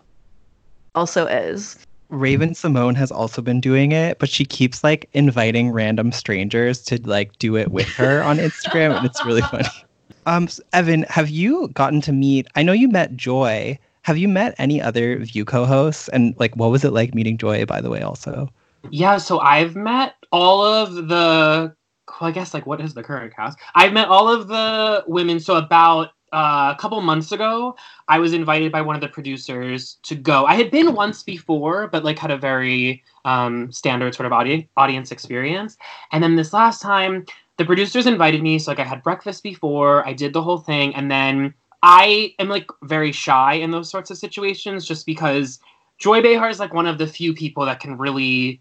also 0.95 1.27
is. 1.27 1.79
Raven-Symoné 2.15 2.97
has 2.97 3.11
also 3.11 3.43
been 3.43 3.61
doing 3.61 3.93
it, 3.93 4.19
but 4.19 4.29
she 4.29 4.45
keeps 4.45 4.83
like 4.85 5.09
inviting 5.13 5.71
random 5.71 6.13
strangers 6.13 6.83
to 6.85 7.01
like 7.03 7.37
do 7.39 7.57
it 7.57 7.71
with 7.71 7.89
her 7.97 8.23
on 8.23 8.39
Instagram, 8.39 8.97
and 8.97 9.07
it's 9.07 9.25
really 9.25 9.43
funny. 9.43 9.69
Um, 10.27 10.45
s- 10.45 10.59
Evan, 10.73 11.03
have 11.11 11.29
you 11.29 11.69
gotten 11.75 12.01
to 12.03 12.13
meet? 12.13 12.47
I 12.55 12.63
know 12.63 12.73
you 12.73 12.89
met 12.89 13.15
Joy. 13.15 13.79
Have 14.03 14.17
you 14.17 14.27
met 14.27 14.55
any 14.59 14.81
other 14.81 15.19
View 15.19 15.45
co-hosts? 15.45 16.09
And 16.09 16.35
like, 16.39 16.57
what 16.57 16.71
was 16.71 16.83
it 16.83 16.95
like 16.95 17.15
meeting 17.15 17.37
Joy? 17.37 17.67
By 17.67 17.83
the 17.83 17.91
way, 17.91 18.01
also. 18.01 18.49
Yeah, 18.91 19.19
so 19.19 19.41
I've 19.41 19.77
met 19.77 20.15
all 20.33 20.63
of 20.65 20.95
the 21.09 21.75
well, 22.21 22.29
I 22.29 22.31
guess 22.31 22.55
like 22.55 22.67
what 22.67 22.81
is 22.81 22.95
the 22.95 23.03
current 23.03 23.35
cast? 23.35 23.59
I've 23.75 23.93
met 23.93 24.09
all 24.09 24.29
of 24.33 24.49
the 24.49 25.05
women. 25.07 25.41
So 25.41 25.57
about 25.57 26.11
uh, 26.35 26.75
a 26.77 26.81
couple 26.81 27.01
months 27.01 27.31
ago, 27.31 27.77
I 28.09 28.19
was 28.19 28.33
invited 28.33 28.73
by 28.73 28.83
one 28.83 28.97
of 28.97 29.01
the 29.01 29.09
producers 29.09 29.99
to 30.03 30.17
go. 30.17 30.45
I 30.47 30.55
had 30.55 30.71
been 30.71 30.95
once 30.95 31.23
before, 31.23 31.87
but 31.87 32.05
like 32.05 32.19
had 32.19 32.33
a 32.33 32.37
very 32.37 33.05
um, 33.25 33.71
standard 33.71 34.15
sort 34.17 34.27
of 34.27 34.33
audi- 34.33 34.69
audience 34.77 35.13
experience. 35.13 35.77
And 36.11 36.23
then 36.23 36.35
this 36.35 36.53
last 36.53 36.83
time, 36.83 37.25
the 37.57 37.65
producers 37.65 38.07
invited 38.07 38.43
me. 38.43 38.59
So 38.59 38.73
like 38.73 38.81
I 38.81 38.85
had 38.85 39.03
breakfast 39.05 39.45
before, 39.45 40.07
I 40.07 40.13
did 40.13 40.33
the 40.33 40.43
whole 40.43 40.59
thing, 40.59 40.93
and 40.97 41.09
then 41.09 41.55
I 41.85 42.35
am 42.41 42.49
like 42.49 42.69
very 42.83 43.13
shy 43.13 43.55
in 43.55 43.71
those 43.71 43.89
sorts 43.89 44.11
of 44.11 44.19
situations, 44.19 44.85
just 44.85 45.07
because 45.07 45.61
Joy 45.99 46.21
Behar 46.21 46.49
is 46.49 46.59
like 46.59 46.75
one 46.75 46.87
of 46.87 46.99
the 46.99 47.07
few 47.07 47.33
people 47.33 47.65
that 47.67 47.79
can 47.79 47.97
really 47.97 48.61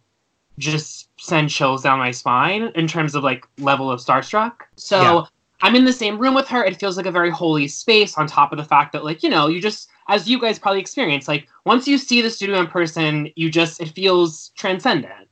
just 0.59 1.09
send 1.19 1.49
chills 1.49 1.81
down 1.81 1.97
my 1.97 2.11
spine 2.11 2.71
in 2.75 2.87
terms 2.87 3.15
of 3.15 3.23
like 3.23 3.47
level 3.57 3.89
of 3.89 3.99
starstruck. 3.99 4.53
So 4.75 5.01
Yeah. 5.01 5.25
I'm 5.63 5.75
in 5.75 5.85
the 5.85 5.93
same 5.93 6.19
room 6.19 6.33
with 6.33 6.47
her. 6.49 6.63
It 6.63 6.77
feels 6.77 6.97
like 6.97 7.05
a 7.05 7.11
very 7.11 7.31
holy 7.31 7.69
space 7.69 8.17
on 8.17 8.27
top 8.27 8.51
of 8.51 8.57
the 8.57 8.65
fact 8.65 8.91
that 8.91 9.05
like, 9.05 9.23
you 9.23 9.29
know, 9.29 9.47
you 9.47 9.61
just 9.61 9.89
as 10.09 10.27
you 10.27 10.39
guys 10.39 10.59
probably 10.59 10.81
experience, 10.81 11.27
like 11.27 11.47
once 11.65 11.87
you 11.87 11.97
see 11.97 12.21
the 12.21 12.29
studio 12.29 12.59
in 12.59 12.67
person, 12.67 13.31
you 13.37 13.49
just 13.49 13.79
it 13.81 13.89
feels 13.89 14.49
transcendent. 14.57 15.29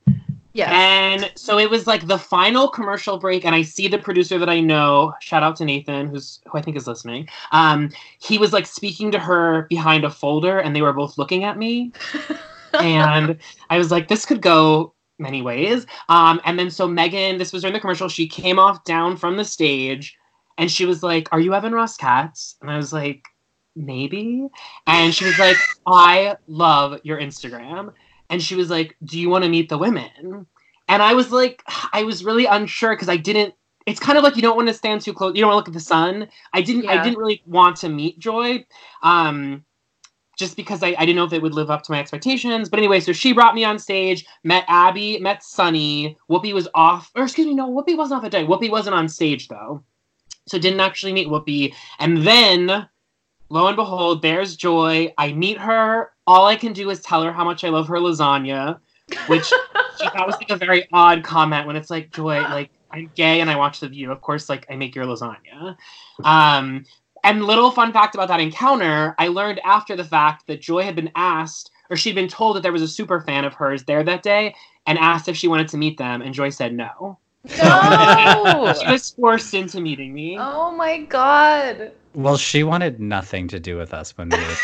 Yeah. 0.54 0.70
And 0.72 1.30
so 1.34 1.58
it 1.58 1.70
was 1.70 1.86
like 1.86 2.06
the 2.06 2.18
final 2.18 2.68
commercial 2.68 3.18
break, 3.18 3.44
and 3.44 3.54
I 3.54 3.62
see 3.62 3.88
the 3.88 3.98
producer 3.98 4.38
that 4.38 4.48
I 4.48 4.60
know. 4.60 5.12
Shout 5.20 5.42
out 5.42 5.56
to 5.56 5.64
Nathan, 5.64 6.08
who's 6.08 6.40
who 6.50 6.58
I 6.58 6.62
think 6.62 6.76
is 6.76 6.86
listening. 6.86 7.28
Um, 7.52 7.90
he 8.18 8.38
was 8.38 8.52
like 8.52 8.66
speaking 8.66 9.10
to 9.12 9.18
her 9.18 9.66
behind 9.68 10.04
a 10.04 10.10
folder, 10.10 10.58
and 10.58 10.74
they 10.74 10.82
were 10.82 10.92
both 10.92 11.18
looking 11.18 11.44
at 11.44 11.58
me. 11.58 11.92
and 12.80 13.38
I 13.68 13.78
was 13.78 13.90
like, 13.90 14.08
this 14.08 14.24
could 14.24 14.40
go 14.40 14.94
many 15.18 15.42
ways. 15.42 15.86
Um, 16.08 16.40
and 16.44 16.58
then 16.58 16.70
so 16.70 16.88
Meghan, 16.88 17.38
this 17.38 17.52
was 17.52 17.62
during 17.62 17.74
the 17.74 17.80
commercial, 17.80 18.08
she 18.08 18.26
came 18.26 18.58
off 18.58 18.84
down 18.84 19.16
from 19.16 19.36
the 19.36 19.44
stage, 19.44 20.16
and 20.58 20.70
she 20.70 20.86
was 20.86 21.02
like, 21.02 21.28
"Are 21.32 21.40
you 21.40 21.54
Evan 21.54 21.72
Ross 21.72 21.96
Katz?" 21.96 22.56
And 22.60 22.70
I 22.70 22.76
was 22.76 22.92
like, 22.92 23.24
"Maybe." 23.76 24.46
And 24.86 25.14
she 25.14 25.24
was 25.24 25.38
like, 25.38 25.56
"I 25.86 26.36
love 26.46 27.00
your 27.04 27.18
Instagram." 27.18 27.92
And 28.30 28.42
she 28.42 28.54
was 28.54 28.70
like, 28.70 28.96
"Do 29.04 29.20
you 29.20 29.28
want 29.28 29.44
to 29.44 29.50
meet 29.50 29.68
the 29.68 29.78
women?" 29.78 30.46
And 30.88 31.02
I 31.02 31.14
was 31.14 31.32
like, 31.32 31.62
I 31.92 32.02
was 32.02 32.24
really 32.24 32.46
unsure 32.46 32.94
because 32.94 33.08
I 33.08 33.16
didn't. 33.16 33.54
It's 33.86 33.98
kind 33.98 34.16
of 34.16 34.24
like 34.24 34.36
you 34.36 34.42
don't 34.42 34.56
want 34.56 34.68
to 34.68 34.74
stand 34.74 35.00
too 35.00 35.12
close. 35.12 35.34
You 35.34 35.40
don't 35.40 35.48
want 35.52 35.54
to 35.54 35.56
look 35.56 35.68
at 35.68 35.74
the 35.74 35.80
sun. 35.80 36.28
I 36.52 36.60
didn't. 36.62 36.88
I 36.88 37.02
didn't 37.02 37.18
really 37.18 37.42
want 37.46 37.76
to 37.78 37.88
meet 37.88 38.18
Joy, 38.18 38.64
um, 39.02 39.64
just 40.38 40.54
because 40.56 40.82
I, 40.82 40.88
I 40.98 41.06
didn't 41.06 41.16
know 41.16 41.24
if 41.24 41.32
it 41.32 41.42
would 41.42 41.54
live 41.54 41.70
up 41.70 41.82
to 41.84 41.92
my 41.92 41.98
expectations. 41.98 42.68
But 42.68 42.78
anyway, 42.78 43.00
so 43.00 43.12
she 43.12 43.32
brought 43.32 43.54
me 43.54 43.64
on 43.64 43.78
stage, 43.78 44.26
met 44.44 44.64
Abby, 44.68 45.18
met 45.18 45.42
Sunny. 45.42 46.16
Whoopi 46.30 46.52
was 46.52 46.68
off, 46.74 47.10
or 47.16 47.24
excuse 47.24 47.46
me, 47.46 47.54
no, 47.54 47.70
Whoopi 47.70 47.96
wasn't 47.96 48.18
off 48.18 48.22
that 48.22 48.32
day. 48.32 48.44
Whoopi 48.44 48.70
wasn't 48.70 48.94
on 48.94 49.08
stage 49.08 49.48
though, 49.48 49.82
so 50.46 50.58
didn't 50.58 50.80
actually 50.80 51.12
meet 51.12 51.28
Whoopi. 51.28 51.74
And 51.98 52.26
then, 52.26 52.88
lo 53.48 53.66
and 53.66 53.76
behold, 53.76 54.22
there's 54.22 54.56
Joy. 54.56 55.12
I 55.18 55.32
meet 55.32 55.58
her. 55.58 56.10
All 56.26 56.46
I 56.46 56.56
can 56.56 56.72
do 56.72 56.90
is 56.90 57.00
tell 57.00 57.22
her 57.22 57.32
how 57.32 57.44
much 57.44 57.64
I 57.64 57.68
love 57.68 57.88
her 57.88 57.96
lasagna, 57.96 58.78
which 59.26 59.46
she 60.00 60.08
thought 60.08 60.26
was 60.26 60.36
like 60.36 60.50
a 60.50 60.56
very 60.56 60.88
odd 60.92 61.22
comment 61.22 61.66
when 61.66 61.76
it's 61.76 61.90
like 61.90 62.12
Joy, 62.12 62.40
like 62.40 62.70
I'm 62.90 63.10
gay 63.14 63.40
and 63.40 63.50
I 63.50 63.56
watch 63.56 63.80
The 63.80 63.88
View. 63.88 64.10
Of 64.10 64.20
course, 64.20 64.48
like 64.48 64.66
I 64.70 64.76
make 64.76 64.94
your 64.94 65.04
lasagna. 65.04 65.76
Um, 66.24 66.84
and 67.24 67.44
little 67.44 67.70
fun 67.70 67.92
fact 67.92 68.14
about 68.14 68.28
that 68.28 68.40
encounter, 68.40 69.14
I 69.18 69.28
learned 69.28 69.60
after 69.64 69.94
the 69.94 70.04
fact 70.04 70.46
that 70.48 70.60
Joy 70.60 70.82
had 70.82 70.96
been 70.96 71.12
asked, 71.14 71.70
or 71.88 71.96
she'd 71.96 72.14
been 72.14 72.28
told 72.28 72.56
that 72.56 72.62
there 72.62 72.72
was 72.72 72.82
a 72.82 72.88
super 72.88 73.20
fan 73.20 73.44
of 73.44 73.54
hers 73.54 73.84
there 73.84 74.02
that 74.02 74.22
day, 74.22 74.54
and 74.86 74.98
asked 74.98 75.28
if 75.28 75.36
she 75.36 75.48
wanted 75.48 75.68
to 75.68 75.76
meet 75.76 75.98
them, 75.98 76.20
and 76.20 76.34
Joy 76.34 76.50
said 76.50 76.74
no. 76.74 77.18
No. 77.44 78.74
she 78.80 78.90
was 78.90 79.10
forced 79.10 79.54
into 79.54 79.80
meeting 79.80 80.14
me. 80.14 80.36
oh 80.38 80.72
my 80.72 80.98
god. 80.98 81.92
Well, 82.14 82.36
she 82.36 82.62
wanted 82.62 83.00
nothing 83.00 83.48
to 83.48 83.58
do 83.58 83.76
with 83.76 83.94
us 83.94 84.16
when 84.16 84.28
we 84.28 84.38
were. 84.38 84.54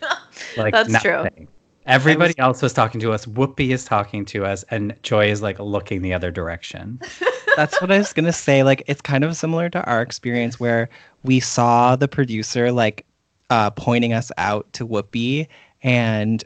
Like 0.56 0.72
That's 0.72 1.02
true. 1.02 1.24
nothing. 1.24 1.48
Everybody 1.86 2.34
else 2.38 2.62
was 2.62 2.72
talking 2.72 3.00
to 3.00 3.12
us. 3.12 3.26
Whoopi 3.26 3.70
is 3.70 3.84
talking 3.84 4.24
to 4.26 4.44
us, 4.44 4.62
and 4.70 4.94
Joy 5.02 5.30
is 5.30 5.40
like 5.40 5.58
looking 5.58 6.02
the 6.02 6.12
other 6.12 6.30
direction. 6.30 7.00
That's 7.56 7.80
what 7.80 7.90
I 7.90 7.98
was 7.98 8.12
gonna 8.12 8.32
say. 8.32 8.62
Like 8.62 8.82
it's 8.86 9.00
kind 9.00 9.24
of 9.24 9.36
similar 9.36 9.68
to 9.70 9.82
our 9.84 10.02
experience 10.02 10.60
where 10.60 10.88
we 11.24 11.40
saw 11.40 11.96
the 11.96 12.06
producer 12.06 12.70
like 12.72 13.06
uh, 13.50 13.70
pointing 13.70 14.12
us 14.12 14.30
out 14.36 14.70
to 14.74 14.86
Whoopi, 14.86 15.48
and 15.82 16.44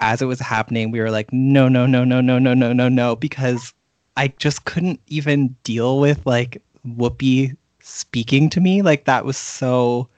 as 0.00 0.20
it 0.20 0.26
was 0.26 0.40
happening, 0.40 0.90
we 0.90 1.00
were 1.00 1.10
like, 1.10 1.32
no, 1.32 1.68
no, 1.68 1.86
no, 1.86 2.04
no, 2.04 2.20
no, 2.20 2.38
no, 2.38 2.54
no, 2.54 2.72
no, 2.72 2.88
no, 2.88 3.16
because 3.16 3.72
I 4.16 4.28
just 4.28 4.64
couldn't 4.64 5.00
even 5.06 5.56
deal 5.64 5.98
with 5.98 6.24
like 6.26 6.62
Whoopi 6.86 7.56
speaking 7.80 8.48
to 8.50 8.60
me. 8.60 8.82
Like 8.82 9.04
that 9.04 9.24
was 9.24 9.36
so 9.36 10.08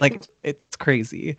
like 0.00 0.26
it's 0.42 0.76
crazy. 0.76 1.36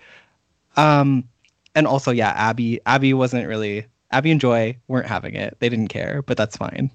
Um, 0.76 1.28
and 1.76 1.88
also 1.88 2.12
yeah, 2.12 2.34
Abby 2.36 2.80
Abby 2.86 3.14
wasn't 3.14 3.48
really 3.48 3.86
Abby 4.12 4.32
and 4.32 4.42
Joy 4.42 4.78
weren't 4.88 5.08
having 5.08 5.36
it. 5.36 5.58
They 5.60 5.70
didn't 5.70 5.90
care, 5.90 6.22
but 6.22 6.38
that's 6.38 6.58
fine. 6.58 6.92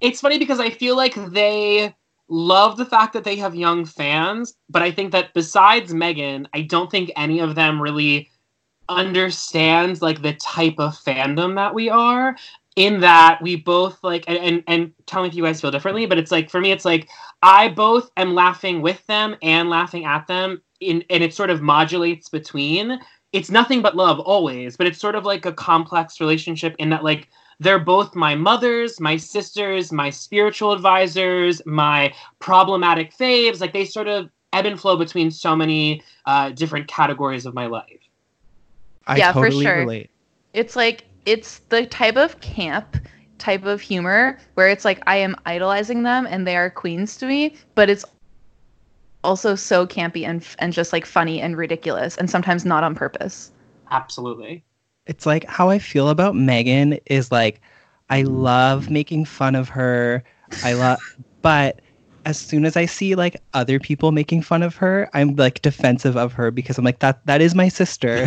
it's 0.00 0.20
funny 0.20 0.38
because 0.38 0.60
I 0.60 0.70
feel 0.70 0.96
like 0.96 1.14
they 1.32 1.94
love 2.28 2.76
the 2.76 2.86
fact 2.86 3.12
that 3.12 3.24
they 3.24 3.36
have 3.36 3.54
young 3.54 3.84
fans, 3.84 4.54
but 4.68 4.82
I 4.82 4.90
think 4.90 5.12
that 5.12 5.34
besides 5.34 5.92
Meghan, 5.92 6.46
I 6.54 6.62
don't 6.62 6.90
think 6.90 7.10
any 7.16 7.40
of 7.40 7.54
them 7.54 7.80
really 7.80 8.30
understands 8.88 10.02
like 10.02 10.22
the 10.22 10.34
type 10.34 10.74
of 10.78 10.94
fandom 10.94 11.54
that 11.56 11.74
we 11.74 11.88
are. 11.88 12.36
In 12.76 13.00
that 13.00 13.40
we 13.40 13.54
both 13.54 14.02
like 14.02 14.24
and, 14.26 14.38
and 14.38 14.64
and 14.66 14.92
tell 15.06 15.22
me 15.22 15.28
if 15.28 15.34
you 15.34 15.44
guys 15.44 15.60
feel 15.60 15.70
differently, 15.70 16.06
but 16.06 16.18
it's 16.18 16.32
like 16.32 16.50
for 16.50 16.60
me 16.60 16.72
it's 16.72 16.84
like 16.84 17.08
I 17.42 17.68
both 17.68 18.10
am 18.16 18.34
laughing 18.34 18.82
with 18.82 19.06
them 19.06 19.36
and 19.42 19.70
laughing 19.70 20.04
at 20.04 20.26
them 20.26 20.60
in 20.80 21.04
and 21.08 21.22
it 21.22 21.32
sort 21.32 21.50
of 21.50 21.62
modulates 21.62 22.28
between 22.28 22.98
it's 23.32 23.50
nothing 23.50 23.82
but 23.82 23.96
love 23.96 24.20
always, 24.20 24.76
but 24.76 24.86
it's 24.86 25.00
sort 25.00 25.16
of 25.16 25.24
like 25.24 25.44
a 25.44 25.52
complex 25.52 26.20
relationship 26.20 26.76
in 26.78 26.90
that 26.90 27.02
like 27.02 27.28
they're 27.60 27.80
both 27.80 28.14
my 28.14 28.34
mothers, 28.34 29.00
my 29.00 29.16
sisters, 29.16 29.92
my 29.92 30.10
spiritual 30.10 30.72
advisors, 30.72 31.60
my 31.66 32.14
problematic 32.38 33.12
faves. 33.16 33.60
Like 33.60 33.72
they 33.72 33.84
sort 33.84 34.08
of 34.08 34.30
ebb 34.52 34.66
and 34.66 34.80
flow 34.80 34.96
between 34.96 35.30
so 35.30 35.56
many 35.56 36.02
uh, 36.26 36.50
different 36.50 36.86
categories 36.86 37.44
of 37.44 37.54
my 37.54 37.66
life. 37.66 38.00
I 39.06 39.16
yeah, 39.16 39.32
totally 39.32 39.64
for 39.64 39.70
sure. 39.70 39.78
relate. 39.80 40.10
It's 40.52 40.76
like 40.76 41.04
it's 41.26 41.60
the 41.70 41.86
type 41.86 42.16
of 42.16 42.40
camp 42.40 42.96
type 43.38 43.64
of 43.64 43.80
humor 43.80 44.38
where 44.54 44.68
it's 44.68 44.84
like 44.84 45.02
I 45.06 45.16
am 45.16 45.36
idolizing 45.46 46.02
them 46.02 46.26
and 46.26 46.46
they 46.46 46.56
are 46.56 46.70
queens 46.70 47.16
to 47.18 47.26
me, 47.26 47.56
but 47.74 47.90
it's 47.90 48.04
also 49.22 49.54
so 49.54 49.86
campy 49.86 50.26
and 50.26 50.46
and 50.58 50.72
just 50.72 50.92
like 50.92 51.06
funny 51.06 51.40
and 51.40 51.56
ridiculous 51.56 52.16
and 52.16 52.30
sometimes 52.30 52.64
not 52.64 52.84
on 52.84 52.94
purpose. 52.94 53.50
Absolutely. 53.90 54.64
It's 55.06 55.26
like 55.26 55.44
how 55.44 55.70
I 55.70 55.78
feel 55.78 56.08
about 56.08 56.34
Meghan 56.34 57.00
is 57.06 57.32
like 57.32 57.60
I 58.10 58.22
love 58.22 58.90
making 58.90 59.24
fun 59.24 59.54
of 59.54 59.68
her. 59.70 60.22
I 60.62 60.74
love 60.74 60.98
but 61.42 61.80
as 62.24 62.38
soon 62.38 62.64
as 62.64 62.76
I 62.76 62.86
see 62.86 63.14
like 63.14 63.40
other 63.52 63.78
people 63.78 64.12
making 64.12 64.42
fun 64.42 64.62
of 64.62 64.76
her, 64.76 65.08
I'm 65.14 65.36
like 65.36 65.62
defensive 65.62 66.16
of 66.16 66.32
her 66.32 66.50
because 66.50 66.78
I'm 66.78 66.84
like 66.84 67.00
that 67.00 67.24
that 67.26 67.40
is 67.40 67.54
my 67.54 67.68
sister. 67.68 68.26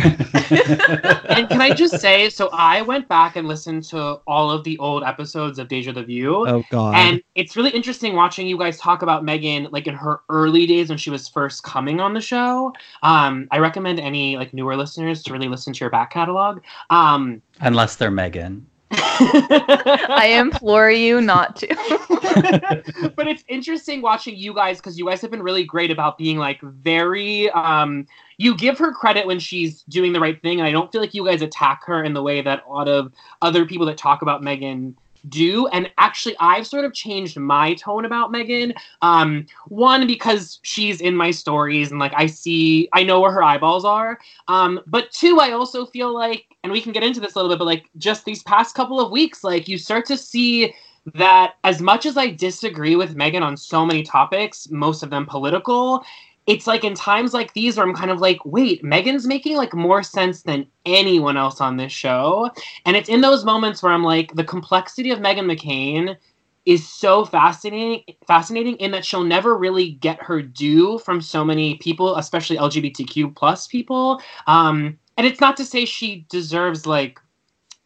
and 1.30 1.48
can 1.48 1.60
I 1.60 1.72
just 1.74 2.00
say, 2.00 2.30
so 2.30 2.48
I 2.52 2.82
went 2.82 3.08
back 3.08 3.36
and 3.36 3.48
listened 3.48 3.84
to 3.84 4.20
all 4.26 4.50
of 4.50 4.64
the 4.64 4.78
old 4.78 5.04
episodes 5.04 5.58
of 5.58 5.68
Deja 5.68 5.92
the 5.92 6.02
View. 6.02 6.46
oh 6.48 6.64
god. 6.70 6.94
And 6.94 7.22
it's 7.34 7.56
really 7.56 7.70
interesting 7.70 8.14
watching 8.14 8.46
you 8.46 8.58
guys 8.58 8.78
talk 8.78 9.02
about 9.02 9.24
Meghan 9.24 9.70
like 9.72 9.86
in 9.86 9.94
her 9.94 10.20
early 10.28 10.66
days 10.66 10.88
when 10.88 10.98
she 10.98 11.10
was 11.10 11.28
first 11.28 11.62
coming 11.62 12.00
on 12.00 12.14
the 12.14 12.20
show. 12.20 12.72
Um, 13.02 13.48
I 13.50 13.58
recommend 13.58 14.00
any 14.00 14.36
like 14.36 14.54
newer 14.54 14.76
listeners 14.76 15.22
to 15.24 15.32
really 15.32 15.48
listen 15.48 15.72
to 15.72 15.80
your 15.80 15.90
back 15.90 16.10
catalog. 16.10 16.62
Um, 16.90 17.42
Unless 17.60 17.96
they're 17.96 18.10
Meghan. 18.10 18.62
I 18.90 20.34
implore 20.38 20.90
you 20.90 21.20
not 21.20 21.56
to. 21.56 21.66
but 23.16 23.26
it's 23.26 23.44
interesting 23.48 24.00
watching 24.02 24.36
you 24.36 24.54
guys 24.54 24.78
because 24.78 24.98
you 24.98 25.06
guys 25.06 25.20
have 25.20 25.30
been 25.30 25.42
really 25.42 25.64
great 25.64 25.90
about 25.90 26.16
being 26.16 26.38
like 26.38 26.60
very 26.62 27.50
um 27.50 28.06
you 28.38 28.56
give 28.56 28.78
her 28.78 28.92
credit 28.92 29.26
when 29.26 29.38
she's 29.38 29.82
doing 29.82 30.12
the 30.12 30.20
right 30.20 30.40
thing 30.42 30.58
and 30.58 30.66
i 30.66 30.70
don't 30.70 30.90
feel 30.92 31.00
like 31.00 31.14
you 31.14 31.24
guys 31.24 31.42
attack 31.42 31.84
her 31.84 32.02
in 32.02 32.14
the 32.14 32.22
way 32.22 32.40
that 32.40 32.64
a 32.66 32.70
lot 32.70 32.88
of 32.88 33.12
other 33.42 33.66
people 33.66 33.86
that 33.86 33.96
talk 33.96 34.22
about 34.22 34.42
meghan 34.42 34.94
do 35.28 35.66
and 35.68 35.90
actually 35.98 36.36
i've 36.38 36.66
sort 36.66 36.84
of 36.84 36.94
changed 36.94 37.36
my 37.38 37.74
tone 37.74 38.04
about 38.04 38.32
meghan 38.32 38.74
um 39.02 39.44
one 39.66 40.06
because 40.06 40.60
she's 40.62 41.00
in 41.00 41.14
my 41.14 41.30
stories 41.30 41.90
and 41.90 41.98
like 41.98 42.12
i 42.16 42.26
see 42.26 42.88
i 42.92 43.02
know 43.02 43.20
where 43.20 43.32
her 43.32 43.42
eyeballs 43.42 43.84
are 43.84 44.18
um 44.46 44.80
but 44.86 45.10
two 45.10 45.38
i 45.40 45.50
also 45.50 45.84
feel 45.84 46.14
like 46.14 46.47
and 46.64 46.72
we 46.72 46.80
can 46.80 46.92
get 46.92 47.02
into 47.02 47.20
this 47.20 47.34
a 47.34 47.38
little 47.38 47.50
bit 47.50 47.58
but 47.58 47.64
like 47.64 47.88
just 47.96 48.24
these 48.24 48.42
past 48.42 48.74
couple 48.74 49.00
of 49.00 49.10
weeks 49.10 49.44
like 49.44 49.68
you 49.68 49.78
start 49.78 50.04
to 50.06 50.16
see 50.16 50.74
that 51.14 51.54
as 51.64 51.80
much 51.80 52.06
as 52.06 52.16
I 52.16 52.30
disagree 52.30 52.96
with 52.96 53.16
Meghan 53.16 53.42
on 53.42 53.56
so 53.56 53.84
many 53.86 54.02
topics, 54.02 54.68
most 54.70 55.02
of 55.02 55.10
them 55.10 55.26
political, 55.26 56.04
it's 56.46 56.66
like 56.66 56.84
in 56.84 56.94
times 56.94 57.34
like 57.34 57.52
these 57.52 57.76
where 57.76 57.86
I'm 57.86 57.94
kind 57.94 58.10
of 58.10 58.20
like, 58.20 58.38
wait, 58.44 58.82
Meghan's 58.82 59.26
making 59.26 59.56
like 59.56 59.74
more 59.74 60.02
sense 60.02 60.42
than 60.42 60.66
anyone 60.86 61.36
else 61.36 61.60
on 61.60 61.76
this 61.76 61.92
show. 61.92 62.50
And 62.86 62.96
it's 62.96 63.08
in 63.08 63.20
those 63.20 63.44
moments 63.44 63.82
where 63.82 63.92
I'm 63.92 64.02
like, 64.04 64.34
the 64.34 64.44
complexity 64.44 65.10
of 65.10 65.18
Meghan 65.18 65.44
McCain 65.44 66.16
is 66.64 66.86
so 66.86 67.24
fascinating 67.24 68.02
fascinating 68.26 68.76
in 68.76 68.90
that 68.90 69.04
she'll 69.04 69.24
never 69.24 69.56
really 69.56 69.92
get 69.92 70.22
her 70.22 70.42
due 70.42 70.98
from 70.98 71.20
so 71.20 71.44
many 71.44 71.76
people, 71.76 72.16
especially 72.16 72.56
LGBTQ 72.56 73.34
plus 73.36 73.66
people. 73.66 74.20
Um, 74.46 74.98
and 75.18 75.26
it's 75.26 75.40
not 75.40 75.56
to 75.58 75.64
say 75.64 75.84
she 75.84 76.24
deserves 76.30 76.86
like 76.86 77.20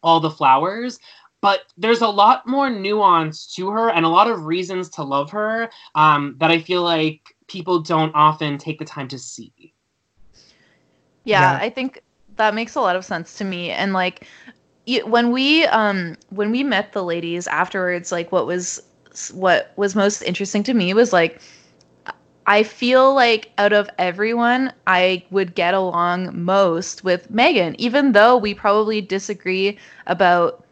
all 0.03 0.19
the 0.19 0.29
flowers, 0.29 0.99
but 1.41 1.61
there's 1.77 2.01
a 2.01 2.07
lot 2.07 2.47
more 2.47 2.69
nuance 2.69 3.53
to 3.55 3.69
her 3.71 3.89
and 3.89 4.05
a 4.05 4.09
lot 4.09 4.29
of 4.29 4.45
reasons 4.45 4.87
to 4.91 5.03
love 5.03 5.31
her 5.31 5.69
um, 5.95 6.35
that 6.39 6.51
I 6.51 6.59
feel 6.59 6.83
like 6.83 7.35
people 7.47 7.79
don't 7.79 8.13
often 8.15 8.57
take 8.57 8.79
the 8.79 8.85
time 8.85 9.07
to 9.09 9.19
see. 9.19 9.73
Yeah, 11.25 11.41
Yeah. 11.41 11.57
I 11.59 11.69
think 11.69 12.01
that 12.37 12.53
makes 12.53 12.75
a 12.75 12.81
lot 12.81 12.95
of 12.95 13.03
sense 13.03 13.37
to 13.39 13.43
me. 13.43 13.71
And 13.71 13.93
like 13.93 14.27
when 15.05 15.31
we 15.31 15.65
um 15.65 16.15
when 16.29 16.51
we 16.51 16.63
met 16.63 16.93
the 16.93 17.03
ladies 17.03 17.47
afterwards, 17.47 18.11
like 18.11 18.31
what 18.31 18.45
was 18.45 18.81
what 19.33 19.73
was 19.75 19.95
most 19.95 20.21
interesting 20.21 20.63
to 20.63 20.73
me 20.73 20.93
was 20.93 21.11
like 21.13 21.41
I 22.45 22.63
feel 22.63 23.13
like 23.13 23.51
out 23.57 23.73
of 23.73 23.89
everyone, 23.97 24.73
I 24.87 25.23
would 25.31 25.55
get 25.55 25.73
along 25.73 26.43
most 26.43 27.03
with 27.03 27.31
Meghan, 27.31 27.75
even 27.77 28.11
though 28.11 28.37
we 28.37 28.53
probably 28.53 29.01
disagree 29.01 29.77
about 30.07 30.65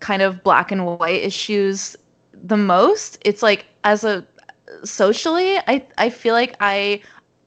kind 0.00 0.22
of 0.22 0.42
black 0.42 0.70
and 0.70 0.86
white 0.86 1.22
issues 1.22 1.96
the 2.34 2.56
most. 2.56 3.18
It's 3.24 3.42
like 3.42 3.66
as 3.84 4.04
a 4.04 4.26
socially, 4.84 5.58
I 5.66 5.86
I 5.98 6.10
feel 6.10 6.34
like 6.34 6.56
I 6.60 7.00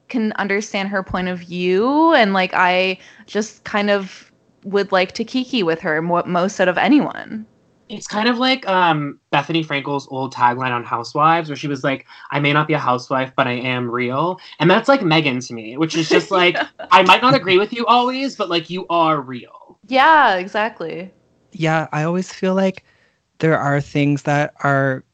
can 0.08 0.32
understand 0.32 0.88
her 0.90 1.02
point 1.02 1.28
of 1.28 1.38
view 1.38 2.12
and 2.14 2.32
like 2.32 2.52
I 2.54 2.98
just 3.26 3.64
kind 3.64 3.90
of 3.90 4.30
would 4.64 4.92
like 4.92 5.12
to 5.12 5.24
kiki 5.24 5.62
with 5.62 5.80
her 5.80 6.00
mo- 6.02 6.24
most 6.26 6.60
out 6.60 6.68
of 6.68 6.78
anyone. 6.78 7.46
It's 7.96 8.06
kind 8.06 8.28
of 8.28 8.38
like 8.38 8.66
um, 8.68 9.20
Bethenny 9.32 9.64
Frankel's 9.64 10.06
old 10.10 10.34
tagline 10.34 10.70
on 10.70 10.84
Housewives, 10.84 11.48
where 11.48 11.56
she 11.56 11.68
was 11.68 11.84
like, 11.84 12.06
I 12.30 12.40
may 12.40 12.52
not 12.52 12.66
be 12.66 12.74
a 12.74 12.78
housewife, 12.78 13.32
but 13.36 13.46
I 13.46 13.52
am 13.52 13.90
real. 13.90 14.38
And 14.58 14.70
that's 14.70 14.88
like 14.88 15.00
Meghan 15.00 15.46
to 15.46 15.54
me, 15.54 15.76
which 15.76 15.96
is 15.96 16.08
just 16.08 16.30
like, 16.40 16.56
I 16.90 17.02
might 17.02 17.22
not 17.22 17.34
agree 17.34 17.58
with 17.58 17.72
you 17.72 17.86
always, 17.86 18.36
but 18.36 18.48
like, 18.50 18.70
you 18.70 18.86
are 18.88 19.20
real. 19.20 19.78
Yeah, 19.86 20.36
exactly. 20.36 21.12
yeah, 21.52 21.88
I 21.92 22.02
always 22.04 22.32
feel 22.32 22.54
like 22.54 22.84
there 23.38 23.58
are 23.58 23.80
things 23.80 24.22
that 24.22 24.54
are, 24.62 25.04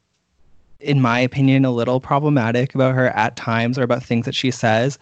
in 0.81 1.01
my 1.01 1.19
opinion, 1.21 1.65
a 1.65 1.71
little 1.71 2.01
problematic 2.01 2.75
about 2.75 2.95
her 2.95 3.09
at 3.09 3.37
times 3.37 3.79
or 3.79 3.83
about 3.83 4.03
things 4.03 4.25
that 4.27 4.35
she 4.35 4.51
says. 4.51 4.99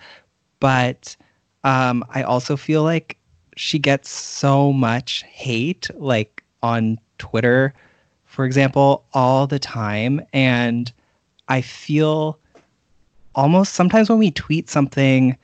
But 0.60 1.16
um, 1.64 2.04
I 2.10 2.22
also 2.22 2.56
feel 2.56 2.82
like 2.82 3.18
she 3.56 3.78
gets 3.78 4.10
so 4.10 4.72
much 4.72 5.22
hate, 5.24 5.88
like 5.94 6.42
on 6.62 6.98
Twitter, 7.18 7.74
for 8.24 8.44
example, 8.44 9.04
all 9.12 9.46
the 9.46 9.58
time. 9.58 10.20
And 10.32 10.92
I 11.48 11.60
feel 11.60 12.38
almost 13.34 13.74
sometimes 13.74 14.08
when 14.08 14.18
we 14.18 14.30
tweet 14.30 14.68
something 14.68 15.36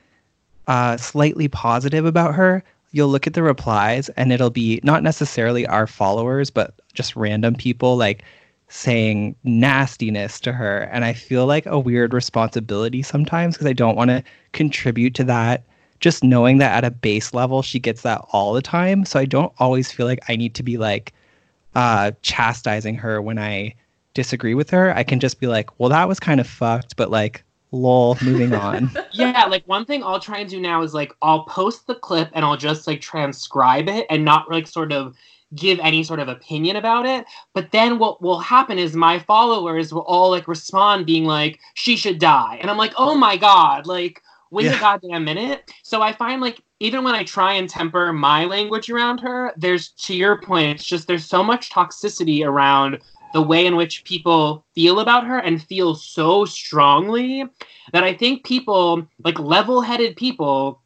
uh, 0.67 0.97
slightly 0.97 1.47
positive 1.47 2.05
about 2.05 2.35
her, 2.35 2.63
you'll 2.91 3.09
look 3.09 3.27
at 3.27 3.33
the 3.33 3.43
replies 3.43 4.09
and 4.09 4.31
it'll 4.31 4.49
be 4.49 4.79
not 4.83 5.03
necessarily 5.03 5.67
our 5.67 5.87
followers, 5.87 6.49
but 6.49 6.75
just 6.93 7.15
random 7.15 7.55
people 7.55 7.97
like 7.97 8.23
saying 8.67 9.35
nastiness 9.43 10.39
to 10.39 10.51
her. 10.51 10.89
And 10.91 11.05
I 11.05 11.13
feel 11.13 11.45
like 11.45 11.65
a 11.65 11.79
weird 11.79 12.13
responsibility 12.13 13.01
sometimes 13.03 13.55
because 13.55 13.67
I 13.67 13.73
don't 13.73 13.97
want 13.97 14.09
to 14.09 14.23
contribute 14.53 15.13
to 15.15 15.23
that. 15.25 15.63
Just 15.99 16.23
knowing 16.23 16.57
that 16.57 16.75
at 16.75 16.87
a 16.87 16.91
base 16.91 17.33
level, 17.33 17.61
she 17.61 17.79
gets 17.79 18.01
that 18.01 18.21
all 18.31 18.53
the 18.53 18.61
time. 18.61 19.05
So 19.05 19.19
I 19.19 19.25
don't 19.25 19.53
always 19.59 19.91
feel 19.91 20.05
like 20.05 20.23
I 20.29 20.35
need 20.35 20.55
to 20.55 20.63
be 20.63 20.77
like 20.77 21.13
uh, 21.75 22.11
chastising 22.21 22.95
her 22.95 23.21
when 23.21 23.37
I 23.37 23.75
disagree 24.13 24.53
with 24.55 24.69
her. 24.69 24.95
I 24.95 25.03
can 25.03 25.19
just 25.19 25.39
be 25.39 25.47
like, 25.47 25.77
well, 25.79 25.89
that 25.89 26.07
was 26.07 26.19
kind 26.19 26.39
of 26.39 26.47
fucked, 26.47 26.95
but 26.95 27.11
like, 27.11 27.43
Lol, 27.71 28.17
moving 28.23 28.53
on. 28.67 28.89
yeah, 29.11 29.45
like 29.45 29.63
one 29.67 29.85
thing 29.85 30.01
I'll 30.03 30.19
try 30.19 30.39
and 30.39 30.49
do 30.49 30.61
now 30.61 30.81
is 30.83 30.93
like 30.93 31.13
I'll 31.21 31.43
post 31.43 31.87
the 31.87 31.95
clip 31.95 32.29
and 32.33 32.45
I'll 32.45 32.55
just 32.57 32.87
like 32.87 33.01
transcribe 33.01 33.89
it 33.89 34.05
and 34.09 34.23
not 34.23 34.49
like 34.49 34.67
sort 34.67 34.93
of 34.93 35.15
give 35.55 35.79
any 35.79 36.03
sort 36.03 36.19
of 36.19 36.27
opinion 36.29 36.75
about 36.77 37.05
it. 37.05 37.25
But 37.53 37.71
then 37.71 37.99
what 37.99 38.21
will 38.21 38.39
happen 38.39 38.79
is 38.79 38.95
my 38.95 39.19
followers 39.19 39.93
will 39.93 40.01
all 40.03 40.29
like 40.31 40.47
respond 40.47 41.05
being 41.05 41.25
like, 41.25 41.59
she 41.73 41.97
should 41.97 42.19
die. 42.19 42.57
And 42.61 42.71
I'm 42.71 42.77
like, 42.77 42.93
oh 42.97 43.15
my 43.15 43.35
God, 43.35 43.85
like 43.87 44.21
wait 44.51 44.65
Yeah. 44.65 44.77
a 44.77 44.79
goddamn 44.79 45.25
minute. 45.25 45.69
So 45.83 46.01
I 46.01 46.13
find 46.13 46.39
like 46.41 46.61
even 46.79 47.03
when 47.03 47.15
I 47.15 47.23
try 47.23 47.53
and 47.53 47.69
temper 47.69 48.11
my 48.11 48.45
language 48.45 48.89
around 48.89 49.19
her, 49.19 49.53
there's 49.55 49.89
to 49.89 50.15
your 50.15 50.41
point, 50.41 50.79
it's 50.79 50.85
just 50.85 51.07
there's 51.07 51.25
so 51.25 51.43
much 51.43 51.69
toxicity 51.69 52.45
around 52.45 52.99
the 53.33 53.41
way 53.41 53.65
in 53.65 53.75
which 53.75 54.03
people 54.03 54.65
feel 54.75 54.99
about 54.99 55.25
her 55.25 55.39
and 55.39 55.61
feel 55.63 55.95
so 55.95 56.45
strongly 56.45 57.43
that 57.91 58.03
I 58.03 58.13
think 58.13 58.45
people, 58.45 59.07
like 59.23 59.39
level 59.39 59.81
headed 59.81 60.15
people, 60.15 60.81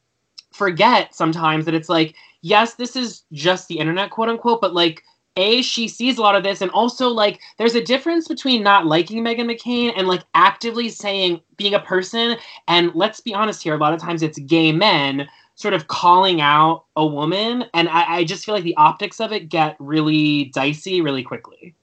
forget 0.51 1.13
sometimes 1.13 1.65
that 1.65 1.75
it's 1.75 1.89
like, 1.89 2.15
yes, 2.41 2.73
this 2.73 2.95
is 2.95 3.23
just 3.33 3.67
the 3.67 3.79
internet, 3.79 4.09
quote 4.09 4.29
unquote, 4.29 4.61
but 4.61 4.73
like, 4.73 5.03
A, 5.37 5.61
she 5.61 5.87
sees 5.87 6.17
a 6.17 6.21
lot 6.21 6.35
of 6.35 6.43
this, 6.43 6.61
and 6.61 6.71
also 6.71 7.09
like 7.09 7.39
there's 7.57 7.75
a 7.75 7.83
difference 7.83 8.27
between 8.27 8.63
not 8.63 8.87
liking 8.87 9.23
Meghan 9.23 9.49
McCain 9.49 9.93
and 9.95 10.07
like 10.07 10.23
actively 10.33 10.89
saying 10.89 11.41
being 11.55 11.75
a 11.75 11.79
person, 11.79 12.35
and 12.67 12.93
let's 12.95 13.19
be 13.19 13.33
honest 13.33 13.63
here, 13.63 13.75
a 13.75 13.77
lot 13.77 13.93
of 13.93 14.01
times 14.01 14.23
it's 14.23 14.39
gay 14.39 14.71
men 14.71 15.27
sort 15.60 15.74
of 15.74 15.88
calling 15.88 16.39
out 16.39 16.86
a 16.95 17.05
woman, 17.05 17.66
and 17.74 17.89
I, 17.89 18.16
I 18.20 18.24
just 18.24 18.45
feel 18.45 18.55
like 18.55 18.64
the 18.64 18.78
optics 18.78 19.20
of 19.20 19.34
it 19.34 19.49
get 19.49 19.76
really 19.78 20.45
dicey 20.55 21.01
really 21.01 21.22
quickly. 21.22 21.76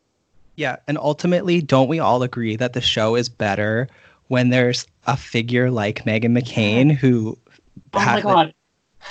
Yeah, 0.55 0.77
and 0.89 0.97
ultimately, 0.97 1.61
don't 1.61 1.87
we 1.87 1.99
all 1.99 2.23
agree 2.23 2.57
that 2.57 2.73
the 2.73 2.81
show 2.81 3.17
is 3.17 3.29
better 3.29 3.87
when 4.29 4.49
there's 4.49 4.87
a 5.07 5.15
figure 5.15 5.71
like 5.71 6.05
Meghan 6.05 6.37
McCain 6.37 6.91
who 6.91 7.37
Oh 7.93 7.99
my 7.99 8.03
has- 8.05 8.23
god. 8.23 8.55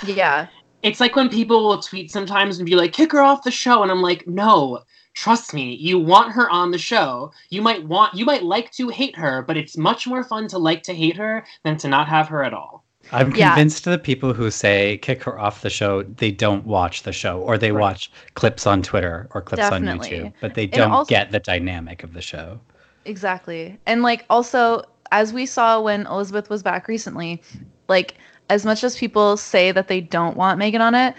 Yeah. 0.04 0.48
It's 0.82 0.98
like 1.00 1.14
when 1.16 1.28
people 1.28 1.64
will 1.64 1.80
tweet 1.80 2.10
sometimes 2.10 2.58
and 2.58 2.66
be 2.66 2.74
like, 2.76 2.92
kick 2.92 3.12
her 3.12 3.22
off 3.22 3.44
the 3.44 3.50
show. 3.50 3.82
And 3.82 3.90
I'm 3.90 4.02
like, 4.02 4.26
no, 4.26 4.80
trust 5.14 5.54
me, 5.54 5.74
you 5.76 5.98
want 5.98 6.32
her 6.32 6.50
on 6.50 6.70
the 6.72 6.78
show. 6.78 7.32
You 7.50 7.62
might 7.62 7.84
want, 7.84 8.14
you 8.14 8.24
might 8.24 8.42
like 8.42 8.70
to 8.72 8.88
hate 8.88 9.16
her, 9.16 9.42
but 9.42 9.56
it's 9.56 9.76
much 9.76 10.06
more 10.06 10.22
fun 10.22 10.48
to 10.48 10.58
like 10.58 10.82
to 10.84 10.94
hate 10.94 11.16
her 11.16 11.44
than 11.64 11.76
to 11.78 11.88
not 11.88 12.08
have 12.08 12.28
her 12.28 12.44
at 12.44 12.52
all. 12.52 12.84
I'm 13.12 13.34
Yeah. 13.34 13.50
convinced 13.50 13.84
the 13.84 13.98
people 13.98 14.32
who 14.32 14.50
say 14.50 14.98
kick 14.98 15.22
her 15.24 15.38
off 15.38 15.62
the 15.62 15.70
show, 15.70 16.02
they 16.02 16.30
don't 16.30 16.66
watch 16.66 17.02
the 17.02 17.12
show 17.12 17.40
or 17.40 17.56
they 17.58 17.72
watch 17.72 18.10
clips 18.34 18.66
on 18.66 18.82
Twitter 18.82 19.28
or 19.32 19.42
clips 19.42 19.70
on 19.70 19.84
YouTube, 19.84 20.32
but 20.40 20.54
they 20.54 20.66
don't 20.66 20.90
also- 20.90 21.08
get 21.08 21.30
the 21.30 21.40
dynamic 21.40 22.02
of 22.02 22.14
the 22.14 22.22
show. 22.22 22.60
Exactly. 23.04 23.78
And 23.86 24.02
like 24.02 24.24
also 24.28 24.82
as 25.12 25.32
we 25.32 25.46
saw 25.46 25.80
when 25.80 26.06
Elizabeth 26.06 26.50
was 26.50 26.62
back 26.62 26.88
recently, 26.88 27.40
like 27.88 28.14
as 28.50 28.64
much 28.64 28.82
as 28.84 28.96
people 28.96 29.36
say 29.36 29.72
that 29.72 29.88
they 29.88 30.00
don't 30.00 30.36
want 30.36 30.60
Meghan 30.60 30.80
on 30.80 30.94
it, 30.94 31.14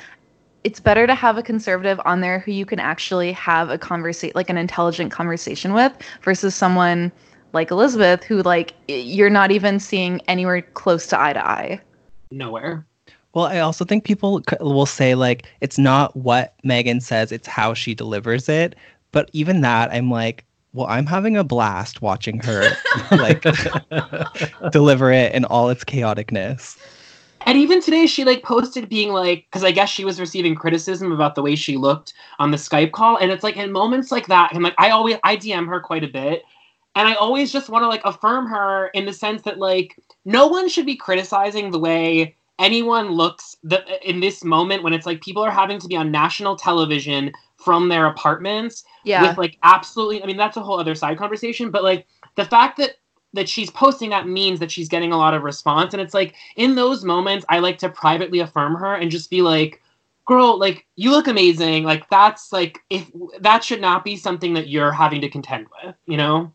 it's 0.63 0.79
better 0.79 1.07
to 1.07 1.15
have 1.15 1.38
a 1.38 1.43
conservative 1.43 1.99
on 2.03 2.19
there 2.19 2.39
who 2.39 2.51
you 2.51 2.65
can 2.65 2.79
actually 2.79 3.31
have 3.31 3.69
a 3.69 3.77
conversation 3.77 4.33
like 4.35 4.49
an 4.49 4.57
intelligent 4.57 5.11
conversation 5.11 5.73
with 5.73 5.93
versus 6.23 6.53
someone 6.55 7.11
like 7.54 7.72
Elizabeth 7.72 8.24
who 8.24 8.41
like 8.43 8.74
you're 8.88 9.30
not 9.30 9.52
even 9.52 9.80
seeing 9.80 10.22
anywhere 10.28 10.62
close 10.62 11.08
to 11.08 11.20
eye 11.20 11.34
to 11.34 11.45
eye. 11.45 11.82
Nowhere. 12.32 12.86
Well, 13.34 13.45
I 13.45 13.60
also 13.60 13.86
think 13.86 14.04
people 14.04 14.41
will 14.60 14.86
say 14.86 15.16
like 15.16 15.45
it's 15.62 15.78
not 15.78 16.16
what 16.16 16.56
Meghan 16.66 17.02
says, 17.02 17.32
it's 17.32 17.48
how 17.48 17.74
she 17.74 17.93
delivers 17.93 18.50
it. 18.50 18.76
But 19.12 19.30
even 19.34 19.62
that, 19.62 19.91
I'm 19.91 20.12
like, 20.12 20.45
well, 20.74 20.88
I'm 20.88 21.06
having 21.06 21.38
a 21.38 21.43
blast 21.43 22.02
watching 22.02 22.39
her 22.39 22.70
like 23.12 23.43
deliver 24.72 25.12
it 25.12 25.34
in 25.34 25.45
all 25.45 25.70
its 25.70 25.84
chaoticness. 25.84 26.78
And 27.45 27.58
even 27.58 27.82
today, 27.82 28.08
she 28.08 28.26
like 28.26 28.43
posted 28.43 28.89
being 28.89 29.14
like, 29.14 29.45
because 29.50 29.64
I 29.64 29.72
guess 29.72 29.89
she 29.89 30.04
was 30.04 30.20
receiving 30.20 30.54
criticism 30.54 31.12
about 31.14 31.36
the 31.36 31.41
way 31.41 31.56
she 31.56 31.78
looked 31.78 32.14
on 32.39 32.52
the 32.52 32.58
Skype 32.58 32.91
call, 32.91 33.16
and 33.18 33.32
it's 33.32 33.43
like 33.43 33.56
in 33.56 33.72
moments 33.72 34.12
like 34.12 34.28
that, 34.28 34.54
and 34.54 34.64
like 34.64 34.76
I 34.78 34.89
always 34.89 35.16
I 35.24 35.38
DM 35.38 35.66
her 35.68 35.80
quite 35.80 36.04
a 36.04 36.10
bit, 36.10 36.43
and 36.98 37.08
I 37.08 37.14
always 37.14 37.54
just 37.54 37.70
want 37.70 37.84
to 37.84 37.88
like 37.88 38.02
affirm 38.06 38.48
her 38.48 38.88
in 38.88 39.06
the 39.06 39.14
sense 39.14 39.43
that 39.43 39.60
like 39.60 39.98
no 40.26 40.48
one 40.48 40.68
should 40.68 40.86
be 40.86 40.95
criticizing 40.95 41.70
the 41.72 41.80
way 41.80 42.36
anyone 42.60 43.12
looks 43.12 43.56
that 43.64 43.86
in 44.04 44.20
this 44.20 44.43
moment 44.43 44.82
when 44.84 44.93
it's 44.93 45.06
like 45.06 45.22
people 45.22 45.43
are 45.43 45.52
having 45.52 45.80
to 45.80 45.88
be 45.88 45.95
on 45.95 46.12
national 46.12 46.56
television 46.56 47.32
from 47.58 47.88
their 47.88 48.08
apartments 48.08 48.84
Yeah. 49.04 49.22
with 49.30 49.38
like 49.38 49.58
absolutely 49.64 50.24
i 50.24 50.26
mean 50.26 50.38
that's 50.38 50.58
a 50.58 50.62
whole 50.62 50.80
other 50.80 50.95
side 50.95 51.18
conversation 51.20 51.70
but 51.70 51.84
like 51.84 52.08
the 52.36 52.45
fact 52.45 52.78
that 52.78 52.95
that 53.34 53.48
she's 53.48 53.70
posting 53.70 54.10
that 54.10 54.28
means 54.28 54.60
that 54.60 54.72
she's 54.72 54.89
getting 54.89 55.12
a 55.12 55.18
lot 55.18 55.34
of 55.36 55.43
response. 55.43 55.93
And 55.93 56.02
it's 56.02 56.14
like 56.16 56.34
in 56.56 56.74
those 56.76 57.04
moments 57.04 57.45
i 57.50 57.60
like 57.60 57.78
to 57.80 57.89
privately 57.89 58.39
affirm 58.39 58.74
her 58.76 58.95
and 58.95 59.12
just 59.12 59.30
be 59.30 59.41
like 59.43 59.82
girl 60.26 60.58
like 60.60 60.86
you 60.95 61.12
look 61.12 61.28
amazing. 61.28 61.84
Like 61.84 62.10
that's 62.10 62.52
like 62.52 62.80
if 62.89 63.12
that 63.39 63.64
should 63.64 63.82
not 63.82 64.04
be 64.04 64.18
something 64.18 64.54
that 64.56 64.68
you're 64.70 64.91
having 64.91 65.22
to 65.22 65.30
contend 65.30 65.68
with 65.84 65.95
you 66.08 66.18
know 66.18 66.52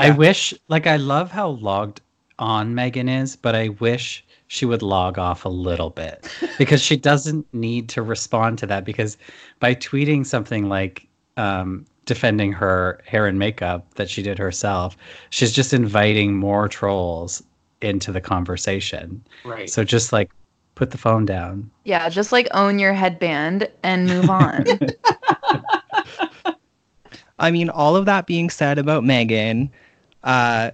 I 0.00 0.10
wish, 0.10 0.54
like, 0.68 0.86
I 0.86 0.96
love 0.96 1.30
how 1.30 1.50
logged 1.50 2.00
on 2.38 2.74
Meghan 2.74 3.22
is, 3.22 3.36
but 3.36 3.54
I 3.54 3.68
wish 3.68 4.24
she 4.48 4.64
would 4.64 4.82
log 4.82 5.18
off 5.18 5.44
a 5.44 5.48
little 5.48 5.90
bit 5.90 6.28
because 6.58 6.82
she 6.82 6.96
doesn't 6.96 7.52
need 7.52 7.88
to 7.90 8.02
respond 8.02 8.58
to 8.58 8.66
that. 8.66 8.84
Because 8.84 9.16
by 9.60 9.74
tweeting 9.74 10.24
something 10.24 10.68
like 10.68 11.06
um, 11.36 11.86
defending 12.04 12.52
her 12.52 13.00
hair 13.06 13.26
and 13.26 13.38
makeup 13.38 13.94
that 13.94 14.08
she 14.08 14.22
did 14.22 14.38
herself, 14.38 14.96
she's 15.30 15.52
just 15.52 15.72
inviting 15.72 16.36
more 16.36 16.68
trolls 16.68 17.42
into 17.82 18.12
the 18.12 18.20
conversation. 18.20 19.24
Right. 19.44 19.68
So 19.68 19.84
just 19.84 20.12
like 20.12 20.30
put 20.74 20.90
the 20.90 20.98
phone 20.98 21.26
down. 21.26 21.70
Yeah, 21.84 22.08
just 22.08 22.32
like 22.32 22.48
own 22.52 22.78
your 22.78 22.92
headband 22.92 23.68
and 23.82 24.06
move 24.06 24.30
on. 24.30 24.64
I 27.38 27.50
mean, 27.50 27.68
all 27.68 27.96
of 27.96 28.06
that 28.06 28.26
being 28.26 28.48
said 28.48 28.78
about 28.78 29.02
Meghan, 29.02 29.70
uh, 30.26 30.70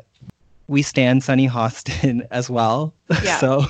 we 0.66 0.82
stand 0.82 1.22
Sunny 1.22 1.46
Hostin 1.56 2.26
as 2.30 2.50
well. 2.50 2.92
Yeah. 3.22 3.38
So 3.38 3.66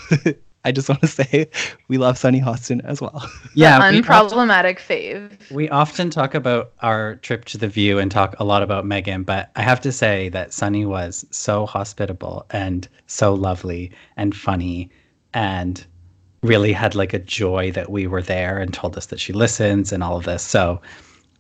I 0.65 0.71
just 0.71 0.89
want 0.89 1.01
to 1.01 1.09
say 1.09 1.49
we 1.89 1.99
love 1.99 2.17
Sunny 2.17 2.41
Hostin 2.41 2.85
as 2.85 3.01
well. 3.01 3.29
Yeah, 3.55 3.79
The 3.91 3.97
we 3.97 4.03
often- 4.03 4.29
unproblematic 4.39 4.79
fave. 4.79 5.51
We 5.51 5.69
often 5.69 6.09
talk 6.09 6.35
about 6.35 6.73
our 6.81 7.17
trip 7.17 7.45
to 7.47 7.59
the 7.59 7.67
View 7.69 7.99
and 7.99 8.11
talk 8.13 8.37
a 8.39 8.45
lot 8.45 8.63
about 8.63 8.85
Meghan, 8.85 9.27
but 9.27 9.51
I 9.57 9.63
have 9.63 9.81
to 9.81 9.91
say 9.93 10.29
that 10.29 10.53
Sunny 10.53 10.87
was 10.87 11.27
so 11.31 11.67
hospitable 11.67 12.47
and 12.51 12.89
so 13.09 13.35
lovely 13.35 13.91
and 14.17 14.37
funny 14.37 14.89
and 15.35 15.85
really 16.43 16.73
had 16.73 16.95
like 16.95 17.13
a 17.13 17.19
joy 17.19 17.73
that 17.73 17.91
we 17.91 18.07
were 18.07 18.23
there 18.23 18.59
and 18.59 18.73
told 18.73 18.97
us 18.97 19.07
that 19.07 19.19
she 19.21 19.33
listens 19.33 19.93
and 19.93 20.03
all 20.05 20.17
of 20.17 20.25
this. 20.25 20.43
So 20.45 20.81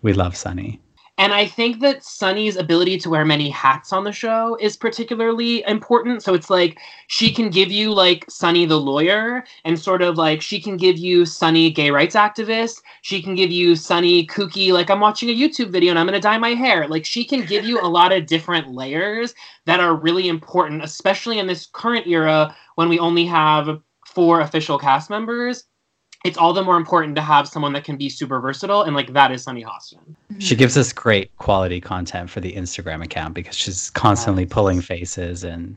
we 0.02 0.12
love 0.12 0.36
Sunny. 0.36 0.80
And 1.18 1.34
I 1.34 1.46
think 1.46 1.80
that 1.80 2.02
Sunny's 2.02 2.56
ability 2.56 2.96
to 2.98 3.10
wear 3.10 3.24
many 3.24 3.50
hats 3.50 3.92
on 3.92 4.02
the 4.02 4.12
show 4.12 4.56
is 4.60 4.76
particularly 4.78 5.62
important. 5.68 6.22
So 6.22 6.32
it's 6.32 6.48
like 6.48 6.78
she 7.08 7.30
can 7.32 7.50
give 7.50 7.70
you 7.70 7.92
like 7.92 8.24
Sunny 8.30 8.64
the 8.64 8.80
lawyer, 8.80 9.44
and 9.64 9.78
sort 9.78 10.00
of 10.02 10.16
like 10.16 10.40
she 10.40 10.60
can 10.60 10.76
give 10.78 10.96
you 10.96 11.26
Sunny 11.26 11.70
gay 11.70 11.90
rights 11.90 12.16
activist. 12.16 12.80
She 13.02 13.22
can 13.22 13.34
give 13.34 13.50
you 13.50 13.76
Sunny 13.76 14.26
kooky, 14.26 14.72
like 14.72 14.88
I'm 14.90 15.00
watching 15.00 15.28
a 15.28 15.38
YouTube 15.38 15.70
video 15.70 15.90
and 15.90 15.98
I'm 15.98 16.06
gonna 16.06 16.20
dye 16.20 16.38
my 16.38 16.54
hair. 16.54 16.88
Like 16.88 17.04
she 17.04 17.24
can 17.24 17.44
give 17.44 17.64
you 17.64 17.78
a 17.80 17.86
lot 17.86 18.12
of 18.12 18.26
different 18.26 18.72
layers 18.72 19.34
that 19.66 19.80
are 19.80 19.94
really 19.94 20.28
important, 20.28 20.82
especially 20.82 21.38
in 21.38 21.46
this 21.46 21.66
current 21.66 22.06
era 22.06 22.56
when 22.76 22.88
we 22.88 22.98
only 22.98 23.26
have 23.26 23.80
four 24.06 24.40
official 24.40 24.78
cast 24.78 25.10
members. 25.10 25.64
It's 26.24 26.38
all 26.38 26.52
the 26.52 26.62
more 26.62 26.76
important 26.76 27.16
to 27.16 27.22
have 27.22 27.48
someone 27.48 27.72
that 27.72 27.84
can 27.84 27.96
be 27.96 28.08
super 28.08 28.40
versatile, 28.40 28.82
and 28.82 28.94
like 28.94 29.12
that 29.12 29.32
is 29.32 29.42
Sunny 29.42 29.64
Hostin. 29.64 30.14
She 30.38 30.54
gives 30.54 30.76
us 30.76 30.92
great 30.92 31.36
quality 31.38 31.80
content 31.80 32.30
for 32.30 32.40
the 32.40 32.52
Instagram 32.52 33.04
account 33.04 33.34
because 33.34 33.56
she's 33.56 33.90
constantly 33.90 34.46
pulling 34.46 34.80
faces 34.80 35.42
and 35.42 35.76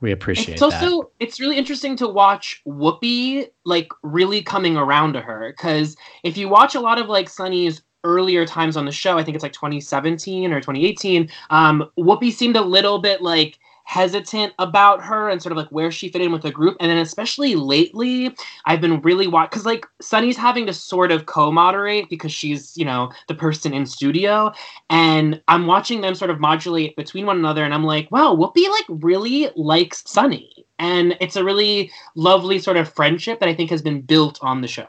we 0.00 0.12
appreciate 0.12 0.58
that. 0.58 0.66
it's 0.66 0.74
that. 0.74 0.82
also 0.84 1.10
it's 1.20 1.38
really 1.38 1.58
interesting 1.58 1.94
to 1.96 2.08
watch 2.08 2.62
Whoopi 2.66 3.48
like 3.64 3.88
really 4.02 4.42
coming 4.42 4.76
around 4.76 5.12
to 5.12 5.20
her 5.20 5.52
because 5.56 5.96
if 6.24 6.36
you 6.36 6.48
watch 6.48 6.74
a 6.74 6.80
lot 6.80 6.98
of 6.98 7.08
like 7.08 7.28
Sunny's 7.28 7.82
earlier 8.04 8.46
times 8.46 8.76
on 8.76 8.86
the 8.86 8.92
show, 8.92 9.18
I 9.18 9.24
think 9.24 9.34
it's 9.34 9.42
like 9.42 9.52
2017 9.52 10.52
or 10.52 10.60
2018, 10.60 11.28
um, 11.50 11.90
Whoopi 11.98 12.32
seemed 12.32 12.56
a 12.56 12.62
little 12.62 12.98
bit 12.98 13.20
like 13.22 13.58
hesitant 13.90 14.52
about 14.60 15.02
her 15.02 15.28
and 15.28 15.42
sort 15.42 15.50
of 15.50 15.58
like 15.58 15.68
where 15.70 15.90
she 15.90 16.08
fit 16.10 16.22
in 16.22 16.30
with 16.30 16.42
the 16.42 16.50
group. 16.52 16.76
And 16.78 16.88
then 16.88 16.98
especially 16.98 17.56
lately, 17.56 18.32
I've 18.64 18.80
been 18.80 19.00
really 19.00 19.26
watching 19.26 19.50
because 19.50 19.66
like 19.66 19.84
Sunny's 20.00 20.36
having 20.36 20.64
to 20.66 20.72
sort 20.72 21.10
of 21.10 21.26
co-moderate 21.26 22.08
because 22.08 22.30
she's, 22.30 22.76
you 22.78 22.84
know, 22.84 23.10
the 23.26 23.34
person 23.34 23.74
in 23.74 23.84
studio. 23.86 24.52
And 24.90 25.42
I'm 25.48 25.66
watching 25.66 26.02
them 26.02 26.14
sort 26.14 26.30
of 26.30 26.38
modulate 26.38 26.94
between 26.94 27.26
one 27.26 27.38
another, 27.38 27.64
and 27.64 27.74
I'm 27.74 27.82
like, 27.82 28.08
wow, 28.12 28.32
Whoopi 28.32 28.70
like 28.70 28.84
really 28.88 29.50
likes 29.56 30.08
Sunny. 30.08 30.64
And 30.78 31.16
it's 31.20 31.34
a 31.34 31.42
really 31.42 31.90
lovely 32.14 32.60
sort 32.60 32.76
of 32.76 32.88
friendship 32.88 33.40
that 33.40 33.48
I 33.48 33.54
think 33.56 33.70
has 33.70 33.82
been 33.82 34.02
built 34.02 34.38
on 34.40 34.60
the 34.60 34.68
show. 34.68 34.86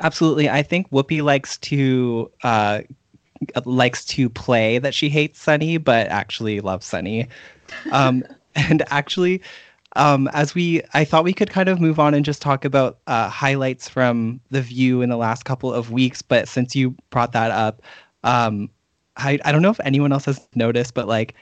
Absolutely. 0.00 0.48
I 0.48 0.62
think 0.62 0.90
Whoopi 0.90 1.22
likes 1.22 1.58
to 1.58 2.30
uh, 2.42 2.80
likes 3.66 4.06
to 4.06 4.30
play 4.30 4.78
that 4.78 4.94
she 4.94 5.10
hates 5.10 5.38
Sunny, 5.42 5.76
but 5.76 6.06
actually 6.06 6.60
loves 6.60 6.86
Sunny. 6.86 7.28
Um, 7.92 8.24
And 8.56 8.82
actually, 8.90 9.42
um, 9.96 10.28
as 10.32 10.54
we, 10.54 10.82
I 10.94 11.04
thought 11.04 11.24
we 11.24 11.32
could 11.32 11.50
kind 11.50 11.68
of 11.68 11.80
move 11.80 11.98
on 11.98 12.14
and 12.14 12.24
just 12.24 12.42
talk 12.42 12.64
about 12.64 12.98
uh, 13.06 13.28
highlights 13.28 13.88
from 13.88 14.40
The 14.50 14.62
View 14.62 15.02
in 15.02 15.08
the 15.08 15.16
last 15.16 15.44
couple 15.44 15.72
of 15.72 15.90
weeks. 15.90 16.22
But 16.22 16.48
since 16.48 16.74
you 16.74 16.94
brought 17.10 17.32
that 17.32 17.50
up, 17.50 17.82
um, 18.24 18.70
I, 19.16 19.38
I 19.44 19.52
don't 19.52 19.62
know 19.62 19.70
if 19.70 19.80
anyone 19.84 20.12
else 20.12 20.24
has 20.24 20.46
noticed, 20.54 20.94
but 20.94 21.06
like 21.06 21.34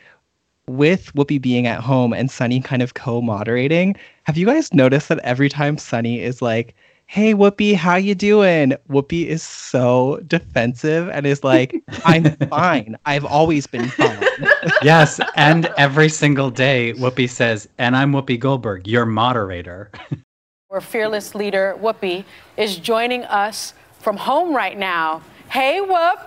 with 0.67 1.13
Whoopi 1.15 1.41
being 1.41 1.67
at 1.67 1.81
home 1.81 2.13
and 2.13 2.31
Sunny 2.31 2.61
kind 2.61 2.83
of 2.83 2.95
co-moderating, 2.95 3.97
have 4.25 4.37
you 4.37 4.47
guys 4.47 4.73
noticed 4.75 5.09
that 5.09 5.19
every 5.21 5.49
time 5.49 5.79
Sunny 5.79 6.21
is 6.21 6.43
like, 6.43 6.75
"Hey 7.09 7.35
Whoopi, 7.35 7.75
how 7.75 7.97
you 7.97 8.15
doing?" 8.15 8.75
Whoopi 8.89 9.27
is 9.27 9.43
so 9.43 10.21
defensive 10.27 11.09
and 11.09 11.27
is 11.27 11.43
like, 11.43 11.75
"I'm 12.05 12.37
fine. 12.49 12.97
I've 13.07 13.25
always 13.25 13.67
been 13.67 13.89
fine." 13.89 14.23
yes, 14.83 15.19
and 15.35 15.67
every 15.79 16.11
single 16.11 16.51
day, 16.51 16.93
Whoopi 16.95 17.29
says, 17.29 17.67
"And 17.79 17.97
I'm 17.97 18.13
Whoopi 18.13 18.39
Goldberg, 18.39 18.87
your 18.87 19.07
moderator." 19.07 19.91
Our 20.71 20.83
fearless 20.83 21.35
leader, 21.35 21.79
Whoopi, 21.81 22.25
is 22.59 22.77
joining 22.77 23.25
us 23.25 23.73
from 24.01 24.19
home 24.19 24.55
right 24.55 24.77
now. 24.79 25.23
Hey, 25.49 25.81
Whoop. 25.81 26.19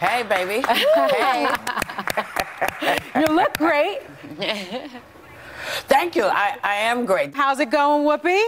Hey, 0.00 0.24
baby. 0.24 0.66
Hey. 0.66 1.46
you 3.14 3.26
look 3.26 3.56
great. 3.56 4.00
Thank 5.86 6.16
you. 6.16 6.24
I, 6.24 6.58
I 6.64 6.74
am 6.74 7.06
great. 7.06 7.36
How's 7.36 7.60
it 7.60 7.70
going, 7.70 8.02
Whoopi? 8.04 8.42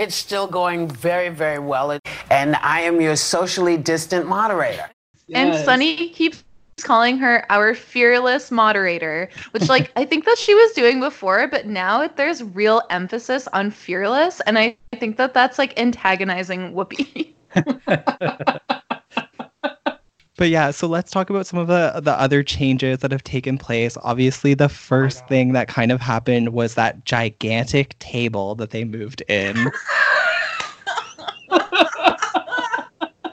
It's 0.00 0.14
still 0.14 0.46
going 0.46 0.88
very, 0.88 1.28
very 1.28 1.58
well. 1.58 1.98
And 2.30 2.56
I 2.56 2.80
am 2.80 3.02
your 3.02 3.16
socially 3.16 3.76
distant 3.76 4.26
moderator. 4.26 4.88
And 5.34 5.54
Sunny 5.54 6.08
keeps 6.08 6.42
calling 6.80 7.18
her 7.18 7.44
our 7.50 7.74
fearless 7.74 8.50
moderator, 8.50 9.28
which 9.50 9.68
like 9.68 9.92
I 9.96 10.06
think 10.06 10.24
that 10.24 10.38
she 10.38 10.54
was 10.54 10.72
doing 10.72 11.00
before, 11.00 11.46
but 11.48 11.66
now 11.66 12.08
there's 12.08 12.42
real 12.42 12.80
emphasis 12.88 13.46
on 13.48 13.70
fearless, 13.70 14.40
and 14.46 14.58
I 14.58 14.74
think 14.98 15.18
that 15.18 15.34
that's 15.34 15.58
like 15.58 15.78
antagonizing 15.78 16.72
Whoopi. 16.72 17.34
But 20.40 20.48
yeah, 20.48 20.70
so 20.70 20.86
let's 20.86 21.10
talk 21.10 21.28
about 21.28 21.46
some 21.46 21.58
of 21.58 21.66
the 21.66 22.00
the 22.02 22.18
other 22.18 22.42
changes 22.42 23.00
that 23.00 23.12
have 23.12 23.22
taken 23.22 23.58
place. 23.58 23.98
Obviously, 24.02 24.54
the 24.54 24.70
first 24.70 25.28
thing 25.28 25.52
that 25.52 25.68
kind 25.68 25.92
of 25.92 26.00
happened 26.00 26.54
was 26.54 26.76
that 26.76 27.04
gigantic 27.04 27.98
table 27.98 28.54
that 28.54 28.70
they 28.70 28.84
moved 28.84 29.22
in. 29.28 29.54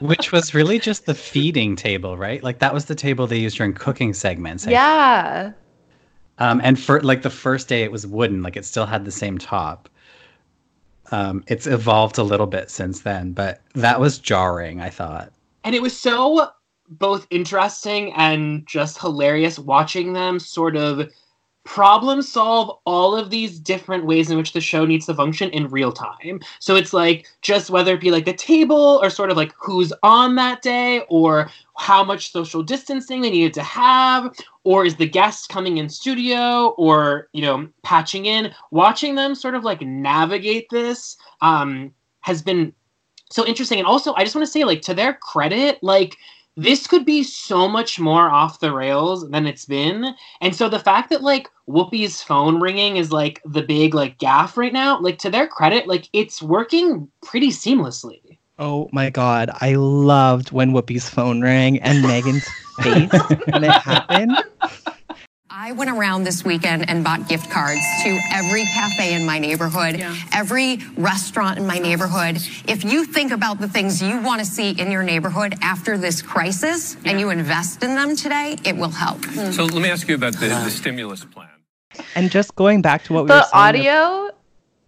Which 0.02 0.32
was 0.32 0.52
really 0.52 0.78
just 0.78 1.06
the 1.06 1.14
feeding 1.14 1.76
table, 1.76 2.18
right? 2.18 2.42
Like 2.44 2.58
that 2.58 2.74
was 2.74 2.84
the 2.84 2.94
table 2.94 3.26
they 3.26 3.38
used 3.38 3.56
during 3.56 3.72
cooking 3.72 4.12
segments. 4.12 4.66
I 4.66 4.72
yeah. 4.72 5.52
Um, 6.36 6.60
and 6.62 6.78
for 6.78 7.00
like 7.00 7.22
the 7.22 7.30
first 7.30 7.68
day, 7.68 7.84
it 7.84 7.90
was 7.90 8.06
wooden, 8.06 8.42
like 8.42 8.58
it 8.58 8.66
still 8.66 8.84
had 8.84 9.06
the 9.06 9.10
same 9.10 9.38
top. 9.38 9.88
Um, 11.10 11.42
it's 11.46 11.66
evolved 11.66 12.18
a 12.18 12.22
little 12.22 12.46
bit 12.46 12.70
since 12.70 13.00
then, 13.00 13.32
but 13.32 13.62
that 13.76 13.98
was 13.98 14.18
jarring. 14.18 14.82
I 14.82 14.90
thought. 14.90 15.32
And 15.64 15.74
it 15.74 15.80
was 15.80 15.98
so 15.98 16.50
both 16.90 17.26
interesting 17.30 18.12
and 18.14 18.66
just 18.66 18.98
hilarious 18.98 19.58
watching 19.58 20.12
them 20.12 20.38
sort 20.38 20.76
of 20.76 21.08
problem 21.68 22.22
solve 22.22 22.78
all 22.86 23.14
of 23.14 23.28
these 23.28 23.60
different 23.60 24.06
ways 24.06 24.30
in 24.30 24.38
which 24.38 24.54
the 24.54 24.60
show 24.60 24.86
needs 24.86 25.04
to 25.04 25.12
function 25.12 25.50
in 25.50 25.68
real 25.68 25.92
time. 25.92 26.40
So 26.60 26.76
it's 26.76 26.94
like 26.94 27.26
just 27.42 27.68
whether 27.68 27.92
it 27.92 28.00
be 28.00 28.10
like 28.10 28.24
the 28.24 28.32
table 28.32 28.98
or 29.02 29.10
sort 29.10 29.30
of 29.30 29.36
like 29.36 29.52
who's 29.58 29.92
on 30.02 30.34
that 30.36 30.62
day 30.62 31.02
or 31.10 31.50
how 31.76 32.02
much 32.02 32.32
social 32.32 32.62
distancing 32.62 33.20
they 33.20 33.28
needed 33.28 33.52
to 33.52 33.62
have 33.62 34.34
or 34.64 34.86
is 34.86 34.96
the 34.96 35.06
guest 35.06 35.50
coming 35.50 35.76
in 35.76 35.90
studio 35.90 36.68
or 36.78 37.28
you 37.34 37.42
know 37.42 37.68
patching 37.82 38.24
in 38.24 38.50
watching 38.70 39.14
them 39.14 39.34
sort 39.34 39.54
of 39.54 39.62
like 39.62 39.82
navigate 39.82 40.70
this 40.70 41.18
um 41.42 41.92
has 42.20 42.40
been 42.40 42.72
so 43.30 43.46
interesting 43.46 43.78
and 43.78 43.86
also 43.86 44.14
I 44.14 44.24
just 44.24 44.34
want 44.34 44.46
to 44.46 44.50
say 44.50 44.64
like 44.64 44.80
to 44.82 44.94
their 44.94 45.12
credit 45.12 45.82
like 45.82 46.16
this 46.58 46.88
could 46.88 47.04
be 47.04 47.22
so 47.22 47.68
much 47.68 48.00
more 48.00 48.28
off 48.28 48.58
the 48.58 48.72
rails 48.72 49.30
than 49.30 49.46
it's 49.46 49.64
been. 49.64 50.12
And 50.40 50.56
so 50.56 50.68
the 50.68 50.80
fact 50.80 51.08
that 51.10 51.22
like 51.22 51.48
Whoopi's 51.68 52.20
phone 52.20 52.60
ringing 52.60 52.96
is 52.96 53.12
like 53.12 53.40
the 53.44 53.62
big 53.62 53.94
like 53.94 54.18
gaffe 54.18 54.56
right 54.56 54.72
now, 54.72 55.00
like 55.00 55.18
to 55.18 55.30
their 55.30 55.46
credit, 55.46 55.86
like 55.86 56.08
it's 56.12 56.42
working 56.42 57.08
pretty 57.22 57.50
seamlessly. 57.50 58.38
Oh 58.58 58.88
my 58.90 59.08
god, 59.08 59.50
I 59.60 59.76
loved 59.76 60.50
when 60.50 60.72
Whoopi's 60.72 61.08
phone 61.08 61.42
rang 61.42 61.78
and 61.78 62.04
Meghan's 62.04 62.48
face 62.82 63.46
when 63.46 63.62
it 63.62 63.70
happened. 63.70 64.36
I 65.60 65.72
went 65.72 65.90
around 65.90 66.22
this 66.22 66.44
weekend 66.44 66.88
and 66.88 67.02
bought 67.02 67.28
gift 67.28 67.50
cards 67.50 67.80
to 68.04 68.16
every 68.32 68.62
cafe 68.66 69.12
in 69.12 69.26
my 69.26 69.40
neighborhood, 69.40 70.00
every 70.32 70.78
restaurant 70.96 71.58
in 71.58 71.66
my 71.66 71.80
neighborhood. 71.80 72.36
If 72.68 72.84
you 72.84 73.04
think 73.04 73.32
about 73.32 73.58
the 73.58 73.66
things 73.66 74.00
you 74.00 74.20
want 74.20 74.38
to 74.38 74.44
see 74.44 74.70
in 74.70 74.88
your 74.92 75.02
neighborhood 75.02 75.56
after 75.60 75.98
this 75.98 76.22
crisis 76.22 76.96
and 77.04 77.18
you 77.18 77.30
invest 77.30 77.82
in 77.82 77.96
them 77.96 78.14
today, 78.14 78.56
it 78.64 78.76
will 78.76 78.90
help. 78.90 79.24
Hmm. 79.24 79.50
So 79.50 79.64
let 79.64 79.82
me 79.82 79.90
ask 79.90 80.06
you 80.06 80.14
about 80.14 80.34
the, 80.34 80.46
the 80.46 80.54
uh. 80.54 80.68
stimulus 80.68 81.24
plan. 81.24 81.48
And 82.14 82.30
just 82.30 82.54
going 82.54 82.80
back 82.80 83.02
to 83.04 83.14
what 83.14 83.24
we 83.24 83.30
were 83.30 83.38
the 83.38 83.42
saying 83.42 83.60
audio, 83.60 84.30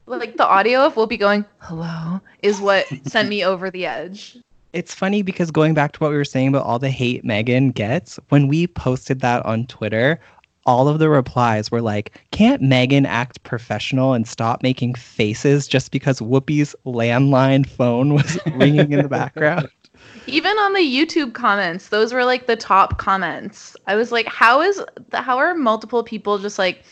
like 0.06 0.36
the 0.36 0.46
audio 0.46 0.86
of 0.86 0.96
we'll 0.96 1.08
be 1.08 1.16
going 1.16 1.44
"hello" 1.58 2.20
is 2.42 2.60
what 2.60 2.86
sent 3.06 3.28
me 3.28 3.44
over 3.44 3.72
the 3.72 3.86
edge. 3.86 4.38
it's 4.72 4.94
funny 4.94 5.22
because 5.22 5.50
going 5.50 5.74
back 5.74 5.90
to 5.92 5.98
what 5.98 6.12
we 6.12 6.16
were 6.16 6.24
saying 6.24 6.46
about 6.46 6.64
all 6.64 6.78
the 6.78 6.90
hate 6.90 7.24
Meghan 7.24 7.74
gets, 7.74 8.20
when 8.28 8.46
we 8.46 8.68
posted 8.68 9.18
that 9.22 9.44
on 9.44 9.66
Twitter, 9.66 10.20
all 10.66 10.88
of 10.88 10.98
the 10.98 11.08
replies 11.08 11.70
were 11.70 11.82
like, 11.82 12.20
can't 12.30 12.62
Meghan 12.62 13.06
act 13.06 13.42
professional 13.42 14.12
and 14.12 14.26
stop 14.26 14.62
making 14.62 14.94
faces 14.94 15.66
just 15.66 15.90
because 15.90 16.20
Whoopi's 16.20 16.74
landline 16.86 17.66
phone 17.66 18.14
was 18.14 18.38
ringing 18.54 18.92
in 18.92 19.02
the 19.02 19.08
background? 19.08 19.68
Even 20.26 20.52
on 20.58 20.72
the 20.72 20.80
YouTube 20.80 21.34
comments, 21.34 21.88
those 21.88 22.12
were 22.12 22.24
like 22.24 22.46
the 22.46 22.56
top 22.56 22.98
comments. 22.98 23.76
I 23.86 23.96
was 23.96 24.12
like, 24.12 24.26
how 24.26 24.60
is 24.60 24.82
how 25.12 25.38
are 25.38 25.54
multiple 25.54 26.02
people 26.02 26.38
just 26.38 26.58
like 26.58 26.84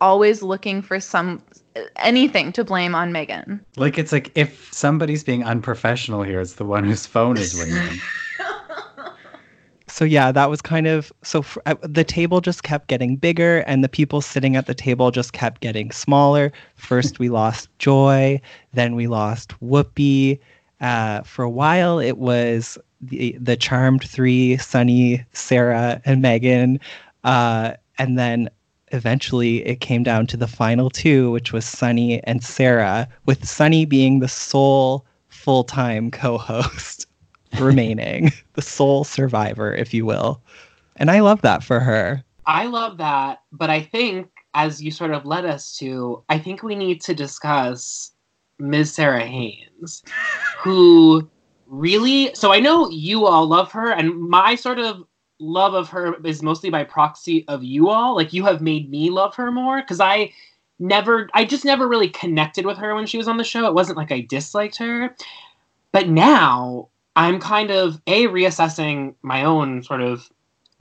always 0.00 0.42
looking 0.42 0.82
for 0.82 1.00
some 1.00 1.42
anything 1.96 2.52
to 2.52 2.64
blame 2.64 2.94
on 2.94 3.12
Meghan? 3.12 3.60
Like 3.76 3.98
it's 3.98 4.12
like 4.12 4.30
if 4.34 4.72
somebody's 4.72 5.24
being 5.24 5.44
unprofessional 5.44 6.22
here, 6.22 6.40
it's 6.40 6.54
the 6.54 6.64
one 6.64 6.84
whose 6.84 7.06
phone 7.06 7.36
is 7.36 7.54
ringing. 7.60 8.00
So 9.96 10.04
yeah, 10.04 10.30
that 10.30 10.50
was 10.50 10.60
kind 10.60 10.86
of 10.86 11.10
so 11.22 11.38
f- 11.38 11.56
uh, 11.64 11.74
the 11.80 12.04
table 12.04 12.42
just 12.42 12.62
kept 12.62 12.86
getting 12.86 13.16
bigger 13.16 13.60
and 13.60 13.82
the 13.82 13.88
people 13.88 14.20
sitting 14.20 14.54
at 14.54 14.66
the 14.66 14.74
table 14.74 15.10
just 15.10 15.32
kept 15.32 15.62
getting 15.62 15.90
smaller. 15.90 16.52
First 16.74 17.18
we 17.18 17.30
lost 17.30 17.70
Joy, 17.78 18.38
then 18.74 18.94
we 18.94 19.06
lost 19.06 19.58
Whoopi. 19.62 20.38
Uh, 20.82 21.22
for 21.22 21.42
a 21.44 21.48
while 21.48 21.98
it 21.98 22.18
was 22.18 22.76
the 23.00 23.38
the 23.40 23.56
charmed 23.56 24.04
three, 24.04 24.58
Sunny, 24.58 25.24
Sara, 25.32 26.02
and 26.04 26.22
Meghan. 26.22 26.78
Uh, 27.24 27.72
and 27.96 28.18
then 28.18 28.50
eventually 28.92 29.64
it 29.64 29.80
came 29.80 30.02
down 30.02 30.26
to 30.26 30.36
the 30.36 30.46
final 30.46 30.90
two, 30.90 31.30
which 31.30 31.54
was 31.54 31.64
Sunny 31.64 32.22
and 32.24 32.44
Sara, 32.44 33.08
with 33.24 33.48
Sunny 33.48 33.86
being 33.86 34.18
the 34.20 34.28
sole 34.28 35.06
full-time 35.28 36.10
co-host 36.10 37.05
remaining, 37.60 38.32
the 38.54 38.62
sole 38.62 39.04
survivor, 39.04 39.74
if 39.74 39.92
you 39.94 40.04
will. 40.06 40.40
And 40.96 41.10
I 41.10 41.20
love 41.20 41.42
that 41.42 41.62
for 41.62 41.80
her. 41.80 42.24
I 42.46 42.66
love 42.66 42.98
that, 42.98 43.42
but 43.52 43.70
I 43.70 43.82
think 43.82 44.28
as 44.54 44.82
you 44.82 44.90
sort 44.90 45.10
of 45.10 45.26
led 45.26 45.44
us 45.44 45.76
to, 45.78 46.22
I 46.28 46.38
think 46.38 46.62
we 46.62 46.74
need 46.74 47.00
to 47.02 47.14
discuss 47.14 48.12
Ms. 48.58 48.94
Sara 48.94 49.26
Haines, 49.26 50.02
who 50.58 51.28
really 51.66 52.32
so 52.34 52.52
I 52.52 52.60
know 52.60 52.88
you 52.88 53.26
all 53.26 53.46
love 53.46 53.72
her, 53.72 53.90
and 53.90 54.14
my 54.18 54.54
sort 54.54 54.78
of 54.78 55.04
love 55.38 55.74
of 55.74 55.88
her 55.90 56.14
is 56.24 56.42
mostly 56.42 56.70
by 56.70 56.84
proxy 56.84 57.44
of 57.48 57.62
you 57.62 57.88
all. 57.88 58.14
Like 58.14 58.32
you 58.32 58.44
have 58.44 58.62
made 58.62 58.90
me 58.90 59.10
love 59.10 59.34
her 59.34 59.50
more 59.50 59.80
because 59.82 60.00
I 60.00 60.32
never 60.78 61.28
I 61.34 61.44
just 61.44 61.64
never 61.64 61.88
really 61.88 62.08
connected 62.08 62.66
with 62.66 62.78
her 62.78 62.94
when 62.94 63.06
she 63.06 63.18
was 63.18 63.28
on 63.28 63.36
the 63.36 63.44
show. 63.44 63.66
It 63.66 63.74
wasn't 63.74 63.98
like 63.98 64.12
I 64.12 64.20
disliked 64.20 64.78
her. 64.78 65.14
But 65.92 66.08
now 66.08 66.88
I'm 67.16 67.40
kind 67.40 67.70
of 67.70 68.00
a 68.06 68.26
reassessing 68.26 69.14
my 69.22 69.44
own 69.44 69.82
sort 69.82 70.02
of 70.02 70.28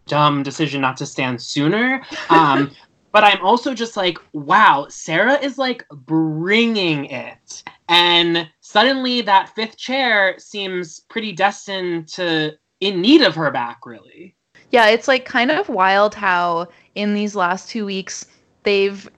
dumb 0.06 0.44
decision 0.44 0.82
not 0.82 0.98
to 0.98 1.06
stand 1.06 1.42
sooner. 1.42 2.04
Um, 2.30 2.72
but 3.12 3.24
I'm 3.24 3.44
also 3.44 3.74
just 3.74 3.96
like, 3.96 4.18
wow, 4.34 4.88
Sara 4.90 5.40
is 5.40 5.58
like 5.58 5.88
bringing 5.90 7.06
it. 7.06 7.64
And 7.88 8.50
suddenly 8.60 9.22
that 9.22 9.56
fifth 9.56 9.78
chair 9.78 10.36
seems 10.38 11.00
pretty 11.00 11.32
destined 11.32 12.10
to 12.10 12.52
in 12.82 13.02
need 13.02 13.22
of 13.22 13.36
her 13.36 13.50
back, 13.52 13.86
really. 13.86 14.36
Yeah, 14.72 14.88
it's 14.88 15.08
like 15.08 15.24
kind 15.24 15.50
of 15.52 15.70
wild 15.70 16.14
how 16.14 16.68
in 16.96 17.14
these 17.14 17.36
last 17.36 17.70
two 17.70 17.86
weeks 17.86 18.26
they've 18.64 19.10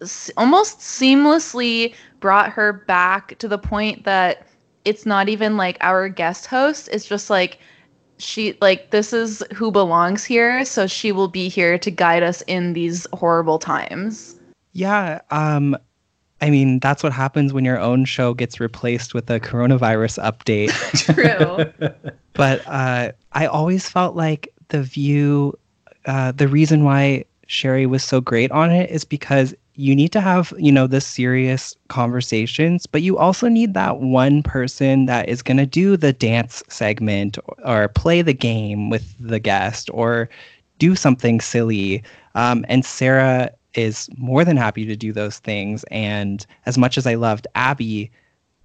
s- 0.00 0.30
almost 0.36 0.78
seamlessly 0.78 1.94
brought 2.20 2.50
her 2.50 2.72
back 2.72 3.36
to 3.38 3.48
the 3.48 3.58
point 3.58 4.04
that 4.04 4.46
it's 4.84 5.06
not 5.06 5.28
even 5.28 5.56
like 5.56 5.78
our 5.80 6.08
guest 6.08 6.46
host. 6.46 6.88
It's 6.92 7.06
just 7.06 7.30
like 7.30 7.58
she 8.18 8.56
like 8.60 8.90
this 8.90 9.12
is 9.12 9.42
who 9.54 9.70
belongs 9.70 10.24
here, 10.24 10.64
so 10.64 10.86
she 10.86 11.12
will 11.12 11.28
be 11.28 11.48
here 11.48 11.78
to 11.78 11.90
guide 11.90 12.22
us 12.22 12.42
in 12.42 12.72
these 12.72 13.06
horrible 13.12 13.58
times. 13.58 14.38
Yeah, 14.72 15.20
um 15.30 15.76
I 16.42 16.50
mean, 16.50 16.78
that's 16.78 17.02
what 17.02 17.12
happens 17.12 17.52
when 17.52 17.64
your 17.64 17.78
own 17.78 18.04
show 18.06 18.32
gets 18.32 18.60
replaced 18.60 19.12
with 19.12 19.28
a 19.30 19.38
coronavirus 19.38 20.22
update. 20.24 20.72
True. 21.14 21.90
but 22.32 22.66
uh, 22.66 23.12
I 23.32 23.46
always 23.46 23.88
felt 23.88 24.16
like 24.16 24.48
The 24.68 24.82
View, 24.82 25.58
uh, 26.06 26.32
the 26.32 26.48
reason 26.48 26.82
why 26.84 27.26
Sherri 27.46 27.84
was 27.84 28.02
so 28.02 28.20
great 28.20 28.50
on 28.52 28.70
it 28.70 28.90
is 28.90 29.04
because 29.04 29.54
you 29.80 29.96
need 29.96 30.12
to 30.12 30.20
have, 30.20 30.52
you 30.58 30.70
know, 30.70 30.86
the 30.86 31.00
serious 31.00 31.74
conversations, 31.88 32.86
but 32.86 33.00
you 33.00 33.16
also 33.16 33.48
need 33.48 33.72
that 33.72 33.98
one 34.00 34.42
person 34.42 35.06
that 35.06 35.28
is 35.28 35.42
going 35.42 35.56
to 35.56 35.64
do 35.64 35.96
the 35.96 36.12
dance 36.12 36.62
segment 36.68 37.38
or, 37.46 37.56
or, 37.64 37.88
play 37.88 38.20
the 38.20 38.34
game 38.34 38.90
with 38.90 39.14
the 39.18 39.40
guest 39.40 39.88
or 39.94 40.28
do 40.78 40.94
something 40.94 41.40
silly. 41.40 42.02
Um, 42.34 42.64
and 42.68 42.84
Sara 42.84 43.50
is 43.74 44.10
more 44.18 44.44
than 44.44 44.58
happy 44.58 44.84
to 44.84 44.96
do 44.96 45.12
those 45.12 45.38
things. 45.38 45.82
And 45.90 46.44
as 46.66 46.76
much 46.76 46.98
as 46.98 47.06
I 47.06 47.14
loved 47.14 47.46
Abby, 47.54 48.10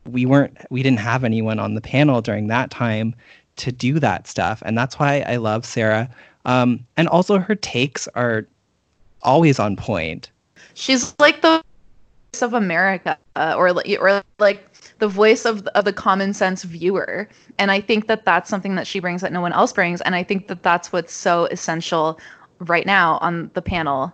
we 0.06 0.26
weren't 0.26 0.58
we 0.70 0.84
didn't 0.84 1.00
have 1.00 1.24
anyone 1.24 1.60
on 1.60 1.76
the 1.76 1.82
panel 1.82 2.22
during 2.22 2.48
that 2.48 2.72
time 2.72 3.16
to 3.56 3.72
do 3.72 4.00
that 4.00 4.28
stuff. 4.28 4.62
And 4.66 4.78
that's 4.78 5.00
why 5.00 5.24
I 5.28 5.38
love 5.38 5.66
Sara. 5.66 6.10
Um, 6.44 6.86
and 6.98 7.08
also 7.08 7.40
her 7.40 7.56
takes 7.56 8.08
are 8.16 8.46
always 9.24 9.60
on 9.60 9.78
point. 9.78 10.30
She's 10.76 11.16
like 11.18 11.42
the 11.42 11.64
voice 12.32 12.42
of 12.42 12.54
America, 12.54 13.18
uh, 13.36 13.56
or 13.58 13.70
or 14.00 14.24
like 14.40 14.70
the 15.00 15.08
voice 15.08 15.46
of 15.46 15.66
of 15.68 15.86
the 15.86 15.94
common 15.94 16.34
sense 16.34 16.64
viewer. 16.64 17.28
And 17.58 17.72
I 17.72 17.82
think 17.82 18.08
that 18.08 18.26
that's 18.26 18.50
something 18.50 18.76
that 18.76 18.86
she 18.86 19.00
brings 19.00 19.22
that 19.22 19.34
no 19.34 19.42
one 19.42 19.54
else 19.54 19.74
brings. 19.74 20.02
And 20.02 20.14
I 20.14 20.24
think 20.24 20.48
that 20.48 20.62
that's 20.62 20.94
what's 20.94 21.14
so 21.14 21.46
essential 21.46 22.20
right 22.60 22.86
now 22.86 23.18
on 23.22 23.50
the 23.56 23.62
panel 23.62 24.14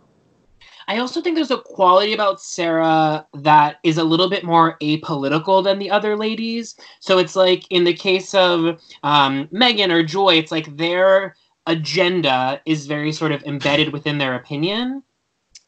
I 0.87 0.97
also 0.97 1.21
think 1.21 1.35
there's 1.35 1.51
a 1.51 1.57
quality 1.57 2.13
about 2.13 2.41
Sara 2.41 3.25
that 3.33 3.77
is 3.83 3.97
a 3.97 4.03
little 4.03 4.29
bit 4.29 4.43
more 4.43 4.77
apolitical 4.81 5.63
than 5.63 5.79
the 5.79 5.89
other 5.89 6.17
ladies. 6.17 6.75
So 6.99 7.17
it's 7.17 7.35
like 7.35 7.63
in 7.69 7.83
the 7.83 7.93
case 7.93 8.33
of 8.33 8.81
um, 9.03 9.47
Meghan 9.53 9.91
or 9.91 10.03
Joy, 10.03 10.35
it's 10.35 10.51
like 10.51 10.75
their 10.75 11.35
agenda 11.67 12.61
is 12.65 12.87
very 12.87 13.11
sort 13.11 13.31
of 13.31 13.43
embedded 13.43 13.93
within 13.93 14.17
their 14.17 14.35
opinion. 14.35 15.03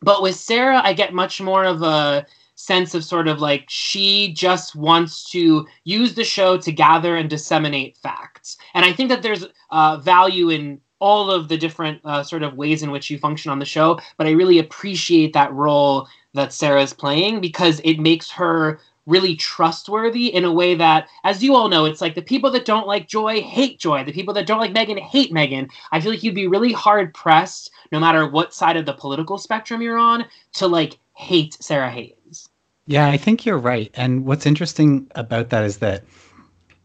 But 0.04 0.22
with 0.22 0.36
Sara, 0.36 0.82
I 0.84 0.94
get 0.94 1.14
much 1.14 1.42
more 1.42 1.64
of 1.64 1.82
a 1.82 2.26
sense 2.56 2.94
of 2.94 3.04
sort 3.04 3.28
of 3.28 3.40
like 3.40 3.66
she 3.68 4.34
just 4.34 4.76
wants 4.76 5.30
to 5.32 5.66
use 5.86 6.14
the 6.14 6.24
show 6.24 6.58
to 6.58 6.72
gather 6.72 7.16
and 7.16 7.30
disseminate 7.30 7.98
facts. 7.98 8.58
And 8.74 8.86
I 8.86 8.94
think 8.94 9.10
that 9.10 9.22
there's 9.22 9.46
uh, 9.72 9.98
value 9.98 10.50
in 10.50 10.80
all 11.00 11.32
of 11.32 11.50
the 11.50 11.58
different 11.58 12.00
uh, 12.06 12.24
sort 12.24 12.44
of 12.44 12.56
ways 12.56 12.84
in 12.84 12.92
which 12.92 13.10
you 13.10 13.18
function 13.18 13.52
on 13.52 13.60
the 13.60 13.66
show, 13.66 14.00
but 14.18 14.28
I 14.28 14.32
really 14.32 14.60
appreciate 14.60 15.34
that 15.34 15.52
role 15.52 16.08
that 16.34 16.54
Sara's 16.54 16.94
playing 16.94 17.42
because 17.42 17.82
it 17.84 18.00
makes 18.00 18.32
her 18.32 18.80
really 19.06 19.36
trustworthy 19.36 20.34
in 20.34 20.46
a 20.46 20.52
way 20.52 20.76
that, 20.76 21.08
as 21.24 21.44
you 21.44 21.56
all 21.56 21.68
know, 21.68 21.86
it's 21.86 22.02
like 22.02 22.16
the 22.16 22.22
people 22.22 22.50
that 22.52 22.66
don't 22.66 22.88
like 22.88 23.08
Joy 23.08 23.42
hate 23.42 23.80
Joy. 23.80 24.04
The 24.04 24.14
people 24.14 24.34
that 24.34 24.48
don't 24.48 24.60
like 24.60 24.74
Meghan 24.74 25.00
hate 25.00 25.34
Meghan. 25.34 25.70
I 25.92 26.00
feel 26.00 26.12
like 26.12 26.24
you'd 26.24 26.36
be 26.36 26.48
really 26.48 26.72
hard 26.72 27.14
pressed, 27.14 27.72
no 27.92 28.00
matter 28.00 28.28
what 28.28 28.54
side 28.54 28.78
of 28.78 28.86
the 28.86 28.94
political 28.94 29.38
spectrum 29.38 29.82
you're 29.82 29.98
on, 29.98 30.26
to 30.54 30.68
like 30.68 31.00
hate 31.16 31.58
Sara 31.62 31.90
Haines. 31.90 32.50
Yeah, 32.86 33.08
I 33.08 33.18
think 33.18 33.46
you're 33.46 33.58
right. 33.58 33.92
And 33.94 34.26
what's 34.26 34.46
interesting 34.46 35.10
about 35.16 35.50
that 35.50 35.64
is 35.64 35.78
that 35.78 36.04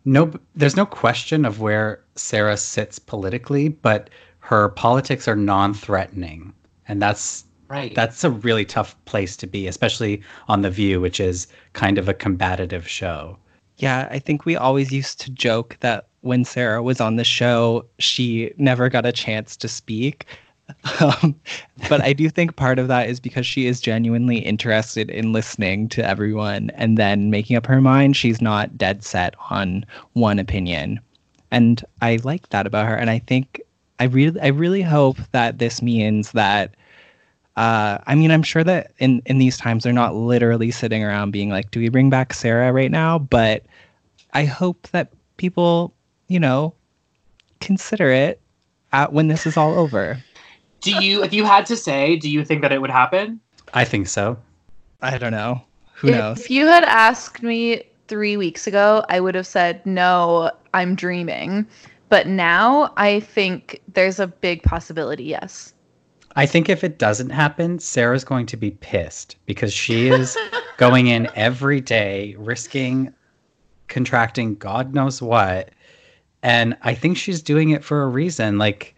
no 0.05 0.33
there's 0.55 0.77
no 0.77 0.87
question 0.87 1.45
of 1.45 1.61
where 1.61 2.05
Sara 2.15 2.57
sits 2.57 2.99
politically, 2.99 3.69
but 3.69 4.11
her 4.41 4.71
politics 4.71 5.29
are 5.29 5.37
non-threatening. 5.37 6.53
And 6.87 7.03
that's 7.03 7.45
right. 7.69 7.95
That's 7.95 8.25
a 8.25 8.31
really 8.31 8.65
tough 8.65 8.97
place 9.05 9.37
to 9.39 9.47
be, 9.47 9.67
especially 9.67 10.23
on 10.49 10.63
The 10.63 10.71
View, 10.71 11.01
which 11.01 11.21
is 11.21 11.47
kind 11.73 11.99
of 11.99 12.09
a 12.09 12.15
combative 12.15 12.89
show. 12.89 13.39
Yeah, 13.79 14.09
I 14.11 14.19
think 14.19 14.45
we 14.45 14.57
always 14.57 14.93
used 14.93 15.21
to 15.21 15.31
joke 15.31 15.77
that 15.81 16.09
when 16.23 16.45
Sara 16.45 16.83
was 16.83 17.01
on 17.01 17.17
the 17.17 17.25
show, 17.25 17.87
she 17.99 18.53
never 18.57 18.89
got 18.89 19.07
a 19.07 19.13
chance 19.13 19.57
to 19.57 19.69
speak. 19.69 20.27
Um, 21.01 21.35
but 21.89 22.03
I 22.03 22.13
do 22.13 22.29
think 22.29 22.57
part 22.57 22.79
of 22.79 22.89
that 22.89 23.09
is 23.09 23.21
because 23.21 23.47
she 23.47 23.67
is 23.67 23.81
genuinely 23.81 24.37
interested 24.37 25.09
in 25.09 25.33
listening 25.33 25.89
to 25.89 26.07
everyone 26.07 26.69
and 26.75 26.99
then 26.99 27.31
making 27.31 27.57
up 27.57 27.65
her 27.65 27.81
mind. 27.81 28.19
She's 28.19 28.43
not 28.43 28.77
dead 28.77 29.03
set 29.03 29.35
on 29.49 29.87
one 30.13 30.39
opinion. 30.39 31.01
And 31.51 31.83
I 32.03 32.19
like 32.23 32.51
that 32.51 32.67
about 32.67 32.87
her. 32.87 32.95
And 32.95 33.09
I 33.09 33.19
think 33.21 33.63
I 33.99 34.05
really 34.05 34.39
I 34.41 34.49
really 34.49 34.83
hope 34.83 35.19
that 35.33 35.59
this 35.59 35.81
means 35.81 36.33
that 36.33 36.75
uh, 37.59 37.99
I 38.07 38.15
mean, 38.15 38.31
I'm 38.31 38.45
sure 38.45 38.63
that 38.63 38.93
in, 38.99 39.21
in 39.27 39.39
these 39.39 39.57
times 39.57 39.83
they're 39.83 39.93
not 39.93 40.15
literally 40.15 40.71
sitting 40.71 41.03
around 41.03 41.33
being 41.33 41.51
like, 41.51 41.73
do 41.73 41.81
we 41.81 41.89
bring 41.89 42.09
back 42.09 42.33
Sara 42.33 42.73
right 42.73 42.91
now? 42.91 43.19
But 43.19 43.65
I 44.33 44.45
hope 44.45 44.87
that 44.93 45.11
people, 45.39 45.93
you 46.29 46.39
know, 46.39 46.73
consider 47.61 48.11
it 48.13 48.41
at, 48.93 49.13
when 49.13 49.27
this 49.27 49.45
is 49.45 49.57
all 49.57 49.77
over. 49.77 50.23
Do 50.83 50.93
you, 51.05 51.25
if 51.25 51.33
you 51.33 51.45
had 51.45 51.67
to 51.67 51.77
say, 51.77 52.15
do 52.15 52.31
you 52.31 52.45
think 52.45 52.63
that 52.63 52.71
it 52.71 52.81
would 52.81 52.93
happen? 52.93 53.41
I 53.75 53.85
think 53.85 54.07
so. 54.07 54.39
I 55.03 55.19
don't 55.19 55.33
know. 55.33 55.61
Who 55.95 56.11
if 56.11 56.15
knows? 56.15 56.39
If 56.39 56.51
you 56.53 56.65
had 56.69 56.85
asked 56.85 57.43
me 57.43 57.83
three 58.07 58.37
weeks 58.37 58.69
ago, 58.69 59.05
I 59.09 59.19
would 59.19 59.35
have 59.35 59.49
said, 59.49 59.85
no, 59.85 60.53
I'm 60.75 60.95
dreaming. 60.95 61.67
But 62.09 62.29
now 62.29 62.93
I 62.97 63.19
think 63.19 63.83
there's 63.95 64.21
a 64.21 64.29
big 64.29 64.63
possibility, 64.63 65.25
yes. 65.25 65.75
I 66.39 66.47
think 66.47 66.69
if 66.69 66.85
it 66.85 66.99
doesn't 66.99 67.31
happen, 67.31 67.81
Sara's 67.81 68.23
going 68.23 68.47
to 68.47 68.57
be 68.57 68.71
pissed 68.71 69.35
because 69.45 69.73
she 69.73 70.07
is 70.07 70.39
going 70.77 71.09
in 71.09 71.29
every 71.35 71.81
day, 71.81 72.37
risking 72.39 73.13
contracting 73.89 74.55
God 74.55 74.95
knows 74.95 75.21
what. 75.21 75.71
And 76.45 76.77
I 76.83 76.95
think 76.95 77.17
she's 77.17 77.43
doing 77.43 77.71
it 77.71 77.83
for 77.83 78.05
a 78.05 78.07
reason. 78.07 78.57
Like, 78.57 78.95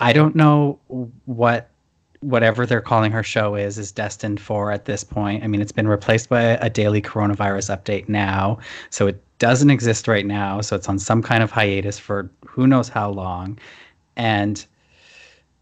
I 0.00 0.12
don't 0.12 0.34
know 0.34 0.80
what 1.26 1.70
whatever 2.18 2.66
they're 2.66 2.80
calling 2.80 3.12
her 3.12 3.22
show 3.22 3.54
is 3.54 3.78
is 3.78 3.92
destined 3.92 4.40
for 4.40 4.72
at 4.72 4.86
this 4.86 5.04
point. 5.04 5.44
I 5.44 5.46
mean, 5.46 5.60
it's 5.60 5.70
been 5.70 5.86
replaced 5.86 6.28
by 6.28 6.42
a 6.42 6.68
daily 6.68 7.00
coronavirus 7.00 7.76
update 7.76 8.08
now, 8.08 8.58
so 8.90 9.06
it 9.06 9.22
doesn't 9.38 9.70
exist 9.70 10.08
right 10.08 10.26
now. 10.26 10.60
So 10.60 10.74
it's 10.74 10.88
on 10.88 10.98
some 10.98 11.22
kind 11.22 11.44
of 11.44 11.52
hiatus 11.52 12.00
for 12.00 12.28
who 12.44 12.66
knows 12.66 12.88
how 12.88 13.10
long, 13.10 13.60
and 14.16 14.66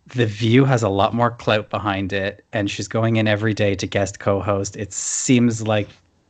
the 0.06 0.26
View 0.26 0.64
has 0.64 0.82
a 0.82 0.88
lot 0.88 1.14
more 1.14 1.30
clout 1.30 1.70
behind 1.70 2.12
it, 2.12 2.44
and 2.52 2.70
she's 2.70 2.88
going 2.88 3.16
in 3.16 3.26
every 3.26 3.54
day 3.54 3.74
to 3.74 3.86
guest 3.86 4.18
co-host. 4.18 4.76
It 4.76 4.92
seems 4.92 5.66
like 5.66 5.88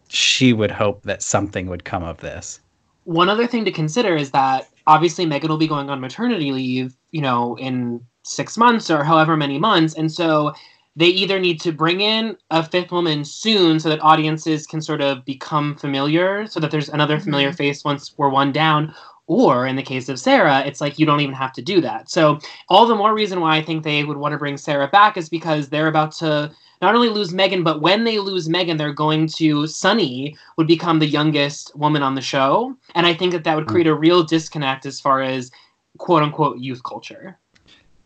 she 0.08 0.52
would 0.52 0.70
hope 0.70 1.02
that 1.02 1.22
something 1.22 1.66
would 1.68 1.84
come 1.84 2.04
of 2.04 2.18
this. 2.18 2.60
One 3.04 3.28
other 3.28 3.46
thing 3.46 3.64
to 3.64 3.72
consider 3.72 4.16
is 4.16 4.30
that 4.30 4.68
obviously 4.86 5.26
Meghan 5.26 5.48
will 5.48 5.58
be 5.58 5.66
going 5.66 5.90
on 5.90 6.00
maternity 6.00 6.52
leave, 6.52 6.96
you 7.10 7.20
know, 7.20 7.56
in 7.58 8.00
six 8.22 8.56
months 8.56 8.90
or 8.90 9.04
however 9.04 9.36
many 9.36 9.58
months. 9.58 9.94
And 9.94 10.10
so 10.10 10.54
they 10.96 11.06
either 11.06 11.40
need 11.40 11.60
to 11.60 11.72
bring 11.72 12.00
in 12.00 12.36
a 12.50 12.62
fifth 12.62 12.92
woman 12.92 13.24
soon 13.24 13.80
so 13.80 13.88
that 13.88 14.02
audiences 14.02 14.66
can 14.66 14.80
sort 14.80 15.00
of 15.00 15.24
become 15.24 15.74
familiar, 15.76 16.46
so 16.46 16.60
that 16.60 16.70
there's 16.70 16.88
another 16.88 17.18
familiar 17.18 17.48
mm-hmm. 17.48 17.56
face 17.56 17.84
once 17.84 18.14
we're 18.16 18.28
one 18.28 18.52
down. 18.52 18.94
Or 19.26 19.66
in 19.66 19.76
the 19.76 19.82
case 19.82 20.08
of 20.10 20.20
Sara, 20.20 20.62
it's 20.66 20.80
like 20.82 20.98
you 20.98 21.06
don't 21.06 21.20
even 21.20 21.34
have 21.34 21.52
to 21.54 21.62
do 21.62 21.80
that. 21.80 22.10
So, 22.10 22.38
all 22.68 22.86
the 22.86 22.94
more 22.94 23.14
reason 23.14 23.40
why 23.40 23.56
I 23.56 23.62
think 23.62 23.82
they 23.82 24.04
would 24.04 24.18
want 24.18 24.32
to 24.32 24.38
bring 24.38 24.58
Sara 24.58 24.88
back 24.88 25.16
is 25.16 25.30
because 25.30 25.68
they're 25.68 25.88
about 25.88 26.12
to 26.16 26.50
not 26.82 26.94
only 26.94 27.08
lose 27.08 27.32
Meghan, 27.32 27.64
but 27.64 27.80
when 27.80 28.04
they 28.04 28.18
lose 28.18 28.48
Meghan, 28.48 28.76
they're 28.76 28.92
going 28.92 29.26
to 29.28 29.66
Sunny 29.66 30.36
would 30.58 30.66
become 30.66 30.98
the 30.98 31.06
youngest 31.06 31.74
woman 31.74 32.02
on 32.02 32.14
the 32.14 32.20
show, 32.20 32.76
and 32.94 33.06
I 33.06 33.14
think 33.14 33.32
that 33.32 33.44
that 33.44 33.56
would 33.56 33.66
create 33.66 33.86
a 33.86 33.94
real 33.94 34.22
disconnect 34.22 34.84
as 34.84 35.00
far 35.00 35.22
as 35.22 35.50
quote 35.96 36.22
unquote 36.22 36.58
youth 36.58 36.82
culture. 36.82 37.38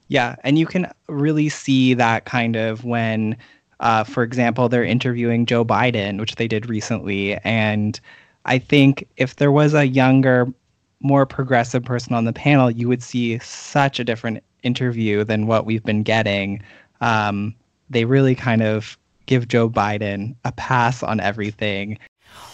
Yeah, 0.06 0.36
and 0.44 0.58
you 0.58 0.66
can 0.66 0.90
really 1.08 1.48
see 1.48 1.94
that 1.94 2.24
kind 2.24 2.54
of 2.54 2.84
when, 2.84 3.36
uh, 3.80 4.04
for 4.04 4.22
example, 4.22 4.68
they're 4.68 4.84
interviewing 4.84 5.44
Joe 5.44 5.64
Biden, 5.64 6.20
which 6.20 6.36
they 6.36 6.46
did 6.46 6.68
recently, 6.68 7.36
and 7.38 7.98
I 8.44 8.58
think 8.58 9.06
if 9.16 9.36
there 9.36 9.52
was 9.52 9.74
a 9.74 9.86
younger, 9.86 10.52
more 11.00 11.26
progressive 11.26 11.84
person 11.84 12.14
on 12.14 12.24
the 12.24 12.32
panel, 12.32 12.70
you 12.70 12.88
would 12.88 13.02
see 13.02 13.38
such 13.38 14.00
a 14.00 14.04
different 14.04 14.42
interview 14.62 15.24
than 15.24 15.46
what 15.46 15.66
we've 15.66 15.84
been 15.84 16.02
getting. 16.02 16.62
Um, 17.00 17.54
they 17.90 18.04
really 18.04 18.34
kind 18.34 18.62
of 18.62 18.98
give 19.26 19.48
Joe 19.48 19.68
Biden 19.68 20.34
a 20.44 20.52
pass 20.52 21.02
on 21.02 21.20
everything. 21.20 21.98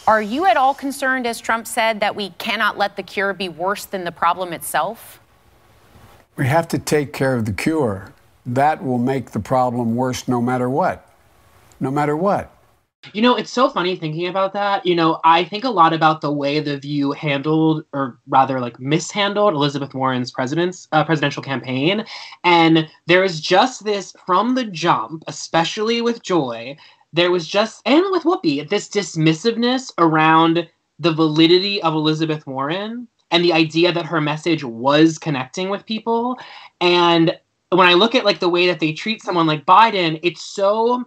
Are 0.07 0.21
you 0.21 0.45
at 0.45 0.57
all 0.57 0.75
concerned, 0.75 1.27
as 1.27 1.41
Trump 1.41 1.67
said, 1.67 2.01
that 2.01 2.15
we 2.15 2.31
cannot 2.31 2.77
let 2.77 2.97
the 2.97 3.03
cure 3.03 3.33
be 3.33 3.49
worse 3.49 3.87
than 3.87 4.05
the 4.05 4.13
problem 4.13 4.53
itself? 4.53 5.21
We 6.37 6.47
have 6.47 6.69
to 6.69 6.79
take 6.79 7.13
care 7.13 7.35
of 7.37 7.47
the 7.47 7.53
cure. 7.53 8.13
That 8.45 8.85
will 8.85 8.99
make 8.99 9.31
the 9.31 9.41
problem 9.41 9.97
worse 9.97 10.29
no 10.29 10.43
matter 10.43 10.69
what. 10.69 11.09
No 11.81 11.91
matter 11.91 12.17
what. 12.17 12.55
You 13.13 13.23
know, 13.23 13.37
it's 13.37 13.51
so 13.51 13.69
funny 13.69 13.97
thinking 13.97 14.27
about 14.27 14.53
that. 14.55 14.85
You 14.87 14.95
know, 14.95 15.21
I 15.25 15.45
think 15.45 15.65
a 15.65 15.71
lot 15.71 15.93
about 15.93 16.21
the 16.21 16.33
way 16.33 16.61
the 16.61 16.79
View 16.79 17.13
handled, 17.13 17.85
or 17.93 18.19
rather, 18.29 18.61
like 18.61 18.81
mishandled 18.81 19.55
Elizabeth 19.55 19.95
Warren's 19.95 20.31
president's 20.31 20.89
uh, 20.93 21.05
presidential 21.05 21.43
campaign, 21.43 22.05
and 22.45 22.89
there 23.07 23.25
is 23.25 23.41
just 23.41 23.85
this 23.85 24.15
from 24.25 24.55
the 24.55 24.65
jump, 24.65 25.25
especially 25.27 26.01
with 26.01 26.23
Joy. 26.23 26.77
There 27.13 27.31
was 27.31 27.47
just, 27.47 27.81
and 27.87 28.05
with 28.11 28.25
Whoopi, 28.25 28.69
this 28.69 28.89
dismissiveness 28.89 29.93
around 29.99 30.69
the 30.99 31.13
validity 31.13 31.83
of 31.83 31.95
Elizabeth 31.95 32.47
Warren 32.47 33.07
and 33.31 33.45
the 33.45 33.53
idea 33.53 33.93
that 33.93 34.07
her 34.07 34.21
message 34.21 34.65
was 34.65 35.19
connecting 35.19 35.69
with 35.69 35.87
people. 35.87 36.39
And 36.81 37.39
when 37.71 37.87
I 37.87 37.95
look 37.95 38.15
at 38.15 38.25
like 38.25 38.41
the 38.41 38.49
way 38.49 38.67
that 38.67 38.81
they 38.81 38.93
treat 38.93 39.23
someone 39.23 39.47
like 39.47 39.67
Biden, 39.67 40.21
it's 40.23 40.43
so 40.43 41.05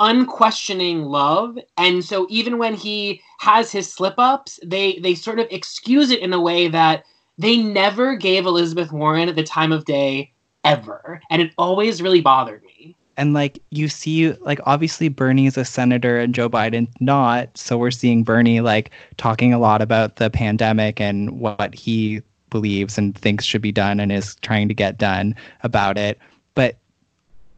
unquestioning 0.00 1.04
love. 1.04 1.58
And 1.76 2.04
so 2.04 2.26
even 2.28 2.58
when 2.58 2.74
he 2.74 3.20
has 3.38 3.70
his 3.70 3.92
slip 3.92 4.14
ups 4.18 4.58
they 4.64 4.98
they 5.00 5.14
sort 5.14 5.38
of 5.38 5.46
excuse 5.50 6.10
it 6.10 6.20
in 6.20 6.32
a 6.32 6.40
way 6.40 6.66
that 6.68 7.04
they 7.36 7.58
never 7.58 8.16
gave 8.16 8.46
elizabeth 8.46 8.90
warren 8.90 9.34
the 9.34 9.42
time 9.42 9.70
of 9.70 9.84
day 9.84 10.32
ever. 10.64 11.20
And 11.30 11.42
it 11.42 11.52
always 11.58 12.00
really 12.00 12.22
bothered 12.22 12.62
me. 12.64 12.96
And 13.16 13.34
like 13.34 13.60
you 13.70 13.88
see 13.88 14.32
like 14.32 14.60
obviously 14.64 15.08
bernie 15.08 15.46
is 15.46 15.56
a 15.56 15.64
senator 15.64 16.18
and 16.18 16.34
joe 16.34 16.48
biden 16.48 16.88
not. 17.00 17.56
So 17.56 17.76
we're 17.76 17.90
seeing 17.90 18.24
bernie 18.24 18.60
like 18.60 18.90
talking 19.16 19.52
a 19.52 19.58
lot 19.58 19.82
about 19.82 20.16
the 20.16 20.30
pandemic 20.30 21.00
and 21.00 21.38
what 21.38 21.74
he 21.74 22.22
believes 22.50 22.96
and 22.96 23.16
thinks 23.18 23.44
should 23.44 23.62
be 23.62 23.72
done 23.72 24.00
and 24.00 24.10
is 24.10 24.36
trying 24.36 24.68
to 24.68 24.74
get 24.74 24.96
done 24.96 25.34
about 25.64 25.98
it. 25.98 26.18
But 26.54 26.76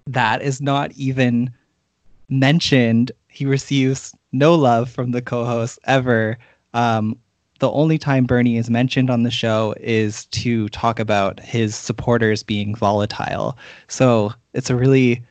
that 0.07 0.43
is 0.43 0.61
not 0.61 0.91
even 0.93 1.53
mentioned 2.29 3.13
he 3.29 3.47
receives 3.47 4.15
no 4.33 4.55
love 4.55 4.91
from 4.91 5.13
the 5.13 5.23
co-hosts 5.23 5.79
ever. 5.85 6.39
Um, 6.75 7.19
the 7.59 7.71
only 7.71 7.99
time 7.99 8.27
Bernie 8.27 8.59
is 8.59 8.69
mentioned 8.69 9.11
on 9.11 9.23
the 9.23 9.31
show 9.31 9.75
is 9.81 10.27
to 10.27 10.69
talk 10.71 10.99
about 10.99 11.41
his 11.41 11.75
supporters 11.75 12.43
being 12.43 12.75
volatile. 12.75 13.57
So 13.89 14.33
it's 14.53 14.71
a 14.71 14.77
really 14.77 15.23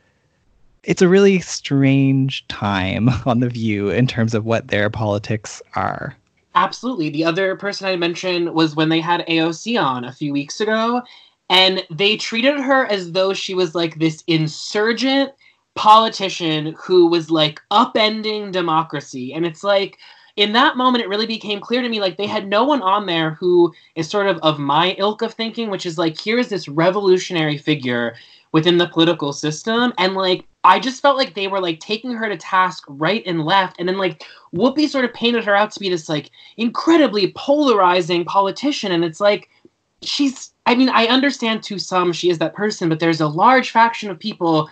it's 0.84 1.02
a 1.02 1.08
really 1.08 1.40
strange 1.40 2.48
time 2.48 3.10
on 3.26 3.40
the 3.40 3.50
view 3.50 3.90
in 3.90 4.08
terms 4.08 4.34
of 4.34 4.46
what 4.46 4.68
their 4.68 4.90
politics 4.90 5.62
are. 5.76 6.16
Absolutely. 6.54 7.10
The 7.10 7.26
other 7.26 7.56
person 7.56 7.88
I 7.88 7.96
mentioned 7.96 8.54
was 8.54 8.76
when 8.76 8.90
they 8.90 9.02
had 9.02 9.26
AOC 9.28 9.82
on 9.82 10.06
a 10.06 10.12
few 10.12 10.32
weeks 10.32 10.62
ago, 10.62 11.02
and 11.50 11.84
they 11.90 12.16
treated 12.16 12.60
her 12.60 12.86
as 12.86 13.12
though 13.12 13.34
she 13.34 13.54
was 13.54 13.76
like 13.76 14.00
this 14.00 14.24
insurgent 14.28 15.32
politician 15.76 16.76
who 16.78 17.08
was 17.08 17.30
like 17.30 17.62
upending 17.72 18.52
democracy. 18.52 19.34
And 19.34 19.46
it's 19.46 19.64
like, 19.64 19.98
in 20.36 20.52
that 20.52 20.76
moment, 20.76 21.04
it 21.04 21.10
really 21.10 21.26
became 21.26 21.62
clear 21.62 21.82
to 21.82 21.88
me 21.88 22.02
like 22.02 22.18
they 22.18 22.28
had 22.28 22.48
no 22.48 22.64
one 22.64 22.82
on 22.82 23.06
there 23.06 23.32
who 23.32 23.74
is 23.96 24.10
sort 24.10 24.28
of 24.28 24.38
of 24.40 24.60
my 24.60 24.96
ilk 24.98 25.22
of 25.22 25.34
thinking, 25.34 25.70
which 25.70 25.86
is 25.86 25.98
like, 25.98 26.20
here's 26.20 26.50
this 26.50 26.68
revolutionary 26.68 27.58
figure 27.58 28.16
within 28.52 28.78
the 28.78 28.88
political 28.88 29.34
system. 29.34 29.94
And 29.98 30.14
like, 30.14 30.46
I 30.64 30.80
just 30.80 31.02
felt 31.02 31.18
like 31.18 31.36
they 31.36 31.48
were 31.48 31.62
like 31.62 31.80
taking 31.80 32.12
her 32.14 32.28
to 32.28 32.38
task 32.38 32.84
right 32.88 33.24
and 33.26 33.46
left. 33.46 33.78
And 33.80 33.88
then 33.88 33.98
like 33.98 34.24
Whoopi 34.54 34.90
sort 34.90 35.06
of 35.06 35.14
painted 35.14 35.46
her 35.46 35.56
out 35.56 35.72
to 35.72 35.80
be 35.80 35.90
this 35.90 36.10
like 36.10 36.32
incredibly 36.58 37.32
polarizing 37.36 38.26
politician. 38.26 38.92
And 38.92 39.06
it's 39.06 39.20
like, 39.20 39.50
she's, 40.02 40.52
I 40.66 40.76
mean, 40.76 40.90
I 40.90 41.08
understand 41.08 41.64
to 41.64 41.80
some 41.80 42.12
she 42.12 42.30
is 42.30 42.40
that 42.40 42.56
person, 42.56 42.90
but 42.90 43.00
there's 43.00 43.22
a 43.22 43.28
large 43.28 43.72
faction 43.72 44.10
of 44.10 44.20
people 44.20 44.70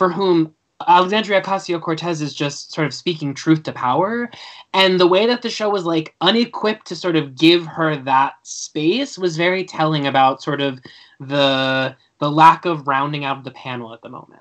for 0.00 0.08
whom 0.08 0.54
Alexandria 0.88 1.42
Ocasio 1.42 1.78
Cortez 1.78 2.22
is 2.22 2.32
just 2.32 2.72
sort 2.72 2.86
of 2.86 2.94
speaking 2.94 3.34
truth 3.34 3.64
to 3.64 3.72
power. 3.74 4.30
And 4.72 4.98
the 4.98 5.06
way 5.06 5.26
that 5.26 5.42
the 5.42 5.50
show 5.50 5.68
was 5.68 5.84
like 5.84 6.14
unequipped 6.22 6.86
to 6.86 6.96
sort 6.96 7.16
of 7.16 7.36
give 7.36 7.66
her 7.66 7.94
that 7.96 8.36
space 8.42 9.18
was 9.18 9.36
very 9.36 9.62
telling 9.62 10.06
about 10.06 10.42
sort 10.42 10.62
of 10.62 10.80
the 11.20 11.94
the 12.18 12.30
lack 12.30 12.64
of 12.64 12.88
rounding 12.88 13.26
out 13.26 13.36
of 13.36 13.44
the 13.44 13.50
panel 13.50 13.92
at 13.92 14.00
the 14.00 14.08
moment. 14.08 14.40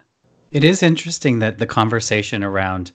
It 0.52 0.64
is 0.64 0.82
interesting 0.82 1.40
that 1.40 1.58
the 1.58 1.68
conversation 1.68 2.42
around 2.42 2.94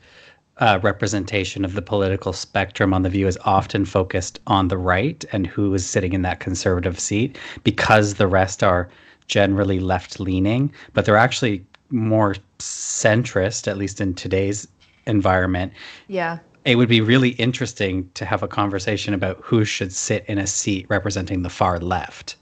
uh, 0.56 0.78
representation 0.82 1.66
of 1.66 1.74
the 1.74 1.82
political 1.82 2.32
spectrum 2.32 2.94
on 2.94 3.02
the 3.02 3.10
view 3.10 3.26
is 3.26 3.36
often 3.44 3.84
focused 3.84 4.40
on 4.46 4.68
the 4.68 4.78
right 4.78 5.22
and 5.32 5.46
who 5.46 5.74
is 5.74 5.84
sitting 5.84 6.14
in 6.14 6.22
that 6.22 6.40
conservative 6.40 6.98
seat 6.98 7.36
because 7.62 8.14
the 8.14 8.26
rest 8.26 8.62
are 8.64 8.88
generally 9.28 9.80
left 9.80 10.18
leaning, 10.18 10.72
but 10.94 11.04
they're 11.04 11.18
actually 11.18 11.66
more 11.90 12.36
centrist, 12.58 13.68
at 13.68 13.76
least 13.76 14.00
in 14.00 14.14
today's 14.14 14.66
environment. 15.06 15.72
Yeah. 16.08 16.38
It 16.64 16.76
would 16.76 16.88
be 16.88 17.00
really 17.00 17.30
interesting 17.30 18.10
to 18.14 18.24
have 18.24 18.42
a 18.42 18.48
conversation 18.48 19.12
about 19.12 19.38
who 19.42 19.64
should 19.64 19.92
sit 19.92 20.24
in 20.26 20.38
a 20.38 20.46
seat 20.46 20.86
representing 20.88 21.42
the 21.42 21.50
far 21.50 21.78
left. 21.78 22.36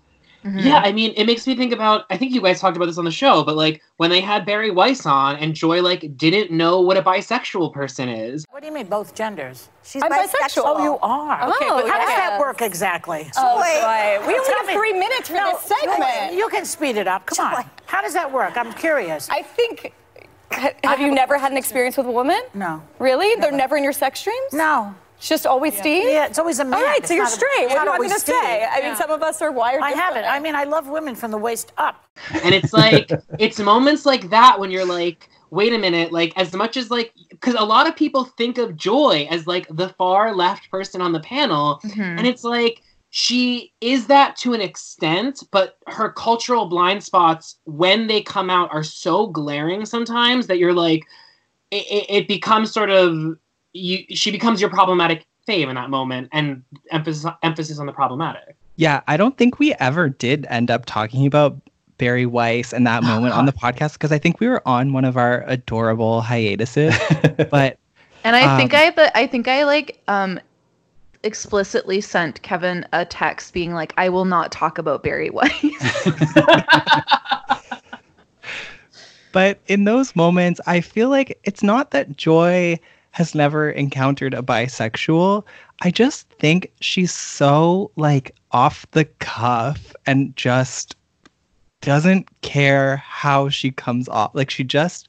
Mm-hmm. 0.45 0.59
Yeah, 0.59 0.79
I 0.79 0.93
mean, 0.93 1.13
it 1.17 1.25
makes 1.25 1.47
me 1.47 1.55
think 1.55 1.73
about. 1.73 2.05
I 2.11 2.17
think 2.17 2.33
you 2.33 2.41
guys 2.41 2.61
talked 2.61 2.77
about 2.77 2.87
this 2.87 2.99
on 2.99 3.05
the 3.05 3.13
show, 3.13 3.45
but 3.45 3.55
like 3.57 3.81
when 3.99 4.11
they 4.11 4.21
had 4.21 4.45
Bari 4.45 4.71
Weiss 4.71 5.07
on, 5.07 5.37
and 5.37 5.55
Joy 5.55 5.83
like 5.83 6.17
didn't 6.17 6.51
know 6.51 6.81
what 6.81 6.97
a 6.97 7.03
bisexual 7.03 7.73
person 7.73 8.09
is. 8.09 8.45
What 8.51 8.61
do 8.61 8.67
you 8.67 8.75
mean, 8.75 8.87
both 8.87 9.15
genders? 9.15 9.69
She's 9.85 10.03
I'm 10.03 10.11
bisexual. 10.11 10.63
Oh, 10.65 10.83
you 10.83 10.99
are. 11.01 11.49
Okay, 11.49 11.67
oh, 11.69 11.83
but 11.83 11.89
how 11.89 11.97
yes. 11.97 12.09
does 12.09 12.17
that 12.17 12.41
work 12.41 12.61
exactly? 12.61 13.31
Oh, 13.37 13.57
boy. 13.57 14.27
We 14.27 14.37
only 14.37 14.53
have 14.53 14.67
three 14.77 14.93
minutes 14.93 15.29
for 15.29 15.35
no, 15.35 15.53
this 15.53 15.63
segment. 15.63 16.35
You 16.35 16.49
can 16.49 16.65
speed 16.65 16.97
it 16.97 17.07
up. 17.07 17.27
Come 17.27 17.55
on. 17.55 17.65
How 17.87 18.03
does 18.03 18.15
that 18.15 18.31
work? 18.33 18.57
I'm 18.57 18.73
curious. 18.73 19.29
I 19.31 19.43
think. 19.43 19.93
Have 20.51 21.01
you 21.01 21.11
never 21.15 21.39
had 21.39 21.51
an 21.51 21.57
experience 21.57 21.97
with 21.97 22.07
a 22.07 22.11
woman? 22.11 22.41
No. 22.53 22.83
Really? 22.99 23.29
Never. 23.29 23.41
They're 23.43 23.59
never 23.59 23.77
in 23.77 23.85
your 23.85 23.93
sex 23.93 24.23
dreams? 24.23 24.53
No. 24.53 24.95
It's 25.23 25.29
just 25.29 25.47
always 25.47 25.73
yeah. 25.75 25.81
Steve? 25.81 26.05
Yeah, 26.05 26.27
it's 26.27 26.39
always 26.41 26.59
a 26.59 26.65
man. 26.65 26.81
All 26.81 26.85
right, 26.85 26.99
it's 26.99 27.07
so 27.07 27.15
you're 27.15 27.27
straight. 27.29 27.67
A, 27.67 27.69
what 27.69 27.79
do 27.79 27.85
you 27.85 27.87
want 27.91 28.03
me 28.03 28.09
to 28.09 28.19
Steve. 28.19 28.35
say? 28.35 28.65
I 28.65 28.79
yeah. 28.79 28.89
mean, 28.89 28.97
some 28.97 29.09
of 29.09 29.23
us 29.23 29.41
are 29.41 29.53
wired. 29.53 29.81
I 29.81 29.93
haven't. 29.93 30.25
I 30.25 30.41
mean, 30.41 30.57
I 30.57 30.65
love 30.65 30.89
women 30.89 31.15
from 31.15 31.31
the 31.31 31.39
waist 31.39 31.73
up. 31.79 32.07
And 32.43 32.53
it's 32.53 32.73
like, 32.73 33.09
it's 33.39 33.61
moments 33.61 34.05
like 34.05 34.31
that 34.31 34.59
when 34.59 34.73
you're 34.73 34.85
like, 34.85 35.29
wait 35.51 35.73
a 35.73 35.79
minute, 35.79 36.11
like, 36.11 36.37
as 36.37 36.53
much 36.55 36.77
as 36.77 36.91
like, 36.91 37.13
because 37.31 37.55
a 37.55 37.63
lot 37.63 37.87
of 37.87 37.95
people 37.95 38.25
think 38.37 38.59
of 38.59 38.75
Joy 38.75 39.29
as 39.31 39.47
like 39.47 39.69
the 39.71 39.91
far 39.91 40.35
left 40.35 40.69
person 40.73 41.01
on 41.01 41.13
the 41.13 41.21
panel. 41.21 41.79
Mm-hmm. 41.85 42.01
And 42.01 42.27
it's 42.27 42.43
like, 42.43 42.83
she 43.11 43.73
is 43.81 44.09
that 44.09 44.35
to 44.39 44.55
an 44.55 44.61
extent, 44.61 45.45
but 45.53 45.79
her 45.87 46.11
cultural 46.11 46.67
blind 46.67 47.05
spots, 47.05 47.59
when 47.63 48.09
they 48.09 48.23
come 48.23 48.51
out, 48.51 48.75
are 48.75 48.83
so 48.83 49.29
glaring 49.29 49.87
sometimes 49.87 50.49
that 50.49 50.59
you're 50.59 50.75
like, 50.75 51.05
it, 51.71 52.07
it 52.09 52.29
becomes 52.29 52.73
sort 52.73 52.91
of 52.91 53.39
you. 53.73 54.05
She 54.11 54.31
becomes 54.31 54.61
your 54.61 54.71
problematic 54.71 55.27
fave 55.49 55.69
in 55.69 55.75
that 55.75 55.91
moment, 55.91 56.29
and 56.33 56.63
emphasis 56.91 57.31
emphasis 57.43 57.79
on 57.79 57.87
the 57.87 57.93
problematic. 57.93 58.57
Yeah, 58.77 59.03
I 59.07 59.17
don't 59.17 59.37
think 59.37 59.59
we 59.59 59.75
ever 59.75 60.09
did 60.09 60.47
end 60.49 60.71
up 60.71 60.87
talking 60.87 61.27
about 61.27 61.57
Bari 61.99 62.27
Weiss 62.27 62.73
and 62.73 62.87
that 62.87 63.03
moment 63.03 63.35
on 63.35 63.47
the 63.47 63.53
podcast 63.63 63.95
because 63.95 64.13
I 64.13 64.19
think 64.19 64.41
we 64.41 64.49
were 64.49 64.67
on 64.67 64.93
one 64.93 65.05
of 65.05 65.17
our 65.17 65.45
adorable 65.47 66.21
hiatuses, 66.21 66.95
but. 67.51 67.79
And 68.25 68.37
I 68.37 68.53
um, 68.53 68.59
think 68.59 68.75
I, 68.75 68.91
but 68.91 69.11
I 69.17 69.27
think 69.27 69.49
I 69.49 69.65
like 69.65 70.01
um 70.09 70.41
explicitly 71.25 72.01
sent 72.01 72.43
Kevin 72.43 72.87
a 72.93 73.05
text 73.05 73.53
being 73.53 73.73
like, 73.73 73.93
"I 73.97 74.09
will 74.09 74.25
not 74.25 74.53
talk 74.53 74.79
about 74.79 75.03
Bari 75.03 75.31
Weiss." 75.31 76.09
but 79.33 79.61
in 79.67 79.85
those 79.85 80.15
moments, 80.17 80.61
I 80.67 80.81
feel 80.81 81.09
like 81.09 81.39
it's 81.45 81.63
not 81.63 81.91
that 81.93 82.17
Joy 82.17 82.79
has 83.13 83.35
never 83.35 83.71
encountered 83.71 84.35
a 84.35 84.43
bisexual. 84.43 85.45
I 85.83 85.91
just 85.91 86.29
think 86.31 86.73
she's 86.81 87.13
so 87.13 87.91
like 87.97 88.35
off 88.51 88.87
the 88.91 89.05
cuff 89.05 89.95
and 90.07 90.35
just 90.37 90.97
doesn't 91.81 92.29
care 92.43 92.97
how 92.99 93.49
she 93.49 93.71
comes 93.71 94.09
off. 94.09 94.35
Like 94.35 94.51
she 94.51 94.65
just 94.65 95.09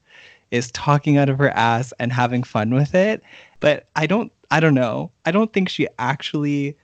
is 0.51 0.71
talking 0.71 1.17
out 1.17 1.29
of 1.29 1.39
her 1.39 1.49
ass 1.51 1.93
and 1.99 2.11
having 2.11 2.43
fun 2.43 2.73
with 2.73 2.93
it. 2.93 3.23
But 3.59 3.87
I 3.95 4.05
don't 4.05 4.31
I 4.51 4.59
don't 4.59 4.75
know. 4.75 5.11
I 5.25 5.31
don't 5.31 5.51
think 5.53 5.69
she 5.69 5.87
actually 5.97 6.77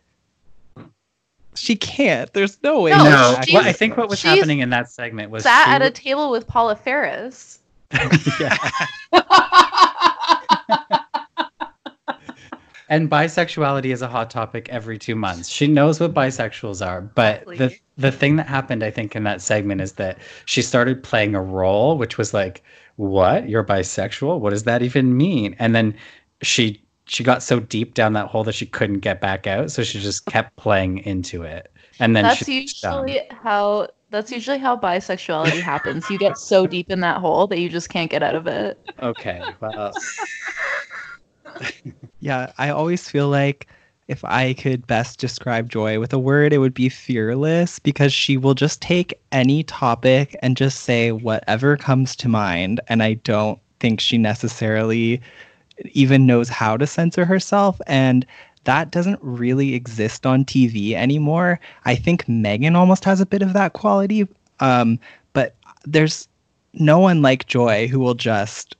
she 1.55 1.75
can't. 1.75 2.31
There's 2.33 2.57
no 2.63 2.81
way. 2.81 2.91
No, 2.91 3.03
No, 3.03 3.41
well, 3.51 3.67
I 3.67 3.73
think 3.73 3.97
what 3.97 4.09
was 4.09 4.21
happening 4.21 4.59
in 4.59 4.69
that 4.69 4.89
segment 4.89 5.31
was 5.31 5.43
Sat 5.43 5.65
she 5.65 5.71
at 5.71 5.81
a 5.81 5.89
w- 5.89 5.93
table 5.93 6.31
with 6.31 6.47
Paula 6.47 6.75
Ferris. 6.75 7.59
And 12.89 13.09
bisexuality 13.09 13.93
is 13.93 14.01
a 14.01 14.07
hot 14.07 14.31
topic 14.31 14.67
every 14.69 14.97
two 14.97 15.15
months. 15.15 15.47
She 15.47 15.67
knows 15.67 15.99
what 15.99 16.13
bisexuals 16.15 16.85
are, 16.85 17.01
but 17.01 17.45
the 17.45 17.77
the 17.97 18.11
thing 18.11 18.35
that 18.37 18.47
happened, 18.47 18.83
I 18.83 18.89
think, 18.89 19.15
in 19.15 19.23
that 19.25 19.41
segment 19.41 19.79
is 19.79 19.93
that 19.93 20.17
she 20.45 20.63
started 20.63 21.03
playing 21.03 21.35
a 21.35 21.41
role, 21.41 21.99
which 21.99 22.17
was 22.17 22.33
like, 22.33 22.63
"What? 22.95 23.47
You're 23.47 23.63
bisexual? 23.63 24.39
What 24.39 24.49
does 24.49 24.63
that 24.63 24.81
even 24.81 25.15
mean?" 25.15 25.55
And 25.59 25.75
then 25.75 25.95
she 26.41 26.81
she 27.05 27.23
got 27.23 27.43
so 27.43 27.59
deep 27.59 27.93
down 27.93 28.13
that 28.13 28.27
hole 28.27 28.43
that 28.45 28.53
she 28.55 28.65
couldn't 28.65 28.99
get 28.99 29.21
back 29.21 29.45
out, 29.45 29.69
so 29.71 29.83
she 29.83 29.99
just 29.99 30.25
kept 30.33 30.55
playing 30.55 30.99
into 30.99 31.43
it. 31.43 31.71
And 31.99 32.15
then 32.15 32.23
that's 32.23 32.47
usually 32.47 33.21
how 33.29 33.87
that's 34.09 34.31
usually 34.31 34.57
how 34.57 34.75
bisexuality 34.75 35.61
happens. 35.61 36.09
You 36.09 36.17
get 36.17 36.39
so 36.39 36.65
deep 36.65 36.89
in 36.89 37.01
that 37.01 37.17
hole 37.17 37.45
that 37.47 37.59
you 37.59 37.69
just 37.69 37.89
can't 37.89 38.09
get 38.09 38.23
out 38.23 38.33
of 38.33 38.47
it. 38.47 38.79
okay. 39.03 39.43
Well, 39.59 39.93
Yeah, 42.21 42.51
I 42.57 42.69
always 42.69 43.09
feel 43.09 43.29
like 43.29 43.67
if 44.09 44.25
I 44.25 44.53
could 44.53 44.85
best 44.87 45.19
describe 45.19 45.69
Joy 45.69 45.99
with 45.99 46.11
a 46.11 46.19
word, 46.19 46.51
it 46.51 46.57
would 46.57 46.73
be 46.73 46.89
fearless 46.89 47.79
because 47.79 48.11
she 48.11 48.35
will 48.35 48.55
just 48.55 48.81
take 48.81 49.17
any 49.31 49.63
topic 49.63 50.35
and 50.41 50.57
just 50.57 50.81
say 50.81 51.11
whatever 51.13 51.77
comes 51.77 52.15
to 52.17 52.27
mind. 52.27 52.81
And 52.89 53.01
I 53.01 53.13
don't 53.13 53.59
think 53.79 54.01
she 54.01 54.17
necessarily 54.17 55.21
even 55.91 56.25
knows 56.25 56.49
how 56.49 56.75
to 56.75 56.87
censor 56.87 57.23
herself. 57.23 57.79
And 57.87 58.25
that 58.65 58.91
doesn't 58.91 59.19
really 59.21 59.73
exist 59.73 60.25
on 60.25 60.43
TV 60.43 60.93
anymore. 60.93 61.59
I 61.85 61.95
think 61.95 62.25
Meghan 62.25 62.75
almost 62.75 63.05
has 63.05 63.21
a 63.21 63.25
bit 63.25 63.41
of 63.41 63.53
that 63.53 63.73
quality. 63.73 64.27
Um, 64.59 64.99
but 65.33 65.55
there's 65.85 66.27
no 66.73 66.99
one 66.99 67.21
like 67.21 67.47
Joy 67.47 67.87
who 67.87 67.99
will 67.99 68.15
just 68.15 68.75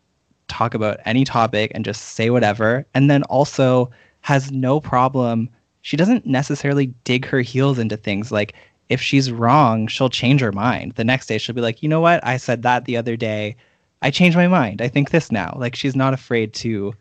talk 0.50 0.74
about 0.74 1.00
any 1.06 1.24
topic 1.24 1.72
and 1.74 1.86
just 1.86 2.02
say 2.02 2.30
whatever. 2.30 2.86
And 2.94 3.10
then 3.10 3.24
also 3.24 3.90
has 4.22 4.52
no 4.52 4.80
problem. 4.80 5.50
She 5.82 5.98
doesn't 5.98 6.26
necessarily 6.26 6.88
dig 7.04 7.26
her 7.26 7.42
heels 7.42 7.80
into 7.80 7.98
things. 7.98 8.32
Like 8.32 8.54
if 8.90 9.02
she's 9.02 9.32
wrong, 9.32 9.88
she'll 9.88 10.10
change 10.10 10.42
her 10.42 10.52
mind. 10.52 10.94
The 10.94 11.04
next 11.04 11.28
day 11.28 11.38
she'll 11.38 11.56
be 11.56 11.62
like, 11.62 11.82
you 11.82 11.90
know 11.90 12.02
what? 12.02 12.26
I 12.26 12.38
said 12.38 12.64
that 12.64 12.86
the 12.86 12.98
other 12.98 13.16
day. 13.16 13.56
I 14.02 14.12
changed 14.12 14.38
my 14.38 14.48
mind. 14.48 14.82
I 14.82 14.88
think 14.88 15.10
this 15.10 15.32
now. 15.32 15.56
Like 15.58 15.76
she's 15.76 15.96
not 15.96 16.14
afraid 16.14 16.54
to 16.56 16.94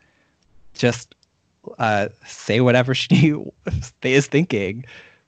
just 0.73 1.15
uh, 1.77 2.09
say 2.25 2.61
whatever 2.61 2.93
she 2.95 3.35
is 4.03 4.27
thinking. 4.27 4.85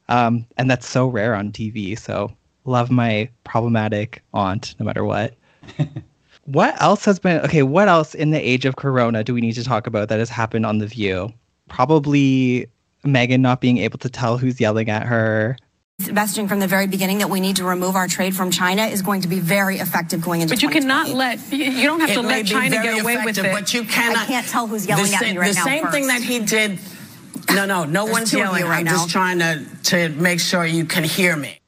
Um, 0.09 0.45
and 0.57 0.69
that's 0.69 0.87
so 0.87 1.07
rare 1.07 1.35
on 1.35 1.51
TV. 1.51 1.97
So 1.97 2.31
love 2.65 2.91
my 2.91 3.29
problematic 3.43 4.23
aunt 4.33 4.75
no 4.79 4.85
matter 4.85 5.03
what. 5.03 5.35
what 6.45 6.79
else 6.81 7.05
has 7.05 7.19
been 7.19 7.39
okay? 7.41 7.63
What 7.63 7.87
else 7.87 8.13
in 8.15 8.31
the 8.31 8.39
age 8.39 8.65
of 8.65 8.75
Corona 8.75 9.23
do 9.23 9.33
we 9.33 9.41
need 9.41 9.53
to 9.53 9.63
talk 9.63 9.87
about 9.87 10.09
that 10.09 10.19
has 10.19 10.29
happened 10.29 10.65
on 10.65 10.79
The 10.79 10.87
View? 10.87 11.33
Probably 11.69 12.67
Meghan 13.05 13.39
not 13.39 13.61
being 13.61 13.77
able 13.77 13.97
to 13.99 14.09
tell 14.09 14.37
who's 14.37 14.59
yelling 14.59 14.89
at 14.89 15.03
her. 15.05 15.57
messaging 16.01 16.47
from 16.49 16.59
the 16.59 16.67
very 16.67 16.87
beginning 16.87 17.19
that 17.19 17.29
we 17.29 17.39
need 17.39 17.55
to 17.57 17.63
remove 17.63 17.95
our 17.95 18.07
trade 18.07 18.35
from 18.35 18.49
China 18.51 18.83
is 18.83 19.01
going 19.01 19.21
to 19.21 19.27
be 19.27 19.39
very 19.39 19.77
effective 19.77 20.21
going 20.21 20.41
into 20.41 20.53
But 20.53 20.61
you 20.63 20.69
cannot 20.69 21.09
let 21.09 21.39
you 21.51 21.65
you 21.65 21.83
don't 21.87 21.99
have 22.01 22.09
It 22.09 22.13
to 22.15 22.23
may 22.23 22.27
let 22.27 22.43
be 22.45 22.49
China 22.49 22.69
very 22.75 22.95
get 22.95 23.01
away 23.03 23.17
with 23.25 23.37
it. 23.37 23.51
But 23.51 23.73
you 23.73 23.83
cannot. 23.83 24.23
I 24.23 24.25
can't 24.25 24.47
tell 24.47 24.67
who's 24.67 24.85
yelling 24.87 25.05
the, 25.05 25.13
at 25.13 25.19
sa- 25.19 25.25
me 25.25 25.37
right 25.37 25.49
the 25.49 25.55
now 25.59 25.63
same 25.65 25.87
thing 25.87 26.07
that 26.07 26.21
he 26.23 26.39
did. 26.39 26.79
No, 27.53 27.65
no, 27.65 27.83
no 27.85 28.05
There's 28.05 28.13
one's 28.13 28.31
two 28.31 28.37
of 28.41 28.45
you 28.53 28.59
yelling. 28.59 28.63
right 28.65 28.79
I'm 28.79 28.85
just 28.87 29.09
trying 29.09 29.39
to 29.39 29.65
to 29.83 30.09
make 30.09 30.39
sure 30.39 30.65
you 30.65 30.85
can 30.85 31.03
hear 31.03 31.35
me. 31.35 31.59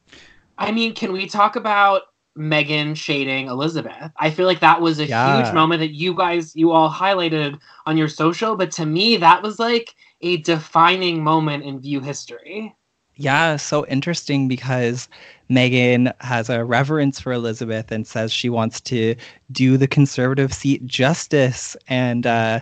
I 0.57 0.71
mean, 0.71 0.93
can 0.93 1.11
we 1.11 1.27
talk 1.27 1.55
about 1.55 2.03
Meghan 2.37 2.95
shading 2.95 3.47
Elizabeth? 3.47 4.11
I 4.17 4.31
feel 4.31 4.47
like 4.47 4.59
that 4.61 4.81
was 4.81 4.99
a 4.99 5.05
Yeah. 5.05 5.25
huge 5.25 5.53
moment 5.53 5.79
that 5.81 5.93
you 5.93 6.13
guys, 6.15 6.55
you 6.55 6.71
all 6.71 6.89
highlighted 6.89 7.59
on 7.85 7.97
your 7.97 8.07
social, 8.07 8.55
but 8.55 8.71
to 8.71 8.85
me, 8.85 9.17
that 9.17 9.43
was 9.43 9.59
like 9.59 9.95
a 10.21 10.37
defining 10.37 11.23
moment 11.23 11.63
in 11.63 11.79
View 11.79 11.99
history. 11.99 12.75
Yeah, 13.15 13.57
so 13.57 13.85
interesting 13.85 14.47
because 14.47 15.07
Meghan 15.49 16.11
has 16.21 16.49
a 16.49 16.65
reverence 16.65 17.19
for 17.19 17.31
Elizabeth 17.31 17.91
and 17.91 18.07
says 18.07 18.31
she 18.31 18.49
wants 18.49 18.81
to 18.81 19.15
do 19.51 19.77
the 19.77 19.87
conservative 19.87 20.51
seat 20.53 20.85
justice. 20.87 21.77
And 21.87 22.25
uh, 22.25 22.61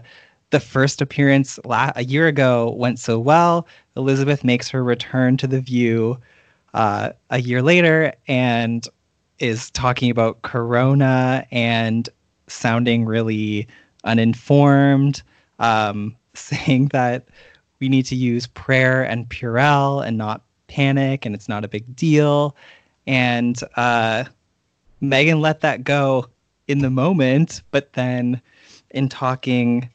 the 0.50 0.60
first 0.60 1.02
appearance 1.02 1.58
la- 1.64 1.94
a 1.96 2.04
year 2.04 2.28
ago 2.28 2.72
went 2.72 3.00
so 3.00 3.18
well. 3.18 3.66
Elizabeth 3.96 4.44
makes 4.44 4.68
her 4.70 4.84
return 4.84 5.38
to 5.38 5.48
the 5.48 5.62
View 5.62 6.18
uh, 6.74 7.12
a 7.30 7.40
year 7.42 7.62
later 7.62 8.14
and 8.28 8.88
is 9.42 9.72
talking 9.72 10.12
about 10.12 10.42
Corona 10.44 11.46
and 11.52 12.08
sounding 12.48 13.06
really 13.06 13.68
uninformed, 14.04 15.24
um, 15.60 16.16
saying 16.34 16.88
that 16.88 17.28
we 17.80 17.90
need 17.90 18.06
to 18.06 18.16
use 18.16 18.48
prayer 18.48 19.04
and 19.04 19.28
Purell 19.30 20.06
and 20.06 20.18
not 20.18 20.44
panic, 20.68 21.26
and 21.26 21.36
it's 21.36 21.50
not 21.50 21.66
a 21.66 21.68
big 21.68 21.96
deal. 21.96 22.56
And 23.08 23.60
uh, 23.76 24.26
Meghan 25.02 25.42
let 25.42 25.62
that 25.62 25.84
go 25.84 26.28
in 26.68 26.80
the 26.80 26.90
moment, 26.90 27.64
but 27.72 27.94
then 27.94 28.42
in 28.92 29.10
talking 29.10 29.90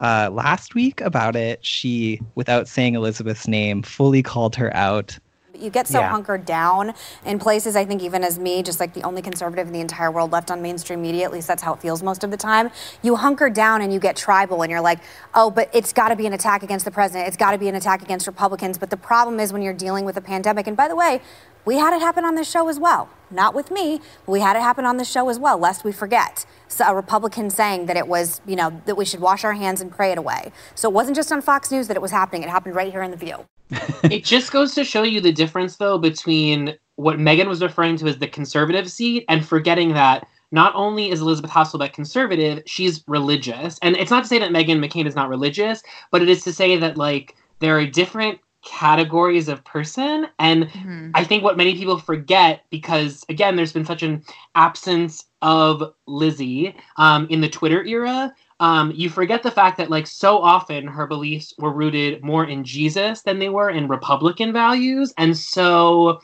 uh, 0.00 0.30
last 0.32 0.74
week 0.74 1.00
about 1.00 1.36
it, 1.36 1.64
she, 1.64 2.20
without 2.34 2.68
saying 2.68 2.94
Elizabeth's 2.94 3.48
name, 3.48 3.82
fully 3.82 4.22
called 4.22 4.54
her 4.56 4.74
out. 4.76 5.18
You 5.60 5.70
get 5.70 5.86
so 5.86 6.00
Yeah. 6.00 6.08
hunkered 6.08 6.44
down 6.44 6.94
in 7.24 7.38
places, 7.38 7.76
I 7.76 7.84
think, 7.84 8.02
even 8.02 8.24
as 8.24 8.38
me, 8.38 8.62
just 8.62 8.80
like 8.80 8.94
the 8.94 9.02
only 9.02 9.22
conservative 9.22 9.66
in 9.66 9.72
the 9.72 9.80
entire 9.80 10.10
world 10.10 10.32
left 10.32 10.50
on 10.50 10.62
mainstream 10.62 11.02
media, 11.02 11.24
at 11.24 11.32
least 11.32 11.48
that's 11.48 11.62
how 11.62 11.74
it 11.74 11.80
feels 11.80 12.02
most 12.02 12.24
of 12.24 12.30
the 12.30 12.36
time. 12.36 12.70
You 13.02 13.16
hunker 13.16 13.50
down 13.50 13.82
and 13.82 13.92
you 13.92 14.00
get 14.00 14.16
tribal 14.16 14.62
and 14.62 14.70
you're 14.70 14.80
like, 14.80 15.00
oh, 15.34 15.50
but 15.50 15.68
it's 15.72 15.92
got 15.92 16.08
to 16.08 16.16
be 16.16 16.26
an 16.26 16.32
attack 16.32 16.62
against 16.62 16.84
the 16.84 16.90
president. 16.90 17.28
It's 17.28 17.36
got 17.36 17.52
to 17.52 17.58
be 17.58 17.68
an 17.68 17.74
attack 17.74 18.02
against 18.02 18.26
Republicans. 18.26 18.78
But 18.78 18.90
the 18.90 18.96
problem 18.96 19.40
is 19.40 19.52
when 19.52 19.62
you're 19.62 19.74
dealing 19.74 20.04
with 20.04 20.16
a 20.16 20.20
pandemic, 20.20 20.66
and 20.66 20.76
by 20.76 20.88
the 20.88 20.96
way, 20.96 21.20
we 21.64 21.76
had 21.76 21.92
it 21.94 22.00
happen 22.00 22.24
on 22.24 22.36
this 22.36 22.50
show 22.50 22.68
as 22.68 22.78
well. 22.78 23.10
Not 23.30 23.54
with 23.54 23.70
me, 23.70 24.00
but 24.24 24.32
we 24.32 24.40
had 24.40 24.56
it 24.56 24.62
happen 24.62 24.86
on 24.86 24.96
this 24.96 25.10
show 25.10 25.28
as 25.28 25.38
well, 25.38 25.58
lest 25.58 25.84
we 25.84 25.92
forget. 25.92 26.46
So 26.68 26.84
a 26.86 26.94
Republican 26.94 27.50
saying 27.50 27.86
that 27.86 27.96
it 27.96 28.08
was, 28.08 28.40
you 28.46 28.56
know, 28.56 28.80
that 28.86 28.96
we 28.96 29.04
should 29.04 29.20
wash 29.20 29.44
our 29.44 29.52
hands 29.52 29.80
and 29.80 29.90
pray 29.90 30.10
it 30.10 30.18
away. 30.18 30.52
So 30.74 30.88
it 30.88 30.94
wasn't 30.94 31.16
just 31.16 31.30
on 31.30 31.42
Fox 31.42 31.70
News 31.70 31.86
that 31.88 31.96
it 31.96 32.00
was 32.00 32.12
happening, 32.12 32.42
it 32.42 32.48
happened 32.48 32.74
right 32.74 32.90
here 32.90 33.02
in 33.02 33.10
The 33.10 33.16
View. 33.16 33.44
it 34.04 34.24
just 34.24 34.52
goes 34.52 34.74
to 34.74 34.84
show 34.84 35.02
you 35.02 35.20
the 35.20 35.32
difference, 35.32 35.76
though, 35.76 35.98
between 35.98 36.76
what 36.96 37.18
Meghan 37.18 37.46
was 37.46 37.62
referring 37.62 37.96
to 37.98 38.06
as 38.06 38.18
the 38.18 38.28
conservative 38.28 38.90
seat 38.90 39.24
and 39.28 39.46
forgetting 39.46 39.94
that 39.94 40.26
not 40.52 40.74
only 40.74 41.10
is 41.10 41.20
Elisabeth 41.20 41.50
Hasselbeck 41.50 41.92
conservative, 41.92 42.62
she's 42.66 43.04
religious. 43.06 43.78
And 43.82 43.96
it's 43.96 44.10
not 44.10 44.24
to 44.24 44.28
say 44.28 44.38
that 44.38 44.50
Meghan 44.50 44.84
McCain 44.84 45.06
is 45.06 45.14
not 45.14 45.28
religious, 45.28 45.82
but 46.10 46.22
it 46.22 46.28
is 46.28 46.42
to 46.42 46.52
say 46.52 46.76
that, 46.76 46.96
like, 46.96 47.36
there 47.60 47.78
are 47.78 47.86
different 47.86 48.40
categories 48.64 49.48
of 49.48 49.64
person. 49.64 50.26
And 50.38 50.68
I 51.14 51.24
think 51.24 51.42
what 51.42 51.56
many 51.56 51.74
people 51.74 51.98
forget, 51.98 52.64
because 52.70 53.24
again, 53.28 53.56
there's 53.56 53.72
been 53.72 53.86
such 53.86 54.02
an 54.02 54.22
absence 54.54 55.24
of 55.40 55.94
Lizzie 56.06 56.74
um, 56.96 57.26
in 57.30 57.40
the 57.40 57.48
Twitter 57.48 57.84
era, 57.84 58.34
um, 58.60 58.92
you 58.94 59.08
forget 59.08 59.42
the 59.42 59.50
fact 59.50 59.78
that 59.78 59.90
like 59.90 60.06
so 60.06 60.38
often 60.38 60.86
her 60.86 61.06
beliefs 61.06 61.54
were 61.58 61.72
rooted 61.72 62.22
more 62.22 62.44
in 62.44 62.62
Jesus 62.62 63.22
than 63.22 63.38
they 63.38 63.48
were 63.48 63.70
in 63.70 63.88
Republican 63.88 64.52
values, 64.52 65.14
and 65.18 65.36
so 65.36 66.20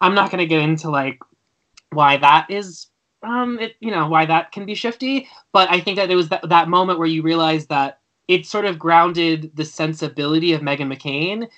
I'm 0.00 0.14
not 0.14 0.30
going 0.30 0.38
to 0.38 0.46
get 0.46 0.62
into 0.62 0.90
like 0.90 1.18
why 1.90 2.16
that 2.18 2.50
is. 2.50 2.86
Um, 3.22 3.58
it 3.58 3.74
you 3.80 3.90
know 3.90 4.06
why 4.06 4.26
that 4.26 4.52
can 4.52 4.66
be 4.66 4.74
shifty, 4.74 5.28
but 5.52 5.70
I 5.70 5.80
think 5.80 5.96
that 5.96 6.10
it 6.10 6.16
was 6.16 6.28
that, 6.28 6.48
that 6.48 6.68
moment 6.68 6.98
where 6.98 7.08
you 7.08 7.22
realize 7.22 7.66
that 7.66 8.00
it 8.28 8.46
sort 8.46 8.66
of 8.66 8.78
grounded 8.78 9.50
the 9.54 9.64
sensibility 9.64 10.52
of 10.52 10.60
Meghan 10.60 10.92
McCain 10.92 11.48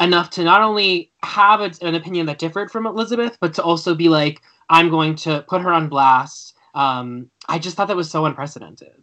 enough 0.00 0.30
to 0.30 0.42
not 0.44 0.62
only 0.62 1.12
have 1.22 1.60
a, 1.60 1.70
an 1.82 1.94
opinion 1.94 2.26
that 2.26 2.38
differed 2.38 2.70
from 2.70 2.86
Elizabeth, 2.86 3.38
but 3.40 3.54
to 3.54 3.62
also 3.62 3.94
be 3.94 4.08
like, 4.08 4.40
I'm 4.68 4.90
going 4.90 5.14
to 5.16 5.44
put 5.48 5.62
her 5.62 5.72
on 5.72 5.88
blast. 5.88 6.54
Um, 6.74 7.30
I 7.48 7.58
just 7.58 7.76
thought 7.76 7.88
that 7.88 7.96
was 7.96 8.10
so 8.10 8.24
unprecedented. 8.24 8.99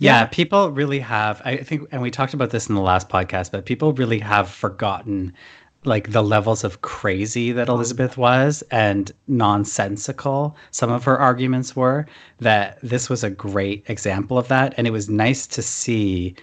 Yeah, 0.00 0.26
people 0.26 0.70
really 0.70 0.98
have. 1.00 1.42
I 1.44 1.58
think, 1.58 1.86
and 1.92 2.00
we 2.00 2.10
talked 2.10 2.32
about 2.32 2.50
this 2.50 2.68
in 2.68 2.74
the 2.74 2.80
last 2.80 3.08
podcast, 3.10 3.52
but 3.52 3.66
people 3.66 3.92
really 3.92 4.18
have 4.18 4.48
forgotten 4.48 5.34
like 5.84 6.12
the 6.12 6.22
levels 6.22 6.64
of 6.64 6.80
crazy 6.82 7.52
that 7.52 7.68
Elizabeth 7.68 8.16
was 8.18 8.62
and 8.70 9.12
nonsensical 9.28 10.56
some 10.70 10.90
of 10.90 11.04
her 11.04 11.18
arguments 11.18 11.76
were. 11.76 12.06
That 12.38 12.78
this 12.82 13.10
was 13.10 13.22
a 13.22 13.30
great 13.30 13.84
example 13.88 14.38
of 14.38 14.48
that. 14.48 14.74
And 14.78 14.86
it 14.86 14.90
was 14.90 15.10
nice 15.10 15.46
to 15.48 15.62
see 15.62 16.34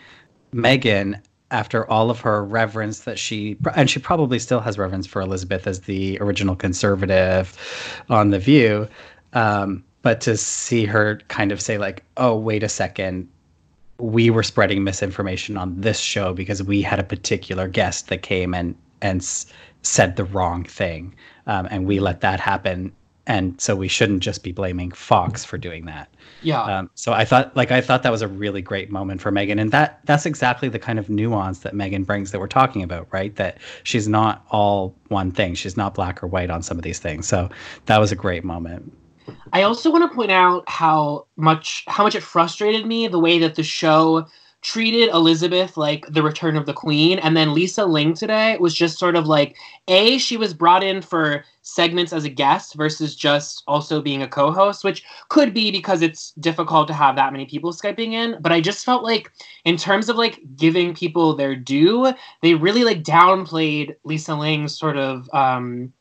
Meghan 0.54 1.20
after 1.50 1.90
all 1.90 2.12
of 2.12 2.20
her 2.20 2.44
reverence 2.46 3.02
that 3.02 3.18
she 3.18 3.58
and 3.76 3.90
she 3.90 4.00
probably 4.00 4.38
still 4.38 4.60
has 4.60 4.78
reverence 4.78 5.08
for 5.08 5.22
Elizabeth 5.22 5.66
as 5.66 5.82
the 5.82 6.18
original 6.22 6.56
conservative 6.56 7.58
on 8.10 8.30
the 8.30 8.40
view 8.40 8.88
um, 9.34 9.84
but 10.02 10.22
to 10.22 10.36
see 10.38 10.86
her 10.86 11.20
kind 11.30 11.52
of 11.52 11.62
say 11.62 11.78
like 11.78 12.04
oh 12.18 12.36
wait 12.36 12.64
a 12.64 12.70
second 12.70 13.30
we 14.00 14.30
were 14.30 14.44
spreading 14.44 14.84
misinformation 14.84 15.58
on 15.58 15.80
this 15.82 16.00
show 16.00 16.34
because 16.34 16.62
we 16.64 16.82
had 16.82 17.00
a 17.00 17.04
particular 17.04 17.68
guest 17.68 18.08
that 18.10 18.22
came 18.22 18.54
and 18.54 18.76
and 19.02 19.22
s- 19.22 19.46
said 19.84 20.16
the 20.16 20.24
wrong 20.26 20.64
thing 20.64 21.16
um, 21.48 21.68
and 21.72 21.86
we 21.88 22.00
let 22.00 22.22
that 22.22 22.40
happen 22.40 22.92
and 23.26 23.60
so 23.60 23.76
we 23.76 23.88
shouldn't 23.88 24.22
just 24.22 24.44
be 24.44 24.52
blaming 24.52 24.92
fox 24.92 25.44
for 25.44 25.58
doing 25.58 25.86
that 25.86 26.10
Yeah. 26.42 26.62
um, 26.64 26.90
so 26.96 27.14
I 27.14 27.26
thought, 27.26 27.56
like, 27.56 27.72
I 27.72 27.82
thought 27.82 28.04
that 28.04 28.12
was 28.12 28.22
a 28.22 28.28
really 28.28 28.62
great 28.62 28.92
moment 28.92 29.22
for 29.22 29.32
Meghan, 29.32 29.60
and 29.60 29.72
that 29.72 30.00
that's 30.06 30.26
exactly 30.26 30.70
the 30.70 30.80
kind 30.80 31.00
of 31.00 31.10
nuance 31.10 31.60
that 31.60 31.74
Meghan 31.74 32.06
brings 32.06 32.32
that 32.32 32.40
we're 32.40 32.48
talking 32.48 32.84
about, 32.84 33.08
right? 33.12 33.36
That 33.36 33.58
she's 33.84 34.08
not 34.08 34.46
all 34.50 34.96
one 35.10 35.32
thing; 35.32 35.56
she's 35.56 35.76
not 35.78 35.94
black 35.96 36.24
or 36.24 36.28
white 36.28 36.50
on 36.50 36.62
some 36.62 36.78
of 36.78 36.84
these 36.84 37.00
things. 37.00 37.28
So 37.28 37.50
that 37.88 38.00
was 38.00 38.12
a 38.12 38.16
great 38.16 38.44
moment. 38.44 38.94
I 39.54 39.64
also 39.64 39.92
want 39.92 40.10
to 40.10 40.16
point 40.16 40.32
out 40.32 40.68
how 40.70 41.26
much 41.36 41.84
how 41.88 42.04
much 42.04 42.16
it 42.16 42.24
frustrated 42.24 42.86
me 42.86 43.08
the 43.08 43.20
way 43.20 43.40
that 43.40 43.56
the 43.56 43.64
show 43.64 44.28
treated 44.62 45.10
Elizabeth 45.10 45.78
like 45.78 46.06
the 46.10 46.24
return 46.24 46.58
of 46.58 46.66
the 46.66 46.74
queen. 46.74 47.20
And 47.20 47.38
then 47.38 47.54
Lisa 47.54 47.86
Ling 47.86 48.14
today 48.14 48.58
was 48.60 48.74
just 48.74 48.98
sort 48.98 49.16
of 49.16 49.28
like, 49.28 49.56
A, 49.88 50.18
she 50.18 50.36
was 50.36 50.54
brought 50.54 50.84
in 50.84 51.02
for 51.02 51.46
segments 51.62 52.12
as 52.12 52.26
a 52.26 52.30
guest 52.30 52.74
versus 52.74 53.16
just 53.16 53.64
also 53.68 54.02
being 54.02 54.24
a 54.24 54.28
co 54.28 54.52
host, 54.52 54.84
which 54.84 55.04
could 55.30 55.54
be 55.54 55.72
because 55.72 56.02
it's 56.02 56.32
difficult 56.40 56.88
to 56.88 56.94
have 56.94 57.16
that 57.16 57.32
many 57.32 57.46
people 57.46 57.72
Skyping 57.72 58.14
in. 58.14 58.38
But 58.42 58.52
I 58.52 58.60
just 58.60 58.84
felt 58.84 59.04
like, 59.04 59.32
in 59.64 59.78
terms 59.78 60.10
of 60.10 60.16
like 60.18 60.42
giving 60.56 60.94
people 60.94 61.36
their 61.36 61.56
due, 61.56 62.14
they 62.42 62.56
really 62.56 62.84
like 62.84 63.04
downplayed 63.04 63.96
Lisa 64.04 64.36
Ling's 64.36 64.78
sort 64.78 64.98
of. 64.98 65.30
Um, 65.34 65.94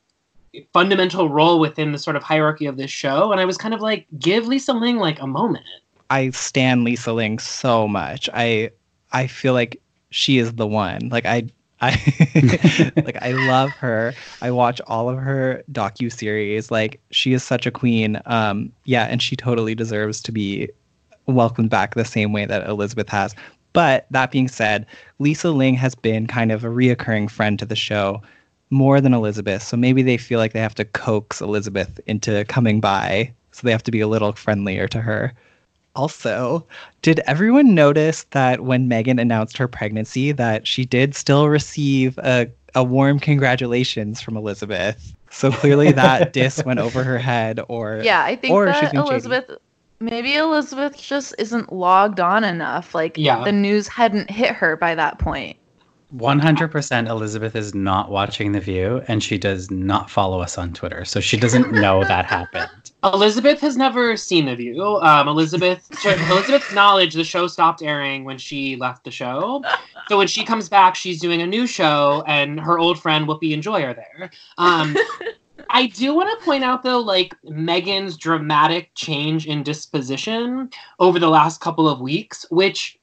fundamental 0.72 1.28
role 1.28 1.58
within 1.60 1.92
the 1.92 1.98
sort 1.98 2.16
of 2.16 2.22
hierarchy 2.22 2.66
of 2.66 2.76
this 2.76 2.90
show 2.90 3.32
and 3.32 3.40
i 3.40 3.44
was 3.44 3.56
kind 3.56 3.74
of 3.74 3.80
like 3.80 4.06
give 4.18 4.46
lisa 4.46 4.72
ling 4.72 4.96
like 4.96 5.20
a 5.20 5.26
moment 5.26 5.64
I 6.10 6.30
stand 6.30 6.84
Lisa 6.84 7.12
Ling 7.12 7.38
so 7.38 7.88
much. 7.88 8.28
I 8.32 8.70
I 9.12 9.26
feel 9.26 9.52
like 9.52 9.80
she 10.10 10.38
is 10.38 10.54
the 10.54 10.66
one. 10.66 11.08
Like 11.08 11.26
I 11.26 11.44
I 11.80 12.92
like 13.04 13.20
I 13.22 13.32
love 13.32 13.74
her. 13.76 14.14
I 14.40 14.50
watch 14.50 14.80
all 14.86 15.08
of 15.08 15.18
her 15.18 15.62
docu 15.72 16.12
series. 16.12 16.70
Like 16.70 17.00
she 17.10 17.32
is 17.32 17.42
such 17.42 17.66
a 17.66 17.70
queen. 17.70 18.20
Um 18.26 18.72
yeah, 18.84 19.04
and 19.04 19.22
she 19.22 19.36
totally 19.36 19.74
deserves 19.74 20.20
to 20.22 20.32
be 20.32 20.68
welcomed 21.26 21.70
back 21.70 21.94
the 21.94 22.04
same 22.04 22.32
way 22.32 22.46
that 22.46 22.68
Elizabeth 22.68 23.08
has. 23.08 23.34
But 23.72 24.06
that 24.10 24.30
being 24.30 24.48
said, 24.48 24.86
Lisa 25.18 25.50
Ling 25.50 25.74
has 25.74 25.94
been 25.94 26.26
kind 26.26 26.50
of 26.50 26.64
a 26.64 26.68
reoccurring 26.68 27.30
friend 27.30 27.58
to 27.58 27.66
the 27.66 27.76
show 27.76 28.22
more 28.70 29.00
than 29.00 29.14
Elizabeth. 29.14 29.62
So 29.62 29.76
maybe 29.76 30.02
they 30.02 30.16
feel 30.16 30.38
like 30.38 30.52
they 30.52 30.60
have 30.60 30.74
to 30.76 30.84
coax 30.84 31.40
Elizabeth 31.40 32.00
into 32.06 32.44
coming 32.46 32.80
by. 32.80 33.32
So 33.52 33.60
they 33.64 33.72
have 33.72 33.82
to 33.84 33.90
be 33.90 34.00
a 34.00 34.08
little 34.08 34.32
friendlier 34.32 34.86
to 34.88 35.00
her. 35.00 35.32
Also, 35.94 36.66
did 37.00 37.20
everyone 37.20 37.74
notice 37.74 38.24
that 38.32 38.60
when 38.60 38.88
Meghan 38.88 39.20
announced 39.20 39.56
her 39.56 39.66
pregnancy 39.66 40.30
that 40.32 40.66
she 40.66 40.84
did 40.84 41.14
still 41.14 41.48
receive 41.48 42.18
a, 42.18 42.48
a 42.74 42.84
warm 42.84 43.18
congratulations 43.18 44.20
from 44.20 44.36
Elizabeth? 44.36 45.14
So 45.30 45.50
clearly 45.50 45.92
that 45.92 46.32
diss 46.34 46.62
went 46.64 46.80
over 46.80 47.02
her 47.02 47.18
head 47.18 47.60
or 47.68 48.00
Yeah, 48.04 48.22
I 48.22 48.36
think 48.36 48.52
or 48.52 48.66
that 48.66 48.92
being 48.92 49.02
shady. 49.04 49.08
Elizabeth 49.10 49.50
maybe 50.00 50.34
Elizabeth 50.34 50.98
just 50.98 51.34
isn't 51.38 51.72
logged 51.72 52.20
on 52.20 52.44
enough. 52.44 52.94
Like 52.94 53.16
Yeah. 53.16 53.42
the 53.44 53.52
news 53.52 53.88
hadn't 53.88 54.30
hit 54.30 54.54
her 54.54 54.76
by 54.76 54.94
that 54.94 55.18
point. 55.18 55.56
100% 56.14 57.08
Elizabeth 57.08 57.56
is 57.56 57.74
not 57.74 58.10
watching 58.10 58.52
The 58.52 58.60
View 58.60 59.02
and 59.08 59.22
she 59.22 59.38
does 59.38 59.70
not 59.70 60.08
follow 60.08 60.40
us 60.40 60.56
on 60.56 60.72
Twitter. 60.72 61.04
So 61.04 61.18
she 61.20 61.36
doesn't 61.36 61.72
know 61.72 62.04
that 62.04 62.24
happened. 62.24 62.92
Elizabeth 63.04 63.60
has 63.60 63.76
never 63.76 64.16
seen 64.16 64.46
The 64.46 64.54
View. 64.54 64.82
Um, 64.82 65.26
Elizabeth, 65.26 65.88
to 66.02 66.14
Elizabeth's 66.30 66.72
knowledge, 66.72 67.14
the 67.14 67.24
show 67.24 67.48
stopped 67.48 67.82
airing 67.82 68.24
when 68.24 68.38
she 68.38 68.76
left 68.76 69.04
the 69.04 69.10
show. 69.10 69.62
So 70.08 70.16
when 70.16 70.28
she 70.28 70.44
comes 70.44 70.68
back, 70.68 70.94
she's 70.94 71.20
doing 71.20 71.42
a 71.42 71.46
new 71.46 71.66
show, 71.66 72.22
and 72.26 72.60
her 72.60 72.78
old 72.78 73.00
friend 73.00 73.26
Whoopi 73.26 73.52
and 73.52 73.62
Joy 73.62 73.82
are 73.82 73.94
there. 73.94 74.30
Um, 74.58 74.96
I 75.70 75.88
do 75.88 76.14
want 76.14 76.38
to 76.38 76.44
point 76.44 76.62
out, 76.62 76.82
though, 76.82 77.00
like 77.00 77.34
Meghan's 77.44 78.16
dramatic 78.16 78.90
change 78.94 79.46
in 79.46 79.62
disposition 79.62 80.70
over 81.00 81.18
the 81.18 81.28
last 81.28 81.60
couple 81.60 81.88
of 81.88 82.00
weeks, 82.00 82.46
which, 82.50 82.96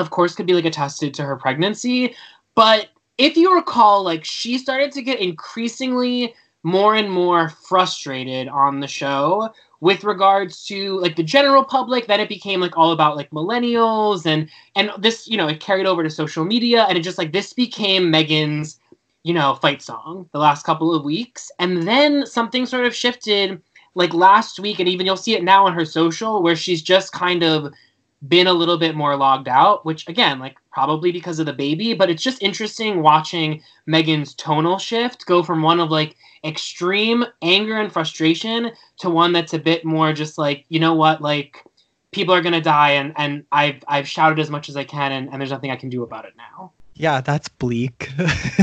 of 0.00 0.10
course, 0.10 0.34
could 0.34 0.46
be 0.46 0.54
like 0.54 0.64
attested 0.64 1.14
to 1.14 1.22
her 1.22 1.36
pregnancy. 1.36 2.14
But 2.54 2.88
if 3.18 3.36
you 3.36 3.54
recall, 3.54 4.02
like 4.02 4.24
she 4.24 4.58
started 4.58 4.92
to 4.92 5.02
get 5.02 5.20
increasingly 5.20 6.34
more 6.62 6.94
and 6.94 7.10
more 7.10 7.48
frustrated 7.48 8.48
on 8.48 8.80
the 8.80 8.86
show 8.86 9.50
with 9.80 10.04
regards 10.04 10.66
to 10.66 10.98
like 11.00 11.16
the 11.16 11.22
general 11.22 11.64
public 11.64 12.06
then 12.06 12.20
it 12.20 12.28
became 12.28 12.60
like 12.60 12.76
all 12.76 12.92
about 12.92 13.16
like 13.16 13.30
millennials 13.30 14.26
and 14.26 14.48
and 14.76 14.90
this 14.98 15.26
you 15.26 15.36
know 15.36 15.48
it 15.48 15.58
carried 15.60 15.86
over 15.86 16.02
to 16.02 16.10
social 16.10 16.44
media 16.44 16.84
and 16.88 16.98
it 16.98 17.00
just 17.02 17.16
like 17.16 17.32
this 17.32 17.52
became 17.54 18.12
meghan's 18.12 18.78
you 19.22 19.32
know 19.32 19.54
fight 19.54 19.80
song 19.80 20.28
the 20.32 20.38
last 20.38 20.64
couple 20.64 20.94
of 20.94 21.04
weeks 21.04 21.50
and 21.58 21.88
then 21.88 22.26
something 22.26 22.66
sort 22.66 22.84
of 22.84 22.94
shifted 22.94 23.60
like 23.94 24.12
last 24.12 24.60
week 24.60 24.78
and 24.78 24.88
even 24.88 25.06
you'll 25.06 25.16
see 25.16 25.34
it 25.34 25.42
now 25.42 25.66
on 25.66 25.72
her 25.72 25.84
social 25.84 26.42
where 26.42 26.56
she's 26.56 26.82
just 26.82 27.12
kind 27.12 27.42
of 27.42 27.72
been 28.28 28.46
a 28.46 28.52
little 28.52 28.76
bit 28.76 28.94
more 28.94 29.16
logged 29.16 29.48
out, 29.48 29.84
which 29.84 30.06
again, 30.08 30.38
like 30.38 30.56
probably 30.72 31.10
because 31.10 31.38
of 31.38 31.46
the 31.46 31.52
baby, 31.52 31.94
but 31.94 32.10
it's 32.10 32.22
just 32.22 32.42
interesting 32.42 33.02
watching 33.02 33.62
Meghan's 33.88 34.34
tonal 34.34 34.78
shift 34.78 35.26
go 35.26 35.42
from 35.42 35.62
one 35.62 35.80
of 35.80 35.90
like 35.90 36.16
extreme 36.44 37.24
anger 37.42 37.78
and 37.78 37.92
frustration 37.92 38.72
to 38.98 39.10
one 39.10 39.32
that's 39.32 39.54
a 39.54 39.58
bit 39.58 39.84
more 39.84 40.12
just 40.12 40.38
like, 40.38 40.64
you 40.68 40.78
know 40.78 40.94
what, 40.94 41.22
like 41.22 41.64
people 42.12 42.34
are 42.34 42.42
gonna 42.42 42.60
die 42.60 42.90
and, 42.90 43.12
and 43.16 43.44
I've 43.52 43.82
I've 43.88 44.08
shouted 44.08 44.38
as 44.38 44.50
much 44.50 44.68
as 44.68 44.76
I 44.76 44.84
can 44.84 45.12
and, 45.12 45.28
and 45.30 45.40
there's 45.40 45.50
nothing 45.50 45.70
I 45.70 45.76
can 45.76 45.88
do 45.88 46.02
about 46.02 46.24
it 46.26 46.34
now. 46.36 46.72
Yeah, 46.94 47.22
that's 47.22 47.48
bleak. 47.48 48.10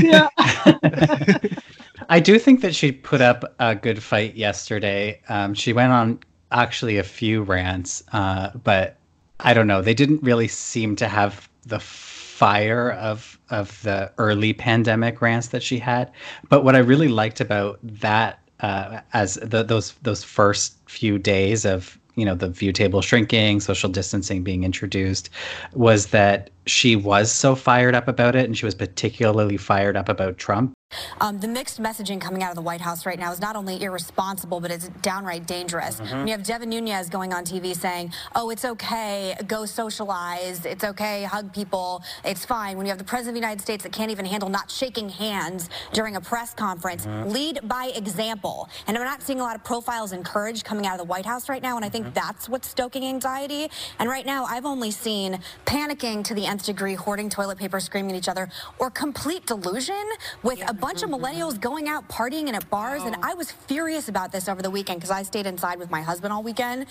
Yeah. 0.00 0.28
I 2.08 2.20
do 2.20 2.38
think 2.38 2.60
that 2.60 2.74
she 2.74 2.92
put 2.92 3.20
up 3.20 3.54
a 3.58 3.74
good 3.74 4.02
fight 4.02 4.36
yesterday. 4.36 5.20
Um, 5.28 5.54
she 5.54 5.72
went 5.72 5.92
on 5.92 6.20
actually 6.52 6.98
a 6.98 7.02
few 7.02 7.42
rants, 7.42 8.02
uh, 8.12 8.50
but 8.62 8.96
I 9.40 9.54
don't 9.54 9.66
know. 9.66 9.82
They 9.82 9.94
didn't 9.94 10.22
really 10.22 10.48
seem 10.48 10.96
to 10.96 11.08
have 11.08 11.48
the 11.66 11.80
fire 11.80 12.92
of 12.92 13.38
of 13.50 13.82
the 13.82 14.12
early 14.18 14.52
pandemic 14.52 15.20
rants 15.20 15.48
that 15.48 15.62
she 15.62 15.78
had. 15.78 16.10
But 16.48 16.62
what 16.64 16.76
I 16.76 16.78
really 16.78 17.08
liked 17.08 17.40
about 17.40 17.78
that, 17.82 18.38
uh, 18.60 19.00
as 19.12 19.34
the, 19.36 19.62
those 19.62 19.92
those 20.02 20.22
first 20.22 20.76
few 20.88 21.18
days 21.18 21.64
of 21.64 21.98
you 22.14 22.24
know 22.24 22.34
the 22.34 22.48
view 22.48 22.72
table 22.72 23.00
shrinking, 23.00 23.60
social 23.60 23.88
distancing 23.88 24.42
being 24.42 24.64
introduced, 24.64 25.30
was 25.72 26.08
that 26.08 26.50
she 26.68 26.96
was 26.96 27.32
so 27.32 27.54
fired 27.54 27.94
up 27.94 28.08
about 28.08 28.36
it, 28.36 28.44
and 28.44 28.56
she 28.56 28.64
was 28.64 28.74
particularly 28.74 29.56
fired 29.56 29.96
up 29.96 30.08
about 30.08 30.38
Trump. 30.38 30.74
Um, 31.20 31.38
the 31.40 31.48
mixed 31.48 31.82
messaging 31.82 32.18
coming 32.18 32.42
out 32.42 32.48
of 32.48 32.56
the 32.56 32.62
White 32.62 32.80
House 32.80 33.04
right 33.04 33.18
now 33.18 33.30
is 33.30 33.40
not 33.42 33.56
only 33.56 33.82
irresponsible, 33.82 34.58
but 34.58 34.70
it's 34.70 34.88
downright 35.02 35.46
dangerous. 35.46 36.00
Mhm. 36.00 36.24
You 36.26 36.32
have 36.32 36.42
Devin 36.42 36.70
Nunes 36.70 37.10
going 37.10 37.34
on 37.34 37.44
TV 37.44 37.74
saying, 37.74 38.14
oh, 38.34 38.48
it's 38.48 38.64
okay, 38.64 39.36
go 39.46 39.66
socialize, 39.66 40.64
it's 40.64 40.84
okay, 40.84 41.24
hug 41.24 41.52
people, 41.52 42.02
it's 42.24 42.46
fine. 42.46 42.78
When 42.78 42.86
you 42.86 42.90
have 42.90 42.96
the 42.98 43.04
President 43.04 43.36
of 43.36 43.42
the 43.42 43.46
United 43.46 43.60
States 43.60 43.82
that 43.82 43.92
can't 43.92 44.10
even 44.10 44.24
handle 44.24 44.48
not 44.48 44.70
shaking 44.70 45.10
hands 45.10 45.68
during 45.92 46.16
a 46.16 46.22
press 46.22 46.54
conference, 46.54 47.04
Mhm. 47.04 47.32
lead 47.32 47.60
by 47.64 47.92
example. 47.94 48.70
And 48.86 48.96
we're 48.96 49.04
not 49.04 49.20
seeing 49.22 49.40
a 49.40 49.42
lot 49.42 49.56
of 49.56 49.64
profiles 49.64 50.12
and 50.12 50.24
courage 50.24 50.64
coming 50.64 50.86
out 50.86 50.94
of 50.94 50.98
the 50.98 51.04
White 51.12 51.26
House 51.26 51.50
right 51.50 51.62
now, 51.62 51.76
and 51.76 51.84
I 51.84 51.90
think 51.90 52.14
that's 52.14 52.48
what's 52.48 52.66
stoking 52.66 53.04
anxiety. 53.04 53.70
And 53.98 54.08
right 54.08 54.24
now, 54.24 54.46
I've 54.46 54.64
only 54.64 54.90
seen 54.90 55.40
panicking 55.66 56.24
to 56.24 56.34
the 56.34 56.46
nth 56.46 56.57
degree, 56.64 56.94
hoarding 56.94 57.30
toilet 57.30 57.58
paper, 57.58 57.80
screaming 57.80 58.12
at 58.12 58.18
each 58.18 58.28
other, 58.28 58.48
or 58.78 58.90
complete 58.90 59.46
delusion 59.46 60.04
with 60.42 60.62
a 60.68 60.74
bunch 60.74 61.02
of 61.02 61.10
mm-hmm. 61.10 61.24
millennials 61.24 61.60
going 61.60 61.88
out 61.88 62.08
partying 62.08 62.46
and 62.46 62.56
at 62.56 62.68
bars. 62.70 63.02
And 63.02 63.16
I 63.22 63.34
was 63.34 63.50
furious 63.50 64.08
about 64.08 64.32
this 64.32 64.48
over 64.48 64.62
the 64.62 64.70
weekend 64.70 65.00
because 65.00 65.10
I 65.10 65.22
stayed 65.22 65.46
inside 65.46 65.78
with 65.78 65.90
my 65.90 66.02
husband 66.02 66.32
all 66.32 66.42
weekend. 66.42 66.86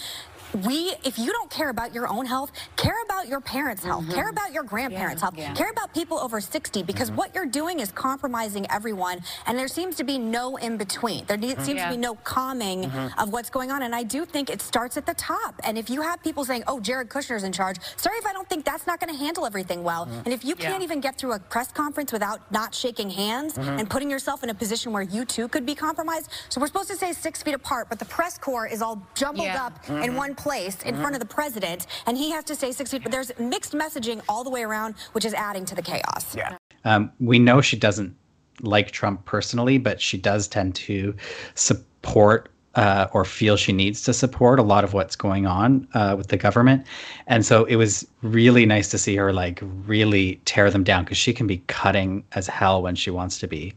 We, 0.66 0.94
if 1.04 1.20
you 1.20 1.32
don't 1.32 1.50
care 1.50 1.70
about 1.70 1.94
your 1.94 2.08
own 2.08 2.26
health, 2.26 2.52
care 2.78 2.96
about 3.06 3.28
your 3.28 3.42
parents' 3.42 3.84
health, 3.84 4.10
care 4.14 4.30
about 4.30 4.54
your 4.54 4.64
grandparents' 4.64 5.22
health, 5.22 5.36
yeah. 5.38 5.54
care 5.54 5.70
about 5.70 5.94
people 5.94 6.18
over 6.20 6.40
60 6.40 6.84
because 6.84 7.12
what 7.12 7.36
you're 7.36 7.46
doing 7.46 7.80
is 7.80 7.92
compromising 7.92 8.66
everyone. 8.72 9.20
And 9.46 9.58
there 9.60 9.68
seems 9.68 9.96
to 9.98 10.04
be 10.04 10.18
no 10.18 10.56
in 10.56 10.78
between. 10.78 11.26
There 11.26 11.38
ne- 11.38 11.54
Mhm. 11.56 11.66
seems 11.66 11.78
Yeah. 11.80 11.90
to 11.90 11.96
be 11.96 11.98
no 11.98 12.16
calming 12.16 12.90
Mhm. 12.90 13.12
of 13.22 13.30
what's 13.34 13.50
going 13.50 13.72
on. 13.72 13.84
And 13.84 13.94
I 13.94 14.04
do 14.04 14.26
think 14.26 14.50
it 14.50 14.62
starts 14.62 14.96
at 14.98 15.06
the 15.06 15.14
top. 15.16 15.56
And 15.64 15.78
if 15.78 15.90
you 15.90 16.02
have 16.02 16.24
people 16.24 16.46
saying, 16.46 16.64
oh, 16.68 16.80
Jared 16.80 17.10
Kushner's 17.10 17.44
in 17.44 17.52
charge, 17.52 17.78
sorry 17.98 18.18
if 18.18 18.26
I 18.26 18.34
don't 18.34 18.48
think 18.50 18.64
that's 18.66 18.88
not 18.88 19.00
going 19.00 19.12
to 19.14 19.20
handle 19.20 19.46
everything 19.46 19.84
well. 19.84 20.04
And 20.26 20.30
if 20.34 20.46
you 20.46 20.56
can't 20.56 20.82
even 20.84 21.02
get 21.02 21.18
through 21.18 21.34
a 21.34 21.40
press 21.40 21.72
conference 21.72 22.12
without 22.12 22.40
not 22.52 22.74
shaking 22.74 23.10
hands 23.10 23.56
Mhm. 23.56 23.80
and 23.80 23.90
putting 23.90 24.10
yourself 24.10 24.44
in 24.44 24.50
a 24.50 24.54
position 24.56 24.94
where 24.94 25.04
you 25.04 25.26
too 25.26 25.48
could 25.50 25.66
be 25.66 25.76
compromised. 25.76 26.30
So 26.50 26.62
we're 26.62 26.68
supposed 26.68 26.90
to 26.90 26.96
say 26.96 27.12
six 27.14 27.44
feet 27.44 27.54
apart, 27.54 27.88
but 27.90 28.00
the 28.00 28.06
press 28.06 28.38
corps 28.38 28.66
is 28.66 28.82
all 28.82 29.02
jumbled 29.14 29.46
Yeah. 29.48 29.66
up 29.66 29.90
in 29.90 30.16
one 30.16 30.36
place 30.38 30.82
in 30.84 30.96
front 30.96 31.16
of 31.16 31.20
the 31.20 31.26
president, 31.26 31.88
and 32.06 32.18
he 32.18 32.32
has 32.32 32.44
to 32.46 32.56
say 32.56 32.72
six 32.72 32.92
feet. 32.92 33.04
But 33.04 33.12
there's 33.12 33.38
mixed 33.40 33.74
messaging 33.74 34.22
all 34.30 34.44
the 34.44 34.50
way 34.50 34.64
around, 34.64 34.96
which 35.12 35.26
is 35.26 35.34
adding 35.34 35.66
to 35.66 35.76
the 35.76 35.82
chaos. 35.82 36.36
Yeah. 36.36 36.58
Um, 36.86 37.12
we 37.20 37.40
know 37.40 37.62
she 37.62 37.78
doesn't 37.78 38.16
like 38.62 38.92
Trump 38.92 39.26
personally, 39.26 39.78
but 39.78 40.02
she 40.02 40.18
does 40.18 40.48
tend 40.48 40.76
to 40.76 41.16
support 41.56 42.50
uh, 42.76 43.08
or 43.12 43.26
feel 43.26 43.58
she 43.58 43.74
needs 43.74 44.04
to 44.04 44.14
support 44.14 44.60
a 44.60 44.64
lot 44.64 44.84
of 44.84 44.94
what's 44.94 45.16
going 45.16 45.48
on 45.48 45.88
uh, 45.96 46.14
with 46.16 46.28
the 46.28 46.38
government. 46.38 46.86
And 47.26 47.44
so 47.44 47.66
it 47.66 47.76
was 47.76 48.08
really 48.22 48.68
nice 48.68 48.90
to 48.90 49.00
see 49.00 49.16
her 49.16 49.34
like 49.34 49.60
really 49.64 50.40
tear 50.46 50.70
them 50.70 50.84
down 50.84 51.04
because 51.04 51.18
she 51.18 51.34
can 51.34 51.48
be 51.48 51.58
cutting 51.68 52.24
as 52.34 52.48
hell 52.48 52.84
when 52.84 52.96
she 52.96 53.10
wants 53.10 53.40
to 53.40 53.48
be. 53.48 53.74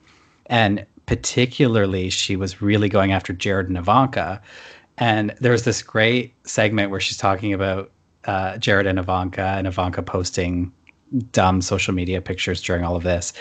And 0.47 0.85
particularly, 1.07 2.11
she 2.11 2.37
was 2.37 2.61
really 2.61 2.89
going 2.89 3.11
after 3.11 3.33
Jared 3.33 3.69
and 3.69 3.79
Ivanka. 3.79 4.41
And 5.01 5.35
there's 5.41 5.65
this 5.65 5.83
great 5.83 6.35
segment 6.47 6.91
where 6.91 7.01
she's 7.01 7.17
talking 7.17 7.53
about 7.53 7.91
uh, 8.27 8.59
Jared 8.59 8.87
and 8.87 8.99
Ivanka 8.99 9.43
and 9.43 9.67
Ivanka 9.67 10.03
posting 10.03 10.73
dumb 11.33 11.63
social 11.63 11.95
media 11.95 12.21
pictures 12.21 12.63
during 12.63 12.85
all 12.85 12.95
of 12.95 13.03
this. 13.03 13.33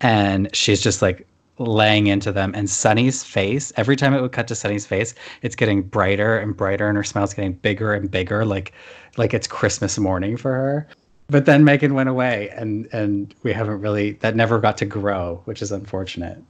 And 0.00 0.54
she's 0.56 0.80
just 0.80 1.02
like 1.02 1.26
laying 1.58 2.06
into 2.06 2.32
them. 2.32 2.52
And 2.54 2.68
Sunny's 2.68 3.22
face, 3.22 3.72
every 3.76 3.94
time 3.94 4.14
it 4.14 4.22
would 4.22 4.32
cut 4.32 4.48
to 4.48 4.54
Sunny's 4.54 4.86
face, 4.86 5.14
it's 5.42 5.54
getting 5.54 5.82
brighter 5.82 6.38
and 6.38 6.56
brighter, 6.56 6.88
and 6.88 6.96
her 6.96 7.04
smile's 7.04 7.34
getting 7.34 7.52
bigger 7.52 7.92
and 7.92 8.10
bigger, 8.10 8.44
like 8.44 8.72
like 9.18 9.34
it's 9.34 9.46
Christmas 9.46 9.98
morning 9.98 10.36
for 10.36 10.52
her. 10.52 10.88
but 11.28 11.46
then 11.46 11.64
Meghan 11.64 11.92
went 11.92 12.08
away, 12.08 12.50
and 12.56 12.88
and 12.92 13.34
we 13.42 13.52
haven't 13.52 13.80
really 13.80 14.12
that 14.20 14.34
never 14.34 14.58
got 14.58 14.78
to 14.78 14.86
grow, 14.86 15.40
which 15.44 15.62
is 15.62 15.70
unfortunate. 15.72 16.42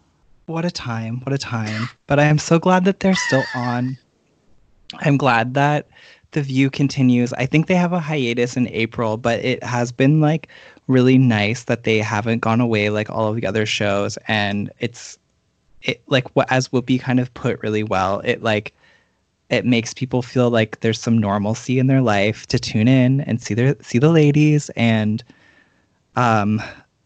What 0.46 0.64
a 0.64 0.70
time. 0.70 1.20
What 1.24 1.32
a 1.32 1.38
time. 1.38 1.88
But 2.06 2.18
I 2.18 2.24
am 2.24 2.38
so 2.38 2.58
glad 2.58 2.84
that 2.84 3.00
they're 3.00 3.14
still 3.14 3.44
on. 3.54 3.98
I'm 5.00 5.16
glad 5.16 5.54
that 5.54 5.88
The 6.32 6.42
View 6.42 6.70
continues. 6.70 7.32
I 7.34 7.46
think 7.46 7.66
they 7.66 7.74
have 7.74 7.92
a 7.92 8.00
hiatus 8.00 8.56
in 8.56 8.68
April, 8.68 9.16
but 9.16 9.40
it 9.44 9.62
has 9.62 9.92
been 9.92 10.20
like 10.20 10.48
really 10.88 11.18
nice 11.18 11.64
that 11.64 11.84
they 11.84 11.98
haven't 11.98 12.40
gone 12.40 12.60
away 12.60 12.90
like 12.90 13.10
all 13.10 13.28
of 13.28 13.36
the 13.36 13.46
other 13.46 13.66
shows. 13.66 14.18
And 14.28 14.70
it's 14.80 15.18
it 15.82 16.02
like 16.06 16.28
what 16.36 16.50
as 16.50 16.68
Whoopi 16.68 17.00
kind 17.00 17.20
of 17.20 17.32
put 17.34 17.60
really 17.62 17.82
well, 17.82 18.20
it 18.20 18.42
like 18.42 18.74
it 19.50 19.66
makes 19.66 19.92
people 19.92 20.22
feel 20.22 20.50
like 20.50 20.80
there's 20.80 20.98
some 20.98 21.18
normalcy 21.18 21.78
in 21.78 21.86
their 21.86 22.00
life 22.00 22.46
to 22.46 22.58
tune 22.58 22.88
in 22.88 23.20
and 23.22 23.42
see 23.42 23.54
their 23.54 23.76
see 23.82 23.98
the 23.98 24.08
ladies 24.08 24.70
and 24.70 25.22
um 26.16 26.60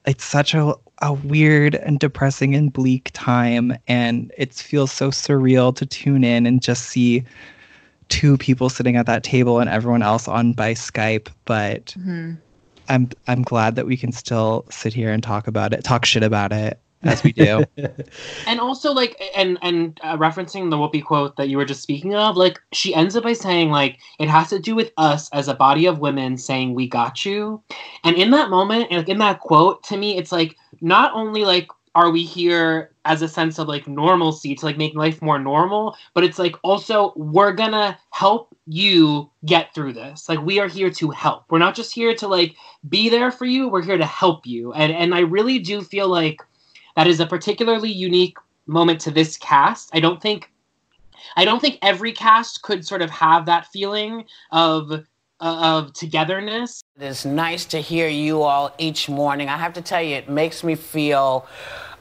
it's 0.06 0.24
such 0.24 0.54
a 0.54 0.74
a 1.02 1.12
weird 1.12 1.74
and 1.74 1.98
depressing 1.98 2.54
and 2.54 2.72
bleak 2.72 3.10
time 3.12 3.76
and 3.86 4.32
it 4.38 4.54
feels 4.54 4.90
so 4.90 5.10
surreal 5.10 5.74
to 5.74 5.84
tune 5.84 6.24
in 6.24 6.46
and 6.46 6.62
just 6.62 6.84
see 6.84 7.22
two 8.08 8.36
people 8.38 8.68
sitting 8.68 8.96
at 8.96 9.06
that 9.06 9.24
table 9.24 9.58
and 9.60 9.68
everyone 9.68 10.02
else 10.02 10.28
on 10.28 10.52
by 10.52 10.74
Skype 10.74 11.28
but 11.44 11.94
I'm 12.88 13.10
I'm 13.26 13.42
glad 13.42 13.74
that 13.76 13.86
we 13.86 13.96
can 13.96 14.12
still 14.12 14.64
sit 14.70 14.92
here 14.92 15.10
and 15.10 15.22
talk 15.22 15.46
about 15.46 15.72
it 15.72 15.84
talk 15.84 16.04
shit 16.04 16.22
about 16.22 16.52
it 16.52 16.78
as 17.02 17.22
we 17.22 17.32
do. 17.32 17.64
And 18.46 18.60
also 18.60 18.92
like 18.92 19.20
and 19.34 19.58
and 19.62 19.98
uh, 20.02 20.16
referencing 20.16 20.70
the 20.70 20.76
whoopi 20.76 21.02
quote 21.04 21.36
that 21.36 21.48
you 21.48 21.56
were 21.56 21.64
just 21.64 21.82
speaking 21.82 22.14
of 22.14 22.36
like 22.36 22.60
she 22.72 22.94
ends 22.94 23.16
up 23.16 23.24
by 23.24 23.32
saying 23.32 23.70
like 23.70 23.98
it 24.18 24.28
has 24.28 24.48
to 24.50 24.58
do 24.58 24.74
with 24.74 24.92
us 24.96 25.28
as 25.32 25.48
a 25.48 25.54
body 25.54 25.86
of 25.86 25.98
women 25.98 26.38
saying 26.38 26.74
we 26.74 26.88
got 26.88 27.24
you. 27.24 27.62
And 28.04 28.16
in 28.16 28.30
that 28.30 28.50
moment 28.50 28.88
and 28.90 28.98
like 28.98 29.08
in 29.08 29.18
that 29.18 29.40
quote 29.40 29.82
to 29.84 29.96
me 29.96 30.16
it's 30.16 30.32
like 30.32 30.56
not 30.80 31.12
only 31.12 31.44
like 31.44 31.68
are 31.96 32.10
we 32.10 32.22
here 32.22 32.92
as 33.04 33.22
a 33.22 33.28
sense 33.28 33.58
of 33.58 33.66
like 33.66 33.88
normalcy 33.88 34.54
to 34.54 34.64
like 34.64 34.78
make 34.78 34.94
life 34.94 35.20
more 35.20 35.38
normal 35.38 35.96
but 36.14 36.22
it's 36.22 36.38
like 36.38 36.54
also 36.62 37.12
we're 37.16 37.52
gonna 37.52 37.98
help 38.10 38.56
you 38.66 39.28
get 39.44 39.74
through 39.74 39.92
this 39.92 40.28
like 40.28 40.40
we 40.42 40.60
are 40.60 40.68
here 40.68 40.90
to 40.90 41.10
help 41.10 41.44
we're 41.50 41.58
not 41.58 41.74
just 41.74 41.92
here 41.92 42.14
to 42.14 42.28
like 42.28 42.54
be 42.88 43.08
there 43.08 43.32
for 43.32 43.46
you 43.46 43.68
we're 43.68 43.82
here 43.82 43.98
to 43.98 44.06
help 44.06 44.46
you 44.46 44.72
and 44.74 44.92
and 44.92 45.14
i 45.14 45.20
really 45.20 45.58
do 45.58 45.82
feel 45.82 46.08
like 46.08 46.40
that 46.96 47.06
is 47.06 47.20
a 47.20 47.26
particularly 47.26 47.92
unique 47.92 48.36
moment 48.66 49.00
to 49.02 49.10
this 49.10 49.36
cast. 49.36 49.90
I 49.92 50.00
don't 50.00 50.20
think 50.20 50.50
I 51.36 51.44
don't 51.44 51.60
think 51.60 51.78
every 51.82 52.12
cast 52.12 52.62
could 52.62 52.86
sort 52.86 53.02
of 53.02 53.10
have 53.10 53.46
that 53.46 53.66
feeling 53.66 54.24
of 54.50 54.90
uh, 54.90 55.02
of 55.40 55.92
togetherness. 55.92 56.82
It 56.96 57.04
is 57.04 57.26
nice 57.26 57.66
to 57.66 57.80
hear 57.80 58.08
you 58.08 58.42
all 58.42 58.74
each 58.78 59.08
morning. 59.08 59.48
I 59.48 59.58
have 59.58 59.74
to 59.74 59.82
tell 59.82 60.02
you, 60.02 60.16
it 60.16 60.30
makes 60.30 60.64
me 60.64 60.74
feel 60.74 61.46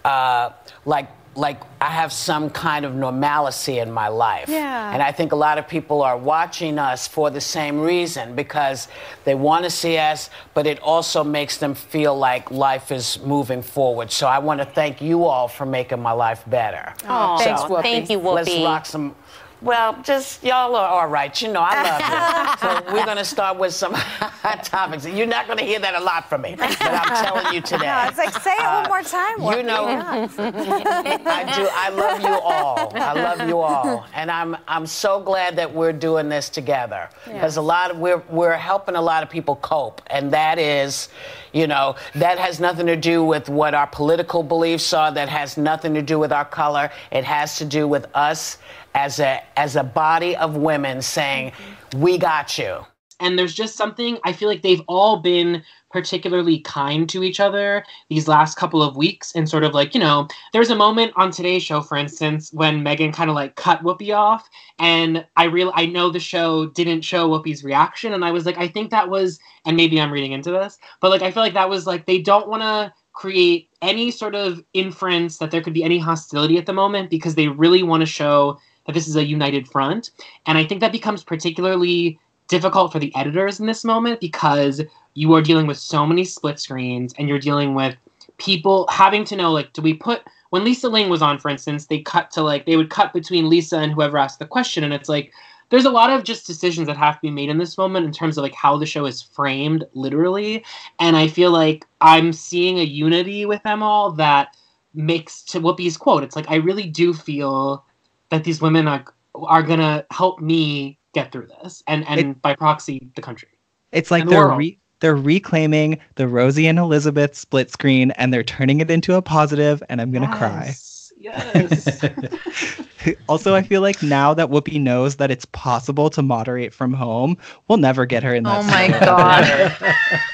uh, 0.05 0.51
like 0.85 1.09
like 1.35 1.59
I 1.81 1.89
have 1.89 2.13
some 2.13 2.49
kind 2.49 2.85
of 2.85 2.95
normalcy 2.95 3.79
in 3.79 3.91
my 3.91 4.07
life. 4.07 4.47
Yeah. 4.47 4.93
And 4.93 5.03
I 5.03 5.11
think 5.11 5.33
a 5.33 5.35
lot 5.35 5.57
of 5.57 5.67
people 5.67 6.01
are 6.01 6.17
watching 6.17 6.79
us 6.79 7.07
for 7.07 7.29
the 7.29 7.41
same 7.41 7.81
reason 7.81 8.35
because 8.35 8.87
they 9.25 9.35
want 9.35 9.65
to 9.65 9.69
see 9.69 9.97
us, 9.97 10.29
but 10.53 10.65
it 10.65 10.79
also 10.79 11.23
makes 11.23 11.57
them 11.57 11.75
feel 11.75 12.17
like 12.17 12.51
life 12.51 12.91
is 12.91 13.19
moving 13.19 13.61
forward. 13.61 14.11
So 14.11 14.27
I 14.27 14.39
want 14.39 14.61
to 14.61 14.65
thank 14.65 15.01
you 15.01 15.25
all 15.25 15.47
for 15.47 15.65
making 15.65 16.01
my 16.01 16.13
life 16.13 16.43
better. 16.47 16.93
Oh, 17.07 17.37
thanks, 17.37 17.61
Whoopi. 17.63 17.81
Thank 17.81 18.09
you, 18.09 18.19
Let's 18.19 18.55
rock 18.59 18.85
some. 18.85 19.15
Well, 19.61 19.97
just 20.03 20.43
y'all 20.43 20.75
are 20.75 20.87
all 20.87 21.07
right. 21.07 21.41
You 21.41 21.51
know, 21.51 21.61
I 21.65 21.83
love 21.83 22.81
you. 22.81 22.83
so 22.85 22.93
we're 22.93 23.05
going 23.05 23.17
to 23.17 23.25
start 23.25 23.57
with 23.57 23.73
some 23.73 23.93
hot 23.95 24.63
topics. 24.65 25.05
You're 25.05 25.27
not 25.27 25.47
going 25.47 25.57
to 25.59 25.63
hear 25.65 25.79
that 25.79 25.95
a 25.95 26.03
lot 26.03 26.27
from 26.27 26.41
me, 26.41 26.55
but 26.57 26.75
I'm 26.81 27.25
telling 27.25 27.53
you 27.53 27.61
today. 27.61 27.85
No, 27.85 28.05
it's 28.07 28.17
like 28.17 28.33
say 28.41 28.51
it 28.51 28.63
one 28.63 28.85
uh, 28.85 28.87
more 28.87 29.01
time. 29.01 29.39
You 29.39 29.63
know, 29.63 29.85
I 30.37 31.53
do. 31.55 31.67
I 31.71 31.89
love 31.89 32.21
you 32.21 32.27
all. 32.27 32.91
I 32.95 33.13
love 33.13 33.47
you 33.47 33.59
all, 33.59 34.05
and 34.13 34.29
I'm 34.29 34.57
I'm 34.67 34.85
so 34.85 35.21
glad 35.21 35.55
that 35.55 35.73
we're 35.73 35.93
doing 35.93 36.27
this 36.27 36.49
together 36.49 37.09
because 37.25 37.57
a 37.57 37.61
lot 37.61 37.91
of 37.91 37.97
we're 37.97 38.21
we're 38.29 38.57
helping 38.57 38.95
a 38.95 39.01
lot 39.01 39.23
of 39.23 39.29
people 39.29 39.55
cope, 39.57 40.01
and 40.07 40.31
that 40.31 40.59
is, 40.59 41.09
you 41.53 41.67
know, 41.67 41.95
that 42.15 42.37
has 42.37 42.59
nothing 42.59 42.87
to 42.87 42.97
do 42.97 43.23
with 43.23 43.47
what 43.47 43.73
our 43.73 43.87
political 43.87 44.43
beliefs 44.43 44.93
are. 44.93 45.11
That 45.11 45.29
has 45.29 45.57
nothing 45.57 45.93
to 45.93 46.01
do 46.01 46.19
with 46.19 46.33
our 46.33 46.45
color. 46.45 46.91
It 47.11 47.23
has 47.23 47.57
to 47.59 47.65
do 47.65 47.87
with 47.87 48.05
us 48.13 48.57
as 48.95 49.19
a 49.19 49.43
as 49.57 49.75
a 49.75 49.83
body 49.83 50.35
of 50.37 50.57
women 50.57 51.01
saying, 51.03 51.51
"We 51.95 52.17
got 52.17 52.57
you." 52.57 52.85
and 53.19 53.39
there's 53.39 53.53
just 53.53 53.75
something 53.75 54.17
I 54.23 54.33
feel 54.33 54.49
like 54.49 54.61
they've 54.61 54.81
all 54.87 55.17
been 55.17 55.63
particularly 55.91 56.59
kind 56.59 57.07
to 57.09 57.23
each 57.23 57.39
other 57.39 57.85
these 58.09 58.27
last 58.27 58.57
couple 58.57 58.83
of 58.83 58.97
weeks 58.97 59.31
and 59.33 59.49
sort 59.49 59.63
of 59.63 59.73
like 59.73 59.93
you 59.93 59.99
know 59.99 60.27
there's 60.51 60.69
a 60.69 60.75
moment 60.75 61.13
on 61.15 61.31
today's 61.31 61.63
show 61.63 61.81
for 61.81 61.95
instance 61.97 62.51
when 62.51 62.83
Meghan 62.83 63.13
kind 63.13 63.29
of 63.29 63.35
like 63.35 63.55
cut 63.55 63.81
Whoopi 63.83 64.15
off 64.15 64.49
and 64.79 65.25
I 65.37 65.45
real 65.45 65.71
I 65.75 65.85
know 65.85 66.09
the 66.09 66.19
show 66.19 66.67
didn't 66.67 67.01
show 67.01 67.29
Whoopi's 67.29 67.63
reaction 67.63 68.13
and 68.13 68.25
I 68.25 68.31
was 68.31 68.45
like 68.45 68.57
I 68.57 68.67
think 68.67 68.91
that 68.91 69.09
was 69.09 69.39
and 69.65 69.77
maybe 69.77 69.99
I'm 69.99 70.11
reading 70.11 70.33
into 70.33 70.51
this 70.51 70.77
but 70.99 71.11
like 71.11 71.21
I 71.21 71.31
feel 71.31 71.43
like 71.43 71.53
that 71.53 71.69
was 71.69 71.87
like 71.87 72.05
they 72.05 72.21
don't 72.21 72.49
want 72.49 72.63
to 72.63 72.93
create 73.13 73.69
any 73.81 74.11
sort 74.11 74.35
of 74.35 74.61
inference 74.73 75.37
that 75.37 75.49
there 75.49 75.61
could 75.61 75.73
be 75.73 75.85
any 75.85 75.97
hostility 75.97 76.57
at 76.57 76.65
the 76.65 76.73
moment 76.73 77.09
because 77.09 77.35
they 77.35 77.47
really 77.47 77.81
want 77.81 78.01
to 78.01 78.05
show 78.05 78.59
that 78.85 78.93
this 78.93 79.07
is 79.07 79.15
a 79.15 79.25
united 79.25 79.67
front. 79.67 80.11
And 80.45 80.57
I 80.57 80.65
think 80.65 80.81
that 80.81 80.91
becomes 80.91 81.23
particularly 81.23 82.19
difficult 82.47 82.91
for 82.91 82.99
the 82.99 83.15
editors 83.15 83.59
in 83.59 83.65
this 83.65 83.83
moment 83.83 84.19
because 84.19 84.81
you 85.15 85.33
are 85.33 85.41
dealing 85.41 85.67
with 85.67 85.77
so 85.77 86.05
many 86.05 86.23
split 86.23 86.59
screens 86.59 87.13
and 87.17 87.27
you're 87.27 87.39
dealing 87.39 87.73
with 87.73 87.95
people 88.37 88.85
having 88.89 89.23
to 89.23 89.35
know 89.35 89.51
like 89.51 89.71
do 89.73 89.81
we 89.81 89.93
put 89.93 90.21
when 90.49 90.63
Lisa 90.63 90.89
Ling 90.89 91.09
was 91.09 91.21
on 91.21 91.39
for 91.39 91.49
instance 91.49 91.87
they 91.87 91.99
cut 91.99 92.29
to 92.31 92.41
like 92.41 92.65
they 92.65 92.77
would 92.77 92.89
cut 92.89 93.13
between 93.13 93.49
Lisa 93.49 93.77
and 93.77 93.93
whoever 93.93 94.17
asked 94.17 94.39
the 94.39 94.45
question. 94.45 94.83
And 94.83 94.93
it's 94.93 95.09
like 95.09 95.33
there's 95.69 95.85
a 95.85 95.89
lot 95.89 96.11
of 96.11 96.23
just 96.23 96.45
decisions 96.45 96.87
that 96.87 96.97
have 96.97 97.15
to 97.15 97.21
be 97.21 97.31
made 97.31 97.49
in 97.49 97.57
this 97.57 97.77
moment 97.77 98.05
in 98.05 98.11
terms 98.11 98.37
of 98.37 98.43
like 98.43 98.53
how 98.53 98.77
the 98.77 98.85
show 98.85 99.05
is 99.05 99.21
framed 99.21 99.83
literally. 99.93 100.63
And 100.99 101.17
I 101.17 101.27
feel 101.27 101.51
like 101.51 101.85
I'm 102.01 102.33
seeing 102.33 102.77
a 102.77 102.83
unity 102.83 103.45
with 103.45 103.63
them 103.63 103.81
all 103.81 104.11
that 104.13 104.55
makes 104.93 105.41
to 105.43 105.59
Whoopi's 105.59 105.97
quote 105.97 106.23
it's 106.23 106.35
like 106.35 106.49
I 106.49 106.55
really 106.55 106.87
do 106.87 107.13
feel 107.13 107.83
that 108.29 108.43
these 108.43 108.61
women 108.61 108.87
are 108.87 109.05
are 109.35 109.63
gonna 109.63 110.05
help 110.11 110.39
me 110.39 110.97
get 111.13 111.31
through 111.31 111.47
this 111.61 111.83
and 111.87 112.07
and 112.07 112.41
by 112.41 112.55
proxy 112.55 113.07
the 113.15 113.21
country 113.21 113.49
It's 113.91 114.11
like 114.11 114.23
the 114.25 114.31
they're 114.31 114.47
world. 114.47 114.59
re- 114.59 114.79
they're 115.01 115.15
reclaiming 115.15 115.99
the 116.15 116.27
Rosie 116.27 116.67
and 116.67 116.79
Elizabeth 116.79 117.35
split 117.35 117.69
screen 117.69 118.11
and 118.11 118.33
they're 118.33 118.43
turning 118.43 118.79
it 118.79 118.89
into 118.89 119.15
a 119.15 119.21
positive 119.21 119.83
and 119.89 120.01
I'm 120.01 120.11
going 120.11 120.27
to 120.27 120.35
cry. 120.35 120.73
yes 121.19 122.01
also, 123.27 123.55
I 123.55 123.61
feel 123.61 123.81
like 123.81 124.01
now 124.01 124.33
that 124.33 124.49
Whoopi 124.49 124.81
knows 124.81 125.17
that 125.17 125.31
it's 125.31 125.45
possible 125.45 126.09
to 126.11 126.21
moderate 126.21 126.73
from 126.73 126.93
home, 126.93 127.37
we'll 127.67 127.77
never 127.77 128.05
get 128.05 128.23
her 128.23 128.33
in 128.33 128.43
that. 128.45 128.59
Oh 128.59 128.63
my 128.63 128.87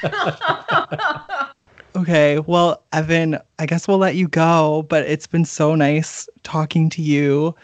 god. 0.02 1.48
Okay, 1.94 2.38
well, 2.38 2.82
Evan, 2.94 3.38
I 3.58 3.66
guess 3.66 3.86
we'll 3.86 3.98
let 3.98 4.14
you 4.14 4.26
go, 4.26 4.86
but 4.88 5.04
it's 5.06 5.26
been 5.26 5.44
so 5.44 5.74
nice 5.74 6.26
talking 6.42 6.88
to 6.88 7.02
you. 7.02 7.54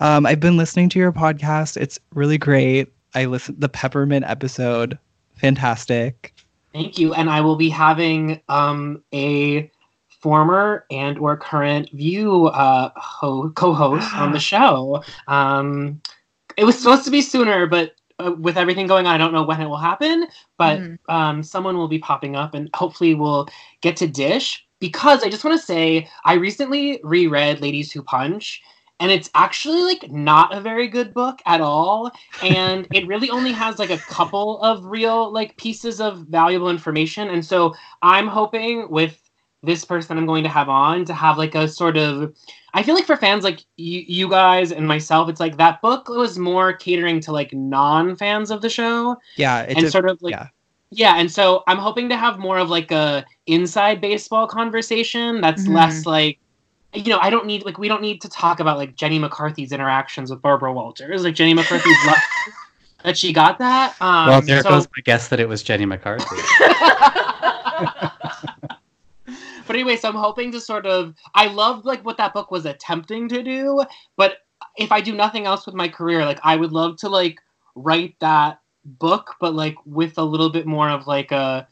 Um, 0.00 0.26
I've 0.26 0.40
been 0.40 0.56
listening 0.56 0.88
to 0.90 0.98
your 0.98 1.12
podcast. 1.12 1.76
It's 1.76 1.98
really 2.14 2.38
great. 2.38 2.92
I 3.14 3.26
listened 3.26 3.60
the 3.60 3.68
peppermint 3.68 4.24
episode. 4.26 4.98
Fantastic. 5.36 6.34
Thank 6.72 6.98
you. 6.98 7.14
And 7.14 7.30
I 7.30 7.40
will 7.40 7.56
be 7.56 7.68
having 7.68 8.40
um, 8.48 9.02
a 9.12 9.70
former 10.20 10.84
and 10.90 11.18
or 11.18 11.36
current 11.36 11.90
View 11.92 12.46
uh, 12.46 12.90
ho- 12.96 13.50
co-host 13.50 14.12
on 14.14 14.32
the 14.32 14.40
show. 14.52 15.04
Um, 15.28 16.00
it 16.56 16.64
was 16.64 16.78
supposed 16.78 17.04
to 17.04 17.10
be 17.10 17.20
sooner, 17.20 17.66
but 17.66 17.92
uh, 18.18 18.32
with 18.38 18.56
everything 18.56 18.86
going 18.86 19.06
on, 19.06 19.14
I 19.14 19.18
don't 19.18 19.32
know 19.32 19.42
when 19.44 19.60
it 19.60 19.66
will 19.66 19.76
happen. 19.76 20.26
But 20.58 20.80
Mhm. 20.80 20.98
um, 21.08 21.42
someone 21.42 21.76
will 21.76 21.88
be 21.88 21.98
popping 21.98 22.34
up, 22.36 22.54
and 22.54 22.68
hopefully 22.74 23.14
we'll 23.14 23.48
get 23.80 23.96
to 23.98 24.08
Dish. 24.08 24.64
Because 24.80 25.22
I 25.22 25.30
just 25.30 25.44
want 25.44 25.58
to 25.58 25.64
say, 25.64 26.08
I 26.24 26.34
recently 26.34 27.00
reread 27.04 27.60
Ladies 27.60 27.90
Who 27.92 28.02
Punch, 28.02 28.60
and 29.04 29.12
it's 29.12 29.30
actually 29.44 29.82
like 29.82 30.10
not 30.12 30.54
a 30.54 30.60
very 30.60 30.88
good 30.88 31.14
book 31.14 31.40
at 31.46 31.60
all 31.60 32.10
and 32.42 32.88
it 32.92 33.06
really 33.06 33.30
only 33.30 33.52
has 33.52 33.78
like 33.78 33.90
a 33.90 33.98
couple 33.98 34.60
of 34.62 34.84
real 34.86 35.32
like 35.32 35.56
pieces 35.58 36.00
of 36.00 36.20
valuable 36.28 36.70
information 36.70 37.28
and 37.28 37.44
so 37.44 37.74
i'm 38.02 38.26
hoping 38.26 38.90
with 38.90 39.20
this 39.62 39.84
person 39.84 40.18
i'm 40.18 40.26
going 40.26 40.44
to 40.44 40.48
have 40.58 40.68
on 40.68 41.04
to 41.04 41.14
have 41.14 41.38
like 41.38 41.54
a 41.54 41.68
sort 41.68 41.96
of 41.96 42.34
i 42.74 42.82
feel 42.82 42.94
like 42.94 43.06
for 43.06 43.16
fans 43.16 43.44
like 43.44 43.60
you, 43.76 44.00
you 44.06 44.28
guys 44.28 44.72
and 44.72 44.86
myself 44.88 45.28
it's 45.28 45.40
like 45.40 45.56
that 45.58 45.82
book 45.82 46.08
was 46.08 46.38
more 46.38 46.72
catering 46.72 47.20
to 47.20 47.32
like 47.32 47.52
non-fans 47.52 48.50
of 48.50 48.62
the 48.62 48.70
show 48.70 49.16
Yeah, 49.36 49.62
it's 49.62 49.76
and 49.78 49.86
a- 49.86 49.90
sort 49.90 50.08
of 50.08 50.22
like 50.22 50.32
yeah. 50.32 50.48
yeah 50.90 51.14
and 51.18 51.30
so 51.30 51.62
i'm 51.66 51.78
hoping 51.78 52.08
to 52.10 52.16
have 52.16 52.38
more 52.38 52.58
of 52.58 52.70
like 52.70 52.90
a 52.92 53.24
inside 53.46 54.00
baseball 54.00 54.46
conversation 54.46 55.40
that's 55.40 55.68
Mhm. 55.68 55.74
less 55.74 56.06
like 56.06 56.38
you 56.94 57.10
know 57.10 57.18
i 57.20 57.30
don't 57.30 57.46
need 57.46 57.64
like 57.64 57.78
we 57.78 57.88
don't 57.88 58.02
need 58.02 58.20
to 58.20 58.28
talk 58.28 58.60
about 58.60 58.78
like 58.78 58.94
jenny 58.94 59.18
mccarthy's 59.18 59.72
interactions 59.72 60.30
with 60.30 60.40
barbara 60.40 60.72
walters 60.72 61.24
like 61.24 61.34
jenny 61.34 61.54
mccarthy's 61.54 61.96
lo- 62.06 62.14
that 63.04 63.18
she 63.18 63.34
got 63.34 63.58
that. 63.58 63.94
Um, 64.00 64.28
well, 64.28 64.40
there 64.40 64.62
so- 64.62 64.70
goes 64.70 64.88
my 64.96 65.02
guess 65.04 65.28
that 65.28 65.38
it 65.38 65.46
was 65.46 65.62
Jenny 65.62 65.84
McCarthy. 65.84 66.24
But 69.66 69.76
anyway, 69.76 69.96
so 69.96 70.08
I'm 70.08 70.14
hoping 70.14 70.52
to 70.52 70.60
sort 70.60 70.86
of 70.86 71.14
I 71.34 71.46
loved 71.46 71.86
like 71.86 72.04
what 72.04 72.16
that 72.18 72.34
book 72.34 72.50
was 72.50 72.66
attempting 72.66 73.28
to 73.30 73.42
do, 73.42 73.82
but 74.16 74.38
if 74.76 74.92
I 74.92 75.00
do 75.00 75.14
nothing 75.14 75.46
else 75.46 75.66
with 75.66 75.74
my 75.74 75.88
career, 75.88 76.24
like 76.24 76.40
I 76.44 76.56
would 76.56 76.72
love 76.72 76.96
to 76.98 77.08
like 77.08 77.40
write 77.74 78.14
that 78.20 78.60
book, 78.84 79.36
but 79.40 79.54
like 79.54 79.76
with 79.86 80.18
a 80.18 80.22
little 80.22 80.50
bit 80.50 80.66
more 80.66 80.90
of 80.90 81.06
like 81.06 81.32
a 81.32 81.66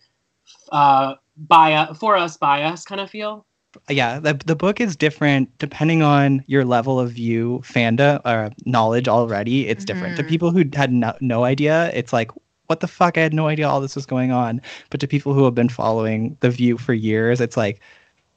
uh 0.70 1.14
bias 1.36 1.98
for 1.98 2.16
us 2.16 2.36
bias 2.36 2.84
kind 2.84 3.00
of 3.00 3.10
feel. 3.10 3.44
Yeah 3.88 4.18
the, 4.20 4.34
the 4.46 4.56
book 4.56 4.80
is 4.80 4.96
different 4.96 5.56
depending 5.58 6.02
on 6.02 6.42
your 6.46 6.64
level 6.64 7.00
of 7.00 7.10
view 7.12 7.62
fandom 7.64 8.20
or 8.24 8.50
knowledge 8.66 9.08
already 9.08 9.66
it's 9.68 9.84
different 9.84 10.16
to 10.16 10.22
Mhm. 10.22 10.28
people 10.28 10.50
who 10.50 10.64
had 10.74 10.92
no, 10.92 11.14
no 11.20 11.44
idea 11.44 11.90
it's 11.94 12.12
like 12.12 12.30
what 12.66 12.80
the 12.80 12.86
fuck 12.88 13.16
i 13.18 13.20
had 13.20 13.34
no 13.34 13.48
idea 13.48 13.68
all 13.68 13.80
this 13.80 13.94
was 13.96 14.06
going 14.06 14.30
on 14.32 14.60
but 14.90 15.00
to 15.00 15.06
people 15.08 15.34
who 15.34 15.44
have 15.44 15.54
been 15.54 15.68
following 15.68 16.36
the 16.40 16.50
view 16.50 16.76
for 16.78 16.92
years 16.94 17.40
it's 17.40 17.56
like 17.56 17.80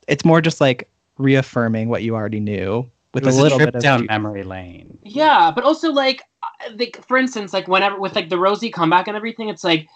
it's 0.07 0.24
more 0.26 0.41
just 0.41 0.62
like 0.62 0.90
reaffirming 1.18 1.90
what 1.90 2.03
you 2.03 2.16
already 2.16 2.40
knew 2.40 2.90
with 3.14 3.24
it 3.24 3.28
was 3.28 3.38
a 3.38 3.41
little 3.41 3.57
trip 3.57 3.70
bit 3.70 3.76
of 3.76 3.82
down 3.84 4.02
ju- 4.02 4.06
memory 4.07 4.44
lane. 4.44 4.98
Yeah, 5.03 5.49
but 5.49 5.64
also 5.64 5.90
like, 5.90 6.22
uh, 6.44 6.72
like 6.78 7.02
for 7.07 7.16
instance, 7.16 7.53
like 7.53 7.68
whenever 7.70 7.98
with 7.98 8.14
like 8.14 8.28
the 8.28 8.38
Rosie 8.38 8.70
comeback 8.70 9.07
and 9.07 9.16
everything, 9.16 9.48
it's 9.48 9.64
like 9.64 9.88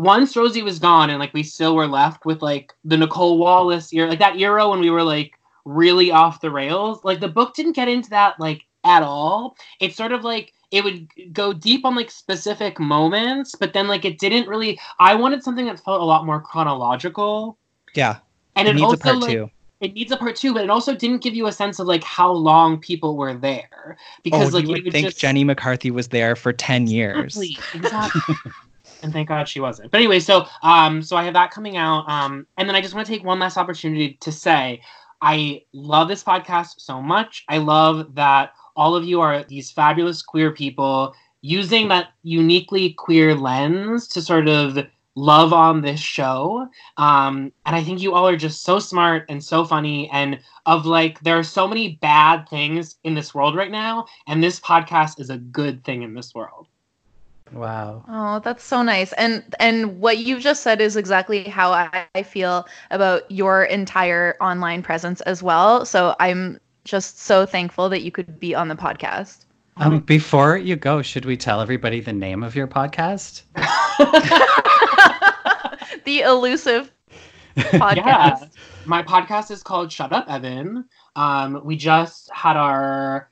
once 0.00 0.36
Rosie 0.36 0.62
was 0.62 0.78
gone 0.78 1.10
and 1.10 1.18
like 1.18 1.34
we 1.34 1.42
still 1.42 1.74
were 1.74 1.86
left 1.86 2.24
with 2.24 2.42
like 2.42 2.72
the 2.84 2.96
Nicolle 2.96 3.38
Wallace 3.38 3.92
era, 3.92 4.08
like 4.08 4.18
that 4.18 4.38
era 4.38 4.68
when 4.68 4.80
we 4.80 4.90
were 4.90 5.02
like 5.02 5.38
really 5.64 6.10
off 6.10 6.40
the 6.40 6.50
rails. 6.50 7.04
Like 7.04 7.20
the 7.20 7.28
book 7.28 7.54
didn't 7.54 7.72
get 7.72 7.88
into 7.88 8.10
that 8.10 8.40
like 8.40 8.62
at 8.84 9.02
all. 9.02 9.56
It's 9.80 9.96
sort 9.96 10.12
of 10.12 10.24
like 10.24 10.52
it 10.70 10.84
would 10.84 11.08
go 11.32 11.52
deep 11.52 11.84
on 11.84 11.94
like 11.94 12.10
specific 12.10 12.80
moments, 12.80 13.54
but 13.54 13.72
then 13.72 13.88
like 13.88 14.04
it 14.04 14.18
didn't 14.18 14.48
really. 14.48 14.78
I 14.98 15.14
wanted 15.14 15.42
something 15.42 15.66
that 15.66 15.80
felt 15.80 16.00
a 16.00 16.04
lot 16.04 16.24
more 16.24 16.40
chronological. 16.40 17.58
yeah 17.94 18.18
And 18.56 18.66
it 18.66 18.72
it, 18.72 18.74
needs 18.74 18.84
also 18.84 18.96
a 18.96 18.98
part 18.98 19.16
like, 19.18 19.30
two 19.30 19.50
it 19.80 19.94
needs 19.94 20.12
a 20.12 20.16
part 20.16 20.36
two, 20.36 20.52
but 20.52 20.62
it 20.62 20.68
also 20.68 20.94
didn't 20.94 21.22
give 21.22 21.34
you 21.34 21.46
a 21.46 21.52
sense 21.52 21.78
of 21.78 21.86
like 21.86 22.04
how 22.04 22.30
long 22.30 22.78
people 22.78 23.16
were 23.16 23.32
there 23.32 23.96
because 24.22 24.54
oh, 24.54 24.58
like 24.58 24.66
you 24.66 24.82
would 24.82 24.92
think 24.92 25.06
just 25.06 25.18
jenny 25.18 25.42
mccarthy 25.42 25.90
was 25.90 26.08
there 26.08 26.36
for 26.36 26.52
10 26.52 26.86
years 26.86 27.36
Exactly, 27.36 27.80
exactly. 27.80 28.36
and 29.02 29.12
thank 29.12 29.28
God 29.28 29.48
she 29.48 29.60
wasn't. 29.60 29.90
But 29.90 29.98
anyway, 29.98 30.20
so 30.20 30.46
um, 30.62 31.02
so 31.02 31.16
I 31.16 31.24
have 31.24 31.34
that 31.34 31.50
coming 31.50 31.76
out, 31.76 32.08
um, 32.08 32.46
and 32.56 32.68
then 32.68 32.76
I 32.76 32.80
just 32.80 32.94
want 32.94 33.06
to 33.06 33.12
take 33.12 33.24
one 33.24 33.38
last 33.38 33.56
opportunity 33.56 34.18
to 34.20 34.32
say 34.32 34.80
I 35.22 35.62
love 35.72 36.08
this 36.08 36.24
podcast 36.24 36.80
so 36.80 37.02
much. 37.02 37.44
I 37.48 37.58
love 37.58 38.14
that 38.14 38.52
all 38.76 38.94
of 38.96 39.04
you 39.04 39.20
are 39.20 39.44
these 39.44 39.70
fabulous 39.70 40.22
queer 40.22 40.52
people 40.52 41.14
using 41.42 41.88
that 41.88 42.08
uniquely 42.22 42.92
queer 42.94 43.34
lens 43.34 44.08
to 44.08 44.22
sort 44.22 44.48
of 44.48 44.78
love 45.14 45.52
on 45.52 45.82
this 45.82 46.00
show. 46.00 46.68
Um, 46.96 47.52
and 47.66 47.76
I 47.76 47.82
think 47.82 48.00
you 48.00 48.14
all 48.14 48.28
are 48.28 48.36
just 48.36 48.62
so 48.62 48.78
smart 48.78 49.26
and 49.28 49.42
so 49.42 49.64
funny. 49.64 50.08
And 50.10 50.40
of 50.66 50.86
like, 50.86 51.20
there 51.20 51.38
are 51.38 51.42
so 51.42 51.66
many 51.66 51.98
bad 52.00 52.48
things 52.48 52.96
in 53.04 53.14
this 53.14 53.34
world 53.34 53.56
right 53.56 53.70
now, 53.70 54.06
and 54.26 54.42
this 54.42 54.60
podcast 54.60 55.20
is 55.20 55.30
a 55.30 55.38
good 55.38 55.84
thing 55.84 56.02
in 56.02 56.14
this 56.14 56.34
world. 56.34 56.68
Wow. 57.52 58.04
Oh, 58.08 58.40
that's 58.40 58.62
so 58.62 58.82
nice. 58.82 59.12
And 59.14 59.54
and 59.58 60.00
what 60.00 60.18
you've 60.18 60.40
just 60.40 60.62
said 60.62 60.80
is 60.80 60.96
exactly 60.96 61.44
how 61.44 61.72
I, 61.72 62.06
I 62.14 62.22
feel 62.22 62.66
about 62.90 63.30
your 63.30 63.64
entire 63.64 64.36
online 64.40 64.82
presence 64.82 65.20
as 65.22 65.42
well. 65.42 65.84
So 65.84 66.14
I'm 66.20 66.60
just 66.84 67.20
so 67.20 67.46
thankful 67.46 67.88
that 67.88 68.02
you 68.02 68.10
could 68.10 68.38
be 68.38 68.54
on 68.54 68.68
the 68.68 68.76
podcast. 68.76 69.44
Um, 69.76 70.00
before 70.00 70.58
you 70.58 70.76
go, 70.76 71.00
should 71.02 71.24
we 71.24 71.36
tell 71.36 71.60
everybody 71.60 72.00
the 72.00 72.12
name 72.12 72.42
of 72.42 72.54
your 72.54 72.66
podcast? 72.66 73.42
The 76.04 76.20
elusive 76.20 76.92
podcast. 77.56 77.96
Yeah. 77.96 78.46
My 78.84 79.02
podcast 79.02 79.50
is 79.50 79.62
called 79.62 79.92
Shut 79.92 80.12
Up, 80.12 80.26
Evan. 80.28 80.86
Um, 81.16 81.60
we 81.64 81.76
just 81.76 82.30
had 82.32 82.56
our 82.56 83.29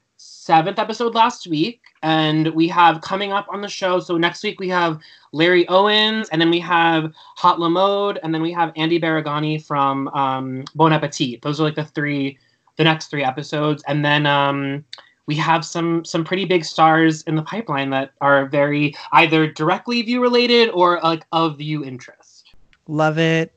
seventh 0.49 0.79
episode 0.79 1.15
last 1.15 1.47
week, 1.47 1.83
and 2.03 2.49
we 2.55 2.67
have 2.69 3.03
coming 3.03 3.33
up 3.33 3.47
on 3.51 3.61
the 3.61 3.69
show. 3.69 4.01
So 4.01 4.17
next 4.17 4.43
week 4.43 4.59
we 4.59 4.71
have 4.71 4.99
Larry 5.33 5.69
Owens, 5.69 6.27
and 6.31 6.41
then 6.41 6.49
we 6.49 6.59
have 6.61 7.13
Hot 7.37 7.61
Lamode, 7.61 8.19
and 8.23 8.33
then 8.33 8.41
we 8.41 8.51
have 8.53 8.73
Andy 8.75 8.99
Baraghani 8.99 9.63
from 9.63 10.09
um, 10.09 10.65
Bon 10.75 10.91
Appetit. 10.91 11.43
Those 11.43 11.61
are 11.61 11.65
like 11.65 11.75
the 11.75 11.85
three, 11.85 12.39
the 12.77 12.85
next 12.85 13.11
three 13.11 13.23
episodes, 13.23 13.85
and 13.89 14.03
then 14.03 14.25
um, 14.25 14.87
we 15.27 15.35
have 15.35 15.67
some 15.67 16.03
some 16.07 16.25
pretty 16.25 16.47
big 16.47 16.65
stars 16.65 17.21
in 17.25 17.35
the 17.35 17.43
pipeline 17.43 17.91
that 17.91 18.13
are 18.23 18.47
very 18.47 18.95
either 19.13 19.53
directly 19.53 20.01
view 20.01 20.23
related 20.23 20.71
or 20.71 20.99
like 21.03 21.27
of 21.33 21.59
view 21.59 21.85
interest. 21.85 22.55
love 22.87 23.19
it 23.19 23.53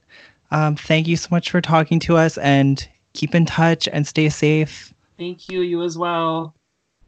um, 0.51 0.75
thank 0.75 1.07
you 1.07 1.15
so 1.15 1.29
much 1.31 1.51
for 1.51 1.61
talking 1.61 2.01
to 2.01 2.17
us 2.17 2.37
and 2.39 2.89
keep 3.13 3.33
in 3.33 3.45
touch 3.45 3.87
and 3.93 4.05
stay 4.05 4.27
safe 4.27 4.93
Thank 5.21 5.49
you, 5.49 5.61
you 5.61 5.83
as 5.83 5.99
well. 5.99 6.55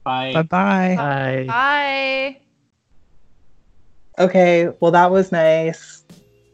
Bye. 0.03 0.33
bye-bye 0.33 0.95
Bye. 0.97 1.45
Bye. 1.47 2.37
Okay, 4.23 4.69
well, 4.79 4.91
that 4.91 5.09
was 5.11 5.31
nice. 5.31 6.03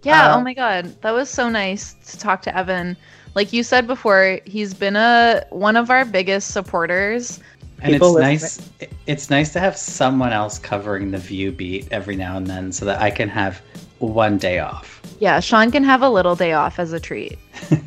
Yeah, 0.03 0.33
Um, 0.33 0.39
oh 0.39 0.43
my 0.43 0.53
god. 0.53 1.01
That 1.01 1.11
was 1.11 1.29
so 1.29 1.49
nice 1.49 1.93
to 2.07 2.17
talk 2.17 2.41
to 2.43 2.55
Evan. 2.57 2.95
Like 3.35 3.51
you 3.51 3.63
said 3.63 3.85
before, 3.85 4.39
he's 4.45 4.73
been 4.73 4.95
a 4.95 5.43
one 5.49 5.75
of 5.75 5.89
our 5.89 6.05
biggest 6.05 6.51
supporters. 6.51 7.39
And 7.81 7.93
People 7.93 8.17
it's 8.17 8.41
listening- 8.41 8.87
nice. 8.89 8.89
It's 9.07 9.29
nice 9.29 9.53
to 9.53 9.59
have 9.59 9.75
someone 9.77 10.31
else 10.33 10.57
covering 10.59 11.11
the 11.11 11.17
view 11.17 11.51
beat 11.51 11.87
every 11.91 12.15
now 12.15 12.37
and 12.37 12.47
then, 12.47 12.71
so 12.71 12.85
that 12.85 13.01
I 13.01 13.09
can 13.09 13.29
have 13.29 13.61
one 13.99 14.37
day 14.37 14.59
off. 14.59 15.01
Yeah, 15.19 15.39
Sean 15.41 15.69
can 15.71 15.83
have 15.83 16.01
a 16.01 16.09
little 16.09 16.35
day 16.35 16.53
off 16.53 16.79
as 16.79 16.93
a 16.93 16.99
treat. 16.99 17.37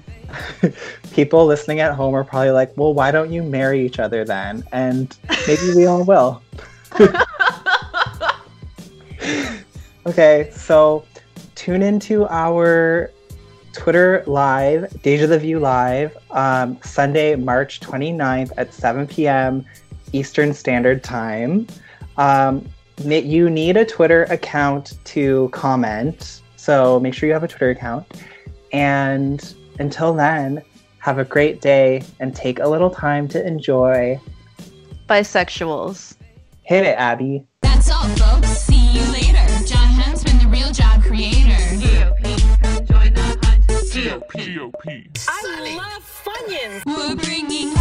People 1.13 1.47
listening 1.47 1.81
at 1.81 1.95
home 1.95 2.15
are 2.15 2.25
probably 2.25 2.51
like, 2.51 2.77
well, 2.77 2.95
why 2.95 3.11
don't 3.11 3.31
you 3.31 3.43
marry 3.43 3.85
each 3.85 3.99
other 3.99 4.25
then? 4.25 4.65
And 4.73 5.17
maybe 5.47 5.75
we 5.75 5.87
all 5.87 6.05
will. 6.05 6.43
okay, 10.07 10.51
so 10.55 11.05
tune 11.55 11.83
into 11.83 12.27
our 12.29 13.11
Twitter 13.73 14.23
live, 14.27 15.03
Deja 15.03 15.27
the 15.27 15.39
View 15.39 15.59
live, 15.59 16.17
um, 16.31 16.79
Sunday, 16.83 17.35
March 17.37 17.81
29th 17.81 18.53
at 18.57 18.73
7 18.73 19.07
p.m. 19.07 19.65
Eastern 20.13 20.53
Standard 20.53 21.03
Time. 21.03 21.67
Um, 22.17 22.69
you 23.05 23.49
need 23.49 23.77
a 23.77 23.85
Twitter 23.85 24.25
account 24.25 24.99
to 25.05 25.49
comment, 25.53 26.43
so 26.57 27.01
make 27.01 27.15
sure 27.15 27.27
you 27.27 27.33
have 27.33 27.43
a 27.43 27.49
Twitter 27.49 27.71
account. 27.71 28.07
And 28.73 29.55
until 29.83 30.15
then, 30.15 30.63
have 30.99 31.19
a 31.19 31.25
great 31.25 31.61
day 31.61 32.03
and 32.21 32.35
take 32.35 32.61
a 32.61 32.69
little 32.69 32.89
time 32.89 33.27
to 33.29 33.45
enjoy. 33.45 34.19
Bisexuals. 35.09 36.17
Hit 36.63 36.87
it, 36.87 36.97
Abby. 36.97 37.45
That's 37.63 37.91
all, 37.91 38.07
folks. 38.11 38.49
See 38.49 38.93
you 38.93 39.05
later. 39.11 39.45
Jon 39.67 39.89
Huntsman, 40.01 40.39
the 40.39 40.47
real 40.47 40.71
job 40.71 41.03
creator. 41.03 41.59
GOP. 41.83 42.23
Join 42.87 43.13
the 43.13 43.23
hunt. 43.43 43.67
GOP. 43.67 44.33
GOP. 44.55 45.27
I 45.29 45.77
love 45.77 46.23
Funyuns. 46.25 46.87
We're 46.87 47.17
bringing 47.17 47.75